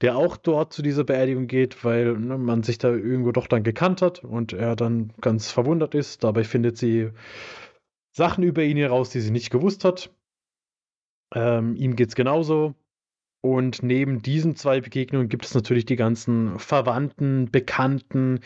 der 0.00 0.16
auch 0.16 0.36
dort 0.36 0.72
zu 0.72 0.82
dieser 0.82 1.02
Beerdigung 1.02 1.48
geht, 1.48 1.84
weil 1.84 2.16
ne, 2.16 2.38
man 2.38 2.62
sich 2.62 2.78
da 2.78 2.90
irgendwo 2.90 3.32
doch 3.32 3.48
dann 3.48 3.64
gekannt 3.64 4.02
hat 4.02 4.22
und 4.24 4.52
er 4.52 4.76
dann 4.76 5.12
ganz 5.20 5.50
verwundert 5.50 5.94
ist. 5.94 6.22
Dabei 6.22 6.44
findet 6.44 6.78
sie 6.78 7.10
Sachen 8.12 8.44
über 8.44 8.62
ihn 8.62 8.76
heraus, 8.76 9.10
die 9.10 9.20
sie 9.20 9.32
nicht 9.32 9.50
gewusst 9.50 9.84
hat. 9.84 10.10
Ähm, 11.34 11.74
ihm 11.76 11.96
es 11.98 12.14
genauso. 12.14 12.74
Und 13.40 13.84
neben 13.84 14.20
diesen 14.20 14.56
zwei 14.56 14.80
Begegnungen 14.80 15.28
gibt 15.28 15.44
es 15.44 15.54
natürlich 15.54 15.86
die 15.86 15.96
ganzen 15.96 16.58
Verwandten, 16.58 17.50
Bekannten, 17.50 18.40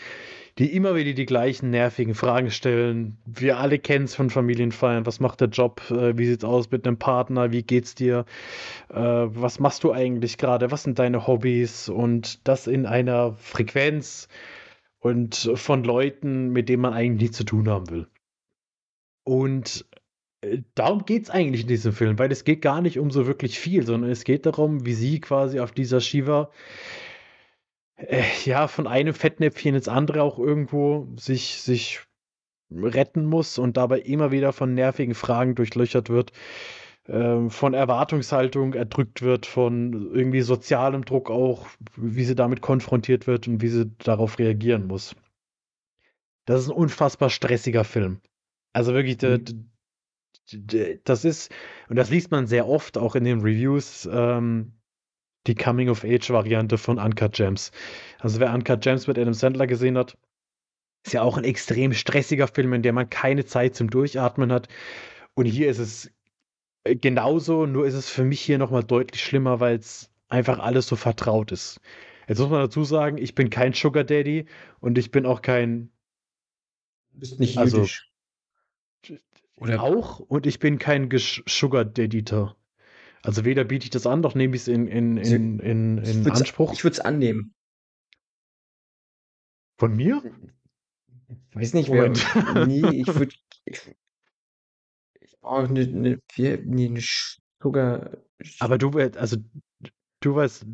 die 0.59 0.75
immer 0.77 0.95
wieder 0.95 1.15
die 1.15 1.25
gleichen 1.25 1.71
nervigen 1.71 2.15
Fragen 2.15 2.51
stellen. 2.51 3.17
Wir 3.25 3.59
alle 3.59 3.79
kennen 3.79 4.05
es 4.05 4.15
von 4.15 4.29
Familienfeiern. 4.29 5.07
Was 5.07 5.19
macht 5.19 5.41
der 5.41 5.49
Job? 5.49 5.83
Äh, 5.91 6.19
wie 6.19 6.27
sieht's 6.27 6.45
aus 6.45 6.71
mit 6.71 6.87
einem 6.87 6.99
Partner? 6.99 7.53
Wie 7.53 7.63
geht's 7.63 7.95
dir? 7.95 8.27
Äh, 8.91 9.01
was 9.01 9.59
machst 9.59 9.83
du 9.83 9.93
eigentlich 9.93 10.37
gerade? 10.37 10.71
Was 10.71 10.83
sind 10.83 10.99
deine 10.99 11.27
Hobbys? 11.27 11.89
Und 11.89 12.47
das 12.47 12.67
in 12.67 12.85
einer 12.85 13.33
Frequenz 13.35 14.29
und 14.99 15.53
von 15.55 15.85
Leuten, 15.85 16.51
mit 16.51 16.69
denen 16.69 16.83
man 16.83 16.93
eigentlich 16.93 17.23
nichts 17.23 17.39
zu 17.39 17.45
tun 17.45 17.69
haben 17.69 17.89
will. 17.89 18.07
Und 19.25 19.87
darum 20.75 21.05
geht 21.05 21.25
es 21.25 21.31
eigentlich 21.31 21.63
in 21.63 21.69
diesem 21.69 21.93
Film, 21.93 22.19
weil 22.19 22.33
es 22.33 22.45
geht 22.45 22.63
gar 22.63 22.81
nicht 22.81 22.99
um 22.99 23.11
so 23.11 23.27
wirklich 23.27 23.59
viel, 23.59 23.87
sondern 23.87 24.11
es 24.11 24.25
geht 24.25 24.47
darum, 24.47 24.85
wie 24.85 24.95
sie 24.95 25.21
quasi 25.21 25.61
auf 25.61 25.73
dieser 25.73 26.01
Shiva 26.01 26.51
äh, 27.97 28.25
ja 28.45 28.67
von 28.69 28.87
einem 28.87 29.15
Fettnäpfchen 29.15 29.75
ins 29.75 29.89
andere 29.89 30.23
auch 30.23 30.39
irgendwo 30.39 31.09
sich, 31.17 31.63
sich 31.63 32.01
retten 32.71 33.25
muss 33.27 33.59
und 33.59 33.77
dabei 33.77 34.01
immer 34.01 34.31
wieder 34.31 34.53
von 34.53 34.75
nervigen 34.75 35.15
Fragen 35.15 35.55
durchlöchert 35.55 36.09
wird, 36.09 36.33
äh, 37.07 37.49
von 37.49 37.75
Erwartungshaltung 37.75 38.75
erdrückt 38.75 39.23
wird, 39.23 39.47
von 39.47 40.13
irgendwie 40.13 40.41
sozialem 40.41 41.05
Druck 41.05 41.31
auch, 41.31 41.69
wie 41.97 42.25
sie 42.25 42.35
damit 42.35 42.63
konfrontiert 42.63 43.27
wird 43.29 43.47
und 43.47 43.63
wie 43.63 43.69
sie 43.69 43.93
darauf 43.99 44.39
reagieren 44.39 44.89
muss. 44.89 45.15
Das 46.47 46.63
ist 46.63 46.69
ein 46.69 46.77
unfassbar 46.77 47.31
stressiger 47.31 47.85
Film. 47.85 48.21
Also 48.73 48.95
wirklich, 48.95 49.19
der, 49.19 49.39
mhm 49.39 49.72
das 51.05 51.25
ist, 51.25 51.53
und 51.89 51.97
das 51.97 52.11
liest 52.11 52.31
man 52.31 52.47
sehr 52.47 52.69
oft 52.69 52.99
auch 52.99 53.15
in 53.15 53.25
den 53.25 53.41
Reviews, 53.41 54.09
ähm, 54.11 54.73
die 55.47 55.55
Coming-of-Age-Variante 55.55 56.79
von 56.79 56.99
Uncut 56.99 57.33
Gems. 57.33 57.73
Also 58.19 58.41
wer 58.41 58.53
Uncut 58.53 58.81
Gems 58.81 59.07
mit 59.07 59.19
Adam 59.19 59.35
Sandler 59.35 59.67
gesehen 59.67 59.99
hat, 59.99 60.17
ist 61.05 61.13
ja 61.13 61.23
auch 61.23 61.37
ein 61.37 61.45
extrem 61.45 61.93
stressiger 61.93 62.47
Film, 62.47 62.73
in 62.75 62.83
dem 62.83 62.95
man 62.95 63.11
keine 63.11 63.45
Zeit 63.45 63.75
zum 63.75 63.91
Durchatmen 63.91 64.53
hat. 64.53 64.69
Und 65.35 65.47
hier 65.47 65.69
ist 65.69 65.79
es 65.79 66.13
äh, 66.85 66.95
genauso, 66.95 67.67
nur 67.67 67.87
ist 67.87 67.95
es 67.95 68.09
für 68.09 68.25
mich 68.25 68.41
hier 68.41 68.59
nochmal 68.59 68.85
deutlich 68.85 69.23
schlimmer, 69.23 69.61
weil 69.61 69.77
es 69.77 70.11
einfach 70.29 70.59
alles 70.59 70.87
so 70.87 70.97
vertraut 70.97 71.53
ist. 71.53 71.81
Jetzt 72.29 72.39
muss 72.39 72.51
man 72.51 72.61
dazu 72.61 72.85
sagen, 72.85 73.19
ich 73.19 73.35
bin 73.35 73.51
kein 73.51 73.73
Sugar 73.73 74.05
Daddy 74.05 74.47
und 74.81 74.97
ich 74.97 75.11
bin 75.11 75.27
auch 75.27 75.43
kein. 75.43 75.91
Du 77.11 77.19
bist 77.19 77.41
nicht 77.41 77.59
also 77.59 77.79
jüdisch. 77.79 78.12
Oder 79.63 79.81
auch, 79.81 80.19
und 80.19 80.45
ich 80.45 80.59
bin 80.59 80.79
kein 80.79 81.09
Sugar 81.17 81.85
Dadditor. 81.85 82.57
Also 83.23 83.45
weder 83.45 83.63
biete 83.63 83.85
ich 83.85 83.91
das 83.91 84.09
an, 84.09 84.21
noch 84.21 84.35
nehme 84.35 84.57
ich 84.57 84.63
es 84.63 84.69
in, 84.69 84.89
in, 84.89 85.17
in, 85.19 85.61
in, 85.61 85.99
in 85.99 86.23
ich 86.23 86.33
Anspruch. 86.33 86.73
Ich 86.73 86.83
würde 86.83 86.95
es 86.95 87.01
annehmen. 87.01 87.55
Von 89.79 89.95
mir? 89.95 90.21
Ich 91.51 91.57
weiß 91.57 91.75
nicht, 91.75 91.91
wer. 91.91 92.09
nee, 92.67 92.89
ich 92.89 93.07
würde. 93.15 93.33
Ich, 93.65 93.95
ich 95.21 95.39
brauche 95.41 95.69
eine, 95.69 95.83
eine, 95.83 96.19
nee, 96.37 96.87
eine 96.87 97.01
Sugar. 97.63 98.17
Aber 98.59 98.79
du 98.79 98.95
wärst, 98.95 99.17
also 99.17 99.37
du 100.19 100.35
wärst 100.35 100.67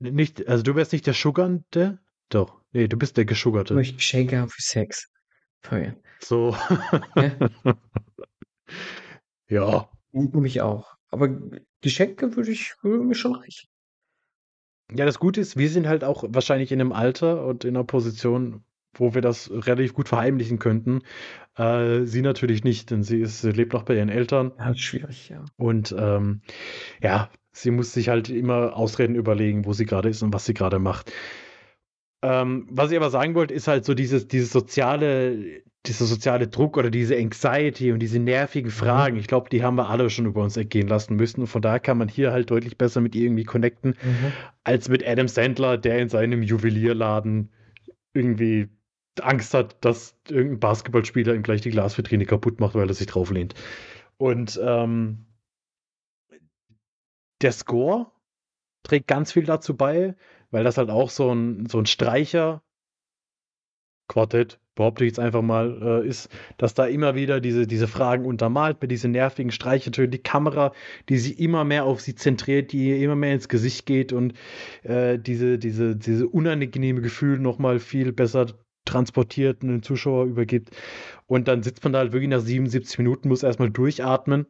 nicht, 0.00 0.48
also 0.48 0.64
du 0.64 0.74
wärst 0.74 0.92
nicht 0.92 1.06
der 1.06 1.14
Sugernde? 1.14 2.00
Doch. 2.30 2.60
Nee, 2.72 2.88
du 2.88 2.96
bist 2.96 3.16
der 3.16 3.26
Geschuggerte. 3.26 3.74
Ich 3.74 3.76
möchte 3.76 3.94
Geschenke 3.94 4.38
haben 4.38 4.50
für 4.50 4.62
Sex. 4.62 5.08
Feuer. 5.64 5.96
So. 6.20 6.56
Ja. 7.16 7.38
ja. 9.48 9.88
Mich 10.12 10.60
auch. 10.60 10.96
Aber 11.10 11.28
Geschenke 11.80 12.36
würde 12.36 12.50
ich 12.50 12.74
würde 12.82 13.04
mir 13.04 13.14
schon 13.14 13.34
reichen. 13.34 13.68
Ja, 14.92 15.06
das 15.06 15.18
Gute 15.18 15.40
ist, 15.40 15.56
wir 15.56 15.70
sind 15.70 15.88
halt 15.88 16.04
auch 16.04 16.24
wahrscheinlich 16.28 16.70
in 16.70 16.80
einem 16.80 16.92
Alter 16.92 17.46
und 17.46 17.64
in 17.64 17.76
einer 17.76 17.84
Position, 17.84 18.64
wo 18.94 19.14
wir 19.14 19.22
das 19.22 19.50
relativ 19.50 19.94
gut 19.94 20.08
verheimlichen 20.08 20.58
könnten. 20.58 21.02
Äh, 21.56 22.04
sie 22.04 22.20
natürlich 22.20 22.62
nicht, 22.62 22.90
denn 22.90 23.02
sie, 23.02 23.20
ist, 23.20 23.40
sie 23.40 23.50
lebt 23.50 23.72
noch 23.72 23.84
bei 23.84 23.96
ihren 23.96 24.10
Eltern. 24.10 24.52
Ja, 24.58 24.74
schwierig, 24.74 25.30
ja. 25.30 25.44
Und 25.56 25.94
ähm, 25.98 26.42
ja, 27.02 27.30
sie 27.52 27.70
muss 27.70 27.92
sich 27.92 28.08
halt 28.08 28.28
immer 28.28 28.76
Ausreden 28.76 29.14
überlegen, 29.14 29.64
wo 29.64 29.72
sie 29.72 29.86
gerade 29.86 30.10
ist 30.10 30.22
und 30.22 30.32
was 30.32 30.44
sie 30.44 30.54
gerade 30.54 30.78
macht. 30.78 31.10
Ähm, 32.24 32.66
was 32.70 32.90
ich 32.90 32.96
aber 32.96 33.10
sagen 33.10 33.34
wollte, 33.34 33.52
ist 33.52 33.68
halt 33.68 33.84
so 33.84 33.92
dieses, 33.92 34.26
dieses 34.28 34.50
soziale, 34.50 35.62
dieser 35.84 36.06
soziale 36.06 36.48
Druck 36.48 36.78
oder 36.78 36.88
diese 36.88 37.16
Anxiety 37.16 37.92
und 37.92 37.98
diese 37.98 38.18
nervigen 38.18 38.70
mhm. 38.70 38.74
Fragen, 38.74 39.14
mhm. 39.16 39.20
ich 39.20 39.26
glaube, 39.26 39.50
die 39.50 39.62
haben 39.62 39.76
wir 39.76 39.90
alle 39.90 40.08
schon 40.08 40.24
über 40.24 40.42
uns 40.42 40.56
ergehen 40.56 40.88
lassen 40.88 41.16
müssen. 41.16 41.42
Und 41.42 41.48
von 41.48 41.60
daher 41.60 41.80
kann 41.80 41.98
man 41.98 42.08
hier 42.08 42.32
halt 42.32 42.50
deutlich 42.50 42.78
besser 42.78 43.02
mit 43.02 43.14
ihr 43.14 43.24
irgendwie 43.24 43.44
connecten, 43.44 43.90
mhm. 43.90 44.32
als 44.64 44.88
mit 44.88 45.06
Adam 45.06 45.28
Sandler, 45.28 45.76
der 45.76 45.98
in 45.98 46.08
seinem 46.08 46.42
Juwelierladen 46.42 47.50
irgendwie 48.14 48.70
Angst 49.20 49.52
hat, 49.52 49.84
dass 49.84 50.16
irgendein 50.30 50.60
Basketballspieler 50.60 51.34
ihm 51.34 51.42
gleich 51.42 51.60
die 51.60 51.70
Glasvitrine 51.70 52.24
kaputt 52.24 52.58
macht, 52.58 52.74
weil 52.74 52.88
er 52.88 52.94
sich 52.94 53.06
drauf 53.06 53.30
lehnt. 53.30 53.54
Und 54.16 54.58
ähm, 54.64 55.26
der 57.42 57.52
Score 57.52 58.06
trägt 58.82 59.08
ganz 59.08 59.32
viel 59.32 59.44
dazu 59.44 59.76
bei, 59.76 60.14
weil 60.54 60.62
das 60.62 60.78
halt 60.78 60.88
auch 60.88 61.10
so 61.10 61.34
ein, 61.34 61.66
so 61.66 61.80
ein 61.80 61.86
Streicher 61.86 62.62
Quartett, 64.06 64.60
behaupte 64.76 65.04
ich 65.04 65.08
jetzt 65.08 65.18
einfach 65.18 65.42
mal, 65.42 66.02
äh, 66.04 66.06
ist, 66.06 66.28
dass 66.58 66.74
da 66.74 66.86
immer 66.86 67.16
wieder 67.16 67.40
diese, 67.40 67.66
diese 67.66 67.88
Fragen 67.88 68.24
untermalt 68.24 68.80
mit 68.80 68.92
diesen 68.92 69.10
nervigen 69.10 69.50
Streichertönen, 69.50 70.12
die 70.12 70.22
Kamera, 70.22 70.72
die 71.08 71.18
sich 71.18 71.40
immer 71.40 71.64
mehr 71.64 71.84
auf 71.84 72.00
sie 72.00 72.14
zentriert, 72.14 72.70
die 72.70 73.02
immer 73.02 73.16
mehr 73.16 73.34
ins 73.34 73.48
Gesicht 73.48 73.84
geht 73.84 74.12
und 74.12 74.34
äh, 74.84 75.18
diese, 75.18 75.58
diese, 75.58 75.96
diese 75.96 76.28
unangenehme 76.28 77.00
Gefühl 77.00 77.40
nochmal 77.40 77.80
viel 77.80 78.12
besser 78.12 78.46
transportiert 78.84 79.62
und 79.64 79.70
den 79.70 79.82
Zuschauer 79.82 80.26
übergibt. 80.26 80.70
Und 81.26 81.48
dann 81.48 81.64
sitzt 81.64 81.82
man 81.82 81.94
da 81.94 81.98
halt 81.98 82.12
wirklich 82.12 82.30
nach 82.30 82.40
77 82.40 82.98
Minuten, 82.98 83.28
muss 83.28 83.42
erstmal 83.42 83.70
durchatmen 83.70 84.46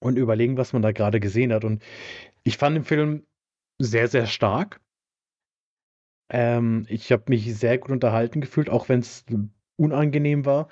und 0.00 0.18
überlegen, 0.18 0.58
was 0.58 0.74
man 0.74 0.82
da 0.82 0.92
gerade 0.92 1.18
gesehen 1.18 1.52
hat. 1.52 1.64
Und 1.64 1.82
ich 2.42 2.58
fand 2.58 2.76
den 2.76 2.84
Film 2.84 3.22
sehr, 3.78 4.08
sehr 4.08 4.26
stark. 4.26 4.80
Ähm, 6.30 6.86
ich 6.88 7.12
habe 7.12 7.24
mich 7.28 7.54
sehr 7.56 7.78
gut 7.78 7.90
unterhalten 7.90 8.40
gefühlt, 8.40 8.70
auch 8.70 8.88
wenn 8.88 9.00
es 9.00 9.24
unangenehm 9.76 10.44
war. 10.44 10.68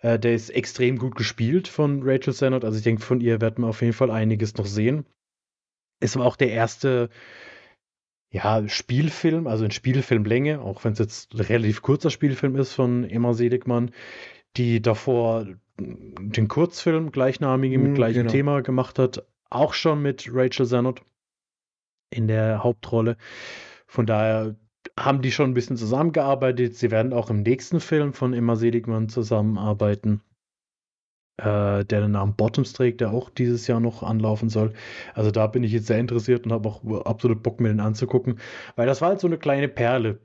Äh, 0.00 0.18
der 0.18 0.34
ist 0.34 0.50
extrem 0.50 0.98
gut 0.98 1.16
gespielt 1.16 1.68
von 1.68 2.02
Rachel 2.02 2.32
Sennott. 2.32 2.64
Also 2.64 2.78
ich 2.78 2.84
denke, 2.84 3.02
von 3.02 3.20
ihr 3.20 3.40
werden 3.40 3.64
wir 3.64 3.68
auf 3.68 3.82
jeden 3.82 3.92
Fall 3.92 4.10
einiges 4.10 4.56
noch 4.56 4.66
sehen. 4.66 5.04
Es 6.00 6.16
war 6.16 6.26
auch 6.26 6.36
der 6.36 6.50
erste 6.50 7.08
ja, 8.30 8.68
Spielfilm, 8.68 9.46
also 9.46 9.64
in 9.64 9.70
Spielfilmlänge, 9.70 10.60
auch 10.60 10.84
wenn 10.84 10.92
es 10.92 10.98
jetzt 10.98 11.34
ein 11.34 11.40
relativ 11.40 11.82
kurzer 11.82 12.10
Spielfilm 12.10 12.56
ist 12.56 12.72
von 12.72 13.04
Emma 13.04 13.32
Seligmann, 13.32 13.92
die 14.56 14.82
davor 14.82 15.46
den 15.78 16.48
Kurzfilm 16.48 17.12
gleichnamigen 17.12 17.82
mit 17.82 17.92
Mm, 17.92 17.94
gleichem 17.94 18.22
genau. 18.22 18.32
Thema 18.32 18.62
gemacht 18.62 18.98
hat, 18.98 19.26
auch 19.50 19.74
schon 19.74 20.02
mit 20.02 20.28
Rachel 20.32 20.66
Sennott 20.66 21.02
in 22.10 22.28
der 22.28 22.62
Hauptrolle. 22.62 23.16
Von 23.86 24.06
daher 24.06 24.56
haben 24.98 25.22
die 25.22 25.32
schon 25.32 25.50
ein 25.50 25.54
bisschen 25.54 25.76
zusammengearbeitet. 25.76 26.76
Sie 26.76 26.90
werden 26.90 27.12
auch 27.12 27.30
im 27.30 27.42
nächsten 27.42 27.80
Film 27.80 28.12
von 28.12 28.32
Emma 28.32 28.56
Seligmann 28.56 29.08
zusammenarbeiten, 29.08 30.22
äh, 31.38 31.84
der 31.84 32.00
den 32.00 32.12
Namen 32.12 32.34
Bottoms 32.34 32.72
trägt, 32.72 33.00
der 33.00 33.10
auch 33.10 33.30
dieses 33.30 33.66
Jahr 33.66 33.80
noch 33.80 34.02
anlaufen 34.02 34.48
soll. 34.48 34.72
Also 35.14 35.30
da 35.30 35.46
bin 35.46 35.64
ich 35.64 35.72
jetzt 35.72 35.86
sehr 35.86 35.98
interessiert 35.98 36.46
und 36.46 36.52
habe 36.52 36.68
auch 36.68 37.04
absolut 37.04 37.42
Bock, 37.42 37.60
mir 37.60 37.68
den 37.68 37.80
anzugucken, 37.80 38.40
weil 38.74 38.86
das 38.86 39.00
war 39.00 39.10
halt 39.10 39.20
so 39.20 39.26
eine 39.26 39.38
kleine 39.38 39.68
Perle. 39.68 40.18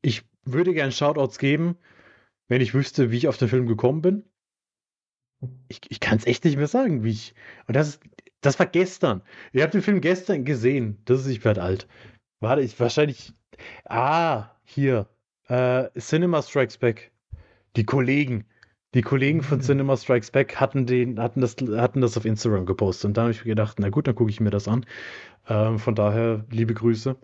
Ich 0.00 0.22
würde 0.44 0.72
gern 0.72 0.92
Shoutouts 0.92 1.38
geben, 1.38 1.76
wenn 2.48 2.60
ich 2.60 2.74
wüsste, 2.74 3.10
wie 3.10 3.18
ich 3.18 3.28
auf 3.28 3.36
den 3.36 3.48
Film 3.48 3.66
gekommen 3.66 4.02
bin. 4.02 4.24
Ich, 5.68 5.80
ich 5.90 6.00
kann 6.00 6.16
es 6.16 6.26
echt 6.26 6.44
nicht 6.44 6.56
mehr 6.56 6.68
sagen, 6.68 7.04
wie 7.04 7.10
ich. 7.10 7.34
Und 7.66 7.76
das, 7.76 8.00
das 8.40 8.58
war 8.58 8.66
gestern. 8.66 9.22
Ich 9.52 9.60
habe 9.60 9.72
den 9.72 9.82
Film 9.82 10.00
gestern 10.00 10.44
gesehen. 10.44 11.02
Das 11.04 11.20
ist, 11.20 11.26
ich 11.26 11.44
werde 11.44 11.62
alt. 11.62 11.86
Warte, 12.40 12.62
ich 12.62 12.78
wahrscheinlich. 12.78 13.32
Ah, 13.84 14.50
hier. 14.64 15.08
Äh, 15.48 15.88
Cinema 15.98 16.42
Strikes 16.42 16.78
Back. 16.78 17.12
Die 17.76 17.84
Kollegen. 17.84 18.46
Die 18.94 19.02
Kollegen 19.02 19.42
von 19.42 19.58
Ja. 19.58 19.64
Cinema 19.64 19.96
Strikes 19.96 20.30
Back 20.30 20.56
hatten, 20.60 20.86
den, 20.86 21.20
hatten, 21.20 21.40
das, 21.40 21.56
hatten 21.56 22.00
das 22.00 22.16
auf 22.16 22.24
Instagram 22.24 22.66
gepostet. 22.66 23.08
Und 23.08 23.16
da 23.16 23.22
habe 23.22 23.32
ich 23.32 23.44
mir 23.44 23.50
gedacht, 23.50 23.78
na 23.80 23.88
gut, 23.90 24.06
dann 24.06 24.14
gucke 24.14 24.30
ich 24.30 24.40
mir 24.40 24.50
das 24.50 24.68
an. 24.68 24.86
Ähm, 25.48 25.78
von 25.78 25.94
daher, 25.94 26.44
liebe 26.50 26.74
Grüße. 26.74 27.16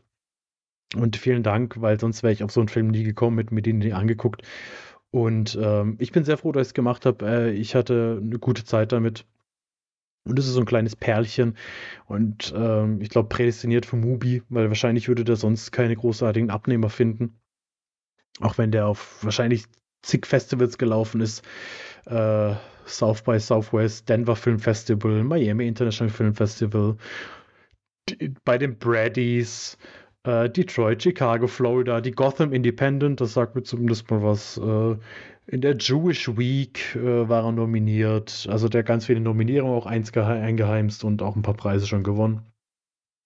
Und 0.97 1.17
vielen 1.17 1.43
Dank, 1.45 1.81
weil 1.81 2.01
sonst 2.01 2.23
wäre 2.23 2.33
ich 2.33 2.43
auf 2.43 2.51
so 2.51 2.61
einen 2.61 2.69
Film 2.69 2.89
nie 2.89 3.05
gekommen, 3.05 3.37
mit 3.37 3.53
mir 3.53 3.63
den 3.63 3.79
nie 3.79 3.93
angeguckt. 3.93 4.43
Und 5.13 5.59
ähm, 5.61 5.97
ich 6.01 6.13
bin 6.13 6.25
sehr 6.25 6.37
froh, 6.39 6.53
dass 6.53 6.63
ich 6.63 6.71
es 6.71 6.75
gemacht 6.75 7.07
habe. 7.07 7.27
Äh, 7.27 7.51
ich 7.53 7.75
hatte 7.75 8.21
eine 8.23 8.39
gute 8.39 8.65
Zeit 8.65 8.93
damit. 8.93 9.25
Und 10.25 10.39
es 10.39 10.47
ist 10.47 10.53
so 10.53 10.61
ein 10.61 10.67
kleines 10.67 10.97
Perlchen. 10.97 11.57
Und 12.07 12.53
ähm, 12.57 13.01
ich 13.01 13.09
glaube, 13.09 13.29
prädestiniert 13.29 13.87
für 13.87 13.97
Mubi, 13.97 14.43
weil 14.49 14.69
wahrscheinlich 14.69 15.09
würde 15.09 15.25
der 15.25 15.37
sonst 15.37 15.73
keine 15.73 15.97
großartigen 15.97 16.51
Abnehmer 16.51 16.91
finden. 16.91 17.41
Auch 18.41 18.59
wenn 18.59 18.71
der 18.71 18.87
auf 18.87 19.23
wahrscheinlich 19.25 19.65
zig 20.03 20.27
Festivals 20.27 20.79
gelaufen 20.79 21.21
ist. 21.21 21.45
Äh, 22.07 22.55
South 22.87 23.23
by 23.23 23.39
Southwest, 23.39 24.09
Denver 24.09 24.37
Film 24.37 24.59
Festival, 24.59 25.23
Miami 25.23 25.67
International 25.67 26.13
Film 26.13 26.35
Festival, 26.35 26.97
bei 28.45 28.59
den 28.59 28.79
Braddies, 28.79 29.79
äh, 30.25 30.51
Detroit, 30.51 31.03
Chicago, 31.03 31.47
Florida, 31.47 32.01
die 32.01 32.11
Gotham 32.11 32.53
Independent, 32.53 33.21
das 33.21 33.35
sagt 33.35 33.55
mir 33.55 33.63
zumindest 33.63 34.11
mal 34.11 34.23
was. 34.23 34.59
Äh, 34.59 34.97
in 35.51 35.61
der 35.61 35.77
Jewish 35.77 36.29
Week 36.39 36.95
äh, 36.95 37.29
war 37.29 37.45
er 37.45 37.51
nominiert. 37.51 38.47
Also 38.49 38.69
der 38.69 38.81
hat 38.81 38.87
ganz 38.87 39.07
viele 39.07 39.21
Nominierungen 39.21 39.77
auch 39.77 39.87
eingeheimst 39.87 41.03
und 41.03 41.23
auch 41.23 41.35
ein 41.35 41.43
paar 41.43 41.55
Preise 41.55 41.89
schon 41.89 42.05
gewonnen. 42.05 42.43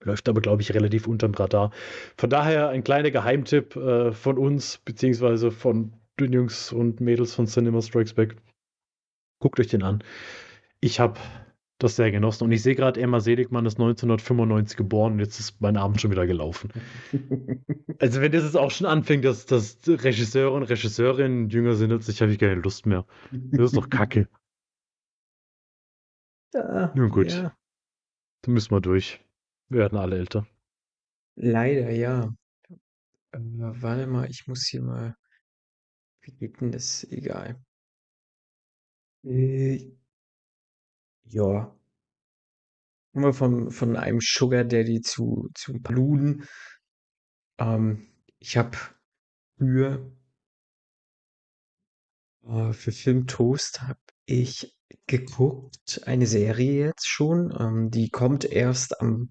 Läuft 0.02 0.28
aber, 0.28 0.40
glaube 0.40 0.62
ich, 0.62 0.72
relativ 0.72 1.06
unterm 1.06 1.34
Radar. 1.34 1.70
Von 2.16 2.30
daher 2.30 2.70
ein 2.70 2.82
kleiner 2.82 3.10
Geheimtipp 3.10 3.76
äh, 3.76 4.12
von 4.12 4.38
uns, 4.38 4.78
beziehungsweise 4.78 5.50
von 5.50 5.92
den 6.18 6.32
Jungs 6.32 6.72
und 6.72 7.00
Mädels 7.00 7.34
von 7.34 7.46
Cinema 7.46 7.82
Strikes 7.82 8.14
Back. 8.14 8.36
Guckt 9.38 9.60
euch 9.60 9.68
den 9.68 9.82
an. 9.82 10.02
Ich 10.80 11.00
habe 11.00 11.20
das 11.78 11.96
sehr 11.96 12.10
genossen. 12.10 12.44
Und 12.44 12.52
ich 12.52 12.62
sehe 12.62 12.74
gerade, 12.74 13.00
Emma 13.00 13.20
Seligmann 13.20 13.66
ist 13.66 13.74
1995 13.74 14.76
geboren 14.76 15.14
und 15.14 15.18
jetzt 15.20 15.40
ist 15.40 15.60
mein 15.60 15.76
Abend 15.76 16.00
schon 16.00 16.10
wieder 16.10 16.26
gelaufen. 16.26 16.70
Also 18.00 18.20
wenn 18.20 18.32
das 18.32 18.42
jetzt 18.42 18.56
auch 18.56 18.70
schon 18.72 18.86
anfängt, 18.88 19.24
dass, 19.24 19.46
dass 19.46 19.78
Regisseure 19.86 20.50
und 20.52 20.64
Regisseurinnen 20.64 21.48
jünger 21.48 21.74
sind 21.74 21.92
als 21.92 22.08
ich, 22.08 22.20
habe 22.20 22.32
ich 22.32 22.38
keine 22.38 22.56
Lust 22.56 22.86
mehr. 22.86 23.06
Das 23.30 23.66
ist 23.66 23.76
doch 23.76 23.88
kacke. 23.88 24.28
Ja, 26.54 26.92
Nun 26.94 27.10
gut. 27.10 27.32
ja. 27.32 27.56
Da 28.42 28.50
müssen 28.52 28.70
wir 28.70 28.80
durch. 28.80 29.20
Wir 29.68 29.80
werden 29.80 29.98
alle 29.98 30.16
älter. 30.18 30.46
Leider, 31.34 31.90
ja. 31.90 32.32
Äh, 33.32 33.38
warte 33.40 34.06
mal, 34.06 34.30
ich 34.30 34.46
muss 34.46 34.64
hier 34.64 34.82
mal. 34.82 35.16
Wie 36.20 36.32
geht 36.32 36.60
denn 36.60 36.70
das? 36.70 37.04
Egal. 37.10 37.60
Äh, 39.24 39.96
ja. 41.24 41.74
Wir 43.12 43.32
von, 43.32 43.70
von 43.70 43.96
einem 43.96 44.18
Sugar 44.20 44.64
Daddy 44.64 45.00
zu, 45.00 45.48
zu 45.54 45.72
ein 45.72 45.82
paar 45.82 45.94
Luden. 45.94 46.48
Ähm, 47.58 48.08
ich 48.40 48.56
habe 48.56 48.76
früher 49.56 50.10
äh, 52.46 52.72
für 52.72 52.92
Film 52.92 53.26
Toast 53.26 53.82
habe 53.82 54.00
ich 54.26 54.76
geguckt, 55.06 56.00
eine 56.06 56.26
Serie 56.26 56.86
jetzt 56.86 57.06
schon. 57.06 57.54
Ähm, 57.58 57.90
die 57.90 58.10
kommt 58.10 58.44
erst 58.44 59.00
am 59.00 59.30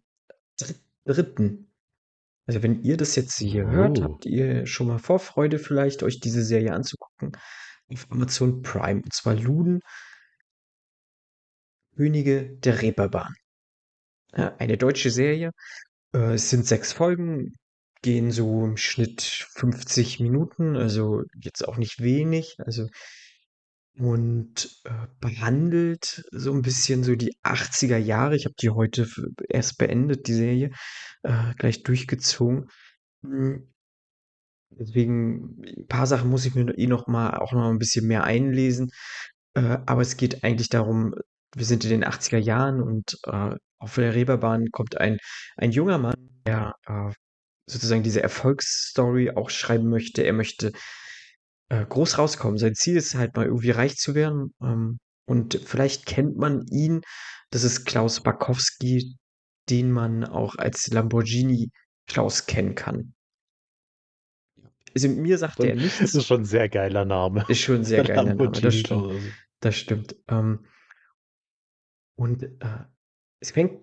dr- 0.59 0.75
dritten. 1.05 1.69
Also 2.45 2.61
wenn 2.63 2.81
ihr 2.83 2.97
das 2.97 3.15
jetzt 3.15 3.37
hier 3.37 3.67
hört, 3.67 3.99
Oh. 3.99 4.03
habt 4.03 4.25
ihr 4.25 4.65
schon 4.65 4.87
mal 4.87 4.99
Vorfreude 4.99 5.59
vielleicht, 5.59 6.03
euch 6.03 6.19
diese 6.19 6.43
Serie 6.43 6.73
anzugucken 6.73 7.37
auf 7.89 8.09
Amazon 8.11 8.61
Prime. 8.61 9.01
Und 9.01 9.13
zwar 9.13 9.35
Luden, 9.35 9.79
Könige 11.95 12.57
der 12.57 12.81
Reeperbahn. 12.81 13.33
Eine 14.31 14.77
deutsche 14.77 15.11
Serie. 15.11 15.51
Äh, 16.13 16.35
es 16.35 16.49
sind 16.49 16.65
sechs 16.65 16.93
Folgen, 16.93 17.53
gehen 18.01 18.31
so 18.31 18.65
im 18.65 18.77
Schnitt 18.77 19.21
50 19.21 20.19
Minuten, 20.19 20.75
also 20.75 21.23
jetzt 21.41 21.67
auch 21.67 21.77
nicht 21.77 22.01
wenig. 22.01 22.55
Also 22.59 22.87
und 23.95 24.81
äh, 24.85 25.07
behandelt 25.19 26.23
so 26.31 26.51
ein 26.51 26.63
bisschen 26.63 27.03
so 27.03 27.15
die 27.15 27.35
80er 27.43 27.97
Jahre. 27.97 28.35
Ich 28.35 28.45
habe 28.45 28.55
die 28.59 28.71
heute 28.71 29.07
erst 29.49 29.77
beendet, 29.77 30.27
die 30.27 30.33
Serie, 30.33 30.71
äh, 31.23 31.53
gleich 31.57 31.83
durchgezogen. 31.83 32.69
Hm, 33.23 33.69
Deswegen, 34.79 35.61
ein 35.65 35.87
paar 35.87 36.07
Sachen 36.07 36.29
muss 36.29 36.45
ich 36.45 36.55
mir 36.55 36.75
eh 36.77 36.87
noch 36.87 37.07
mal, 37.07 37.37
auch 37.37 37.53
noch 37.53 37.69
ein 37.69 37.79
bisschen 37.79 38.07
mehr 38.07 38.23
einlesen. 38.23 38.89
Äh, 39.53 39.77
aber 39.85 40.01
es 40.01 40.17
geht 40.17 40.43
eigentlich 40.43 40.69
darum, 40.69 41.13
wir 41.55 41.65
sind 41.65 41.83
in 41.83 41.89
den 41.89 42.03
80er 42.05 42.37
Jahren 42.37 42.81
und 42.81 43.17
äh, 43.25 43.55
auf 43.79 43.95
der 43.95 44.15
Reeperbahn 44.15 44.71
kommt 44.71 44.97
ein, 44.99 45.17
ein 45.57 45.71
junger 45.71 45.97
Mann, 45.97 46.29
der 46.45 46.73
äh, 46.85 47.11
sozusagen 47.67 48.03
diese 48.03 48.21
Erfolgsstory 48.23 49.31
auch 49.31 49.49
schreiben 49.49 49.89
möchte. 49.89 50.23
Er 50.23 50.33
möchte 50.33 50.71
äh, 51.69 51.85
groß 51.85 52.17
rauskommen. 52.17 52.57
Sein 52.57 52.75
Ziel 52.75 52.97
ist 52.97 53.15
halt 53.15 53.35
mal 53.35 53.45
irgendwie 53.45 53.71
reich 53.71 53.95
zu 53.97 54.15
werden. 54.15 54.53
Ähm, 54.61 54.99
und 55.25 55.59
vielleicht 55.65 56.05
kennt 56.05 56.37
man 56.37 56.65
ihn. 56.67 57.01
Das 57.51 57.63
ist 57.63 57.85
Klaus 57.85 58.21
Bakowski, 58.21 59.15
den 59.69 59.91
man 59.91 60.23
auch 60.25 60.55
als 60.55 60.87
Lamborghini 60.87 61.69
Klaus 62.07 62.45
kennen 62.45 62.75
kann. 62.75 63.13
Also 64.93 65.07
mir 65.09 65.37
sagt 65.37 65.59
er 65.59 65.73
Das 65.73 65.83
nichts. 65.83 66.13
ist 66.13 66.25
schon 66.27 66.41
ein 66.41 66.45
sehr 66.45 66.69
geiler 66.69 67.05
Name. 67.05 67.45
Ist 67.47 67.61
schon 67.61 67.77
ein 67.77 67.83
sehr 67.83 68.03
geiler 68.03 68.35
Name. 68.35 68.51
Das 68.51 68.75
stimmt. 68.75 69.13
Das 69.59 69.75
stimmt. 69.75 70.15
Ähm, 70.27 70.65
und 72.15 72.43
äh, 72.43 72.85
es 73.39 73.51
fängt 73.51 73.81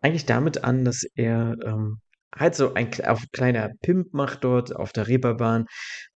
eigentlich 0.00 0.26
damit 0.26 0.64
an, 0.64 0.84
dass 0.84 1.04
er 1.14 1.56
ähm, 1.64 2.00
halt 2.34 2.54
so 2.54 2.74
ein 2.74 2.92
auf 3.04 3.24
kleiner 3.32 3.70
Pimp 3.82 4.12
macht 4.14 4.44
dort 4.44 4.74
auf 4.74 4.92
der 4.92 5.08
Reeperbahn, 5.08 5.66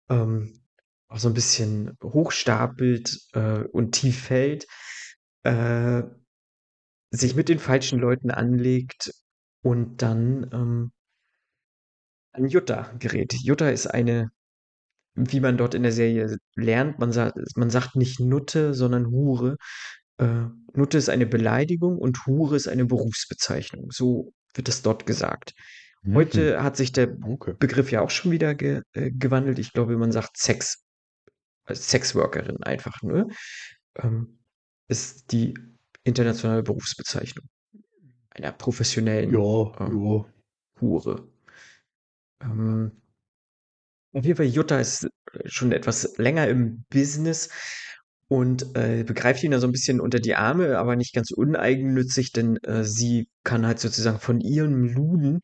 ähm, 0.09 0.61
auch 1.09 1.19
so 1.19 1.29
ein 1.29 1.35
bisschen 1.35 1.97
hochstapelt 2.03 3.19
äh, 3.33 3.65
und 3.65 3.93
tief 3.93 4.25
fällt, 4.25 4.67
äh, 5.45 6.03
sich 7.11 7.35
mit 7.35 7.49
den 7.49 7.59
falschen 7.59 7.99
Leuten 7.99 8.31
anlegt 8.31 9.13
und 9.63 10.03
dann 10.03 10.49
ähm, 10.53 10.93
an 12.33 12.47
Jutta 12.47 12.93
gerät. 12.99 13.35
Jutta 13.35 13.71
ist 13.71 13.89
eine, 13.89 14.31
wie 15.15 15.41
man 15.41 15.57
dort 15.57 15.75
in 15.75 15.83
der 15.83 15.93
Serie 15.93 16.37
lernt, 16.55 16.99
man 16.99 17.13
sagt, 17.13 17.37
man 17.57 17.71
sagt 17.71 17.97
nicht 17.97 18.21
Nutte, 18.21 18.75
sondern 18.75 19.07
Hure. 19.07 19.57
Äh, 20.21 20.49
Nutte 20.75 20.99
ist 20.99 21.09
eine 21.09 21.27
Beleidigung 21.27 21.99
und 21.99 22.27
Hure 22.27 22.57
ist 22.57 22.69
eine 22.69 22.85
Berufsbezeichnung. 22.85 23.91
So 23.91 24.33
wird 24.55 24.69
es 24.69 24.83
dort 24.83 25.07
gesagt. 25.07 25.55
Mhm. 26.03 26.15
Heute 26.15 26.63
hat 26.63 26.77
sich 26.77 26.93
der 26.93 27.17
Okay. 27.23 27.55
Begriff 27.59 27.91
ja 27.91 28.03
auch 28.03 28.11
schon 28.11 28.31
wieder 28.31 28.55
ge 28.55 28.83
äh, 28.93 29.11
gewandelt. 29.11 29.59
Ich 29.59 29.73
glaube, 29.73 29.97
man 29.97 30.13
sagt 30.13 30.37
Sex, 30.37 30.85
äh, 31.67 31.75
Sexworkerin 31.75 32.63
einfach 32.63 33.03
nur. 33.03 33.29
Ähm, 33.97 34.39
ist 34.89 35.33
die 35.33 35.55
internationale 36.05 36.63
Berufsbezeichnung 36.63 37.47
einer 38.31 38.53
professionellen 38.53 39.33
Ja, 39.33 39.73
ähm, 39.81 40.05
ja. 40.05 40.25
Hure. 40.81 41.29
Ähm, 42.41 42.93
Auf 44.13 44.25
jeden 44.25 44.37
Fall, 44.37 44.47
Jutta 44.47 44.81
ist 44.81 45.09
schon 45.47 45.73
etwas 45.73 46.17
länger 46.17 46.49
im 46.49 46.85
Business 46.91 47.51
und 48.31 48.77
äh, 48.77 49.03
begreift 49.03 49.43
ihn 49.43 49.51
da 49.51 49.59
so 49.59 49.67
ein 49.67 49.73
bisschen 49.73 50.01
unter 50.01 50.21
die 50.21 50.37
Arme, 50.37 50.79
aber 50.79 50.95
nicht 50.95 51.13
ganz 51.13 51.33
uneigennützig, 51.33 52.31
denn 52.31 52.59
äh, 52.59 52.85
sie 52.85 53.29
kann 53.43 53.67
halt 53.67 53.81
sozusagen 53.81 54.21
von 54.21 54.41
ihrem 54.41 54.85
Luden 54.85 55.41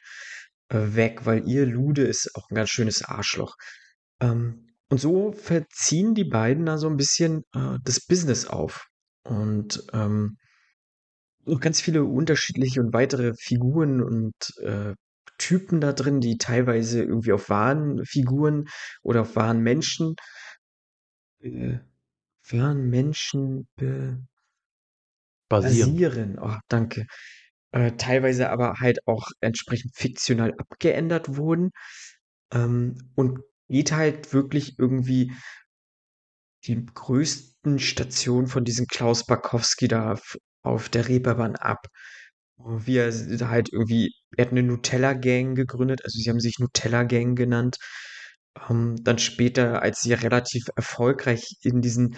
äh, 0.68 0.94
weg, 0.94 1.26
weil 1.26 1.48
ihr 1.48 1.66
Lude 1.66 2.04
ist 2.04 2.30
auch 2.36 2.48
ein 2.48 2.54
ganz 2.54 2.70
schönes 2.70 3.02
Arschloch. 3.02 3.56
Ähm, 4.20 4.68
und 4.88 5.00
so 5.00 5.32
verziehen 5.32 6.14
die 6.14 6.26
beiden 6.26 6.64
da 6.64 6.78
so 6.78 6.88
ein 6.88 6.96
bisschen 6.96 7.42
äh, 7.54 7.78
das 7.82 8.06
Business 8.06 8.46
auf. 8.46 8.86
Und 9.24 9.84
ähm, 9.92 10.36
noch 11.44 11.58
ganz 11.58 11.80
viele 11.80 12.04
unterschiedliche 12.04 12.80
und 12.80 12.92
weitere 12.92 13.34
Figuren 13.34 14.00
und 14.00 14.32
äh, 14.62 14.94
Typen 15.38 15.80
da 15.80 15.92
drin, 15.92 16.20
die 16.20 16.38
teilweise 16.38 17.02
irgendwie 17.02 17.32
auf 17.32 17.50
wahren 17.50 18.04
Figuren 18.04 18.66
oder 19.02 19.22
auf 19.22 19.34
wahren 19.34 19.58
Menschen, 19.58 20.14
äh, 21.40 21.78
wahren 22.52 22.88
Menschen 22.90 23.68
be 23.76 24.18
Basieren. 25.48 25.92
basieren. 25.92 26.38
Oh, 26.40 26.56
danke. 26.68 27.06
Äh, 27.72 27.92
teilweise 27.92 28.50
aber 28.50 28.74
halt 28.80 29.06
auch 29.06 29.28
entsprechend 29.40 29.94
fiktional 29.94 30.54
abgeändert 30.58 31.36
wurden. 31.36 31.70
Ähm, 32.52 32.96
und 33.14 33.40
geht 33.68 33.92
halt 33.92 34.32
wirklich 34.32 34.78
irgendwie 34.78 35.32
die 36.64 36.84
größten 36.84 37.78
Stationen 37.78 38.46
von 38.48 38.64
diesem 38.64 38.86
Klaus 38.86 39.24
Barkowski 39.26 39.88
da 39.88 40.18
auf 40.62 40.88
der 40.88 41.08
Reeperbahn 41.08 41.56
ab. 41.56 41.86
Wie 42.58 42.96
er 42.96 43.12
halt 43.48 43.72
irgendwie, 43.72 44.14
er 44.36 44.46
hat 44.46 44.52
eine 44.52 44.62
Nutella-Gang 44.62 45.54
gegründet, 45.54 46.00
also 46.04 46.18
sie 46.18 46.28
haben 46.30 46.40
sich 46.40 46.58
Nutella-Gang 46.58 47.36
genannt. 47.36 47.76
Ähm, 48.68 48.96
dann 49.02 49.18
später, 49.18 49.82
als 49.82 50.00
sie 50.00 50.12
relativ 50.14 50.64
erfolgreich 50.76 51.56
in 51.62 51.80
diesem 51.82 52.14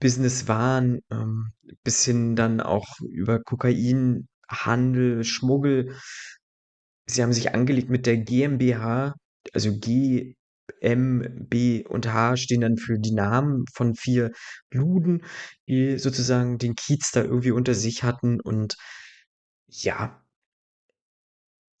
Business 0.00 0.48
waren, 0.48 1.00
ähm, 1.10 1.52
bis 1.84 2.04
hin 2.04 2.36
dann 2.36 2.60
auch 2.60 2.86
über 3.08 3.40
Kokainhandel, 3.42 5.24
Schmuggel. 5.24 5.96
Sie 7.06 7.22
haben 7.22 7.32
sich 7.32 7.54
angelegt 7.54 7.90
mit 7.90 8.06
der 8.06 8.16
GmbH, 8.18 9.14
also 9.52 9.78
G, 9.78 10.36
M, 10.80 11.46
B 11.48 11.84
und 11.86 12.10
H 12.12 12.36
stehen 12.36 12.62
dann 12.62 12.76
für 12.78 12.98
die 12.98 13.12
Namen 13.12 13.64
von 13.74 13.94
vier 13.94 14.32
Luden, 14.70 15.22
die 15.68 15.98
sozusagen 15.98 16.58
den 16.58 16.74
Kiez 16.74 17.10
da 17.12 17.22
irgendwie 17.22 17.50
unter 17.50 17.74
sich 17.74 18.02
hatten 18.02 18.40
und 18.40 18.76
ja, 19.68 20.23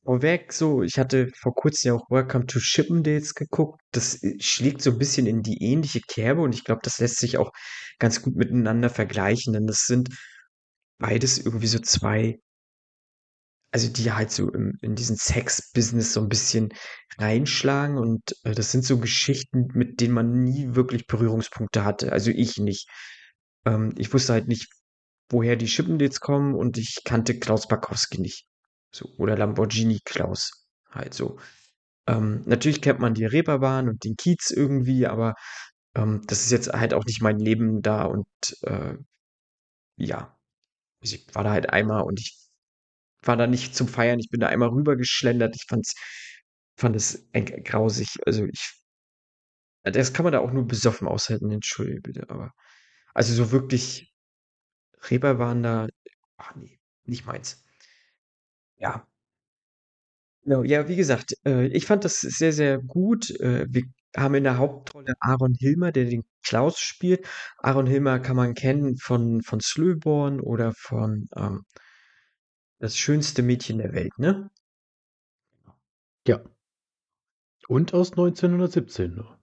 vorweg 0.04 0.52
so, 0.52 0.82
ich 0.82 0.98
hatte 0.98 1.30
vor 1.36 1.54
kurzem 1.54 1.88
ja 1.88 1.94
auch 1.94 2.10
Welcome 2.10 2.46
to 2.46 2.58
Chippendales 2.60 3.34
geguckt. 3.34 3.80
Das 3.92 4.22
äh, 4.22 4.36
schlägt 4.40 4.82
so 4.82 4.92
ein 4.92 4.98
bisschen 4.98 5.26
in 5.26 5.42
die 5.42 5.62
ähnliche 5.62 6.00
Kerbe 6.00 6.42
und 6.42 6.54
ich 6.54 6.64
glaube, 6.64 6.80
das 6.84 6.98
lässt 7.00 7.18
sich 7.18 7.38
auch 7.38 7.50
ganz 7.98 8.22
gut 8.22 8.36
miteinander 8.36 8.90
vergleichen, 8.90 9.52
denn 9.54 9.66
das 9.66 9.86
sind 9.86 10.08
beides 10.98 11.38
irgendwie 11.38 11.66
so 11.68 11.78
zwei 11.80 12.38
also 13.72 13.88
die 13.90 14.12
halt 14.12 14.30
so 14.30 14.50
im 14.52 14.78
in 14.82 14.94
diesen 14.94 15.16
Sex-Business 15.16 16.12
so 16.12 16.20
ein 16.20 16.28
bisschen 16.28 16.68
reinschlagen 17.18 17.98
und, 17.98 18.22
äh, 18.44 18.54
das 18.54 18.70
sind 18.72 18.84
so 18.84 18.98
Geschichten, 18.98 19.68
mit 19.74 20.00
denen 20.00 20.14
man 20.14 20.44
nie 20.44 20.74
wirklich 20.74 21.06
Berührungspunkte 21.06 21.84
hatte, 21.84 22.12
also 22.12 22.30
ich 22.30 22.58
nicht. 22.58 22.88
Ähm, 23.66 23.92
ich 23.98 24.12
wusste 24.14 24.32
halt 24.34 24.48
nicht, 24.48 24.68
woher 25.30 25.56
die 25.56 25.66
Chippendales 25.66 26.20
kommen 26.20 26.54
und 26.54 26.78
ich 26.78 26.98
kannte 27.04 27.38
Klaus 27.38 27.66
Barkowski 27.68 28.20
nicht. 28.20 28.46
So, 28.94 29.06
oder 29.18 29.36
Lamborghini 29.36 30.00
Klaus 30.04 30.66
halt 30.90 31.14
so. 31.14 31.38
Ähm, 32.08 32.42
natürlich 32.46 32.82
kennt 32.82 33.00
man 33.00 33.14
die 33.14 33.26
Reeperbahn 33.26 33.88
und 33.88 34.04
den 34.04 34.16
Kiez 34.16 34.50
irgendwie, 34.52 35.06
aber, 35.06 35.34
ähm, 35.96 36.22
das 36.28 36.42
ist 36.44 36.52
jetzt 36.52 36.72
halt 36.72 36.94
auch 36.94 37.04
nicht 37.06 37.22
mein 37.22 37.38
Leben 37.40 37.82
da 37.82 38.04
und, 38.06 38.26
äh, 38.62 38.96
ja. 39.96 40.36
Also, 41.02 41.16
ich 41.16 41.34
war 41.34 41.44
da 41.44 41.52
halt 41.52 41.70
einmal 41.70 42.02
und 42.04 42.20
ich 42.20 42.38
war 43.22 43.36
da 43.36 43.46
nicht 43.48 43.76
zum 43.76 43.88
Feiern. 43.88 44.20
Ich 44.20 44.30
bin 44.30 44.40
da 44.40 44.48
einmal 44.48 44.70
rübergeschlendert. 44.70 45.56
Ich 45.56 45.66
fand's 45.68 45.94
fand 46.78 46.96
es 46.96 47.28
grausig. 47.64 48.08
Also, 48.26 48.46
ich 48.46 48.74
das 49.84 50.12
kann 50.14 50.24
man 50.24 50.32
da 50.32 50.38
auch 50.40 50.50
nur 50.52 50.66
besoffen 50.66 51.06
aushalten, 51.08 51.50
entschuldige 51.50 52.00
bitte, 52.00 52.30
aber 52.30 52.52
also, 53.14 53.34
so 53.34 53.52
wirklich 53.52 54.12
Reeperbahn 55.10 55.62
da, 55.62 55.88
ach 56.38 56.54
ne, 56.56 56.78
nicht 57.06 57.26
meins. 57.26 57.63
Ja. 58.84 59.06
Genau, 60.46 60.62
ja, 60.62 60.88
wie 60.88 60.96
gesagt, 60.96 61.34
äh, 61.46 61.66
ich 61.68 61.86
fand 61.86 62.04
das 62.04 62.20
sehr, 62.20 62.52
sehr 62.52 62.78
gut. 62.78 63.30
Äh, 63.40 63.66
wir 63.70 63.84
haben 64.14 64.34
in 64.34 64.44
der 64.44 64.58
Hauptrolle 64.58 65.14
Aaron 65.20 65.54
Hilmer, 65.54 65.90
der 65.90 66.04
den 66.04 66.22
Klaus 66.46 66.78
spielt. 66.78 67.26
Aaron 67.58 67.86
Hilmer 67.86 68.18
kann 68.20 68.36
man 68.36 68.52
kennen 68.54 68.96
von 68.98 69.40
von 69.42 69.60
Slöborn 69.60 70.40
oder 70.40 70.72
von, 70.76 71.28
ähm, 71.34 71.64
„Das 72.80 72.96
schönste 72.98 73.42
Mädchen 73.42 73.78
der 73.78 73.92
Welt“, 73.92 74.18
ne? 74.18 74.50
Ja. 76.26 76.42
Und 77.68 77.94
aus 77.94 78.16
1917 78.16 79.14
noch. 79.14 79.36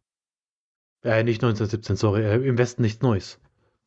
Äh, 1.04 1.24
nicht 1.24 1.42
1917, 1.42 1.96
sorry, 1.96 2.24
äh, 2.24 2.36
Im 2.48 2.58
Westen 2.58 2.84
nichts 2.84 3.02
Neues. 3.02 3.40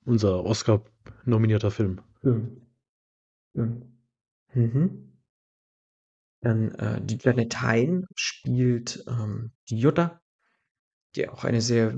Unser 0.05 0.45
Oscar-nominierter 0.45 1.71
Film. 1.71 2.01
Mhm. 2.23 2.63
Mhm. 3.55 3.83
Mhm. 4.55 5.14
Dann, 6.45 6.73
äh, 6.77 7.01
die 7.03 7.19
Janet 7.21 7.61
Hein 7.63 8.07
spielt, 8.17 9.05
ähm, 9.09 9.53
die 9.71 9.79
Jutta, 9.79 10.21
die 11.17 11.29
auch 11.29 11.45
eine 11.45 11.61
sehr 11.61 11.97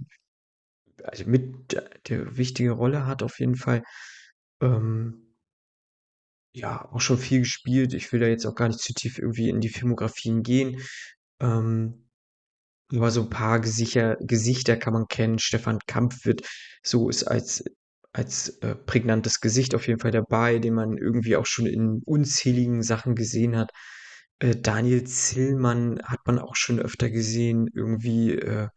also 1.04 1.24
mit 1.26 1.72
der 1.72 1.88
der 2.08 2.36
wichtige 2.36 2.72
Rolle 2.72 3.06
hat 3.06 3.22
auf 3.22 3.38
jeden 3.40 3.56
Fall. 3.56 3.82
Ähm, 4.60 5.34
ja, 6.54 6.88
auch 6.92 7.00
schon 7.00 7.18
viel 7.18 7.40
gespielt. 7.40 7.92
Ich 7.94 8.12
will 8.12 8.20
da 8.20 8.26
jetzt 8.26 8.46
auch 8.46 8.54
gar 8.54 8.68
nicht 8.68 8.80
zu 8.80 8.94
tief 8.94 9.18
irgendwie 9.18 9.48
in 9.50 9.60
die 9.60 9.68
Filmografien 9.68 10.42
gehen. 10.42 10.80
Ähm, 11.40 12.08
aber 12.92 13.10
so 13.12 13.22
ein 13.22 13.30
paar 13.30 13.60
Gesicher 13.60 14.16
Gesichter 14.20 14.76
kann 14.76 14.94
man 14.94 15.08
kennen. 15.08 15.38
Stefan 15.38 15.80
Kampf 15.86 16.24
wird 16.26 16.48
so 16.82 17.08
ist 17.10 17.24
als 17.24 17.64
als, 18.14 18.50
äh, 18.62 18.74
prägnantes 18.76 19.40
Gesicht 19.40 19.74
auf 19.74 19.86
jeden 19.88 20.00
Fall 20.00 20.10
dabei, 20.12 20.58
den 20.58 20.74
man 20.74 20.98
irgendwie 20.98 21.36
auch 21.36 21.46
schon 21.46 21.66
in 21.66 22.02
unzähligen 22.06 22.82
Sachen 22.82 23.14
gesehen 23.16 23.56
hat. 23.56 23.70
Äh, 24.38 24.56
Daniel 24.56 25.04
Zillmann 25.04 26.00
hat 26.04 26.20
man 26.26 26.38
auch 26.38 26.56
schon 26.56 26.78
öfter 26.80 27.10
gesehen. 27.10 27.68
Irgendwie, 27.74 28.32
äh, 28.32 28.68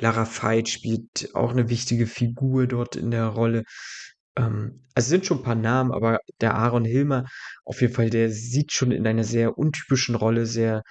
Lara 0.00 0.26
Veit 0.26 0.68
spielt 0.68 1.30
auch 1.34 1.50
eine 1.50 1.68
wichtige 1.68 2.06
Figur 2.06 2.66
dort 2.66 2.96
in 2.96 3.10
der 3.10 3.26
Rolle. 3.28 3.64
Ähm, 4.36 4.82
also, 4.94 5.10
sind 5.10 5.26
schon 5.26 5.38
ein 5.38 5.44
paar 5.44 5.54
Namen, 5.54 5.92
aber 5.92 6.18
der 6.40 6.54
Aaron 6.56 6.84
Hilmer 6.84 7.26
auf 7.64 7.80
jeden 7.80 7.94
Fall, 7.94 8.10
der 8.10 8.30
sieht 8.30 8.72
schon 8.72 8.90
in 8.92 9.06
einer 9.06 9.24
sehr 9.24 9.56
untypischen 9.58 10.14
Rolle 10.16 10.46
sehr, 10.46 10.82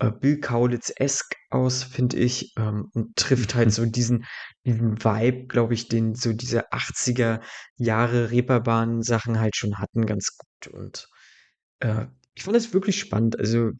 äh, 0.00 0.10
Bill 0.10 0.40
Kaulitz-esque 0.40 1.36
aus, 1.50 1.84
finde 1.84 2.16
ich, 2.18 2.52
ähm, 2.58 2.90
und 2.94 3.16
trifft 3.16 3.54
halt 3.54 3.72
so 3.72 3.86
diesen 3.86 4.24
diesen 4.66 5.02
Vibe, 5.04 5.46
glaube 5.46 5.74
ich, 5.74 5.88
den 5.88 6.14
so 6.14 6.32
diese 6.32 6.72
80er 6.72 7.40
Jahre 7.76 8.30
Reeperbahn-Sachen 8.30 9.38
halt 9.40 9.56
schon 9.56 9.78
hatten, 9.78 10.06
ganz 10.06 10.36
gut 10.36 10.74
und, 10.74 11.08
äh, 11.80 12.06
ich 12.40 12.44
fand 12.44 12.56
das 12.56 12.72
wirklich 12.72 12.98
spannend. 12.98 13.38
Also 13.38 13.72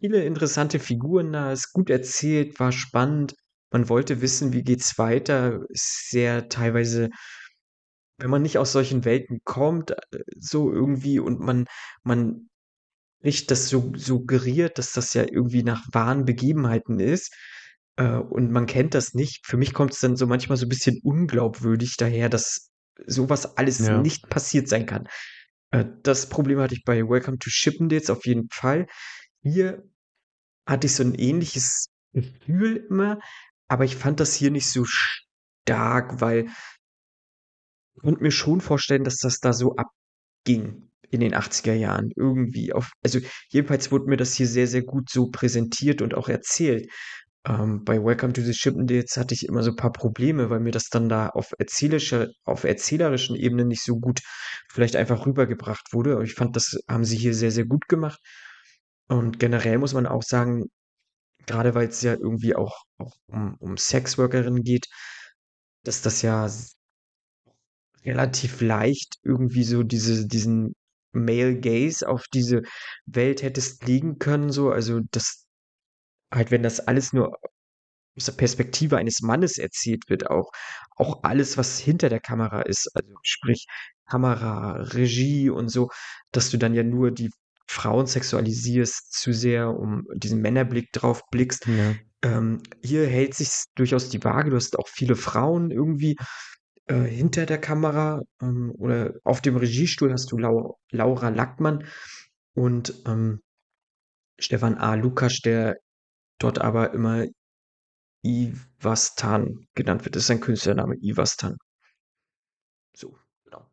viele 0.00 0.24
interessante 0.24 0.78
Figuren 0.78 1.32
da, 1.32 1.52
ist 1.52 1.72
gut 1.72 1.88
erzählt, 1.88 2.60
war 2.60 2.70
spannend. 2.72 3.34
Man 3.72 3.88
wollte 3.88 4.20
wissen, 4.20 4.52
wie 4.52 4.62
geht's 4.62 4.98
weiter. 4.98 5.60
Ist 5.70 6.10
sehr 6.10 6.48
teilweise 6.50 7.08
wenn 8.20 8.30
man 8.30 8.42
nicht 8.42 8.58
aus 8.58 8.72
solchen 8.72 9.04
Welten 9.04 9.40
kommt, 9.44 9.94
so 10.38 10.72
irgendwie 10.72 11.18
und 11.20 11.40
man 11.40 11.66
man 12.02 12.48
nicht 13.22 13.50
das 13.50 13.68
so 13.70 13.92
suggeriert, 13.96 14.78
dass 14.78 14.92
das 14.92 15.14
ja 15.14 15.24
irgendwie 15.24 15.62
nach 15.64 15.84
wahren 15.92 16.24
Begebenheiten 16.26 17.00
ist, 17.00 17.34
äh, 17.96 18.08
und 18.16 18.52
man 18.52 18.66
kennt 18.66 18.94
das 18.94 19.14
nicht. 19.14 19.46
Für 19.46 19.56
mich 19.58 19.74
kommt 19.74 19.92
es 19.94 20.00
dann 20.00 20.16
so 20.16 20.26
manchmal 20.28 20.58
so 20.58 20.66
'n 20.66 20.70
bisschen 20.70 21.00
unglaubwürdig 21.04 21.96
daher, 21.98 22.28
dass 22.30 22.70
so 23.06 23.30
was 23.30 23.56
alles 23.58 23.88
Ja. 23.88 23.90
nicht 23.90 24.30
passiert 24.30 24.68
sein 24.68 24.86
kann. 24.86 25.08
Äh, 25.72 25.84
das 26.02 26.28
Problem 26.28 26.58
hatte 26.60 26.74
ich 26.74 26.84
bei 26.84 27.02
Welcome 27.08 27.38
to 27.38 27.50
Chippendales 27.50 28.10
auf 28.10 28.26
jeden 28.26 28.48
Fall. 28.50 28.86
Hier 29.42 29.84
hatte 30.66 30.86
ich 30.88 30.94
so 30.96 31.04
'n 31.04 31.14
ähnliches 31.14 31.88
Gefühl 32.14 32.78
immer, 32.90 33.20
aber 33.68 33.84
ich 33.84 33.96
fand 33.96 34.20
das 34.20 34.34
hier 34.34 34.50
nicht 34.52 34.68
so 34.70 34.84
stark, 34.86 36.20
weil 36.22 36.48
ich 37.96 38.02
konnte 38.02 38.22
mir 38.22 38.30
schon 38.30 38.60
vorstellen, 38.60 39.04
dass 39.04 39.16
das 39.18 39.38
da 39.40 39.52
so 39.52 39.74
abging 39.76 40.90
in 41.10 41.20
den 41.20 41.34
80er 41.34 41.74
Jahren 41.74 42.10
irgendwie 42.16 42.72
auf 42.72 42.90
also, 43.02 43.20
jedenfalls 43.48 43.90
wurde 43.92 44.06
mir 44.06 44.16
das 44.16 44.34
hier 44.34 44.46
sehr, 44.48 44.66
sehr 44.66 44.82
gut 44.82 45.08
so 45.10 45.30
präsentiert 45.30 46.02
und 46.02 46.14
auch 46.14 46.28
erzählt. 46.28 46.90
Ähm, 47.46 47.84
bei 47.84 48.02
Welcome 48.02 48.32
to 48.32 48.42
the 48.42 48.52
Chippendales 48.52 49.16
hatte 49.16 49.34
ich 49.34 49.46
immer 49.46 49.62
so 49.62 49.74
paar 49.74 49.92
Probleme, 49.92 50.50
weil 50.50 50.60
mir 50.60 50.72
das 50.72 50.88
dann 50.90 51.08
da 51.08 51.28
auf 51.28 51.52
erzählischer 51.58 52.28
auf 52.44 52.64
erzählerischen 52.64 53.36
Ebene 53.36 53.64
nicht 53.64 53.82
so 53.84 53.96
gut 53.98 54.20
vielleicht 54.70 54.96
einfach 54.96 55.26
rübergebracht 55.26 55.92
wurde. 55.92 56.14
Aber 56.14 56.24
ich 56.24 56.34
fand, 56.34 56.56
das 56.56 56.76
haben 56.88 57.04
sie 57.04 57.16
hier 57.16 57.34
sehr, 57.34 57.50
sehr 57.52 57.66
gut 57.66 57.88
gemacht. 57.88 58.20
Und 59.08 59.38
generell 59.38 59.78
muss 59.78 59.94
man 59.94 60.06
auch 60.06 60.22
sagen 60.22 60.66
gerade 61.46 61.74
weil 61.74 61.88
es 61.88 62.02
ja 62.02 62.14
irgendwie 62.14 62.54
auch, 62.56 62.84
auch 62.98 63.14
um, 63.28 63.56
um 63.60 63.76
Sexworkerinnen 63.76 64.62
geht, 64.62 64.86
dass 65.84 66.02
das 66.02 66.22
ja 66.22 66.48
relativ 68.04 68.60
leicht 68.60 69.16
irgendwie 69.22 69.64
so 69.64 69.82
diese, 69.82 70.26
diesen 70.26 70.74
Male 71.12 71.58
Gaze 71.58 72.08
auf 72.08 72.24
diese 72.32 72.62
Welt 73.06 73.42
hättest 73.42 73.86
legen 73.86 74.18
können, 74.18 74.50
so. 74.50 74.70
Also, 74.70 75.00
das 75.10 75.45
halt, 76.32 76.50
wenn 76.50 76.62
das 76.62 76.80
alles 76.80 77.12
nur 77.12 77.36
aus 78.16 78.26
der 78.26 78.32
Perspektive 78.32 78.96
eines 78.96 79.20
Mannes 79.20 79.58
erzählt 79.58 80.08
wird, 80.08 80.30
auch, 80.30 80.50
auch 80.96 81.22
alles, 81.22 81.58
was 81.58 81.78
hinter 81.78 82.08
der 82.08 82.20
Kamera 82.20 82.62
ist, 82.62 82.90
also 82.94 83.14
sprich 83.22 83.66
Kamera, 84.08 84.76
Regie 84.76 85.50
und 85.50 85.68
so, 85.68 85.90
dass 86.32 86.50
du 86.50 86.56
dann 86.56 86.74
ja 86.74 86.82
nur 86.82 87.10
die 87.10 87.30
Frauen 87.68 88.06
sexualisierst 88.06 89.12
zu 89.12 89.32
sehr, 89.32 89.70
um 89.70 90.04
diesen 90.14 90.40
Männerblick 90.40 90.92
drauf 90.92 91.22
blickst. 91.30 91.66
Ja. 91.66 91.94
Ähm, 92.22 92.62
hier 92.82 93.06
hält 93.06 93.34
sich 93.34 93.50
durchaus 93.74 94.08
die 94.08 94.22
Waage. 94.22 94.50
Du 94.50 94.56
hast 94.56 94.78
auch 94.78 94.88
viele 94.88 95.16
Frauen 95.16 95.70
irgendwie 95.70 96.16
äh, 96.86 97.02
hinter 97.02 97.44
der 97.44 97.58
Kamera 97.58 98.22
ähm, 98.40 98.72
oder 98.78 99.14
auf 99.24 99.40
dem 99.42 99.56
Regiestuhl 99.56 100.12
hast 100.12 100.30
du 100.30 100.38
Lau 100.38 100.78
Laura 100.90 101.28
Lackmann 101.28 101.84
und 102.54 102.94
ähm, 103.06 103.40
Stefan 104.38 104.78
A. 104.78 104.94
Lukas, 104.94 105.40
der 105.40 105.76
dort 106.38 106.60
aber 106.60 106.92
immer 106.92 107.26
Ivastan 108.24 109.66
genannt 109.74 110.04
wird. 110.04 110.16
Das 110.16 110.24
ist 110.24 110.28
sein 110.28 110.40
Künstlername, 110.40 110.96
Ivastan. 111.00 111.56
So, 112.94 113.18
genau. 113.44 113.66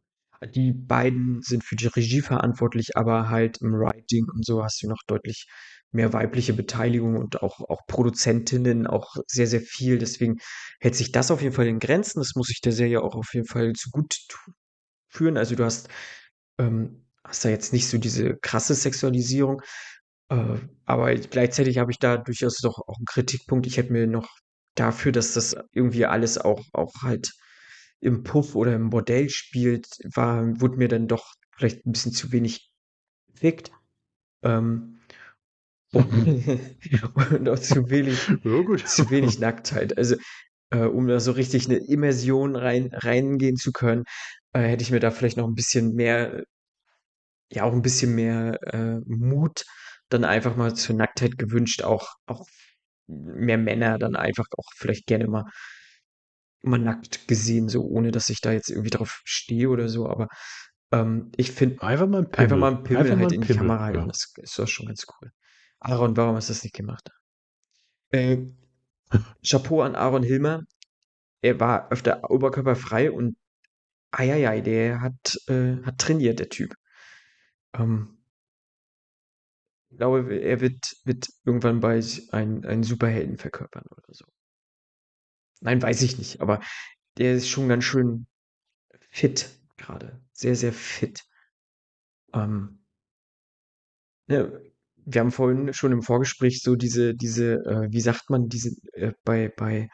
Die 0.53 0.73
beiden 0.73 1.41
sind 1.41 1.63
für 1.63 1.75
die 1.75 1.87
Regie 1.87 2.21
verantwortlich, 2.21 2.95
aber 2.95 3.29
halt 3.29 3.57
im 3.61 3.73
Writing 3.73 4.25
und 4.29 4.45
so 4.45 4.63
hast 4.63 4.81
du 4.83 4.87
noch 4.89 5.01
deutlich 5.07 5.47
mehr 5.91 6.11
weibliche 6.11 6.53
Beteiligung 6.53 7.17
und 7.17 7.41
auch, 7.43 7.59
auch 7.69 7.81
Produzentinnen 7.87 8.87
auch 8.87 9.15
sehr, 9.27 9.47
sehr 9.47 9.61
viel. 9.61 9.99
Deswegen 9.99 10.37
hält 10.79 10.95
sich 10.95 11.11
das 11.11 11.31
auf 11.31 11.41
jeden 11.41 11.53
Fall 11.53 11.67
in 11.67 11.79
Grenzen. 11.79 12.19
Das 12.19 12.35
muss 12.35 12.49
ich 12.49 12.61
der 12.61 12.71
Serie 12.73 13.01
auch 13.01 13.15
auf 13.15 13.33
jeden 13.33 13.45
Fall 13.47 13.73
zu 13.73 13.89
gut 13.91 14.15
führen. 15.09 15.37
Also 15.37 15.55
du 15.55 15.63
hast, 15.63 15.89
ähm, 16.59 17.05
hast 17.23 17.45
da 17.45 17.49
jetzt 17.49 17.73
nicht 17.73 17.87
so 17.87 17.97
diese 17.97 18.35
krasse 18.37 18.73
Sexualisierung. 18.75 19.61
Äh, 20.29 20.57
aber 20.85 21.15
gleichzeitig 21.15 21.77
habe 21.77 21.91
ich 21.91 21.99
da 21.99 22.17
durchaus 22.17 22.57
doch 22.57 22.79
auch 22.79 22.97
einen 22.97 23.05
Kritikpunkt. 23.05 23.67
Ich 23.67 23.77
hätte 23.77 23.93
mir 23.93 24.07
noch 24.07 24.29
dafür, 24.75 25.11
dass 25.11 25.33
das 25.33 25.55
irgendwie 25.71 26.05
alles 26.05 26.37
auch, 26.37 26.63
auch 26.73 26.93
halt 27.03 27.31
im 27.99 28.23
Puff 28.23 28.55
oder 28.55 28.75
im 28.75 28.89
Bordell 28.89 29.29
spielt, 29.29 29.87
war, 30.13 30.43
wurde 30.59 30.77
mir 30.77 30.87
dann 30.89 31.07
doch 31.07 31.33
vielleicht 31.55 31.85
ein 31.85 31.91
bisschen 31.91 32.11
zu 32.13 32.31
wenig 32.31 32.71
gefickt. 33.33 33.71
Ähm, 34.43 34.99
und 35.93 37.49
auch 37.49 37.59
zu 37.59 37.89
wenig, 37.89 38.27
Ja, 38.43 38.85
zu 38.85 39.09
wenig 39.11 39.39
Nacktheit. 39.39 39.97
Also, 39.97 40.15
äh, 40.71 40.85
um 40.85 41.07
da 41.07 41.19
so 41.19 41.31
richtig 41.33 41.67
eine 41.67 41.77
Immersion 41.77 42.55
rein, 42.55 42.89
reingehen 42.93 43.57
zu 43.57 43.71
können, 43.71 44.03
äh, 44.53 44.61
hätte 44.61 44.83
ich 44.83 44.91
mir 44.91 44.99
da 44.99 45.11
vielleicht 45.11 45.37
noch 45.37 45.47
ein 45.47 45.55
bisschen 45.55 45.93
mehr, 45.95 46.43
ja, 47.51 47.63
auch 47.63 47.73
ein 47.73 47.81
bisschen 47.81 48.15
mehr 48.15 48.59
äh, 48.73 48.99
Mut 49.05 49.63
dann 50.13 50.23
einfach 50.25 50.55
mal 50.55 50.73
zur 50.75 50.95
Nacktheit 50.95 51.37
gewünscht. 51.37 51.83
Auch, 51.83 52.15
auch 52.25 52.45
mehr 53.07 53.57
Männer 53.57 53.97
dann 53.99 54.15
einfach 54.15 54.45
auch 54.57 54.69
vielleicht 54.75 55.05
gerne 55.07 55.27
mal, 55.27 55.45
mal 56.61 56.79
nackt 56.79 57.27
gesehen, 57.27 57.69
so 57.69 57.83
ohne 57.83 58.11
dass 58.11 58.29
ich 58.29 58.41
da 58.41 58.51
jetzt 58.51 58.69
irgendwie 58.69 58.89
drauf 58.89 59.21
stehe 59.25 59.69
oder 59.69 59.89
so. 59.89 60.07
Aber 60.07 60.27
ähm, 60.91 61.31
ich 61.35 61.51
finde, 61.51 61.81
Einfach 61.81 62.07
mal 62.07 62.19
ein 62.19 62.31
Pimmel. 62.31 62.43
einfach 62.45 62.57
mal 62.57 62.73
einen 62.75 62.83
Pimmel 62.83 63.01
Einfach 63.01 63.15
mal 63.15 63.21
halt 63.23 63.31
ein 63.33 63.41
in 63.41 63.47
die 63.47 63.53
Kamera 63.53 63.79
halten, 63.79 63.99
ja. 63.99 64.07
das 64.07 64.33
ist 64.37 64.59
doch 64.59 64.67
schon 64.67 64.87
ganz 64.87 65.05
cool. 65.21 65.31
Aaron, 65.79 66.15
warum 66.15 66.35
hast 66.35 66.49
du 66.49 66.53
das 66.53 66.63
nicht 66.63 66.75
gemacht? 66.75 67.09
Äh, 68.11 68.37
Chapeau 69.45 69.81
an 69.81 69.95
Aaron 69.95 70.23
Hilmer. 70.23 70.61
Er 71.41 71.59
war 71.59 71.91
öfter 71.91 72.29
oberkörperfrei 72.29 73.11
und 73.11 73.35
eieiei, 74.11 74.61
der 74.61 75.01
hat, 75.01 75.37
äh, 75.47 75.81
hat 75.83 75.97
trainiert, 75.97 76.39
der 76.39 76.49
Typ. 76.49 76.73
Ähm, 77.73 78.22
ich 79.93 79.97
glaube, 79.97 80.35
er 80.39 80.59
wird, 80.59 80.95
wird 81.05 81.29
irgendwann 81.45 81.79
bald 81.79 82.23
einen, 82.31 82.65
einen 82.65 82.81
Superhelden 82.81 83.37
verkörpern 83.37 83.85
oder 83.91 84.07
so. 84.09 84.25
Nein, 85.61 85.81
weiß 85.81 86.01
ich 86.01 86.17
nicht, 86.17 86.41
aber 86.41 86.61
der 87.17 87.35
ist 87.35 87.47
schon 87.47 87.69
ganz 87.69 87.83
schön 87.83 88.25
fit 89.11 89.51
gerade. 89.77 90.19
Sehr, 90.31 90.55
sehr 90.55 90.73
fit. 90.73 91.21
Ähm, 92.33 92.79
ne, 94.27 94.61
wir 95.05 95.21
haben 95.21 95.31
vorhin 95.31 95.73
schon 95.75 95.91
im 95.91 96.01
Vorgespräch 96.01 96.63
so 96.63 96.75
diese, 96.75 97.13
diese, 97.13 97.53
äh, 97.65 97.87
wie 97.91 98.01
sagt 98.01 98.31
man, 98.31 98.49
diese, 98.49 98.71
äh, 98.93 99.13
bei, 99.23 99.53
bei 99.55 99.89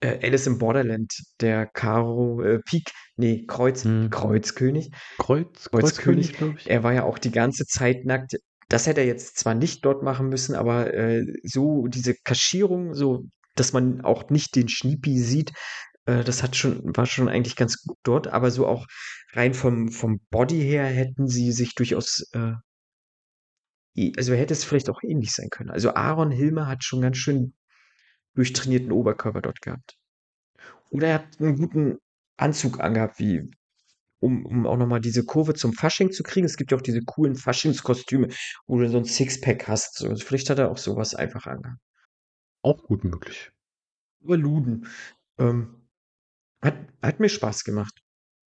äh, 0.00 0.26
Alice 0.26 0.46
im 0.46 0.58
Borderland, 0.58 1.10
der 1.40 1.66
Karo, 1.66 2.42
äh, 2.42 2.58
Pik, 2.58 2.90
nee, 3.16 3.46
Kreuz, 3.46 3.84
Hm. 3.84 4.10
Kreuzkönig. 4.10 4.90
Kreuz, 5.16 5.70
Kreuzkönig, 5.70 5.70
Kreuzkönig, 5.70 6.32
glaube 6.34 6.58
ich. 6.58 6.68
Er 6.68 6.82
war 6.82 6.92
ja 6.92 7.04
auch 7.04 7.18
die 7.18 7.30
ganze 7.30 7.64
Zeit 7.64 8.04
nackt. 8.04 8.36
Das 8.72 8.86
hätte 8.86 9.02
er 9.02 9.06
jetzt 9.06 9.38
zwar 9.38 9.54
nicht 9.54 9.84
dort 9.84 10.02
machen 10.02 10.30
müssen, 10.30 10.54
aber 10.54 10.94
äh, 10.94 11.26
so 11.42 11.86
diese 11.88 12.14
Kaschierung, 12.24 12.94
so, 12.94 13.26
dass 13.54 13.74
man 13.74 14.00
auch 14.00 14.30
nicht 14.30 14.56
den 14.56 14.70
Schniepi 14.70 15.18
sieht, 15.18 15.52
äh, 16.06 16.24
das 16.24 16.42
hat 16.42 16.56
schon, 16.56 16.80
war 16.96 17.04
schon 17.04 17.28
eigentlich 17.28 17.54
ganz 17.54 17.82
gut 17.82 17.98
dort, 18.02 18.28
aber 18.28 18.50
so 18.50 18.66
auch 18.66 18.86
rein 19.34 19.52
vom, 19.52 19.90
vom 19.90 20.20
Body 20.30 20.62
her 20.62 20.86
hätten 20.86 21.28
sie 21.28 21.52
sich 21.52 21.74
durchaus, 21.74 22.26
äh, 22.32 22.54
also 24.16 24.32
hätte 24.32 24.54
es 24.54 24.64
vielleicht 24.64 24.88
auch 24.88 25.02
ähnlich 25.02 25.32
sein 25.32 25.50
können. 25.50 25.68
Also 25.68 25.92
Aaron 25.92 26.30
Hilmer 26.30 26.66
hat 26.66 26.82
schon 26.82 27.02
ganz 27.02 27.18
schön 27.18 27.52
durchtrainierten 28.36 28.90
Oberkörper 28.90 29.42
dort 29.42 29.60
gehabt. 29.60 29.98
Oder 30.88 31.08
er 31.08 31.14
hat 31.16 31.40
einen 31.40 31.58
guten 31.58 31.98
Anzug 32.38 32.80
angehabt, 32.80 33.18
wie, 33.18 33.50
um, 34.22 34.46
um 34.46 34.66
auch 34.66 34.76
nochmal 34.76 35.00
diese 35.00 35.24
Kurve 35.24 35.54
zum 35.54 35.72
Fasching 35.72 36.12
zu 36.12 36.22
kriegen. 36.22 36.46
Es 36.46 36.56
gibt 36.56 36.70
ja 36.70 36.78
auch 36.78 36.82
diese 36.82 37.00
coolen 37.02 37.34
Faschingskostüme, 37.34 38.28
wo 38.66 38.78
du 38.78 38.88
so 38.88 38.98
ein 38.98 39.04
Sixpack 39.04 39.66
hast. 39.68 39.98
So. 39.98 40.08
Also 40.08 40.24
vielleicht 40.24 40.48
hat 40.48 40.58
er 40.58 40.70
auch 40.70 40.78
sowas 40.78 41.14
einfach 41.14 41.46
angehabt. 41.46 41.80
Auch 42.62 42.84
gut 42.84 43.04
möglich. 43.04 43.50
Aber 44.24 44.36
Luden. 44.36 44.86
Ähm, 45.38 45.74
hat, 46.62 46.76
hat 47.02 47.18
mir 47.18 47.28
Spaß 47.28 47.64
gemacht. 47.64 48.00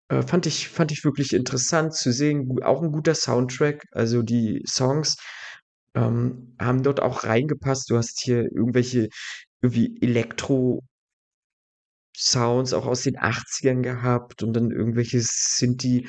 Äh, 0.09 0.23
fand 0.23 0.47
ich, 0.47 0.69
fand 0.69 0.93
ich 0.93 1.05
wirklich 1.05 1.33
interessant 1.33 1.95
zu 1.95 2.13
sehen. 2.13 2.49
Auch 2.63 2.83
ein 2.83 2.93
guter 2.93 3.17
Soundtrack. 3.17 3.85
Also 3.91 4.23
die 4.23 4.63
Songs 4.67 5.17
ähm, 5.95 6.55
haben 6.61 6.85
dort 6.85 7.01
auch 7.01 7.25
reingepasst. 7.25 7.91
Du 7.91 7.97
hast 7.97 8.21
hier 8.23 8.43
irgendwelche 8.43 9.09
irgendwie 9.63 9.99
Elektro- 10.01 10.83
Sounds 12.17 12.73
auch 12.73 12.87
aus 12.87 13.03
den 13.03 13.19
80ern 13.19 13.83
gehabt 13.83 14.43
und 14.43 14.53
dann 14.55 14.71
irgendwelche 14.71 15.21
Synthi, 15.23 16.09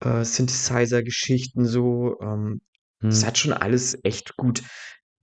äh, 0.00 0.24
Synthesizer-Geschichten 0.24 1.64
so. 1.66 2.18
Ähm, 2.20 2.60
das 3.08 3.20
Hm. 3.22 3.26
hat 3.26 3.38
schon 3.38 3.52
alles 3.52 3.98
echt 4.04 4.36
gut 4.36 4.62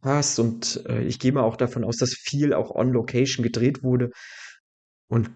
passt 0.01 0.39
und 0.39 0.83
äh, 0.87 1.03
ich 1.03 1.19
gehe 1.19 1.31
mal 1.31 1.43
auch 1.43 1.55
davon 1.57 1.83
aus, 1.83 1.97
dass 1.97 2.13
viel 2.13 2.53
auch 2.53 2.71
on 2.75 2.91
Location 2.91 3.43
gedreht 3.43 3.83
wurde 3.83 4.11
und 5.07 5.31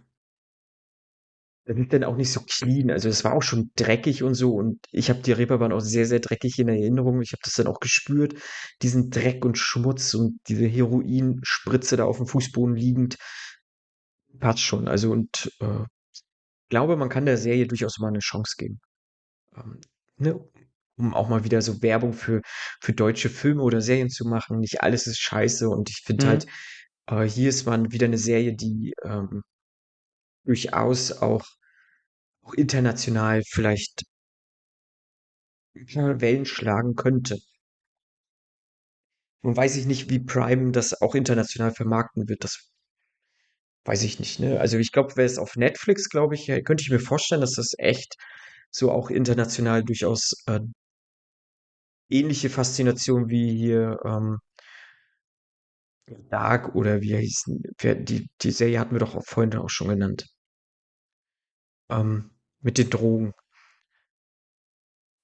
das 1.65 1.77
ist 1.77 1.91
dann 1.91 2.03
auch 2.05 2.15
nicht 2.15 2.31
so 2.31 2.41
clean. 2.41 2.89
Also 2.91 3.09
es 3.09 3.23
war 3.25 3.33
auch 3.33 3.43
schon 3.43 3.71
dreckig 3.75 4.23
und 4.23 4.35
so 4.35 4.53
und 4.55 4.79
ich 4.91 5.09
habe 5.09 5.19
die 5.21 5.33
Reeperbahn 5.33 5.73
auch 5.73 5.81
sehr, 5.81 6.05
sehr 6.05 6.19
dreckig 6.21 6.59
in 6.59 6.69
Erinnerung. 6.69 7.21
Ich 7.21 7.33
habe 7.33 7.41
das 7.43 7.55
dann 7.55 7.67
auch 7.67 7.79
gespürt, 7.81 8.35
diesen 8.81 9.09
Dreck 9.09 9.43
und 9.43 9.57
Schmutz 9.57 10.13
und 10.13 10.39
diese 10.47 10.65
Heroinspritze 10.65 11.97
da 11.97 12.05
auf 12.05 12.17
dem 12.17 12.27
Fußboden 12.27 12.75
liegend. 12.75 13.17
Passt 14.39 14.61
schon. 14.61 14.87
Also 14.87 15.11
und 15.11 15.51
äh, 15.59 15.83
glaube, 16.69 16.97
man 16.97 17.09
kann 17.09 17.25
der 17.25 17.37
Serie 17.37 17.67
durchaus 17.67 17.99
mal 17.99 18.09
eine 18.09 18.19
Chance 18.19 18.55
geben. 18.57 18.79
Ähm, 19.55 19.81
ne? 20.17 20.39
Um 20.97 21.13
auch 21.15 21.29
mal 21.29 21.43
wieder 21.45 21.61
so 21.61 21.81
Werbung 21.83 22.13
für, 22.13 22.41
für 22.81 22.93
deutsche 22.93 23.29
Filme 23.29 23.63
oder 23.63 23.81
Serien 23.81 24.09
zu 24.09 24.25
machen. 24.27 24.59
Nicht 24.59 24.81
alles 24.83 25.07
ist 25.07 25.19
scheiße 25.19 25.69
und 25.69 25.89
ich 25.89 26.01
finde 26.05 26.25
Mhm. 26.25 26.29
halt, 26.29 26.47
äh, 27.07 27.23
hier 27.23 27.49
ist 27.49 27.65
mal 27.67 27.91
wieder 27.91 28.07
eine 28.07 28.17
Serie, 28.19 28.55
die 28.55 28.93
ähm, 29.03 29.43
durchaus 30.45 31.11
auch, 31.11 31.45
auch 32.43 32.53
international 32.55 33.43
vielleicht 33.47 34.03
Wellen 35.73 36.45
schlagen 36.45 36.95
könnte. 36.95 37.39
Nun 39.41 39.57
weiß 39.57 39.77
ich 39.77 39.87
nicht, 39.87 40.11
wie 40.11 40.19
Prime 40.19 40.71
das 40.71 41.01
auch 41.01 41.15
international 41.15 41.71
vermarkten 41.73 42.29
wird. 42.29 42.43
Das 42.43 42.69
weiß 43.87 44.03
ich 44.03 44.19
nicht, 44.19 44.39
ne? 44.39 44.59
Also 44.59 44.77
ich 44.77 44.91
glaube, 44.91 45.15
wäre 45.15 45.25
es 45.25 45.37
auf 45.37 45.55
Netflix, 45.55 46.09
glaube 46.09 46.35
ich, 46.35 46.49
äh, 46.49 46.61
könnte 46.61 46.83
ich 46.83 46.89
mir 46.89 46.99
vorstellen, 46.99 47.41
dass 47.41 47.53
das 47.53 47.73
echt 47.77 48.15
so 48.69 48.91
auch 48.91 49.09
international 49.09 49.83
durchaus 49.83 50.33
äh, 50.47 50.59
ähnliche 52.09 52.49
Faszination 52.49 53.29
wie 53.29 53.55
hier 53.57 53.99
ähm, 54.03 54.39
Dark 56.29 56.75
oder 56.75 57.01
wie 57.01 57.17
hieß 57.17 57.43
die, 57.81 58.29
die 58.41 58.51
Serie 58.51 58.79
hatten 58.79 58.95
wir 58.95 58.99
doch 58.99 59.15
auch 59.15 59.25
vorhin 59.25 59.55
auch 59.55 59.69
schon 59.69 59.89
genannt. 59.89 60.25
Ähm, 61.89 62.31
mit 62.61 62.77
den 62.77 62.89
Drogen. 62.89 63.33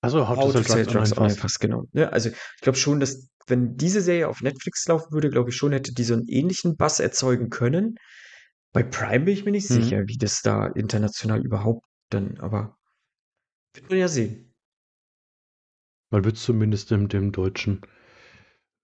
Also 0.01 0.27
How 0.27 0.51
to 0.51 0.61
Sell 0.61 0.85
Drugs 0.85 1.17
Online 1.17 1.35
fast, 1.35 1.59
genau. 1.61 1.85
Ja, 1.93 2.09
also 2.09 2.29
ich 2.29 2.61
glaube 2.61 2.77
schon, 2.77 2.99
dass 2.99 3.29
wenn 3.47 3.75
diese 3.77 4.01
Serie 4.01 4.27
auf 4.27 4.41
Netflix 4.41 4.85
laufen 4.87 5.11
würde, 5.11 5.29
glaube 5.29 5.49
ich 5.49 5.55
schon, 5.55 5.71
hätte 5.71 5.93
die 5.93 6.03
so 6.03 6.13
einen 6.13 6.27
ähnlichen 6.27 6.75
Bass 6.75 6.99
erzeugen 6.99 7.49
können. 7.49 7.95
Bei 8.73 8.83
Prime 8.83 9.25
bin 9.25 9.33
ich 9.35 9.45
mir 9.45 9.51
nicht 9.51 9.67
Mhm. 9.69 9.81
sicher, 9.81 10.07
wie 10.07 10.17
das 10.17 10.41
da 10.41 10.67
international 10.67 11.45
überhaupt 11.45 11.85
dann, 12.09 12.39
aber 12.39 12.75
wird 13.75 13.89
man 13.89 13.99
ja 13.99 14.07
sehen. 14.07 14.53
Man 16.11 16.23
wird 16.23 16.37
zumindest 16.37 16.91
dem, 16.91 17.07
dem 17.07 17.31
deutschen, 17.31 17.81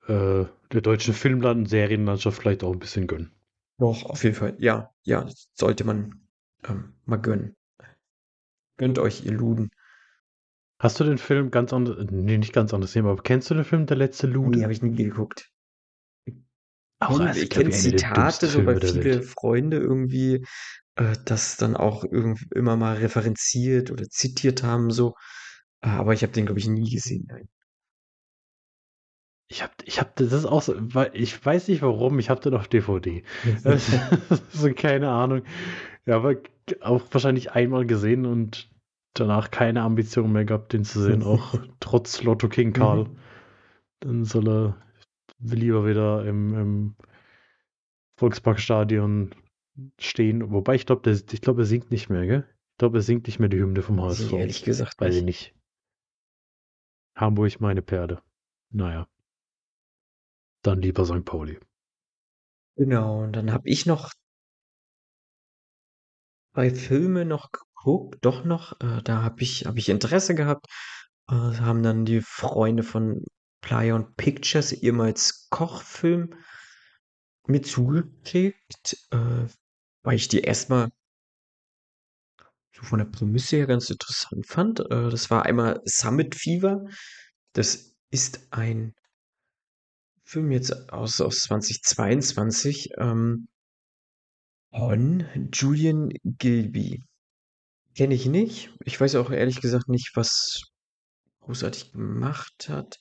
äh, 0.07 0.45
der 0.73 0.81
deutschen 0.81 1.13
Filmland- 1.13 1.59
und 1.61 1.65
Serienlandschaft 1.67 2.41
vielleicht 2.41 2.63
auch 2.63 2.73
ein 2.73 2.79
bisschen 2.79 3.07
gönnen. 3.07 3.31
Doch, 3.79 4.05
auf 4.05 4.23
jeden 4.23 4.35
Fall. 4.35 4.55
Ja, 4.59 4.91
ja, 5.03 5.27
sollte 5.53 5.85
man 5.85 6.21
ähm, 6.67 6.93
mal 7.05 7.17
gönnen. 7.17 7.55
Gönnt 8.77 8.99
euch, 8.99 9.25
ihr 9.25 9.31
Luden. 9.31 9.69
Hast 10.79 10.99
du 10.99 11.03
den 11.03 11.17
Film 11.17 11.51
ganz 11.51 11.73
anders, 11.73 11.97
nee, 12.09 12.37
nicht 12.37 12.53
ganz 12.53 12.73
anders 12.73 12.95
aber 12.95 13.17
kennst 13.17 13.49
du 13.49 13.53
den 13.53 13.65
Film 13.65 13.85
Der 13.85 13.97
letzte 13.97 14.27
Lude? 14.27 14.57
Nee, 14.57 14.63
habe 14.63 14.73
ich 14.73 14.81
nie 14.81 14.95
geguckt. 14.95 15.51
Auch, 16.99 17.17
Kenn- 17.17 17.27
also, 17.27 17.41
ich 17.41 17.49
kenne 17.49 17.69
Zitate 17.71 18.47
so 18.47 18.63
bei 18.63 18.79
viele. 18.79 19.21
Freunde 19.21 19.77
irgendwie, 19.77 20.45
äh, 20.95 21.15
das 21.25 21.57
dann 21.57 21.75
auch 21.77 22.03
irgend 22.03 22.39
immer 22.53 22.75
mal 22.75 22.97
referenziert 22.97 23.91
oder 23.91 24.05
zitiert 24.09 24.63
haben, 24.63 24.91
so. 24.91 25.15
Äh, 25.81 25.89
aber 25.89 26.13
ich 26.13 26.23
habe 26.23 26.33
den, 26.33 26.45
glaube 26.45 26.59
ich, 26.59 26.67
nie 26.67 26.89
gesehen. 26.89 27.25
Nein. 27.29 27.47
Ich 29.51 29.63
hab, 29.63 29.71
ich 29.85 29.99
hab, 29.99 30.15
das 30.15 30.31
ist 30.31 30.45
auch 30.45 30.61
so, 30.61 30.75
ich 31.13 31.43
weiß 31.43 31.69
nicht 31.69 31.81
warum, 31.81 32.19
ich 32.19 32.29
hab 32.29 32.41
den 32.41 32.53
auf 32.53 32.67
DVD. 32.67 33.23
so, 34.51 34.71
keine 34.73 35.09
Ahnung. 35.09 35.41
Ja, 36.05 36.17
aber 36.17 36.35
auch 36.81 37.03
wahrscheinlich 37.11 37.51
einmal 37.53 37.85
gesehen 37.87 38.25
und 38.27 38.69
danach 39.15 39.49
keine 39.49 39.81
Ambition 39.81 40.31
mehr 40.31 40.45
gehabt, 40.45 40.73
den 40.73 40.85
zu 40.85 41.01
sehen, 41.01 41.23
auch 41.25 41.55
trotz 41.79 42.21
Lotto 42.23 42.47
King 42.47 42.73
Karl. 42.73 43.05
Mhm. 43.05 43.17
Dann 44.01 44.25
soll 44.25 44.49
er 44.49 44.77
lieber 45.39 45.85
wieder 45.85 46.25
im, 46.25 46.53
im 46.53 46.95
Volksparkstadion 48.17 49.33
stehen. 49.97 50.51
Wobei 50.51 50.75
ich 50.75 50.85
glaube, 50.85 51.09
ich 51.09 51.41
glaube, 51.41 51.61
er 51.61 51.65
singt 51.65 51.91
nicht 51.91 52.09
mehr, 52.09 52.25
gell? 52.25 52.47
Ich 52.71 52.77
glaube, 52.77 52.99
er 52.99 53.01
singt 53.01 53.27
nicht 53.27 53.39
mehr 53.39 53.49
die 53.49 53.59
Hymne 53.59 53.81
vom 53.81 54.01
HSV. 54.01 54.21
ich 54.21 54.33
ehrlich 54.33 54.63
gesagt 54.63 54.99
Weiß 54.99 55.15
ich 55.15 55.23
nicht. 55.23 55.55
Hamburg 57.15 57.59
meine 57.59 57.81
Perde. 57.81 58.21
Naja. 58.71 59.07
Dann 60.63 60.81
lieber 60.81 61.05
St. 61.05 61.25
Pauli. 61.25 61.59
Genau, 62.75 63.23
und 63.23 63.33
dann 63.33 63.51
habe 63.51 63.67
ich 63.67 63.85
noch 63.85 64.11
bei 66.53 66.69
Filme 66.69 67.25
noch 67.25 67.51
geguckt, 67.51 68.23
doch 68.25 68.43
noch, 68.43 68.79
äh, 68.81 69.01
da 69.03 69.21
habe 69.21 69.41
ich, 69.41 69.65
hab 69.65 69.77
ich 69.77 69.89
Interesse 69.89 70.35
gehabt. 70.35 70.65
Äh, 71.29 71.33
haben 71.33 71.83
dann 71.83 72.05
die 72.05 72.21
Freunde 72.21 72.83
von 72.83 73.23
Playa 73.61 73.95
und 73.95 74.15
Pictures, 74.17 74.71
ehemals 74.71 75.47
Kochfilm, 75.49 76.33
mir 77.47 77.61
zugeschickt, 77.61 78.97
äh, 79.11 79.47
weil 80.03 80.15
ich 80.15 80.27
die 80.27 80.41
erstmal 80.41 80.89
so 82.71 82.83
von 82.83 82.99
der 82.99 83.05
Prämisse 83.05 83.57
her 83.57 83.67
ganz 83.67 83.89
interessant 83.89 84.45
fand. 84.47 84.79
Äh, 84.79 85.09
das 85.09 85.29
war 85.29 85.45
einmal 85.45 85.81
Summit 85.85 86.35
Fever. 86.35 86.85
Das 87.53 87.95
ist 88.11 88.47
ein 88.51 88.93
Film 90.23 90.51
jetzt 90.51 90.93
aus, 90.93 91.19
aus 91.21 91.39
2022 91.39 92.91
ähm, 92.97 93.47
von 94.71 95.27
Julian 95.51 96.09
Gilby. 96.23 97.03
Kenne 97.95 98.13
ich 98.13 98.27
nicht. 98.27 98.69
Ich 98.85 99.01
weiß 99.01 99.15
auch 99.15 99.31
ehrlich 99.31 99.59
gesagt 99.59 99.89
nicht, 99.89 100.11
was 100.13 100.61
großartig 101.41 101.91
gemacht 101.91 102.69
hat. 102.69 102.99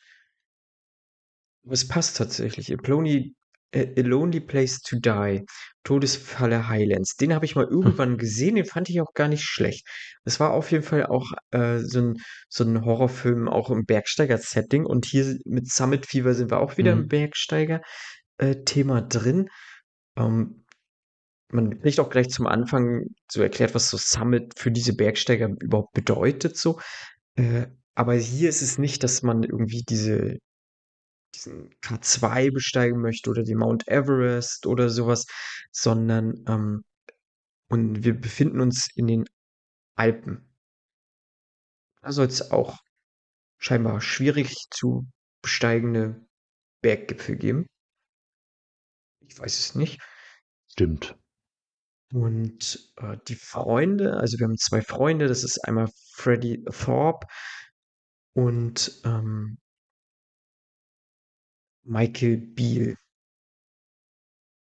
Es 1.71 1.87
passt 1.89 2.17
tatsächlich. 2.17 2.73
A 2.73 2.77
Lonely, 2.87 3.35
A 3.75 3.79
A 3.81 4.01
Lonely 4.01 4.41
Place 4.41 4.81
to 4.81 4.97
Die. 4.99 5.45
Todesfalle 5.85 6.69
Highlands. 6.69 7.17
Den 7.17 7.33
habe 7.35 7.45
ich 7.47 7.55
mal 7.57 7.65
irgendwann 7.67 8.19
gesehen, 8.19 8.57
den 8.57 8.65
fand 8.67 8.91
ich 8.91 9.01
auch 9.01 9.15
gar 9.15 9.29
nicht 9.29 9.45
schlecht. 9.45 9.87
Es 10.25 10.39
war 10.39 10.53
auf 10.53 10.71
jeden 10.71 10.85
Fall 10.85 11.07
auch 11.07 11.33
äh, 11.51 11.79
so 11.79 12.01
ein, 12.01 12.17
so 12.51 12.65
ein 12.65 12.85
Horrorfilm, 12.85 13.49
auch 13.49 13.71
im 13.71 13.85
Bergsteiger-Setting. 13.87 14.85
Und 14.85 15.07
hier 15.07 15.39
mit 15.47 15.69
Summit 15.71 16.05
Fever 16.07 16.35
sind 16.35 16.51
wir 16.51 16.61
auch 16.61 16.77
wieder 16.77 16.93
im 16.93 17.03
Mhm. 17.03 17.09
Bergsteiger-Thema 17.09 19.01
drin. 19.03 19.49
Ähm, 20.17 20.65
man 21.51 21.81
kriegt 21.81 22.01
auch 22.01 22.11
gleich 22.11 22.29
zum 22.29 22.47
Anfang 22.47 23.07
so 23.31 23.41
erklärt, 23.43 23.75
was 23.75 23.89
so 23.89 23.97
Summit 23.97 24.59
für 24.59 24.71
diese 24.71 24.95
Bergsteiger 24.95 25.49
überhaupt 25.61 25.95
bedeutet, 25.95 26.57
so. 26.59 26.81
Äh, 27.37 27.69
aber 27.95 28.15
hier 28.15 28.51
ist 28.51 28.61
es 28.63 28.77
nicht, 28.79 29.03
dass 29.03 29.23
man 29.23 29.43
irgendwie 29.43 29.83
diese, 29.89 30.37
diesen 31.35 31.71
K2 31.81 32.53
besteigen 32.53 33.01
möchte 33.01 33.31
oder 33.31 33.43
den 33.43 33.59
Mount 33.59 33.87
Everest 33.89 34.67
oder 34.67 34.89
sowas, 34.89 35.27
sondern 35.71 36.45
ähm, 36.49 36.85
und 37.71 38.05
wir 38.05 38.19
befinden 38.19 38.61
uns 38.61 38.89
in 38.95 39.07
den 39.07 39.25
Alpen. 39.95 40.49
Da 42.01 42.13
soll 42.13 42.27
es 42.27 42.51
auch 42.51 42.79
scheinbar 43.59 44.01
schwierig 44.01 44.55
zu 44.71 45.07
besteigende 45.43 46.27
Berggipfel 46.83 47.37
geben. 47.37 47.67
Ich 49.21 49.39
weiß 49.39 49.59
es 49.59 49.75
nicht. 49.75 50.01
Stimmt. 50.71 51.17
Und 52.13 52.95
äh, 52.97 53.19
die 53.27 53.35
Freunde, 53.35 54.17
also 54.17 54.39
wir 54.39 54.47
haben 54.47 54.57
zwei 54.57 54.81
Freunde, 54.81 55.29
das 55.29 55.45
ist 55.45 55.59
einmal 55.65 55.91
Freddie 56.15 56.65
Thorpe 56.65 57.27
und 58.35 59.03
ähm, 59.05 59.59
Michael 61.89 62.37
Beale. 62.39 62.97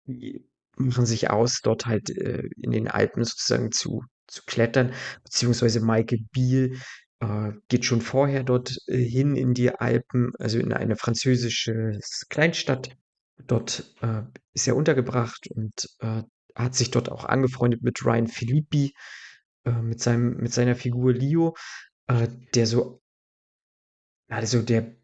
Die 0.05 0.47
machen 0.77 1.05
sich 1.05 1.29
aus, 1.29 1.61
dort 1.63 1.85
halt 1.85 2.09
äh, 2.09 2.43
in 2.57 2.71
den 2.71 2.87
Alpen 2.87 3.23
sozusagen 3.23 3.71
zu, 3.71 4.03
zu 4.27 4.43
klettern, 4.45 4.93
beziehungsweise 5.23 5.79
Michael 5.79 6.25
Beale 6.31 6.77
äh, 7.21 7.53
geht 7.69 7.85
schon 7.85 8.01
vorher 8.01 8.43
dort 8.43 8.77
äh, 8.87 8.97
hin 8.97 9.35
in 9.35 9.53
die 9.53 9.71
Alpen, 9.71 10.31
also 10.37 10.59
in 10.59 10.73
eine 10.73 10.97
französische 10.97 11.97
Kleinstadt. 12.29 12.95
Dort 13.47 13.95
äh, 14.01 14.23
ist 14.53 14.67
er 14.67 14.75
untergebracht 14.75 15.47
und 15.49 15.89
äh, 15.99 16.23
hat 16.55 16.75
sich 16.75 16.91
dort 16.91 17.09
auch 17.09 17.25
angefreundet 17.25 17.81
mit 17.81 18.05
Ryan 18.05 18.27
Philippi, 18.27 18.93
äh, 19.65 19.71
mit 19.71 20.01
seinem, 20.01 20.37
mit 20.37 20.53
seiner 20.53 20.75
Figur 20.75 21.13
Leo, 21.13 21.55
der 22.53 22.67
so, 22.67 23.01
also 24.27 24.61
der 24.61 24.95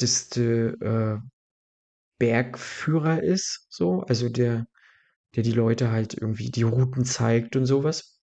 bekannteste 0.00 0.76
äh, 0.80 1.28
Bergführer 2.18 3.22
ist, 3.22 3.66
so, 3.70 4.02
also 4.02 4.28
der, 4.28 4.66
der 5.36 5.42
die 5.42 5.52
Leute 5.52 5.90
halt 5.90 6.14
irgendwie 6.14 6.50
die 6.50 6.62
Routen 6.62 7.04
zeigt 7.04 7.56
und 7.56 7.66
sowas, 7.66 8.20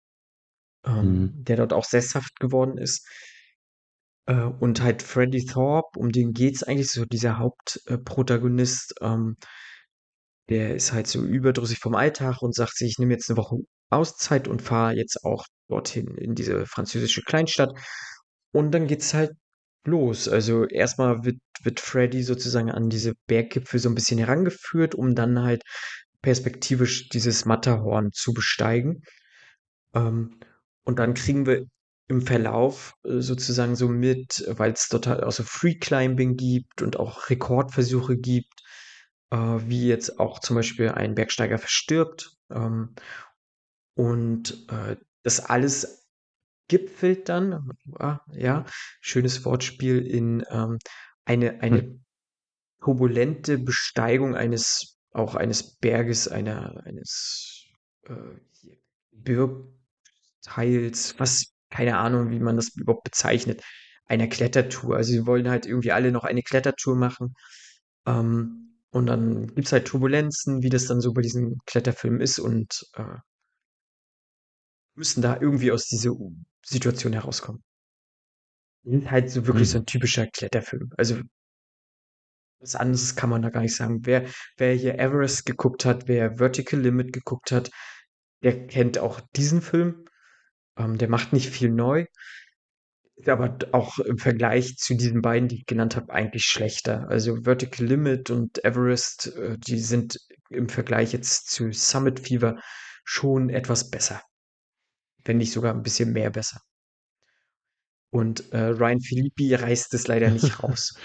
ähm, 0.86 1.34
Mhm. 1.36 1.44
der 1.46 1.58
dort 1.58 1.74
auch 1.74 1.86
sesshaft 1.86 2.40
geworden 2.40 2.78
ist. 2.78 3.08
Äh, 4.28 4.44
und 4.44 4.82
halt 4.82 5.02
Freddie 5.04 5.46
Thorpe, 5.46 6.00
um 6.00 6.12
den 6.12 6.34
geht's 6.34 6.64
eigentlich 6.64 6.92
so, 6.92 7.06
dieser 7.06 7.40
Hauptprotagonist, 7.40 8.96
ähm, 9.02 9.38
der 10.50 10.76
ist 10.76 10.94
halt 10.94 11.08
so 11.08 11.24
überdrüssig 11.24 11.80
vom 11.80 11.96
Alltag 11.96 12.42
und 12.42 12.56
sagt 12.56 12.76
sich, 12.78 12.92
ich 12.92 13.00
nehme 13.00 13.14
jetzt 13.14 13.30
eine 13.30 13.38
Woche 13.38 13.58
Auszeit 13.90 14.48
und 14.48 14.62
fahre 14.62 14.96
jetzt 14.96 15.24
auch 15.24 15.46
dorthin 15.70 16.16
in 16.18 16.36
diese 16.36 16.66
französische 16.66 17.22
Kleinstadt. 17.22 17.72
Und 18.54 18.72
dann 18.72 18.88
geht's 18.88 19.14
halt 19.14 19.32
los. 19.88 20.28
Also 20.28 20.66
erstmal 20.66 21.26
wird, 21.26 21.38
wird 21.64 21.80
Freddy 21.80 22.24
sozusagen 22.24 22.70
an 22.72 22.90
diese 22.90 23.14
Berggipfel 23.28 23.80
so 23.80 23.90
ein 23.90 23.96
bisschen 23.96 24.20
herangeführt, 24.20 24.96
um 24.96 25.16
dann 25.16 25.42
halt 25.42 25.64
perspektivisch 26.22 27.10
dieses 27.10 27.46
Matterhorn 27.46 28.12
zu 28.12 28.34
besteigen. 28.34 29.04
Ähm, 29.94 30.40
und 30.84 31.00
dann 31.00 31.14
kriegen 31.14 31.46
wir 31.46 31.66
im 32.08 32.22
Verlauf 32.22 32.94
äh, 33.04 33.20
sozusagen 33.20 33.76
so 33.76 33.88
mit, 33.88 34.46
weil 34.48 34.72
es 34.72 34.88
dort 34.88 35.08
halt 35.08 35.24
auch 35.24 35.32
so 35.32 35.44
Free 35.44 35.76
Climbing 35.76 36.38
gibt 36.38 36.82
und 36.82 36.98
auch 36.98 37.30
Rekordversuche 37.30 38.18
gibt, 38.18 38.62
äh, 39.32 39.38
wie 39.38 39.88
jetzt 39.88 40.20
auch 40.20 40.40
zum 40.40 40.56
Beispiel 40.56 40.90
ein 40.90 41.16
Bergsteiger 41.16 41.58
verstirbt. 41.58 42.38
Ähm, 42.50 42.96
und 43.96 44.68
äh, 44.70 44.96
das 45.24 45.40
alles 45.40 46.07
gipfelt 46.68 47.30
dann, 47.30 47.72
ah, 48.00 48.20
ja, 48.34 48.66
schönes 49.02 49.46
Wortspiel, 49.46 50.06
in 50.06 50.44
ähm, 50.50 50.80
eine, 51.26 51.62
eine 51.62 51.82
Hm. 51.82 52.06
turbulente 52.82 53.58
Besteigung 53.60 54.36
eines, 54.36 54.98
auch 55.12 55.36
eines 55.36 55.76
Berges, 55.78 56.28
einer, 56.28 56.82
eines 56.86 57.66
äh, 58.04 58.14
Birgteils, 59.12 59.78
was, 61.20 61.54
keine 61.70 61.98
Ahnung, 61.98 62.30
wie 62.32 62.40
man 62.40 62.56
das 62.56 62.70
überhaupt 62.76 63.04
bezeichnet, 63.04 63.64
einer 64.06 64.28
Klettertour. 64.28 64.96
Also 64.96 65.12
sie 65.12 65.26
wollen 65.26 65.50
halt 65.50 65.66
irgendwie 65.66 65.92
alle 65.92 66.12
noch 66.12 66.24
eine 66.24 66.44
Klettertour 66.44 66.96
machen. 66.96 67.34
Ähm, 68.06 68.80
und 68.92 69.08
dann 69.08 69.54
gibt's 69.56 69.72
halt 69.74 69.88
Turbulenzen, 69.88 70.64
wie 70.64 70.70
das 70.70 70.86
dann 70.86 71.02
so 71.02 71.14
bei 71.14 71.22
diesen 71.22 71.58
Kletterfilmen 71.66 72.22
ist 72.22 72.40
und 72.40 72.86
äh, 72.96 73.18
müssen 74.96 75.22
da 75.22 75.40
irgendwie 75.40 75.72
aus 75.72 75.88
dieser 75.88 76.12
Situation 76.68 77.14
herauskommen. 77.14 77.64
Ist 78.86 79.12
halt 79.12 79.30
so 79.30 79.46
wirklich 79.46 79.70
so 79.70 79.78
Mhm. 79.78 79.84
ein 79.84 79.86
typischer 79.86 80.26
Kletterfilm. 80.26 80.90
Also 80.98 81.22
was 82.60 82.76
anderes 82.76 83.16
kann 83.16 83.30
man 83.30 83.42
da 83.42 83.50
gar 83.50 83.62
nicht 83.62 83.76
sagen. 83.76 84.06
Wer, 84.06 84.26
wer 84.58 84.74
hier 84.74 85.00
Everest 85.00 85.46
geguckt 85.46 85.86
hat, 85.86 86.08
wer 86.08 86.38
Vertical 86.38 86.80
Limit 86.80 87.14
geguckt 87.14 87.52
hat, 87.52 87.70
der 88.44 88.68
kennt 88.68 88.98
auch 89.00 89.22
diesen 89.36 89.62
Film. 89.62 90.06
Ähm, 90.78 90.98
der 90.98 91.10
macht 91.10 91.34
nicht 91.34 91.50
viel 91.50 91.72
neu, 91.72 92.06
ist 93.16 93.30
aber 93.30 93.58
auch 93.74 94.00
im 94.00 94.18
Vergleich 94.18 94.78
zu 94.78 94.96
diesen 94.96 95.22
beiden, 95.22 95.48
die 95.50 95.58
ich 95.60 95.66
genannt 95.66 95.96
habe, 95.96 96.14
eigentlich 96.14 96.46
schlechter. 96.46 97.08
Also 97.10 97.44
Vertical 97.44 97.86
Limit 97.86 98.30
und 98.30 98.64
Everest, 98.64 99.36
äh, 99.36 99.58
die 99.58 99.80
sind 99.80 100.18
im 100.50 100.70
Vergleich 100.70 101.14
jetzt 101.14 101.50
zu 101.50 101.72
Summit 101.72 102.20
Fever 102.20 102.60
schon 103.04 103.50
etwas 103.50 103.90
besser. 103.90 104.22
Wenn 105.28 105.38
nicht 105.38 105.52
sogar 105.52 105.74
ein 105.74 105.84
bisschen 105.84 106.14
mehr 106.14 106.30
besser. 106.30 106.62
Und 108.10 108.54
äh, 108.54 108.68
Ryan 108.68 109.02
Philippi 109.02 109.54
reißt 109.54 109.94
es 109.94 110.08
leider 110.08 110.30
nicht 110.30 110.64
raus. 110.64 110.98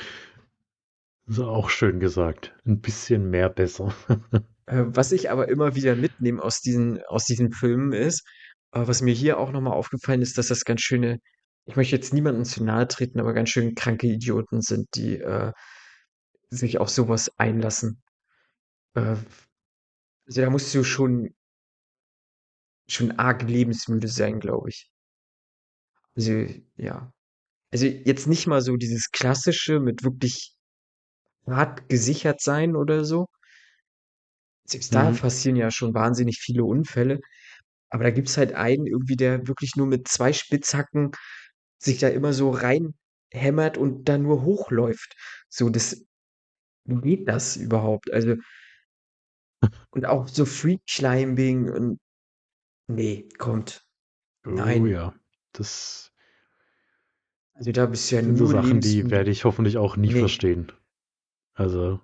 Das 1.27 1.39
ist 1.39 1.43
auch 1.43 1.71
schön 1.71 1.99
gesagt. 1.99 2.55
Ein 2.65 2.81
bisschen 2.81 3.31
mehr 3.31 3.49
besser. 3.49 3.95
Äh, 4.67 4.85
was 4.87 5.11
ich 5.11 5.29
aber 5.29 5.49
immer 5.49 5.75
wieder 5.75 5.97
mitnehme 5.97 6.41
aus 6.41 6.61
diesen, 6.61 7.03
aus 7.07 7.25
diesen 7.25 7.51
Filmen 7.51 7.93
ist, 7.93 8.23
äh, 8.71 8.87
was 8.87 9.03
mir 9.03 9.13
hier 9.13 9.39
auch 9.41 9.51
nochmal 9.51 9.73
aufgefallen 9.73 10.23
ist, 10.23 10.39
dass 10.39 10.47
das 10.47 10.65
ganz 10.65 10.83
schöne, 10.83 11.19
ich 11.65 11.75
möchte 11.75 11.97
jetzt 11.97 12.15
niemandem 12.15 12.45
zu 12.45 12.63
nahe 12.63 12.87
treten, 12.87 13.19
aber 13.19 13.33
ganz 13.33 13.49
schön 13.51 13.75
kranke 13.75 14.07
Idioten 14.07 14.61
sind, 14.61 14.87
die 14.95 15.19
äh, 15.19 15.51
sich 16.51 16.79
auf 16.79 16.91
sowas 16.91 17.29
einlassen. 17.39 18.01
Also 18.95 19.25
da 20.27 20.49
musst 20.49 20.73
du 20.73 20.85
schon, 20.85 21.35
schon 22.89 23.13
arg 23.19 23.43
lebensmüde 23.43 24.09
sein, 24.09 24.41
glaube 24.41 24.69
ich. 24.71 24.91
Also, 26.17 26.47
ja. 26.77 27.13
Also 27.73 27.87
jetzt 27.87 28.27
nicht 28.29 28.47
mal 28.49 28.63
so 28.63 28.77
dieses 28.77 29.11
klassische 29.13 29.81
mit 29.81 30.05
wirklich 30.05 30.55
hart 31.47 31.89
gesichert 31.89 32.41
sein 32.43 32.77
oder 32.77 33.05
so. 33.05 33.27
Selbst 34.65 34.95
da 34.95 35.11
Mhm. 35.11 35.17
passieren 35.21 35.57
ja 35.57 35.71
schon 35.71 35.95
wahnsinnig 35.95 36.39
viele 36.41 36.65
Unfälle. 36.65 37.21
Aber 37.91 38.05
da 38.05 38.11
gibt's 38.11 38.37
halt 38.39 38.55
einen 38.55 38.87
irgendwie, 38.87 39.17
der 39.17 39.47
wirklich 39.49 39.77
nur 39.77 39.87
mit 39.87 40.09
2 40.09 40.33
Spitzhacken 40.33 41.13
sich 41.79 41.99
da 41.99 42.09
immer 42.09 42.33
so 42.35 42.51
reinhämmert 42.53 43.79
und 43.79 44.09
da 44.09 44.19
nur 44.19 44.43
hochläuft. 44.45 45.15
So, 45.49 45.71
das 45.71 46.05
wie 46.87 47.01
geht 47.03 47.29
das 47.29 47.57
überhaupt? 47.57 48.13
Also 48.13 48.37
und 49.91 50.07
auch 50.07 50.29
so 50.29 50.45
Free 50.45 50.79
Climbing 50.91 51.71
und 51.71 51.99
ne, 52.95 53.29
kommt. 53.39 53.87
Oh 54.47 54.87
Nein. 54.87 54.87
ja, 54.87 55.13
das 55.53 56.13
Also, 57.55 57.73
da 57.73 57.87
bist 57.87 58.11
du 58.11 58.17
ja 58.17 58.23
sind 58.23 58.37
so 58.39 58.47
nur 58.47 58.47
Sachen, 58.47 58.81
die 58.81 59.11
werde 59.11 59.31
ich 59.31 59.45
hoffentlich 59.45 59.77
auch 59.77 59.97
nie 59.97 60.13
Ne. 60.13 60.21
verstehen. 60.21 60.73
Also 61.55 62.01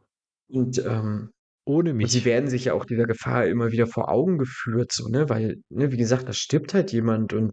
Und, 0.48 0.78
ähm 0.84 1.30
ohne 1.64 1.92
und 2.00 2.08
sie 2.10 2.24
mich. 2.24 2.24
werden 2.24 2.48
sich 2.48 2.66
ja 2.66 2.74
auch 2.74 2.84
dieser 2.84 3.06
Gefahr 3.06 3.46
immer 3.46 3.72
wieder 3.72 3.86
vor 3.88 4.08
Augen 4.10 4.38
geführt 4.38 4.92
so, 4.92 5.08
ne? 5.08 5.28
Weil, 5.28 5.56
ne, 5.70 5.92
wie 5.92 5.96
gesagt, 5.98 6.28
da 6.28 6.32
stirbt 6.32 6.74
halt 6.74 6.92
jemand 6.92 7.32
und, 7.34 7.52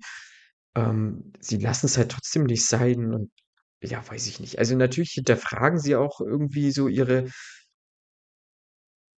ähm, 0.75 1.33
sie 1.41 1.57
lassen's 1.57 1.97
halt 1.97 2.11
trotzdem 2.11 2.45
nicht 2.45 2.65
sein 2.67 3.13
und 3.13 3.31
ja, 3.83 4.03
weiß 4.09 4.27
ich 4.27 4.39
nicht. 4.39 4.59
Also, 4.59 4.75
natürlich 4.77 5.11
hinterfragen 5.13 5.79
sie 5.79 5.95
auch 5.97 6.21
irgendwie 6.21 6.71
so 6.71 6.87
ihre 6.87 7.27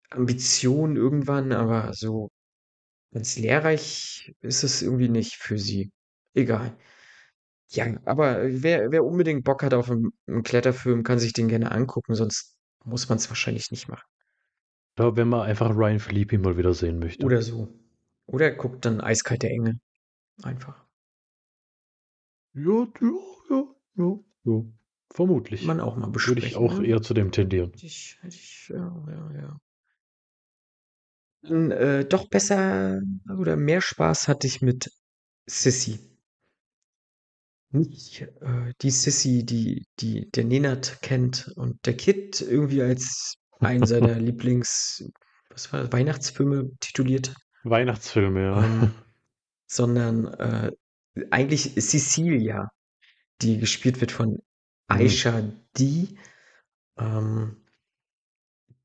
Ambitionen 0.09 0.95
irgendwann, 0.97 1.51
aber 1.53 1.93
so 1.93 2.29
ganz 3.13 3.37
lehrreich 3.37 4.33
ist 4.41 4.63
es 4.63 4.81
irgendwie 4.81 5.09
nicht 5.09 5.35
für 5.37 5.57
sie. 5.57 5.91
Egal. 6.33 6.77
Ja, 7.71 7.87
aber 8.05 8.43
wer 8.63 8.91
wer 8.91 9.05
unbedingt 9.05 9.43
Bock 9.45 9.63
hat 9.63 9.73
auf 9.75 9.89
'n 9.91 10.11
'n 10.27 10.43
Kletterfilm, 10.43 11.03
kann 11.03 11.19
sich 11.19 11.33
den 11.33 11.49
gerne 11.49 11.71
angucken, 11.71 12.15
sonst 12.15 12.57
muss 12.85 13.09
man's 13.09 13.29
wahrscheinlich 13.29 13.71
nicht 13.71 13.89
machen. 13.89 14.05
Ja, 14.99 15.15
wenn 15.15 15.27
man 15.29 15.41
einfach 15.41 15.75
Ryan 15.75 15.99
Phillippe 15.99 16.37
mal 16.39 16.57
wieder 16.57 16.73
sehen 16.73 16.97
möchte. 16.99 17.27
Oder 17.27 17.41
so. 17.41 17.67
Oder 18.27 18.51
guckt 18.51 18.85
dann 18.85 19.01
Eiskalte 19.01 19.47
Engel. 19.49 19.79
Einfach. 20.43 20.85
Ja, 22.55 22.87
ja, 23.01 23.11
ja, 23.49 23.75
ja, 23.95 24.19
ja. 24.45 24.63
Vermutlich. 25.13 25.61
Man 25.61 25.79
auch 25.79 25.95
mal 25.97 26.07
Würde 26.23 26.41
ich 26.41 26.55
besprechen, 26.55 26.55
auch 26.55 26.79
ne? 26.79 26.79
eher 26.79 27.01
zu 27.01 27.13
dem 27.13 27.31
tendieren. 27.31 27.73
Ich 27.73 28.19
ich 28.23 28.69
ja, 28.69 29.05
ja, 29.09 29.31
ja. 29.41 29.59
Äh, 31.49 32.05
doch 32.05 32.29
besser 32.29 32.99
oder 33.39 33.55
mehr 33.55 33.81
Spaß 33.81 34.27
hatte 34.27 34.47
ich 34.47 34.61
mit 34.61 34.91
Sissy. 35.47 35.99
Nicht, 37.71 38.21
äh, 38.21 38.73
die 38.81 38.91
Sissy, 38.91 39.45
die 39.45 39.85
die 39.99 40.29
der 40.31 40.45
Nenad 40.45 41.01
kennt 41.01 41.49
und 41.55 41.85
der 41.85 41.95
Kid 41.95 42.41
irgendwie 42.41 42.81
als 42.81 43.35
einen 43.59 43.85
seiner 43.85 44.15
Lieblings 44.19 45.03
was 45.49 45.71
war 45.73 45.83
das, 45.83 45.91
Weihnachtsfilme 45.91 46.71
tituliert, 46.79 47.33
Weihnachtsfilme, 47.63 48.41
ja. 48.41 48.63
ähm, 48.65 48.91
sondern, 49.67 50.27
äh, 50.35 50.71
eigentlich 51.31 51.75
Cecilia, 51.81 52.69
die 53.41 53.59
gespielt 53.59 54.01
wird 54.01 54.11
von 54.11 54.39
Mhm. 54.89 54.97
Aisha 54.97 55.41
Dee, 55.77 56.17
ähm 56.97 57.57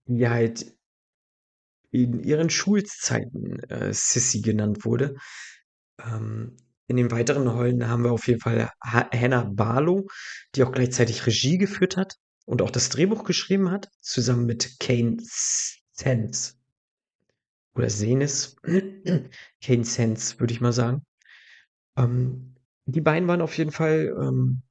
die 0.06 0.28
halt 0.28 0.66
in 1.92 2.24
ihren 2.24 2.50
Schulzeiten, 2.50 3.60
äh, 3.68 3.92
Sissy 3.92 4.40
genannt 4.40 4.84
wurde. 4.84 5.14
Ähm, 6.00 6.56
in 6.88 6.96
den 6.96 7.10
weiteren 7.10 7.46
Rollen 7.46 7.88
haben 7.88 8.04
wir 8.04 8.12
auf 8.12 8.26
jeden 8.26 8.40
Fall 8.40 8.70
Ha 8.84 9.08
Hannah 9.12 9.44
Barlow, 9.44 10.08
die 10.54 10.64
auch 10.64 10.72
gleichzeitig 10.72 11.26
Regie 11.26 11.58
geführt 11.58 11.96
hat 11.96 12.16
und 12.44 12.60
auch 12.60 12.70
das 12.70 12.88
Drehbuch 12.88 13.24
geschrieben 13.24 13.70
hat, 13.70 13.88
zusammen 14.00 14.46
mit 14.46 14.80
Kane 14.80 15.16
Sense 15.20 16.54
oder 17.74 17.88
Senes. 17.88 18.56
Kane 19.62 19.84
Sense, 19.84 20.40
würde 20.40 20.52
ich 20.52 20.60
mal 20.60 20.72
sagen. 20.72 21.04
Ähm, 21.96 22.56
die 22.86 23.00
beiden 23.00 23.28
waren 23.28 23.42
auf 23.42 23.56
jeden 23.56 23.70
Fall, 23.70 24.14
ähm, 24.20 24.62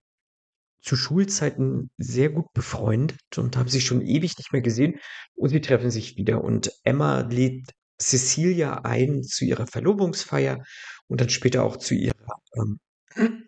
zu 0.82 0.96
Schulzeiten 0.96 1.90
sehr 1.98 2.30
gut 2.30 2.52
befreundet 2.54 3.20
und 3.38 3.58
haben 3.58 3.70
sich 3.70 3.86
schon 3.86 4.02
ewig 4.02 4.38
nicht 4.38 4.52
mehr 4.54 4.62
gesehen 4.64 5.00
und 5.36 5.50
sie 5.50 5.62
treffen 5.62 5.92
sich 5.92 6.18
wieder 6.18 6.44
und 6.44 6.72
Emma 6.84 7.22
lädt 7.22 7.72
Cecilia 8.02 8.80
ein 8.84 9.22
zu 9.24 9.46
ihrer 9.46 9.68
Verlobungsfeier 9.68 10.64
und 11.08 11.22
dann 11.22 11.30
später 11.30 11.64
auch 11.64 11.78
zu 11.78 11.94
ihrer, 11.96 12.16
ähm 12.58 12.80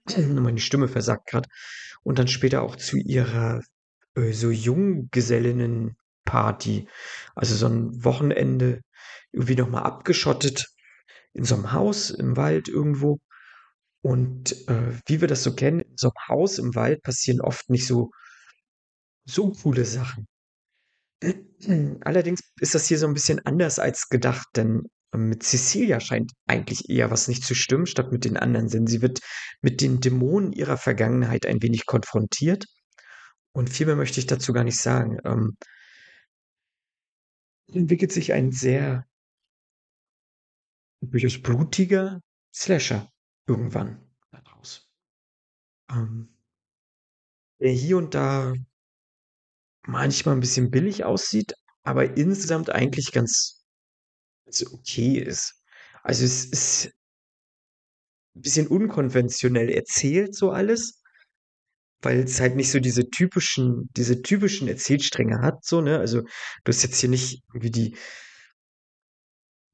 meine 0.42 0.60
Stimme 0.60 0.88
versagt 0.90 1.28
grad. 1.30 1.48
Und 2.04 2.20
dann 2.20 2.28
später 2.30 2.62
auch 2.64 2.76
zu 2.78 2.98
ihrer, 2.98 3.62
äh, 4.16 4.32
so 4.34 4.50
Junggesellinnenparty. 4.52 6.88
Also, 7.36 7.56
so 7.56 7.66
'n 7.68 8.04
Wochenende 8.06 8.82
irgendwie 9.34 9.56
noch 9.56 9.70
mal 9.70 9.82
abgeschottet 9.84 10.68
in 11.34 11.44
so 11.46 11.56
'nem 11.58 11.72
Haus 11.74 12.10
im 12.12 12.38
Wald 12.38 12.68
irgendwo. 12.70 13.20
Und, 14.06 14.68
äh, 14.68 14.92
wie 15.06 15.22
wir 15.22 15.30
das 15.30 15.44
so 15.44 15.56
kennen, 15.56 15.80
in 15.80 15.96
so 15.98 16.08
'nem 16.10 16.28
Haus 16.28 16.58
im 16.60 16.76
Wald 16.76 17.02
passieren 17.04 17.40
oft 17.40 17.70
nicht 17.70 17.88
so 17.88 18.12
so 19.26 19.52
coole 19.52 19.86
Sachen. 19.86 20.28
Allerdings 22.06 22.42
ist 22.60 22.76
das 22.76 22.88
hier 22.88 22.98
so 23.00 23.08
'n 23.08 23.14
bisschen 23.14 23.40
anders 23.46 23.80
als 23.80 24.10
gedacht, 24.10 24.48
denn 24.56 24.84
ähm, 25.14 25.30
mit 25.30 25.44
Cecilia 25.44 26.00
scheint 26.00 26.32
eigentlich 26.48 26.90
eher 26.90 27.12
was 27.12 27.28
nicht 27.28 27.46
zu 27.46 27.56
stimmen, 27.56 27.86
statt 27.88 28.12
mit 28.12 28.26
den 28.26 28.38
anderen, 28.38 28.70
denn 28.70 28.88
sie 28.88 29.02
wird 29.02 29.20
mit 29.62 29.82
den 29.82 30.02
Dämonen 30.02 30.54
ihrer 30.54 30.78
Vergangenheit 30.78 31.46
ein 31.46 31.62
wenig 31.62 31.86
konfrontiert 31.86 32.66
und 33.54 33.70
viel 33.72 33.88
mehr 33.88 33.96
möchte 33.98 34.20
ich 34.20 34.28
dazu 34.28 34.54
gar 34.54 34.64
nicht 34.66 34.80
sagen. 34.80 35.20
Ähm 35.26 35.58
entwickelt 37.72 38.12
sich 38.12 38.34
ein 38.34 38.52
sehr 38.52 39.06
durchaus 41.12 41.42
blutiger 41.42 42.22
Slasher 42.54 43.13
irgendwann 43.48 44.00
da 44.32 44.40
draus. 44.42 44.88
Ähm 45.90 46.34
der 47.60 47.72
hier 47.72 47.98
und 47.98 48.14
da 48.16 48.54
manchmal 49.88 50.36
'n 50.36 50.40
bisschen 50.40 50.72
billig 50.72 51.04
aussieht, 51.04 51.54
aber 51.84 52.16
insgesamt 52.18 52.70
eigentlich 52.70 53.12
ganz 53.12 53.64
ganz 54.46 54.66
okay 54.74 55.20
ist. 55.20 55.62
Also, 56.04 56.26
es 56.26 56.46
ist 56.46 56.94
'n 58.36 58.42
bisschen 58.42 58.66
unkonventionell 58.68 59.70
erzählt 59.70 60.34
so 60.36 60.50
alles 60.52 60.94
weil's 62.04 62.40
halt 62.42 62.56
nicht 62.58 62.70
so 62.70 62.80
diese 62.80 63.10
typischen 63.10 63.90
diese 63.96 64.22
typischen 64.22 64.68
Erzählstränge 64.68 65.40
hat 65.42 65.64
so, 65.64 65.80
ne? 65.82 66.00
Also, 66.00 66.22
du 66.22 66.28
hast 66.68 66.84
jetzt 66.84 67.00
hier 67.00 67.10
nicht 67.10 67.42
irgendwie 67.54 67.72
die 67.72 67.96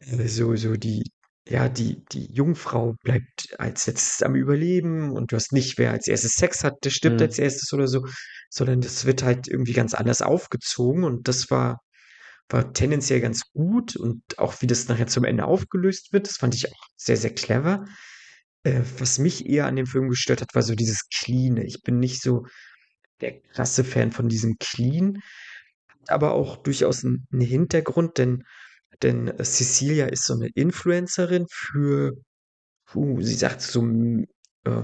äh, 0.01 0.27
so 0.27 0.55
so 0.55 0.75
die 0.77 1.03
ja, 1.49 1.69
die 1.69 2.03
die 2.11 2.31
Jungfrau 2.33 2.95
bleibt 3.03 3.55
als 3.59 3.87
Letztes 3.87 4.21
am 4.23 4.35
Überleben 4.35 5.11
und 5.11 5.31
du 5.31 5.35
hast 5.35 5.51
nicht, 5.53 5.77
wer 5.77 5.91
als 5.91 6.07
Erstes 6.07 6.35
Sex 6.35 6.63
hat, 6.63 6.75
der 6.85 6.91
stirbt 6.91 7.21
Mhm. 7.21 7.23
als 7.23 7.39
Erstes 7.39 7.73
oder 7.73 7.87
so, 7.87 8.05
sondern 8.49 8.81
das 8.81 9.05
wird 9.05 9.23
halt 9.23 9.47
irgendwie 9.47 9.73
ganz 9.73 9.93
anders 9.95 10.21
aufgezogen 10.21 11.03
und 11.03 11.27
das 11.27 11.49
war 11.51 11.81
war 12.49 12.73
tendenziell 12.73 13.21
ganz 13.21 13.43
gut 13.53 13.95
und 13.95 14.21
auch 14.39 14.61
wie 14.61 14.67
das 14.67 14.87
nachher 14.87 15.07
zum 15.07 15.23
Ende 15.25 15.45
aufgelöst 15.45 16.13
wird, 16.13 16.27
das 16.27 16.37
fand 16.37 16.55
ich 16.55 16.71
auch 16.71 16.87
sehr, 16.97 17.17
sehr 17.17 17.33
clever. 17.35 17.85
Äh, 18.63 18.81
was 18.99 19.19
mich 19.19 19.45
eher 19.47 19.67
an 19.67 19.75
dem 19.77 19.85
Film 19.87 20.09
gestört 20.09 20.41
hat, 20.41 20.55
war 20.55 20.63
so 20.63 20.75
dieses 20.75 21.09
Cleane. 21.09 21.65
Ich 21.65 21.81
bin 21.83 21.99
nicht 21.99 22.21
so 22.21 22.45
der 23.21 23.41
krasse 23.41 23.83
Fan 23.85 24.11
von 24.11 24.29
diesem 24.29 24.57
Clean, 24.59 25.19
aber 26.07 26.33
auch 26.33 26.57
durchaus 26.57 27.03
'n 27.03 27.27
'n 27.31 27.41
Hintergrund, 27.41 28.17
denn 28.17 28.43
denn 29.03 29.27
äh, 29.29 29.43
Cecilia 29.43 30.07
ist 30.07 30.25
so 30.25 30.35
'ne 30.35 30.49
Influencerin 30.55 31.45
für 31.49 32.13
puh, 32.87 33.21
sie 33.21 33.35
sagt 33.35 33.61
so, 33.63 33.81
äh, 34.65 34.83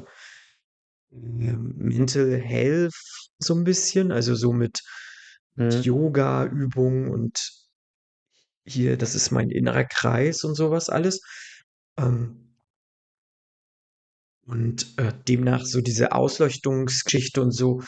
Mental 1.12 2.40
Health 2.40 2.94
so 3.40 3.54
'n 3.56 3.64
bisschen, 3.64 4.12
also 4.12 4.36
so 4.36 4.54
mit 4.54 4.82
mit 5.58 5.74
Mhm. 5.74 5.82
Yogaübungen 5.86 7.10
und 7.12 7.40
hier, 8.68 8.98
das 8.98 9.14
ist 9.16 9.32
mein 9.32 9.50
innerer 9.52 9.86
Kreis 9.86 10.44
und 10.44 10.56
so 10.56 10.72
was 10.72 10.90
alles. 10.90 11.22
Ähm 11.98 12.56
und, 14.48 14.98
äh, 14.98 15.12
demnach 15.28 15.66
so 15.66 15.82
diese 15.82 16.12
Ausleuchtungsgeschichte 16.12 17.42
und 17.42 17.52
so, 17.52 17.82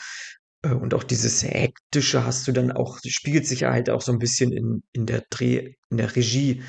und 0.64 0.92
auch 0.94 1.04
dieses 1.04 1.42
Hektische 1.44 2.24
hast 2.26 2.46
du 2.48 2.52
dann 2.52 2.72
auch 2.72 2.98
spiegelt 3.06 3.46
sich 3.46 3.64
halt 3.64 3.90
auch 3.90 4.00
so 4.02 4.12
'n 4.12 4.18
bisschen 4.18 4.52
in 4.52 4.82
in 4.92 5.06
der 5.06 5.22
Dreh 5.30 5.74
in 5.90 5.96
der 5.98 6.14
Regie 6.16 6.62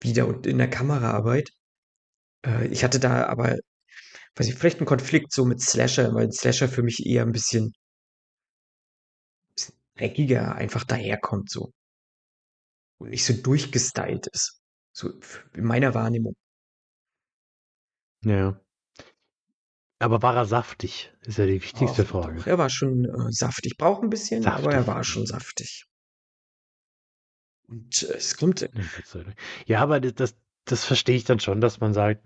wieder 0.00 0.28
und 0.28 0.46
in 0.46 0.58
der 0.58 0.70
Kameraarbeit. 0.70 1.50
Äh, 2.46 2.68
ich 2.68 2.84
hatte 2.84 3.00
da 3.00 3.26
aber, 3.26 3.56
weiß 4.36 4.46
nicht, 4.48 4.58
vielleicht 4.58 4.80
'n 4.80 4.86
Konflikt 4.86 5.32
so 5.32 5.44
mit 5.46 5.62
Slasher, 5.62 6.14
weil 6.14 6.32
Slasher 6.32 6.68
für 6.68 6.82
mich 6.84 7.06
eher 7.06 7.24
'n 7.24 7.32
bisschen 7.32 7.72
bisschen 9.58 9.74
dreckiger 9.96 10.54
einfach 10.54 10.84
daherkommt 10.84 11.50
so. 11.50 11.72
Und 13.00 13.10
nicht 13.10 13.24
so 13.24 13.32
durchgestylt 13.34 14.26
ist, 14.28 14.60
so 14.92 15.10
in 15.54 15.64
meiner 15.64 15.94
Wahrnehmung. 15.94 16.34
Ja. 18.24 18.62
Aber 20.02 20.20
war 20.20 20.36
er 20.36 20.44
saftig? 20.44 21.14
Ist 21.22 21.38
ja 21.38 21.46
die 21.46 21.62
wichtigste 21.62 22.04
Doch, 22.04 22.04
Frage. 22.04 22.44
doch, 22.44 22.46
er 22.46 22.56
war 22.56 22.70
schon, 22.70 23.04
äh, 23.04 23.30
saftig. 23.32 23.76
Braucht 23.76 24.02
'n 24.02 24.08
bisschen, 24.10 24.48
aber 24.48 24.72
er 24.72 24.86
Saftig. 24.86 24.86
war 24.86 25.04
schon 25.04 25.26
saftig. 25.26 25.84
Und, 27.68 28.02
äh, 28.04 28.14
es 28.16 28.36
kommt 28.36 28.62
Ja, 28.74 28.82
Dank. 29.14 29.34
Ja, 29.66 29.80
aber 29.80 30.00
das 30.00 30.36
das 30.64 30.84
verstehe 30.84 31.16
ich 31.16 31.24
dann 31.24 31.40
schon, 31.40 31.60
dass 31.60 31.80
man 31.80 31.92
sagt, 31.92 32.22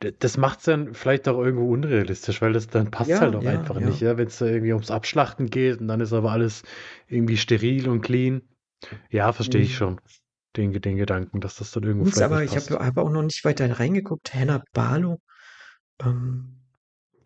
das 0.00 0.36
macht's 0.36 0.64
dann 0.64 0.94
vielleicht 0.94 1.28
auch 1.28 1.38
irgendwo 1.38 1.70
unrealistisch, 1.72 2.42
weil 2.42 2.52
das 2.54 2.66
dann 2.68 2.90
passt's 2.90 3.20
halt 3.20 3.34
Ja, 3.34 3.36
auch 3.36 3.46
ja, 3.46 3.46
einfach 3.46 3.78
ja. 3.78 3.80
nicht, 3.80 4.00
ja? 4.00 4.18
Wenn's 4.18 4.38
da 4.38 4.46
irgendwie 4.46 4.72
ums 4.72 4.90
Abschlachten 4.90 5.48
geht 5.50 5.80
und 5.80 5.88
dann 5.88 6.00
ist 6.00 6.12
aber 6.12 6.32
alles 6.32 6.64
irgendwie 7.08 7.36
steril 7.36 7.88
und 7.88 8.02
clean. 8.02 8.42
Ja, 9.10 9.32
verstehe 9.32 9.62
ich 9.64 9.74
Mhm. 9.74 9.76
schon, 9.76 10.00
den 10.56 10.72
den 10.80 10.96
Gedanken, 10.98 11.40
dass 11.40 11.56
das 11.56 11.72
dann 11.72 11.84
irgendwo 11.84 12.04
Muss 12.04 12.20
vielleicht 12.20 12.30
aber 12.30 12.42
ich 12.44 12.56
habe 12.56 12.78
passt. 12.78 12.80
habe 12.84 13.02
auch 13.02 13.10
noch 13.10 13.22
nicht 13.22 13.44
weiter 13.44 13.78
reingeguckt. 13.78 14.34
Hannah 14.34 14.62
Barlow, 14.72 15.18
ähm, 16.02 16.61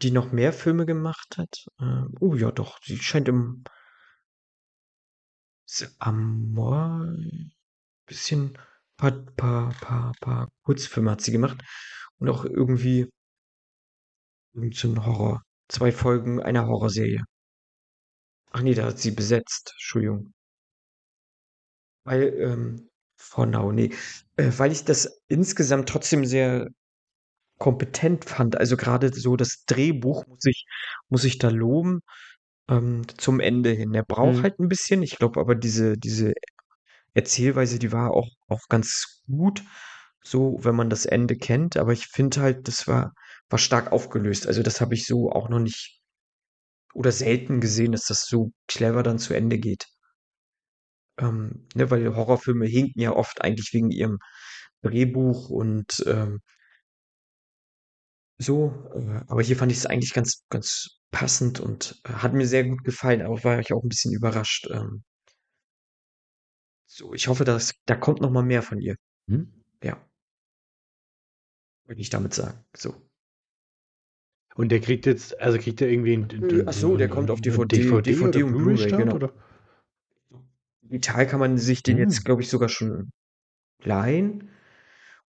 die 0.02 0.10
noch 0.10 0.32
mehr 0.32 0.52
Filme 0.52 0.86
gemacht 0.86 1.36
hat. 1.38 1.66
Ähm, 1.80 2.14
oh 2.20 2.34
ja, 2.34 2.50
doch, 2.52 2.78
sie 2.84 2.98
scheint 2.98 3.28
im 3.28 3.64
Amor 6.00 7.06
bisschen 8.06 8.58
paar 8.96 9.12
paar 9.36 9.72
paar 9.80 10.12
paar 10.20 10.48
Kurzfilme 10.62 11.10
hat 11.12 11.20
sie 11.22 11.32
gemacht 11.32 11.62
und 12.18 12.28
auch 12.28 12.44
irgendwie 12.44 13.08
irgend 14.54 14.74
so 14.76 14.88
'n 14.88 15.04
Horror 15.06 15.42
2 15.68 15.92
Folgen 15.92 16.40
einer 16.42 16.66
Horrorserie. 16.66 17.22
Ach 18.50 18.60
ne, 18.62 18.74
da 18.74 18.86
hat 18.86 18.98
sie 18.98 19.12
besetzt, 19.12 19.70
Entschuldigung. 19.74 20.32
Weil, 22.06 22.34
ähm 22.38 22.88
for 23.18 23.46
Now, 23.46 23.72
ne, 23.72 23.90
äh, 24.36 24.52
weil 24.58 24.72
ich 24.72 24.84
das 24.84 25.22
insgesamt 25.28 25.88
trotzdem 25.88 26.26
sehr 26.26 26.68
kompetent 27.58 28.24
fand. 28.26 28.56
Also, 28.58 28.76
grade 28.76 29.12
so 29.14 29.36
das 29.36 29.64
Drehbuch 29.66 30.26
muss 30.28 30.44
ich 30.46 30.66
muss 31.08 31.24
ich 31.24 31.38
da 31.38 31.48
loben, 31.50 32.00
ähm, 32.70 33.02
zum 33.18 33.40
Ende 33.40 33.70
hin. 33.72 33.94
Er 33.94 34.04
braucht 34.04 34.38
Mhm. 34.38 34.42
halt 34.44 34.60
'n 34.60 34.68
bisschen. 34.68 35.02
Ich 35.02 35.16
glaube 35.18 35.40
aber, 35.40 35.54
diese 35.56 35.96
diese 35.98 36.32
Erzählweise, 37.14 37.78
die 37.80 37.92
war 37.92 38.12
auch 38.12 38.30
auch 38.48 38.62
ganz 38.70 39.22
gut, 39.28 39.64
so, 40.24 40.58
wenn 40.62 40.76
man 40.76 40.90
das 40.90 41.06
Ende 41.06 41.36
kennt. 41.36 41.76
Aber 41.78 41.92
ich 41.94 42.06
finde 42.08 42.40
halt, 42.42 42.68
das 42.68 42.88
war 42.88 43.14
war 43.50 43.58
stark 43.60 43.92
aufgelöst. 43.92 44.46
Also, 44.48 44.62
das 44.64 44.80
habe 44.82 44.94
ich 44.94 45.06
so 45.06 45.30
auch 45.32 45.48
noch 45.50 45.60
nicht 45.60 46.00
oder 46.94 47.12
selten 47.12 47.60
gesehen, 47.60 47.92
dass 47.92 48.06
das 48.06 48.26
so 48.26 48.52
clever 48.68 49.02
dann 49.04 49.18
zu 49.20 49.34
Ende 49.34 49.58
geht. 49.58 49.86
Ähm, 51.18 51.66
ne, 51.74 51.90
weil 51.90 52.14
Horrorfilme 52.14 52.66
hinken 52.66 53.00
ja 53.00 53.12
oft 53.12 53.40
eigentlich 53.42 53.70
wegen 53.72 53.90
ihrem 53.90 54.18
Drehbuch 54.82 55.48
und, 55.50 56.04
ähm 56.06 56.40
so, 58.38 58.72
äh, 58.94 59.20
aber 59.28 59.42
hier 59.42 59.56
fand 59.56 59.72
ich's 59.72 59.86
eigentlich 59.86 60.12
ganz 60.12 60.44
ganz 60.50 60.98
passend 61.10 61.60
und, 61.60 62.00
äh, 62.04 62.10
hat 62.12 62.34
mir 62.34 62.46
sehr 62.46 62.64
gut 62.64 62.84
gefallen, 62.84 63.22
aber 63.22 63.42
war 63.44 63.58
ich 63.60 63.72
auch 63.72 63.82
'n 63.82 63.88
bisschen 63.88 64.12
überrascht, 64.12 64.68
ähm 64.70 65.02
so, 66.90 67.12
ich 67.14 67.26
hoffe, 67.28 67.44
dass 67.44 67.74
da 67.86 67.96
kommt 67.96 68.20
noch 68.20 68.30
mal 68.30 68.42
mehr 68.42 68.62
von 68.62 68.80
ihr. 68.80 68.96
Mhm. 69.26 69.52
Ja. 69.82 70.06
Wollte 71.88 72.00
ich 72.00 72.10
damit 72.10 72.34
sagen, 72.34 72.64
so. 72.76 73.06
Und 74.56 74.70
der 74.72 74.80
kriegt 74.80 75.04
jetzt 75.06 75.38
also, 75.40 75.58
kriegt 75.58 75.80
der 75.80 75.90
irgendwie 75.90 76.14
'n 76.14 76.28
d 76.28 76.38
d 76.40 76.62
Äh, 76.62 76.62
ach 76.66 76.72
so, 76.72 76.96
der 76.96 77.08
kommt 77.08 77.30
auf 77.30 77.40
DVD 77.42 77.98
DVD 78.00 78.00
DVD 78.00 78.22
oder 78.22 78.40
und 78.42 78.56
Blu-ray, 78.56 78.92
Blu-ray-Stand, 78.94 78.94
genau. 78.94 79.14
oder? 79.14 79.32
Digital 80.82 81.26
kann 81.26 81.40
man 81.40 81.58
sich 81.58 81.82
den 81.82 81.98
jetzt, 81.98 82.24
Mhm. 82.24 82.24
glaube 82.24 82.42
ich, 82.42 82.48
sogar 82.48 82.68
schon 82.68 83.10
leihen. 83.84 84.50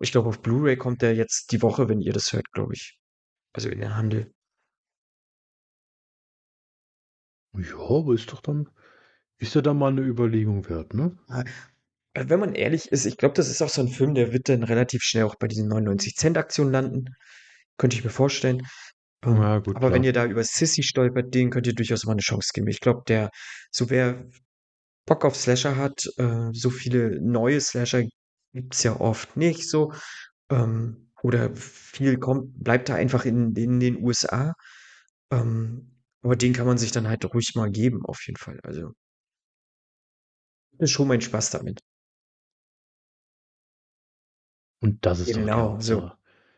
Ich 0.01 0.13
glaube, 0.13 0.29
auf 0.29 0.43
Blu-ray 0.43 0.77
kommt 0.77 1.01
der 1.03 1.15
jetzt 1.15 1.53
die 1.53 1.63
Woche, 1.63 1.89
wenn 1.89 2.01
ihr 2.01 2.13
das 2.13 2.33
hört, 2.33 2.53
glaube 2.53 2.75
ich. 2.75 2.99
Also, 3.55 3.69
in 3.71 3.81
den 3.81 3.97
Handel. 3.97 4.33
Ja, 7.55 7.77
aber 7.79 8.15
ist 8.15 8.33
doch 8.33 8.41
dann 8.41 8.69
ist 9.39 9.55
ja 9.55 9.63
dann 9.63 9.79
mal 9.79 9.93
'ne 9.93 10.03
Überlegung 10.03 10.69
wert, 10.69 10.95
ne? 10.95 11.19
Äh, 12.15 12.25
wenn 12.29 12.41
man 12.41 12.55
ehrlich 12.55 12.93
ist, 12.93 13.07
ich 13.07 13.17
glaube, 13.19 13.35
das 13.35 13.49
ist 13.51 13.63
auch 13.63 13.69
so 13.69 13.83
'n 13.83 13.89
Film, 13.89 14.15
der 14.15 14.33
wird 14.33 14.49
dann 14.49 14.63
relativ 14.65 15.03
schnell 15.03 15.25
auch 15.25 15.37
bei 15.37 15.49
diesen 15.49 15.69
99 15.69 16.17
C-Aktionen 16.17 16.73
landen. 16.73 17.07
Könnte 17.79 17.97
ich 17.97 18.05
mir 18.05 18.11
vorstellen. 18.11 18.63
Ja, 19.25 19.59
Ähm, 19.59 19.61
gut, 19.61 19.81
aber 19.81 19.93
wenn 19.93 20.05
klar. 20.05 20.05
ihr 20.05 20.13
da 20.15 20.27
über 20.27 20.45
Sissy 20.45 20.83
stolpert, 20.85 21.35
den 21.35 21.51
könnt 21.51 21.67
ihr 21.69 21.75
durchaus 21.75 22.05
mal 22.07 22.15
'ne 22.17 22.23
Chance 22.23 22.51
geben. 22.55 22.69
Ich 22.69 22.81
glaube, 22.81 23.03
der 23.09 23.31
so 23.73 23.91
wer 23.91 24.27
Bock 25.07 25.25
auf 25.27 25.37
Slasher 25.37 25.77
hat, 25.77 26.05
äh, 26.19 26.51
so 26.53 26.71
viele 26.71 27.21
neue 27.23 27.61
Slasher 27.63 28.05
gibt's 28.57 28.83
ja 28.83 28.99
oft 29.01 29.37
nicht 29.37 29.69
so, 29.71 29.93
ähm, 30.51 31.11
oder 31.23 31.55
viel 31.57 32.19
kommt 32.19 32.63
bleibt 32.63 32.89
da 32.91 32.95
einfach 32.97 33.25
in 33.27 33.55
in 33.57 33.81
den 33.81 34.03
USA. 34.05 34.55
Ähm, 35.33 35.93
aber 36.23 36.37
den 36.37 36.53
kann 36.55 36.67
man 36.67 36.79
sich 36.79 36.93
dann 36.93 37.09
halt 37.09 37.25
ruhig 37.35 37.55
mal 37.57 37.71
geben 37.71 38.05
auf 38.07 38.21
jeden 38.27 38.39
Fall, 38.39 38.61
also 38.65 38.93
hatte 40.75 40.87
schon 40.89 41.09
meinen 41.09 41.21
Spaß 41.21 41.51
damit. 41.51 41.81
Und 44.81 45.05
das 45.05 45.21
ist 45.21 45.37
doch 45.37 45.47
die 45.49 45.61
Genau, 45.61 45.79
so. 45.81 46.01
Hauptsache. 46.01 46.17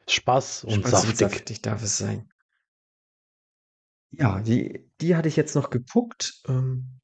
Spaß 0.09 0.63
und 0.65 0.87
Spaß 0.87 1.05
und 1.05 1.17
saftig. 1.17 1.19
saftig 1.19 1.63
darf 1.63 1.83
es 1.83 1.99
sein. 1.99 2.31
Ja, 4.11 4.41
die 4.41 4.91
die 5.01 5.17
hatte 5.17 5.29
ich 5.29 5.37
jetzt 5.37 5.55
noch 5.55 5.71
geguckt, 5.71 6.43
ähm 6.49 6.98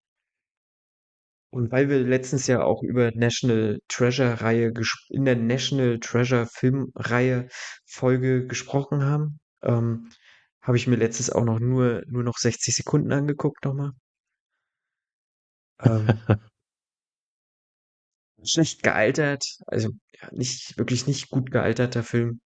und 1.54 1.70
weil 1.72 1.88
wir 1.88 2.00
letztens 2.00 2.46
ja 2.48 2.62
auch 2.64 2.82
über 2.82 3.10
National 3.14 3.78
Treasure 3.88 4.40
Reihe 4.40 4.72
in 5.10 5.24
der 5.24 5.36
National 5.36 6.00
Treasure 6.00 6.46
Filmreihe 6.46 7.48
Folge 7.86 8.46
gesprochen 8.46 9.04
haben, 9.04 9.38
ähm, 9.62 10.10
habe 10.62 10.76
ich 10.76 10.86
mir 10.88 10.96
letztens 10.96 11.30
auch 11.30 11.44
noch 11.44 11.60
nur 11.60 12.02
nur 12.08 12.22
noch 12.24 12.38
60 12.38 12.74
Sekunden 12.74 13.12
angeguckt 13.12 13.64
noch 13.64 13.74
mal. 13.74 13.92
Ähm 15.82 16.08
schlecht 18.44 18.82
gealtert, 18.82 19.44
also, 19.66 19.90
ja, 20.20 20.28
nicht 20.32 20.76
wirklich 20.78 21.06
nicht 21.06 21.30
gut 21.30 21.50
gealterter 21.50 22.02
Film. 22.02 22.40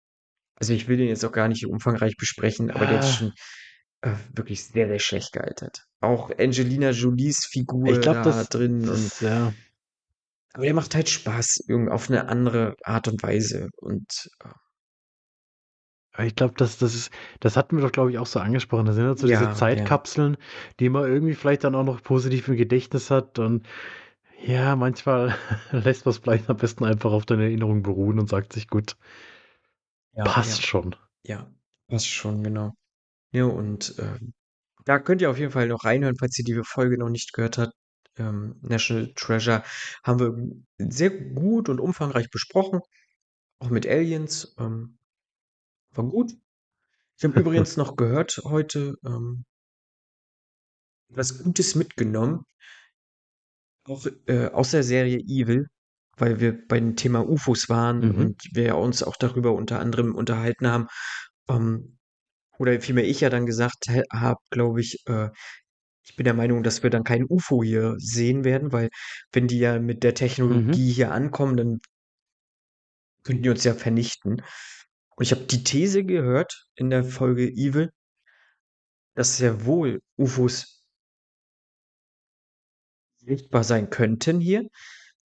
Also, 0.56 0.74
ich 0.74 0.88
will 0.88 0.98
den 0.98 1.10
jetzt 1.10 1.26
auch 1.26 1.32
gar 1.32 1.48
nicht 1.48 1.66
umfangreich 1.68 2.18
besprechen, 2.18 2.72
aber 2.72 2.88
der 2.88 3.00
ist 3.00 3.08
Ah. 3.08 3.14
schon, 3.14 3.34
äh, 4.02 4.16
wirklich 4.34 4.64
sehr, 4.66 4.88
sehr 4.88 5.00
schlecht 5.00 5.34
gealtert. 5.34 5.86
Auch 6.02 6.32
Angelina 6.38 6.92
Jolies 6.92 7.46
Ich 7.86 8.00
Figur 8.00 8.00
glaube, 8.02 8.20
da 8.22 8.22
das 8.22 8.50
drin 8.50 8.88
und 8.90 9.12
das 9.12 9.20
ja. 9.20 9.56
aber 10.54 10.66
der 10.66 10.74
macht 10.74 10.94
halt 10.94 11.08
Spaß 11.10 11.64
irgend 11.70 11.90
auf 11.90 12.10
'ne 12.10 12.28
andere 12.28 12.76
Art 12.84 13.08
und 13.08 13.24
Weise 13.24 13.70
und, 13.78 14.30
äh 14.44 14.50
ich 16.20 16.36
glaube, 16.36 16.56
das 16.58 16.78
das 16.80 16.96
ist 16.96 17.12
das 17.42 17.56
hatten 17.58 17.78
wir 17.78 17.84
doch, 17.84 17.92
glaube 17.92 18.12
ich, 18.12 18.18
auch 18.18 18.26
so 18.26 18.40
angesprochen. 18.40 18.86
Das 18.86 18.96
sind 18.96 19.06
halt 19.06 19.20
so 19.20 19.28
diese 19.28 19.50
Ja, 19.50 19.68
ja. 19.72 19.92
Zeitkapseln, 19.92 20.38
die 20.80 20.90
man 20.90 21.04
irgendwie 21.08 21.36
vielleicht 21.36 21.64
dann 21.64 21.76
auch 21.76 21.84
noch 21.84 22.02
positiv 22.02 22.48
im 22.48 22.56
Gedächtnis 22.58 23.12
hat 23.12 23.38
und 23.40 23.68
ja, 24.46 24.76
manchmal 24.78 25.36
lässt 25.72 26.06
man's 26.06 26.20
vielleicht 26.20 26.50
am 26.50 26.58
besten 26.58 26.86
einfach 26.86 27.12
auf 27.14 27.26
den 27.28 27.42
Erinnerungen 27.42 27.84
beruhen 27.84 28.20
und 28.20 28.30
sagt 28.30 28.54
sich: 28.54 28.70
„Gut“ 28.70 28.98
Ja, 30.14 30.36
„passt 30.36 30.62
ja. 30.62 30.64
schon.“ 30.64 30.96
Ja, 31.24 31.52
passt 31.90 32.08
schon, 32.10 32.44
genau. 32.44 32.74
Ja, 33.38 33.46
und, 33.46 33.94
ähm, 34.00 34.34
da 34.86 35.00
könnt 35.00 35.22
ihr 35.22 35.30
auf 35.30 35.38
jeden 35.38 35.52
Fall 35.52 35.68
noch 35.68 35.84
reinhören, 35.86 36.16
falls 36.20 36.38
ihr 36.40 36.46
die 36.46 36.60
Folge 36.64 36.98
noch 36.98 37.10
nicht 37.10 37.34
gehört 37.34 37.58
habt. 37.60 37.74
Ähm, 38.18 38.56
National 38.62 39.14
Treasure 39.16 39.64
haben 40.04 40.20
wir 40.20 40.90
sehr 40.90 41.12
gut 41.12 41.70
und 41.70 41.80
umfangreich 41.80 42.30
besprochen, 42.32 42.80
auch 43.60 43.70
mit 43.70 43.88
Aliens, 43.88 44.56
ähm, 44.60 44.98
war 45.96 46.06
gut. 46.06 46.34
Ich 47.18 47.26
habe 47.26 47.40
übrigens 47.40 47.78
noch 47.78 47.96
gehört 47.98 48.42
heute, 48.46 48.96
ähm, 49.06 49.46
was 51.10 51.44
Gutes 51.44 51.76
mitgenommen, 51.76 52.44
auch 53.86 54.06
äh, 54.28 54.48
aus 54.48 54.72
der 54.72 54.84
Serie 54.84 55.20
Evil, 55.20 55.68
weil 56.18 56.40
wir 56.40 56.68
bei 56.68 56.80
dem 56.80 56.96
Thema 56.96 57.28
UFOs 57.28 57.70
waren 57.70 58.00
Mhm. 58.00 58.16
und 58.18 58.42
wir 58.54 58.76
uns 58.78 59.04
auch 59.04 59.16
darüber 59.16 59.54
unter 59.54 59.80
anderem 59.80 60.16
unterhalten 60.16 60.68
haben. 60.68 60.88
Ähm, 61.50 61.97
oder 62.60 62.80
vielmehr 62.82 63.06
ich 63.06 63.22
ja 63.22 63.30
dann 63.30 63.46
gesagt 63.46 63.88
habe, 64.14 64.40
glaube 64.52 64.82
ich, 64.82 65.04
äh, 65.08 65.30
ich 66.06 66.16
bin 66.16 66.26
der 66.26 66.34
Meinung, 66.34 66.64
dass 66.64 66.84
wir 66.84 66.90
dann 66.90 67.04
kein 67.04 67.26
UFO 67.30 67.64
hier 67.64 67.96
sehen 68.00 68.44
werden, 68.46 68.72
weil 68.72 68.90
wenn 69.34 69.48
die 69.48 69.60
ja 69.60 69.80
mit 69.80 70.04
der 70.04 70.16
Mhm. 70.50 70.78
Technologie 70.78 70.92
hier 70.92 71.12
ankommen, 71.12 71.58
dann 71.58 71.80
könnten 73.24 73.44
die 73.44 73.50
uns 73.50 73.64
ja 73.64 73.74
vernichten. 73.76 74.42
Und 75.16 75.24
ich 75.24 75.32
habe 75.32 75.46
die 75.46 75.64
These 75.64 76.04
gehört 76.06 76.68
in 76.76 76.90
der 76.90 77.04
Folge 77.04 77.48
Evil, 77.48 77.92
dass 79.16 79.36
sehr 79.38 79.66
wohl 79.66 80.02
UFOs 80.18 80.84
sichtbar 83.18 83.64
sein 83.64 83.90
könnten 83.90 84.40
hier, 84.40 84.68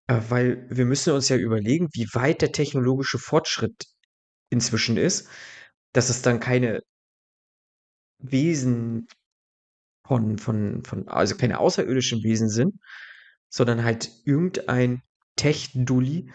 äh, 0.07 0.22
weil 0.30 0.68
wir 0.69 0.85
müssen 0.85 1.14
uns 1.14 1.30
ja 1.30 1.38
überlegen, 1.38 1.89
wie 1.93 2.07
weit 2.14 2.41
der 2.41 2.52
technologische 2.52 3.19
Fortschritt 3.19 3.85
inzwischen 4.49 4.97
ist, 4.97 5.30
dass 5.93 6.10
es 6.10 6.22
dann 6.22 6.39
keine 6.39 6.81
Wesen 8.19 9.07
von, 10.07 10.37
von, 10.37 10.83
von, 10.83 11.07
also 11.07 11.35
keine 11.35 11.59
außerirdischen 11.59 12.23
Wesen 12.23 12.49
sind, 12.49 12.75
sondern 13.49 13.83
halt 13.83 14.11
irgendein 14.25 15.01
Tech-Dulli, 15.35 16.31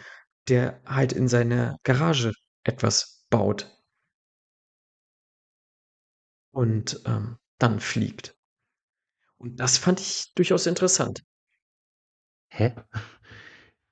der 0.48 0.82
halt 0.84 1.12
in 1.12 1.28
seiner 1.28 1.78
Garage 1.84 2.32
etwas 2.64 3.24
baut 3.30 3.70
und 6.52 7.00
ähm, 7.06 7.38
dann 7.58 7.80
fliegt. 7.80 8.34
Und 9.38 9.58
das 9.58 9.78
fand 9.78 10.00
ich 10.00 10.32
durchaus 10.34 10.66
interessant. 10.66 11.22
Hä? 12.48 12.74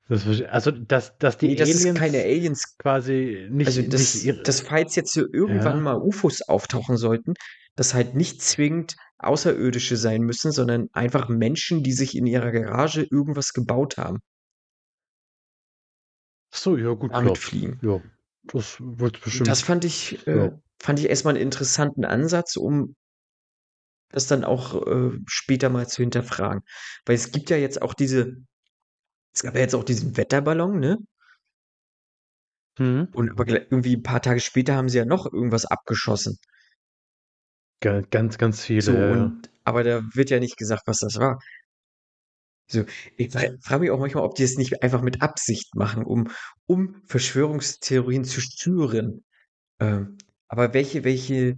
Das, 0.08 0.24
also, 0.42 0.70
dass, 0.70 1.16
dass 1.18 1.36
die 1.36 1.48
Nee, 1.48 1.56
dass 1.56 1.68
es 1.68 1.84
Aliens 1.84 1.98
keine 1.98 2.18
Aliens 2.22 2.76
quasi 2.78 3.46
nicht, 3.50 3.66
Also, 3.66 3.82
nicht 3.82 3.92
dass, 3.92 4.24
ihre, 4.24 4.42
dass 4.42 4.60
falls 4.62 4.96
jetzt 4.96 5.12
so 5.12 5.20
irgendwann 5.20 5.76
Ja. 5.76 5.82
mal 5.82 5.96
UFOs 5.98 6.42
auftauchen 6.42 6.96
sollten, 6.96 7.34
dass 7.78 7.94
halt 7.94 8.16
nicht 8.16 8.42
zwingend 8.42 8.96
Außerirdische 9.18 9.96
sein 9.96 10.22
müssen, 10.22 10.50
sondern 10.50 10.88
einfach 10.92 11.28
Menschen, 11.28 11.84
die 11.84 11.92
sich 11.92 12.16
in 12.16 12.26
ihrer 12.26 12.50
Garage 12.50 13.02
irgendwas 13.02 13.52
gebaut 13.52 13.98
haben, 13.98 14.18
so, 16.52 16.76
ja, 16.76 16.92
gut, 16.94 17.12
damit 17.12 17.34
klar. 17.34 17.36
fliegen. 17.36 17.78
Ja, 17.82 18.00
das 18.44 18.78
wird 18.80 19.22
bestimmt. 19.22 19.48
das 19.48 19.62
fand 19.62 19.84
ich, 19.84 20.26
äh, 20.26 20.46
Ja. 20.46 20.60
fand 20.80 20.98
ich 20.98 21.08
erstmal 21.08 21.34
einen 21.34 21.42
interessanten 21.42 22.04
Ansatz, 22.04 22.56
um 22.56 22.96
das 24.10 24.26
dann 24.26 24.42
auch 24.42 24.84
äh, 24.84 25.16
später 25.28 25.68
mal 25.68 25.86
zu 25.86 26.02
hinterfragen. 26.02 26.62
Weil 27.06 27.14
es 27.14 27.30
gibt 27.30 27.48
ja 27.48 27.58
jetzt 27.58 27.80
auch 27.80 27.94
diese, 27.94 28.38
es 29.36 29.42
gab 29.42 29.54
ja 29.54 29.60
jetzt 29.60 29.76
auch 29.76 29.84
diesen 29.84 30.16
Wetterballon, 30.16 30.80
ne? 30.80 30.98
Mhm. 32.80 33.08
Und 33.12 33.30
aber 33.30 33.46
irgendwie 33.46 33.96
ein 33.96 34.02
paar 34.02 34.22
Tage 34.22 34.40
später 34.40 34.74
haben 34.74 34.88
sie 34.88 34.98
ja 34.98 35.04
noch 35.04 35.32
irgendwas 35.32 35.64
abgeschossen. 35.64 36.38
Ga- 37.80 38.02
Ganz, 38.10 38.38
ganz 38.38 38.64
viele. 38.64 38.82
So, 38.82 38.96
und, 38.96 39.50
aber 39.64 39.84
da 39.84 40.02
wird 40.14 40.30
ja 40.30 40.40
nicht 40.40 40.56
gesagt, 40.56 40.82
was 40.86 40.98
das 40.98 41.16
war. 41.16 41.38
So, 42.70 42.84
ich 43.16 43.32
frage 43.32 43.80
mich 43.80 43.90
auch 43.90 43.98
manchmal, 43.98 44.24
ob 44.24 44.34
die 44.34 44.42
es 44.42 44.56
nicht 44.58 44.82
einfach 44.82 45.00
mit 45.00 45.22
Absicht 45.22 45.74
machen, 45.74 46.04
um, 46.04 46.28
um 46.66 47.00
Verschwörungstheorien 47.06 48.24
zu 48.24 48.40
schüren. 48.42 49.24
Ähm, 49.80 50.18
aber 50.48 50.74
welche, 50.74 51.04
welche, 51.04 51.56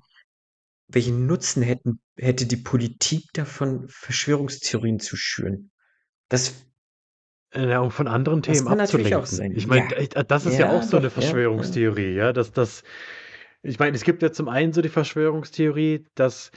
welchen 0.89 1.27
Nutzen 1.27 1.63
hätten, 1.63 2.01
hätte 2.19 2.47
die 2.47 2.57
Politik 2.57 3.25
davon, 3.35 3.87
Verschwörungstheorien 3.89 5.01
zu 5.01 5.17
schüren? 5.17 5.71
Das, 6.29 6.55
Ja, 7.55 7.81
um 7.81 7.91
von 7.91 8.09
anderen 8.09 8.43
Themen 8.43 8.67
kann 8.67 8.79
natürlich 8.79 9.15
auch 9.17 9.27
abzulenken. 9.27 9.37
sein. 9.37 9.53
Ich 9.57 9.67
meine, 9.67 9.91
Ja. 9.91 9.97
äh, 9.97 10.25
das 10.25 10.47
ist 10.47 10.59
ja, 10.59 10.67
Ja, 10.67 10.71
auch 10.71 10.83
so 10.83 10.97
eine 10.99 11.11
Verschwörungstheorie, 11.11 12.15
ja, 12.15 12.33
dass 12.33 12.53
das, 12.53 12.85
ich 13.62 13.78
meine, 13.78 13.97
es 13.97 14.05
gibt 14.05 14.23
ja 14.23 14.32
zum 14.32 14.49
einen 14.49 14.73
so 14.73 14.82
die 14.82 14.89
Verschwörungstheorie, 14.89 16.05
dass 16.15 16.51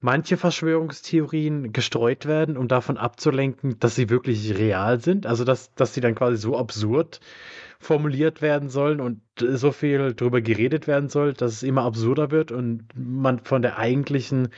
manche 0.00 0.36
Verschwörungstheorien 0.36 1.72
gestreut 1.72 2.26
werden, 2.26 2.56
um 2.56 2.68
davon 2.68 2.98
abzulenken, 2.98 3.78
dass 3.78 3.94
sie 3.94 4.10
wirklich 4.10 4.58
real 4.58 5.00
sind, 5.00 5.26
also 5.26 5.44
dass, 5.44 5.72
dass 5.74 5.94
sie 5.94 6.02
dann 6.02 6.14
quasi 6.14 6.36
so 6.36 6.58
absurd 6.58 7.20
formuliert 7.78 8.42
werden 8.42 8.68
sollen 8.68 9.00
und 9.00 9.22
so 9.38 9.72
viel 9.72 10.14
drüber 10.14 10.40
geredet 10.40 10.86
werden 10.86 11.08
soll, 11.08 11.32
dass 11.32 11.52
es 11.52 11.62
immer 11.62 11.84
absurder 11.84 12.30
wird 12.30 12.52
und 12.52 12.86
man 12.94 13.38
von 13.40 13.62
der 13.62 13.78
eigentlichen 13.78 14.48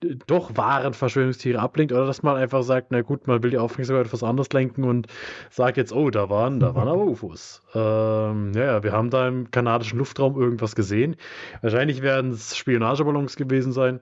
doch 0.00 0.56
wahren 0.56 0.92
Verschwörungstheorie 0.92 1.58
ablenkt 1.58 1.92
oder 1.92 2.06
dass 2.06 2.22
man 2.22 2.36
einfach 2.36 2.62
sagt, 2.62 2.90
na 2.90 3.02
gut, 3.02 3.26
man 3.26 3.42
will 3.42 3.50
die 3.50 3.58
Aufmerksamkeit 3.58 4.06
auf 4.06 4.12
was 4.12 4.22
anderes 4.22 4.52
lenken 4.52 4.84
und 4.84 5.06
sagt 5.50 5.76
jetzt, 5.76 5.92
oh, 5.92 6.10
da 6.10 6.28
waren, 6.30 6.60
da 6.60 6.74
waren 6.74 6.88
aber 6.88 7.04
UFOs. 7.04 7.62
Ähm, 7.74 8.52
ja, 8.54 8.64
ja, 8.64 8.82
wir 8.82 8.92
haben 8.92 9.10
da 9.10 9.28
im 9.28 9.50
kanadischen 9.50 9.98
Luftraum 9.98 10.38
irgendwas 10.40 10.74
gesehen. 10.74 11.16
Wahrscheinlich 11.62 12.02
werden 12.02 12.32
es 12.32 12.56
Spionageballons 12.56 13.36
gewesen 13.36 13.72
sein. 13.72 14.00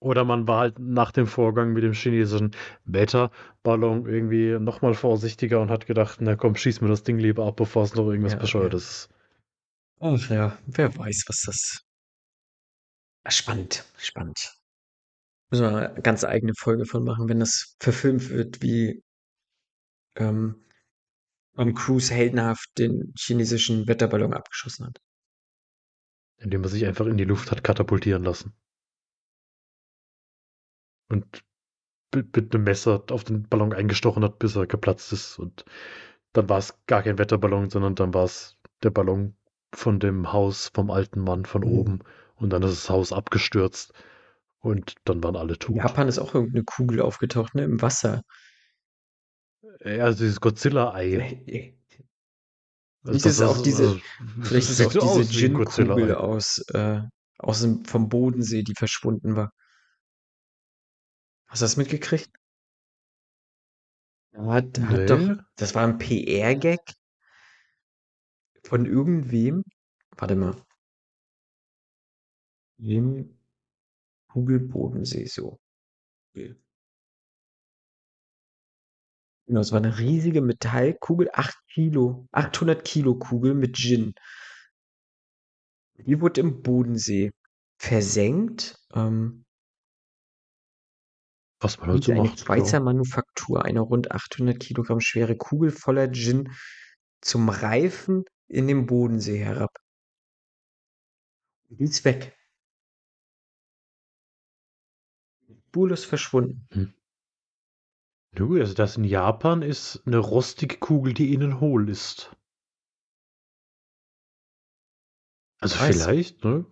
Oder 0.00 0.24
man 0.24 0.46
war 0.46 0.60
halt 0.60 0.78
nach 0.78 1.10
dem 1.12 1.26
Vorgang 1.26 1.72
mit 1.72 1.82
dem 1.82 1.92
chinesischen 1.94 2.50
Beta-Ballon 2.84 4.06
irgendwie 4.06 4.58
nochmal 4.58 4.94
vorsichtiger 4.94 5.60
und 5.60 5.70
hat 5.70 5.86
gedacht, 5.86 6.20
na 6.20 6.36
komm, 6.36 6.54
schieß 6.56 6.82
mir 6.82 6.88
das 6.88 7.02
Ding 7.02 7.18
lieber 7.18 7.46
ab, 7.46 7.56
bevor 7.56 7.84
es 7.84 7.94
noch 7.94 8.06
irgendwas 8.08 8.32
Ja, 8.34 8.38
Bescheuertes 8.38 8.82
ist. 8.84 9.08
Ach 10.00 10.30
ja, 10.30 10.58
wer 10.66 10.96
weiß, 10.96 11.24
was 11.28 11.42
das. 11.46 11.82
Ah, 13.24 13.30
Spannend, 13.30 13.84
spannend. 13.98 14.55
Müssen 15.50 15.64
wir 15.64 15.90
eine 15.90 16.02
ganz 16.02 16.24
eigene 16.24 16.54
Folge 16.56 16.84
von 16.86 17.04
machen, 17.04 17.28
wenn 17.28 17.40
das 17.40 17.76
verfilmt 17.80 18.30
wird, 18.30 18.62
wie 18.62 19.02
ähm, 20.16 20.62
Tom 21.56 21.74
Cruise 21.74 22.14
heldenhaft 22.14 22.70
den 22.78 23.12
chinesischen 23.18 23.88
Wetterballon 23.88 24.34
abgeschossen 24.34 24.86
hat. 24.86 24.98
Indem 26.38 26.62
man 26.62 26.70
sich 26.70 26.86
einfach 26.86 27.04
in 27.04 27.18
die 27.18 27.24
Luft 27.24 27.50
hat 27.50 27.62
katapultieren 27.62 28.24
lassen. 28.24 28.54
Und 31.08 31.42
mit, 32.14 32.36
mit 32.36 32.54
einem 32.54 32.64
Messer 32.64 33.04
auf 33.10 33.24
den 33.24 33.48
Ballon 33.48 33.72
eingestochen 33.74 34.24
hat, 34.24 34.38
bis 34.40 34.56
er 34.56 34.66
geplatzt 34.68 35.12
ist. 35.12 35.38
Und 35.38 35.64
dann 36.34 36.48
war 36.48 36.58
es 36.58 36.78
gar 36.86 37.02
kein 37.04 37.18
Wetterballon, 37.18 37.70
sondern 37.70 37.94
dann 37.96 38.14
war 38.14 38.24
es 38.24 38.58
der 38.82 38.90
Ballon 38.90 39.36
von 39.74 40.00
dem 40.00 40.32
Haus 40.32 40.70
vom 40.74 40.90
alten 40.90 41.20
Mann 41.22 41.44
von 41.46 41.62
Mhm. 41.62 41.68
oben. 41.68 42.00
Und 42.36 42.50
dann 42.50 42.62
ist 42.64 42.72
das 42.72 42.90
Haus 42.90 43.12
abgestürzt. 43.12 43.92
Und 44.66 44.96
dann 45.04 45.22
waren 45.22 45.36
alle 45.36 45.52
In 45.52 45.58
tot. 45.60 45.76
Japan 45.76 46.08
ist 46.08 46.18
auch 46.18 46.34
irgendeine 46.34 46.64
Kugel 46.64 47.00
aufgetaucht, 47.00 47.54
ne, 47.54 47.62
im 47.62 47.80
Wasser. 47.82 48.22
Ja, 49.84 50.04
also 50.04 50.18
dieses 50.18 50.40
Godzilla-Ei. 50.40 51.76
Vielleicht 53.04 53.26
Also 53.26 53.28
ist 53.28 53.34
es 53.36 53.42
auch 53.42 53.62
diese, 53.62 53.82
also, 53.84 54.00
vielleicht 54.42 54.70
ist 54.70 54.80
auch 54.84 54.90
so 54.90 55.18
diese 55.22 55.32
Gin-Kugel 55.32 56.14
aus, 56.16 56.64
äh, 56.74 57.00
aus 57.38 57.60
dem, 57.60 57.84
vom 57.84 58.08
Bodensee, 58.08 58.64
die 58.64 58.74
verschwunden 58.74 59.36
war. 59.36 59.52
Hast 61.46 61.62
du 61.62 61.64
das 61.64 61.76
mitgekriegt? 61.76 62.30
Hat, 64.34 64.80
hat 64.80 65.10
doch, 65.10 65.18
Nee. 65.18 65.36
das 65.54 65.76
war 65.76 65.84
ein 65.86 65.98
PR-Gag 65.98 66.80
von 68.64 68.84
irgendwem. 68.84 69.62
Warte 70.16 70.34
mal. 70.34 70.56
Gin 72.80 73.35
Bodensee, 74.44 75.26
so. 75.26 75.58
Okay. 76.30 76.54
Genau, 79.46 79.60
es 79.60 79.70
war 79.70 79.78
eine 79.78 79.98
riesige 79.98 80.42
Metallkugel, 80.42 81.30
8 81.32 81.56
Kilo, 81.72 82.26
800 82.32 82.84
Kilo 82.84 83.14
Kugel 83.14 83.54
mit 83.54 83.76
Gin. 83.76 84.14
Die 85.98 86.20
wurde 86.20 86.40
im 86.40 86.62
Bodensee 86.62 87.32
versenkt. 87.78 88.76
Ähm, 88.92 89.44
Was 91.60 91.78
man 91.78 91.90
und 91.90 92.04
so 92.04 92.12
eine 92.12 92.24
macht. 92.24 92.40
Schweizer 92.40 92.78
Ja. 92.78 92.80
Manufaktur, 92.80 93.64
eine 93.64 93.80
rund 93.80 94.10
800 94.10 94.60
Kilogramm 94.60 95.00
schwere 95.00 95.36
Kugel 95.36 95.70
voller 95.70 96.12
Gin 96.12 96.52
zum 97.20 97.48
Reifen 97.48 98.24
in 98.48 98.66
den 98.68 98.86
Bodensee 98.86 99.38
herab. 99.38 99.70
Die 101.70 101.84
ist 101.84 102.04
weg. 102.04 102.36
Spurlos 105.76 106.06
verschwunden. 106.06 106.66
Hm. 106.72 106.94
Du, 108.34 108.58
also 108.58 108.72
das 108.72 108.96
in 108.96 109.04
Japan 109.04 109.60
ist 109.60 110.02
eine 110.06 110.16
rostige 110.16 110.78
Kugel, 110.78 111.12
die 111.12 111.34
innen 111.34 111.60
hohl 111.60 111.90
ist. 111.90 112.34
Also 115.60 115.78
Weiß. 115.78 116.02
vielleicht, 116.02 116.44
ne? 116.44 116.64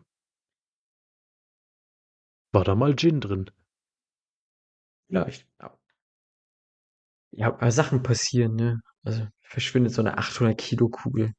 War 2.53 2.65
da 2.65 2.75
mal 2.75 2.97
Gin 2.97 3.21
drin? 3.21 3.51
Vielleicht. 5.09 5.47
Ja. 5.61 5.79
Ja, 7.33 7.49
aber 7.49 7.71
Sachen 7.73 8.03
passieren, 8.03 8.55
ne? 8.55 8.81
Also 9.03 9.27
verschwindet 9.43 9.93
so 9.93 10.01
eine 10.01 10.17
800 10.17 10.57
Kilo 10.57 10.89
Kugel. 10.89 11.35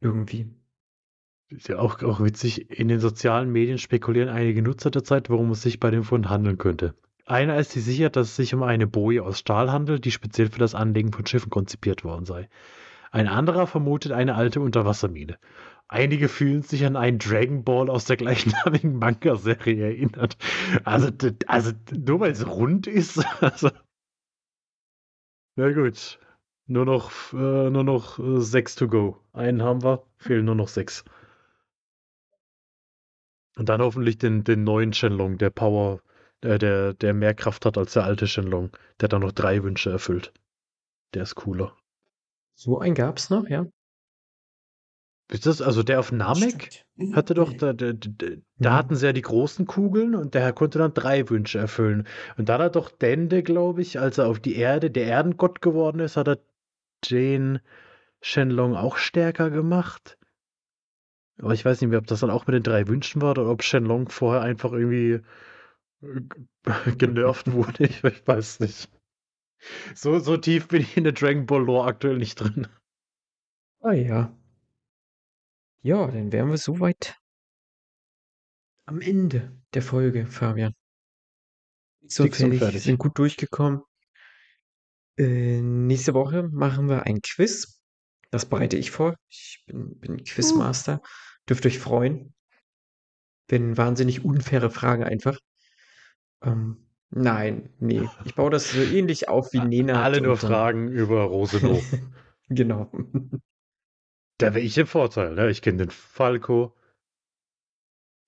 Irgendwie. 0.00 0.61
Ist 1.56 1.68
ja 1.68 1.78
auch, 1.78 2.02
auch 2.02 2.20
witzig. 2.20 2.70
In 2.70 2.88
den 2.88 2.98
sozialen 2.98 3.52
Medien 3.52 3.76
spekulieren 3.76 4.30
einige 4.30 4.62
Nutzer 4.62 4.90
derzeit, 4.90 5.28
worum 5.28 5.50
es 5.50 5.62
sich 5.62 5.78
bei 5.78 5.90
dem 5.90 6.02
Fund 6.02 6.30
handeln 6.30 6.56
könnte. 6.56 6.94
Einer 7.26 7.58
ist 7.58 7.72
sich 7.72 7.84
sicher, 7.84 8.08
dass 8.08 8.28
es 8.28 8.36
sich 8.36 8.54
um 8.54 8.62
eine 8.62 8.86
Boje 8.86 9.22
aus 9.22 9.38
Stahl 9.38 9.70
handelt, 9.70 10.04
die 10.06 10.10
speziell 10.10 10.48
für 10.48 10.58
das 10.58 10.74
Anlegen 10.74 11.12
von 11.12 11.26
Schiffen 11.26 11.50
konzipiert 11.50 12.04
worden 12.04 12.24
sei. 12.24 12.48
Ein 13.10 13.28
anderer 13.28 13.66
vermutet 13.66 14.12
eine 14.12 14.34
alte 14.34 14.60
Unterwassermine. 14.60 15.38
Einige 15.88 16.28
fühlen 16.28 16.62
sich 16.62 16.86
an 16.86 16.96
einen 16.96 17.18
Dragon 17.18 17.64
Ball 17.64 17.90
aus 17.90 18.06
der 18.06 18.16
gleichnamigen 18.16 18.96
Manga-Serie 18.96 19.84
erinnert. 19.84 20.38
Also, 20.84 21.10
also 21.46 21.72
nur 21.94 22.20
weil 22.20 22.32
es 22.32 22.46
rund 22.46 22.86
ist. 22.86 23.22
Also. 23.42 23.70
Na 25.56 25.70
gut. 25.70 26.18
Nur 26.66 26.86
noch, 26.86 27.12
äh, 27.34 27.68
nur 27.68 27.84
noch 27.84 28.18
äh, 28.18 28.40
sechs 28.40 28.74
to 28.74 28.88
go. 28.88 29.18
Einen 29.34 29.62
haben 29.62 29.82
wir, 29.82 30.02
fehlen 30.16 30.46
nur 30.46 30.54
noch 30.54 30.68
sechs. 30.68 31.04
Und 33.56 33.68
dann 33.68 33.80
hoffentlich 33.82 34.18
den, 34.18 34.44
den 34.44 34.64
neuen 34.64 34.92
Shenlong, 34.92 35.38
der 35.38 35.50
Power, 35.50 36.00
äh, 36.40 36.58
der, 36.58 36.94
der 36.94 37.14
mehr 37.14 37.34
Kraft 37.34 37.66
hat 37.66 37.76
als 37.78 37.92
der 37.92 38.04
alte 38.04 38.26
Shenlong. 38.26 38.70
Der 39.00 39.08
dann 39.08 39.20
noch 39.22 39.32
drei 39.32 39.62
Wünsche 39.62 39.90
erfüllt. 39.90 40.32
Der 41.14 41.22
ist 41.24 41.34
cooler. 41.34 41.76
So 42.54 42.78
einen 42.78 42.94
gab's 42.94 43.30
noch, 43.30 43.48
ja. 43.48 43.66
Ist 45.30 45.46
das, 45.46 45.62
also 45.62 45.82
der 45.82 45.98
auf 45.98 46.12
Namek 46.12 46.84
Stimmt. 46.94 47.16
hatte 47.16 47.34
doch, 47.34 47.52
da, 47.54 47.72
da, 47.72 47.92
da, 47.92 48.26
da 48.58 48.70
Mhm. 48.70 48.74
hatten 48.74 48.96
sie 48.96 49.06
ja 49.06 49.12
die 49.12 49.22
großen 49.22 49.66
Kugeln 49.66 50.14
und 50.14 50.34
der 50.34 50.52
konnte 50.52 50.78
dann 50.78 50.92
drei 50.94 51.28
Wünsche 51.30 51.58
erfüllen. 51.58 52.06
Und 52.36 52.48
dann 52.48 52.60
hat 52.60 52.76
doch 52.76 52.90
Dende, 52.90 53.42
glaube 53.42 53.80
ich, 53.82 53.98
als 53.98 54.18
er 54.18 54.28
auf 54.28 54.40
die 54.40 54.56
Erde, 54.56 54.90
der 54.90 55.06
Erdengott 55.06 55.62
geworden 55.62 56.00
ist, 56.00 56.16
hat 56.16 56.28
er 56.28 56.38
den 57.10 57.60
Shenlong 58.20 58.76
auch 58.76 58.96
stärker 58.96 59.50
gemacht. 59.50 60.18
Aber 61.38 61.54
ich 61.54 61.64
weiß 61.64 61.80
nicht 61.80 61.90
mehr, 61.90 61.98
ob 61.98 62.06
das 62.06 62.20
dann 62.20 62.30
auch 62.30 62.46
mit 62.46 62.54
den 62.54 62.62
drei 62.62 62.86
Wünschen 62.88 63.22
war 63.22 63.32
oder 63.32 63.48
ob 63.48 63.62
Shenlong 63.62 64.08
vorher 64.08 64.42
einfach 64.42 64.72
irgendwie 64.72 65.20
äh, 66.02 66.92
genervt 66.96 67.52
wurde. 67.52 67.84
Ich, 67.84 68.04
ich 68.04 68.26
weiß 68.26 68.60
nicht. 68.60 68.88
So, 69.94 70.18
so 70.18 70.36
tief 70.36 70.68
bin 70.68 70.82
ich 70.82 70.96
in 70.96 71.04
der 71.04 71.12
Dragon 71.12 71.46
Ball 71.46 71.64
Lore 71.64 71.86
aktuell 71.86 72.18
nicht 72.18 72.34
drin. 72.36 72.66
Ah 73.80 73.92
ja. 73.92 74.36
Ja, 75.82 76.06
dann 76.06 76.32
wären 76.32 76.50
wir 76.50 76.58
soweit 76.58 77.16
am 78.84 79.00
Ende 79.00 79.56
der 79.74 79.82
Folge, 79.82 80.26
Fabian. 80.26 80.74
So 82.06 82.24
fertig, 82.24 82.58
fertig. 82.58 82.82
sind 82.82 82.98
gut 82.98 83.16
durchgekommen. 83.18 83.82
Äh, 85.16 85.60
nächste 85.60 86.14
Woche 86.14 86.48
machen 86.48 86.88
wir 86.88 87.04
ein 87.04 87.20
Quiz. 87.20 87.81
Das 88.32 88.46
bereite 88.46 88.78
ich 88.78 88.90
vor. 88.90 89.14
Ich 89.28 89.62
bin, 89.66 89.98
bin 90.00 90.24
Quizmaster. 90.24 91.02
Dürft 91.48 91.66
euch 91.66 91.78
freuen. 91.78 92.34
Wenn 93.46 93.76
wahnsinnig 93.76 94.24
unfaire 94.24 94.70
Fragen 94.70 95.04
einfach. 95.04 95.38
Ähm, 96.42 96.88
nein, 97.10 97.68
nee. 97.78 98.08
Ich 98.24 98.34
baue 98.34 98.50
das 98.50 98.70
so 98.70 98.80
ähnlich 98.80 99.28
auf 99.28 99.52
wie 99.52 99.60
Nena. 99.60 100.02
Alle 100.02 100.22
nur 100.22 100.38
Fragen 100.38 100.88
über 100.88 101.24
Roseno. 101.24 101.82
genau. 102.48 102.90
Da 104.38 104.54
wäre 104.54 104.64
ich 104.64 104.78
im 104.78 104.86
Vorteil. 104.86 105.34
Ne? 105.34 105.50
Ich 105.50 105.60
kenne 105.60 105.78
den 105.78 105.90
Falco. 105.90 106.74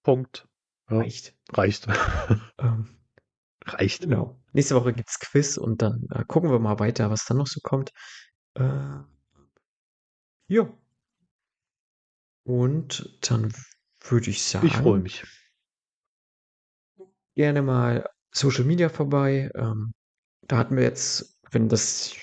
Punkt. 0.02 0.47
Ja, 0.90 0.98
Reicht. 0.98 1.35
reicht. 1.51 1.89
Ähm, 2.59 2.89
reicht. 3.64 4.02
Genau. 4.02 4.39
Nächste 4.52 4.74
Woche 4.74 4.93
gibt's 4.93 5.18
Quiz 5.18 5.56
und 5.56 5.81
dann 5.81 6.06
äh, 6.10 6.24
gucken 6.26 6.51
wir 6.51 6.59
mal 6.59 6.78
weiter, 6.78 7.10
was 7.10 7.24
dann 7.24 7.39
noch 7.39 7.47
so 7.47 7.60
kommt. 7.62 7.90
Äh, 8.55 8.98
ja. 10.48 10.68
Und 12.44 13.18
dann 13.22 13.52
würde 14.02 14.30
ich 14.30 14.42
sagen, 14.44 14.66
Ich 14.66 14.76
freue 14.76 15.00
mich. 15.00 15.24
gerne 17.34 17.62
mal 17.62 18.08
Social 18.32 18.64
Media 18.64 18.88
vorbei. 18.88 19.50
Ähm, 19.54 19.92
da 20.42 20.58
hatten 20.58 20.76
wir 20.76 20.84
jetzt, 20.84 21.38
wenn 21.50 21.68
das 21.68 22.14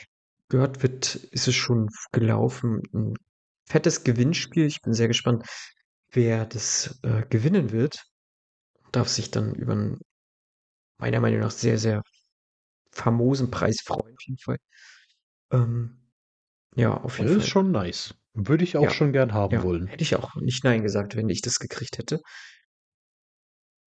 gehört 0.49 0.83
wird, 0.83 1.15
ist 1.15 1.47
es 1.47 1.55
schon 1.55 1.89
gelaufen. 2.11 2.81
Ein 2.93 3.13
fettes 3.67 4.03
Gewinnspiel. 4.03 4.65
Ich 4.65 4.81
bin 4.81 4.93
sehr 4.93 5.07
gespannt, 5.07 5.45
wer 6.11 6.45
das 6.45 6.99
äh, 7.03 7.23
gewinnen 7.29 7.71
wird. 7.71 8.03
Darf 8.91 9.07
sich 9.09 9.31
dann 9.31 9.55
über 9.55 9.73
einen 9.73 9.99
meiner 10.97 11.19
Meinung 11.19 11.39
nach 11.39 11.51
sehr, 11.51 11.77
sehr 11.77 12.03
famosen 12.91 13.49
Preis 13.51 13.81
freuen, 13.83 14.13
auf 14.15 14.23
jeden 14.25 14.37
Fall. 14.37 14.57
Ähm, 15.51 16.00
ja, 16.75 16.93
auf 16.95 17.17
jeden 17.17 17.27
Das 17.27 17.35
Fall. 17.35 17.43
ist 17.43 17.49
schon 17.49 17.71
nice. 17.71 18.15
Würde 18.33 18.63
ich 18.63 18.77
auch 18.77 18.83
Ja. 18.83 18.89
schon 18.91 19.11
gern 19.11 19.33
haben 19.33 19.53
Ja, 19.55 19.63
wollen. 19.63 19.87
hätte 19.87 20.03
ich 20.03 20.15
auch 20.15 20.35
nicht 20.35 20.63
Nein 20.63 20.83
gesagt, 20.83 21.15
wenn 21.15 21.29
ich 21.29 21.41
das 21.41 21.59
gekriegt 21.59 21.97
hätte. 21.97 22.21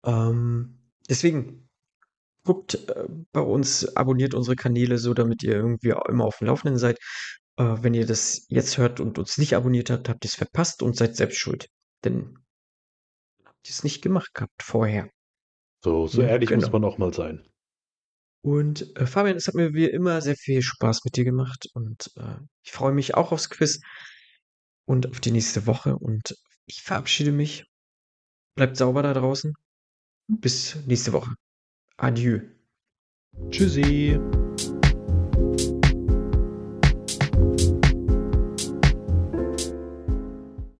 Ähm, 0.03 0.79
deswegen 1.09 1.69
guckt 2.43 2.75
äh, 2.89 3.07
bei 3.31 3.41
uns, 3.41 3.95
abonniert 3.95 4.33
unsere 4.33 4.55
Kanäle 4.55 4.97
so, 4.97 5.13
damit 5.13 5.43
ihr 5.43 5.53
irgendwie 5.55 5.93
immer 6.09 6.25
auf 6.25 6.39
dem 6.39 6.47
Laufenden 6.47 6.77
seid. 6.79 6.97
Äh, 7.57 7.77
wenn 7.81 7.93
ihr 7.93 8.05
das 8.07 8.45
jetzt 8.49 8.77
hört 8.77 8.99
und 8.99 9.19
uns 9.19 9.37
nicht 9.37 9.55
abonniert 9.55 9.89
habt, 9.91 10.09
habt 10.09 10.25
ihr 10.25 10.29
es 10.29 10.35
verpasst 10.35 10.81
und 10.81 10.95
seid 10.97 11.15
selbst 11.15 11.37
schuld. 11.37 11.67
Denn 12.03 12.39
habt 13.45 13.67
ihr 13.67 13.71
es 13.71 13.83
nicht 13.83 14.01
gemacht 14.01 14.33
gehabt 14.33 14.63
vorher. 14.63 15.09
So, 15.83 16.07
so 16.07 16.21
Ja, 16.23 16.29
ehrlich 16.29 16.49
muss 16.49 16.59
genau. 16.65 16.79
man 16.79 16.83
auch 16.85 16.97
mal 16.97 17.13
sein. 17.13 17.45
Und 18.41 18.95
äh, 18.97 19.05
Fabian, 19.05 19.37
es 19.37 19.47
hat 19.47 19.55
mir 19.55 19.73
wie 19.73 19.85
immer 19.85 20.21
sehr 20.21 20.35
viel 20.35 20.61
Spaß 20.61 21.03
mit 21.05 21.15
dir 21.15 21.25
gemacht 21.25 21.67
und 21.73 22.11
äh, 22.15 22.37
ich 22.63 22.71
freue 22.71 22.91
mich 22.91 23.15
auch 23.15 23.31
aufs 23.31 23.49
Quiz 23.49 23.81
und 24.85 25.09
auf 25.09 25.19
die 25.19 25.31
nächste 25.31 25.67
Woche 25.67 25.95
und 25.97 26.35
ich 26.65 26.81
verabschiede 26.81 27.31
mich. 27.31 27.65
Bleibt 28.55 28.77
sauber 28.77 29.03
da 29.03 29.13
draußen. 29.13 29.53
Bis 30.27 30.75
nächste 30.87 31.13
Woche. 31.13 31.35
Adieu. 31.97 32.39
Tschüssi. 33.49 34.19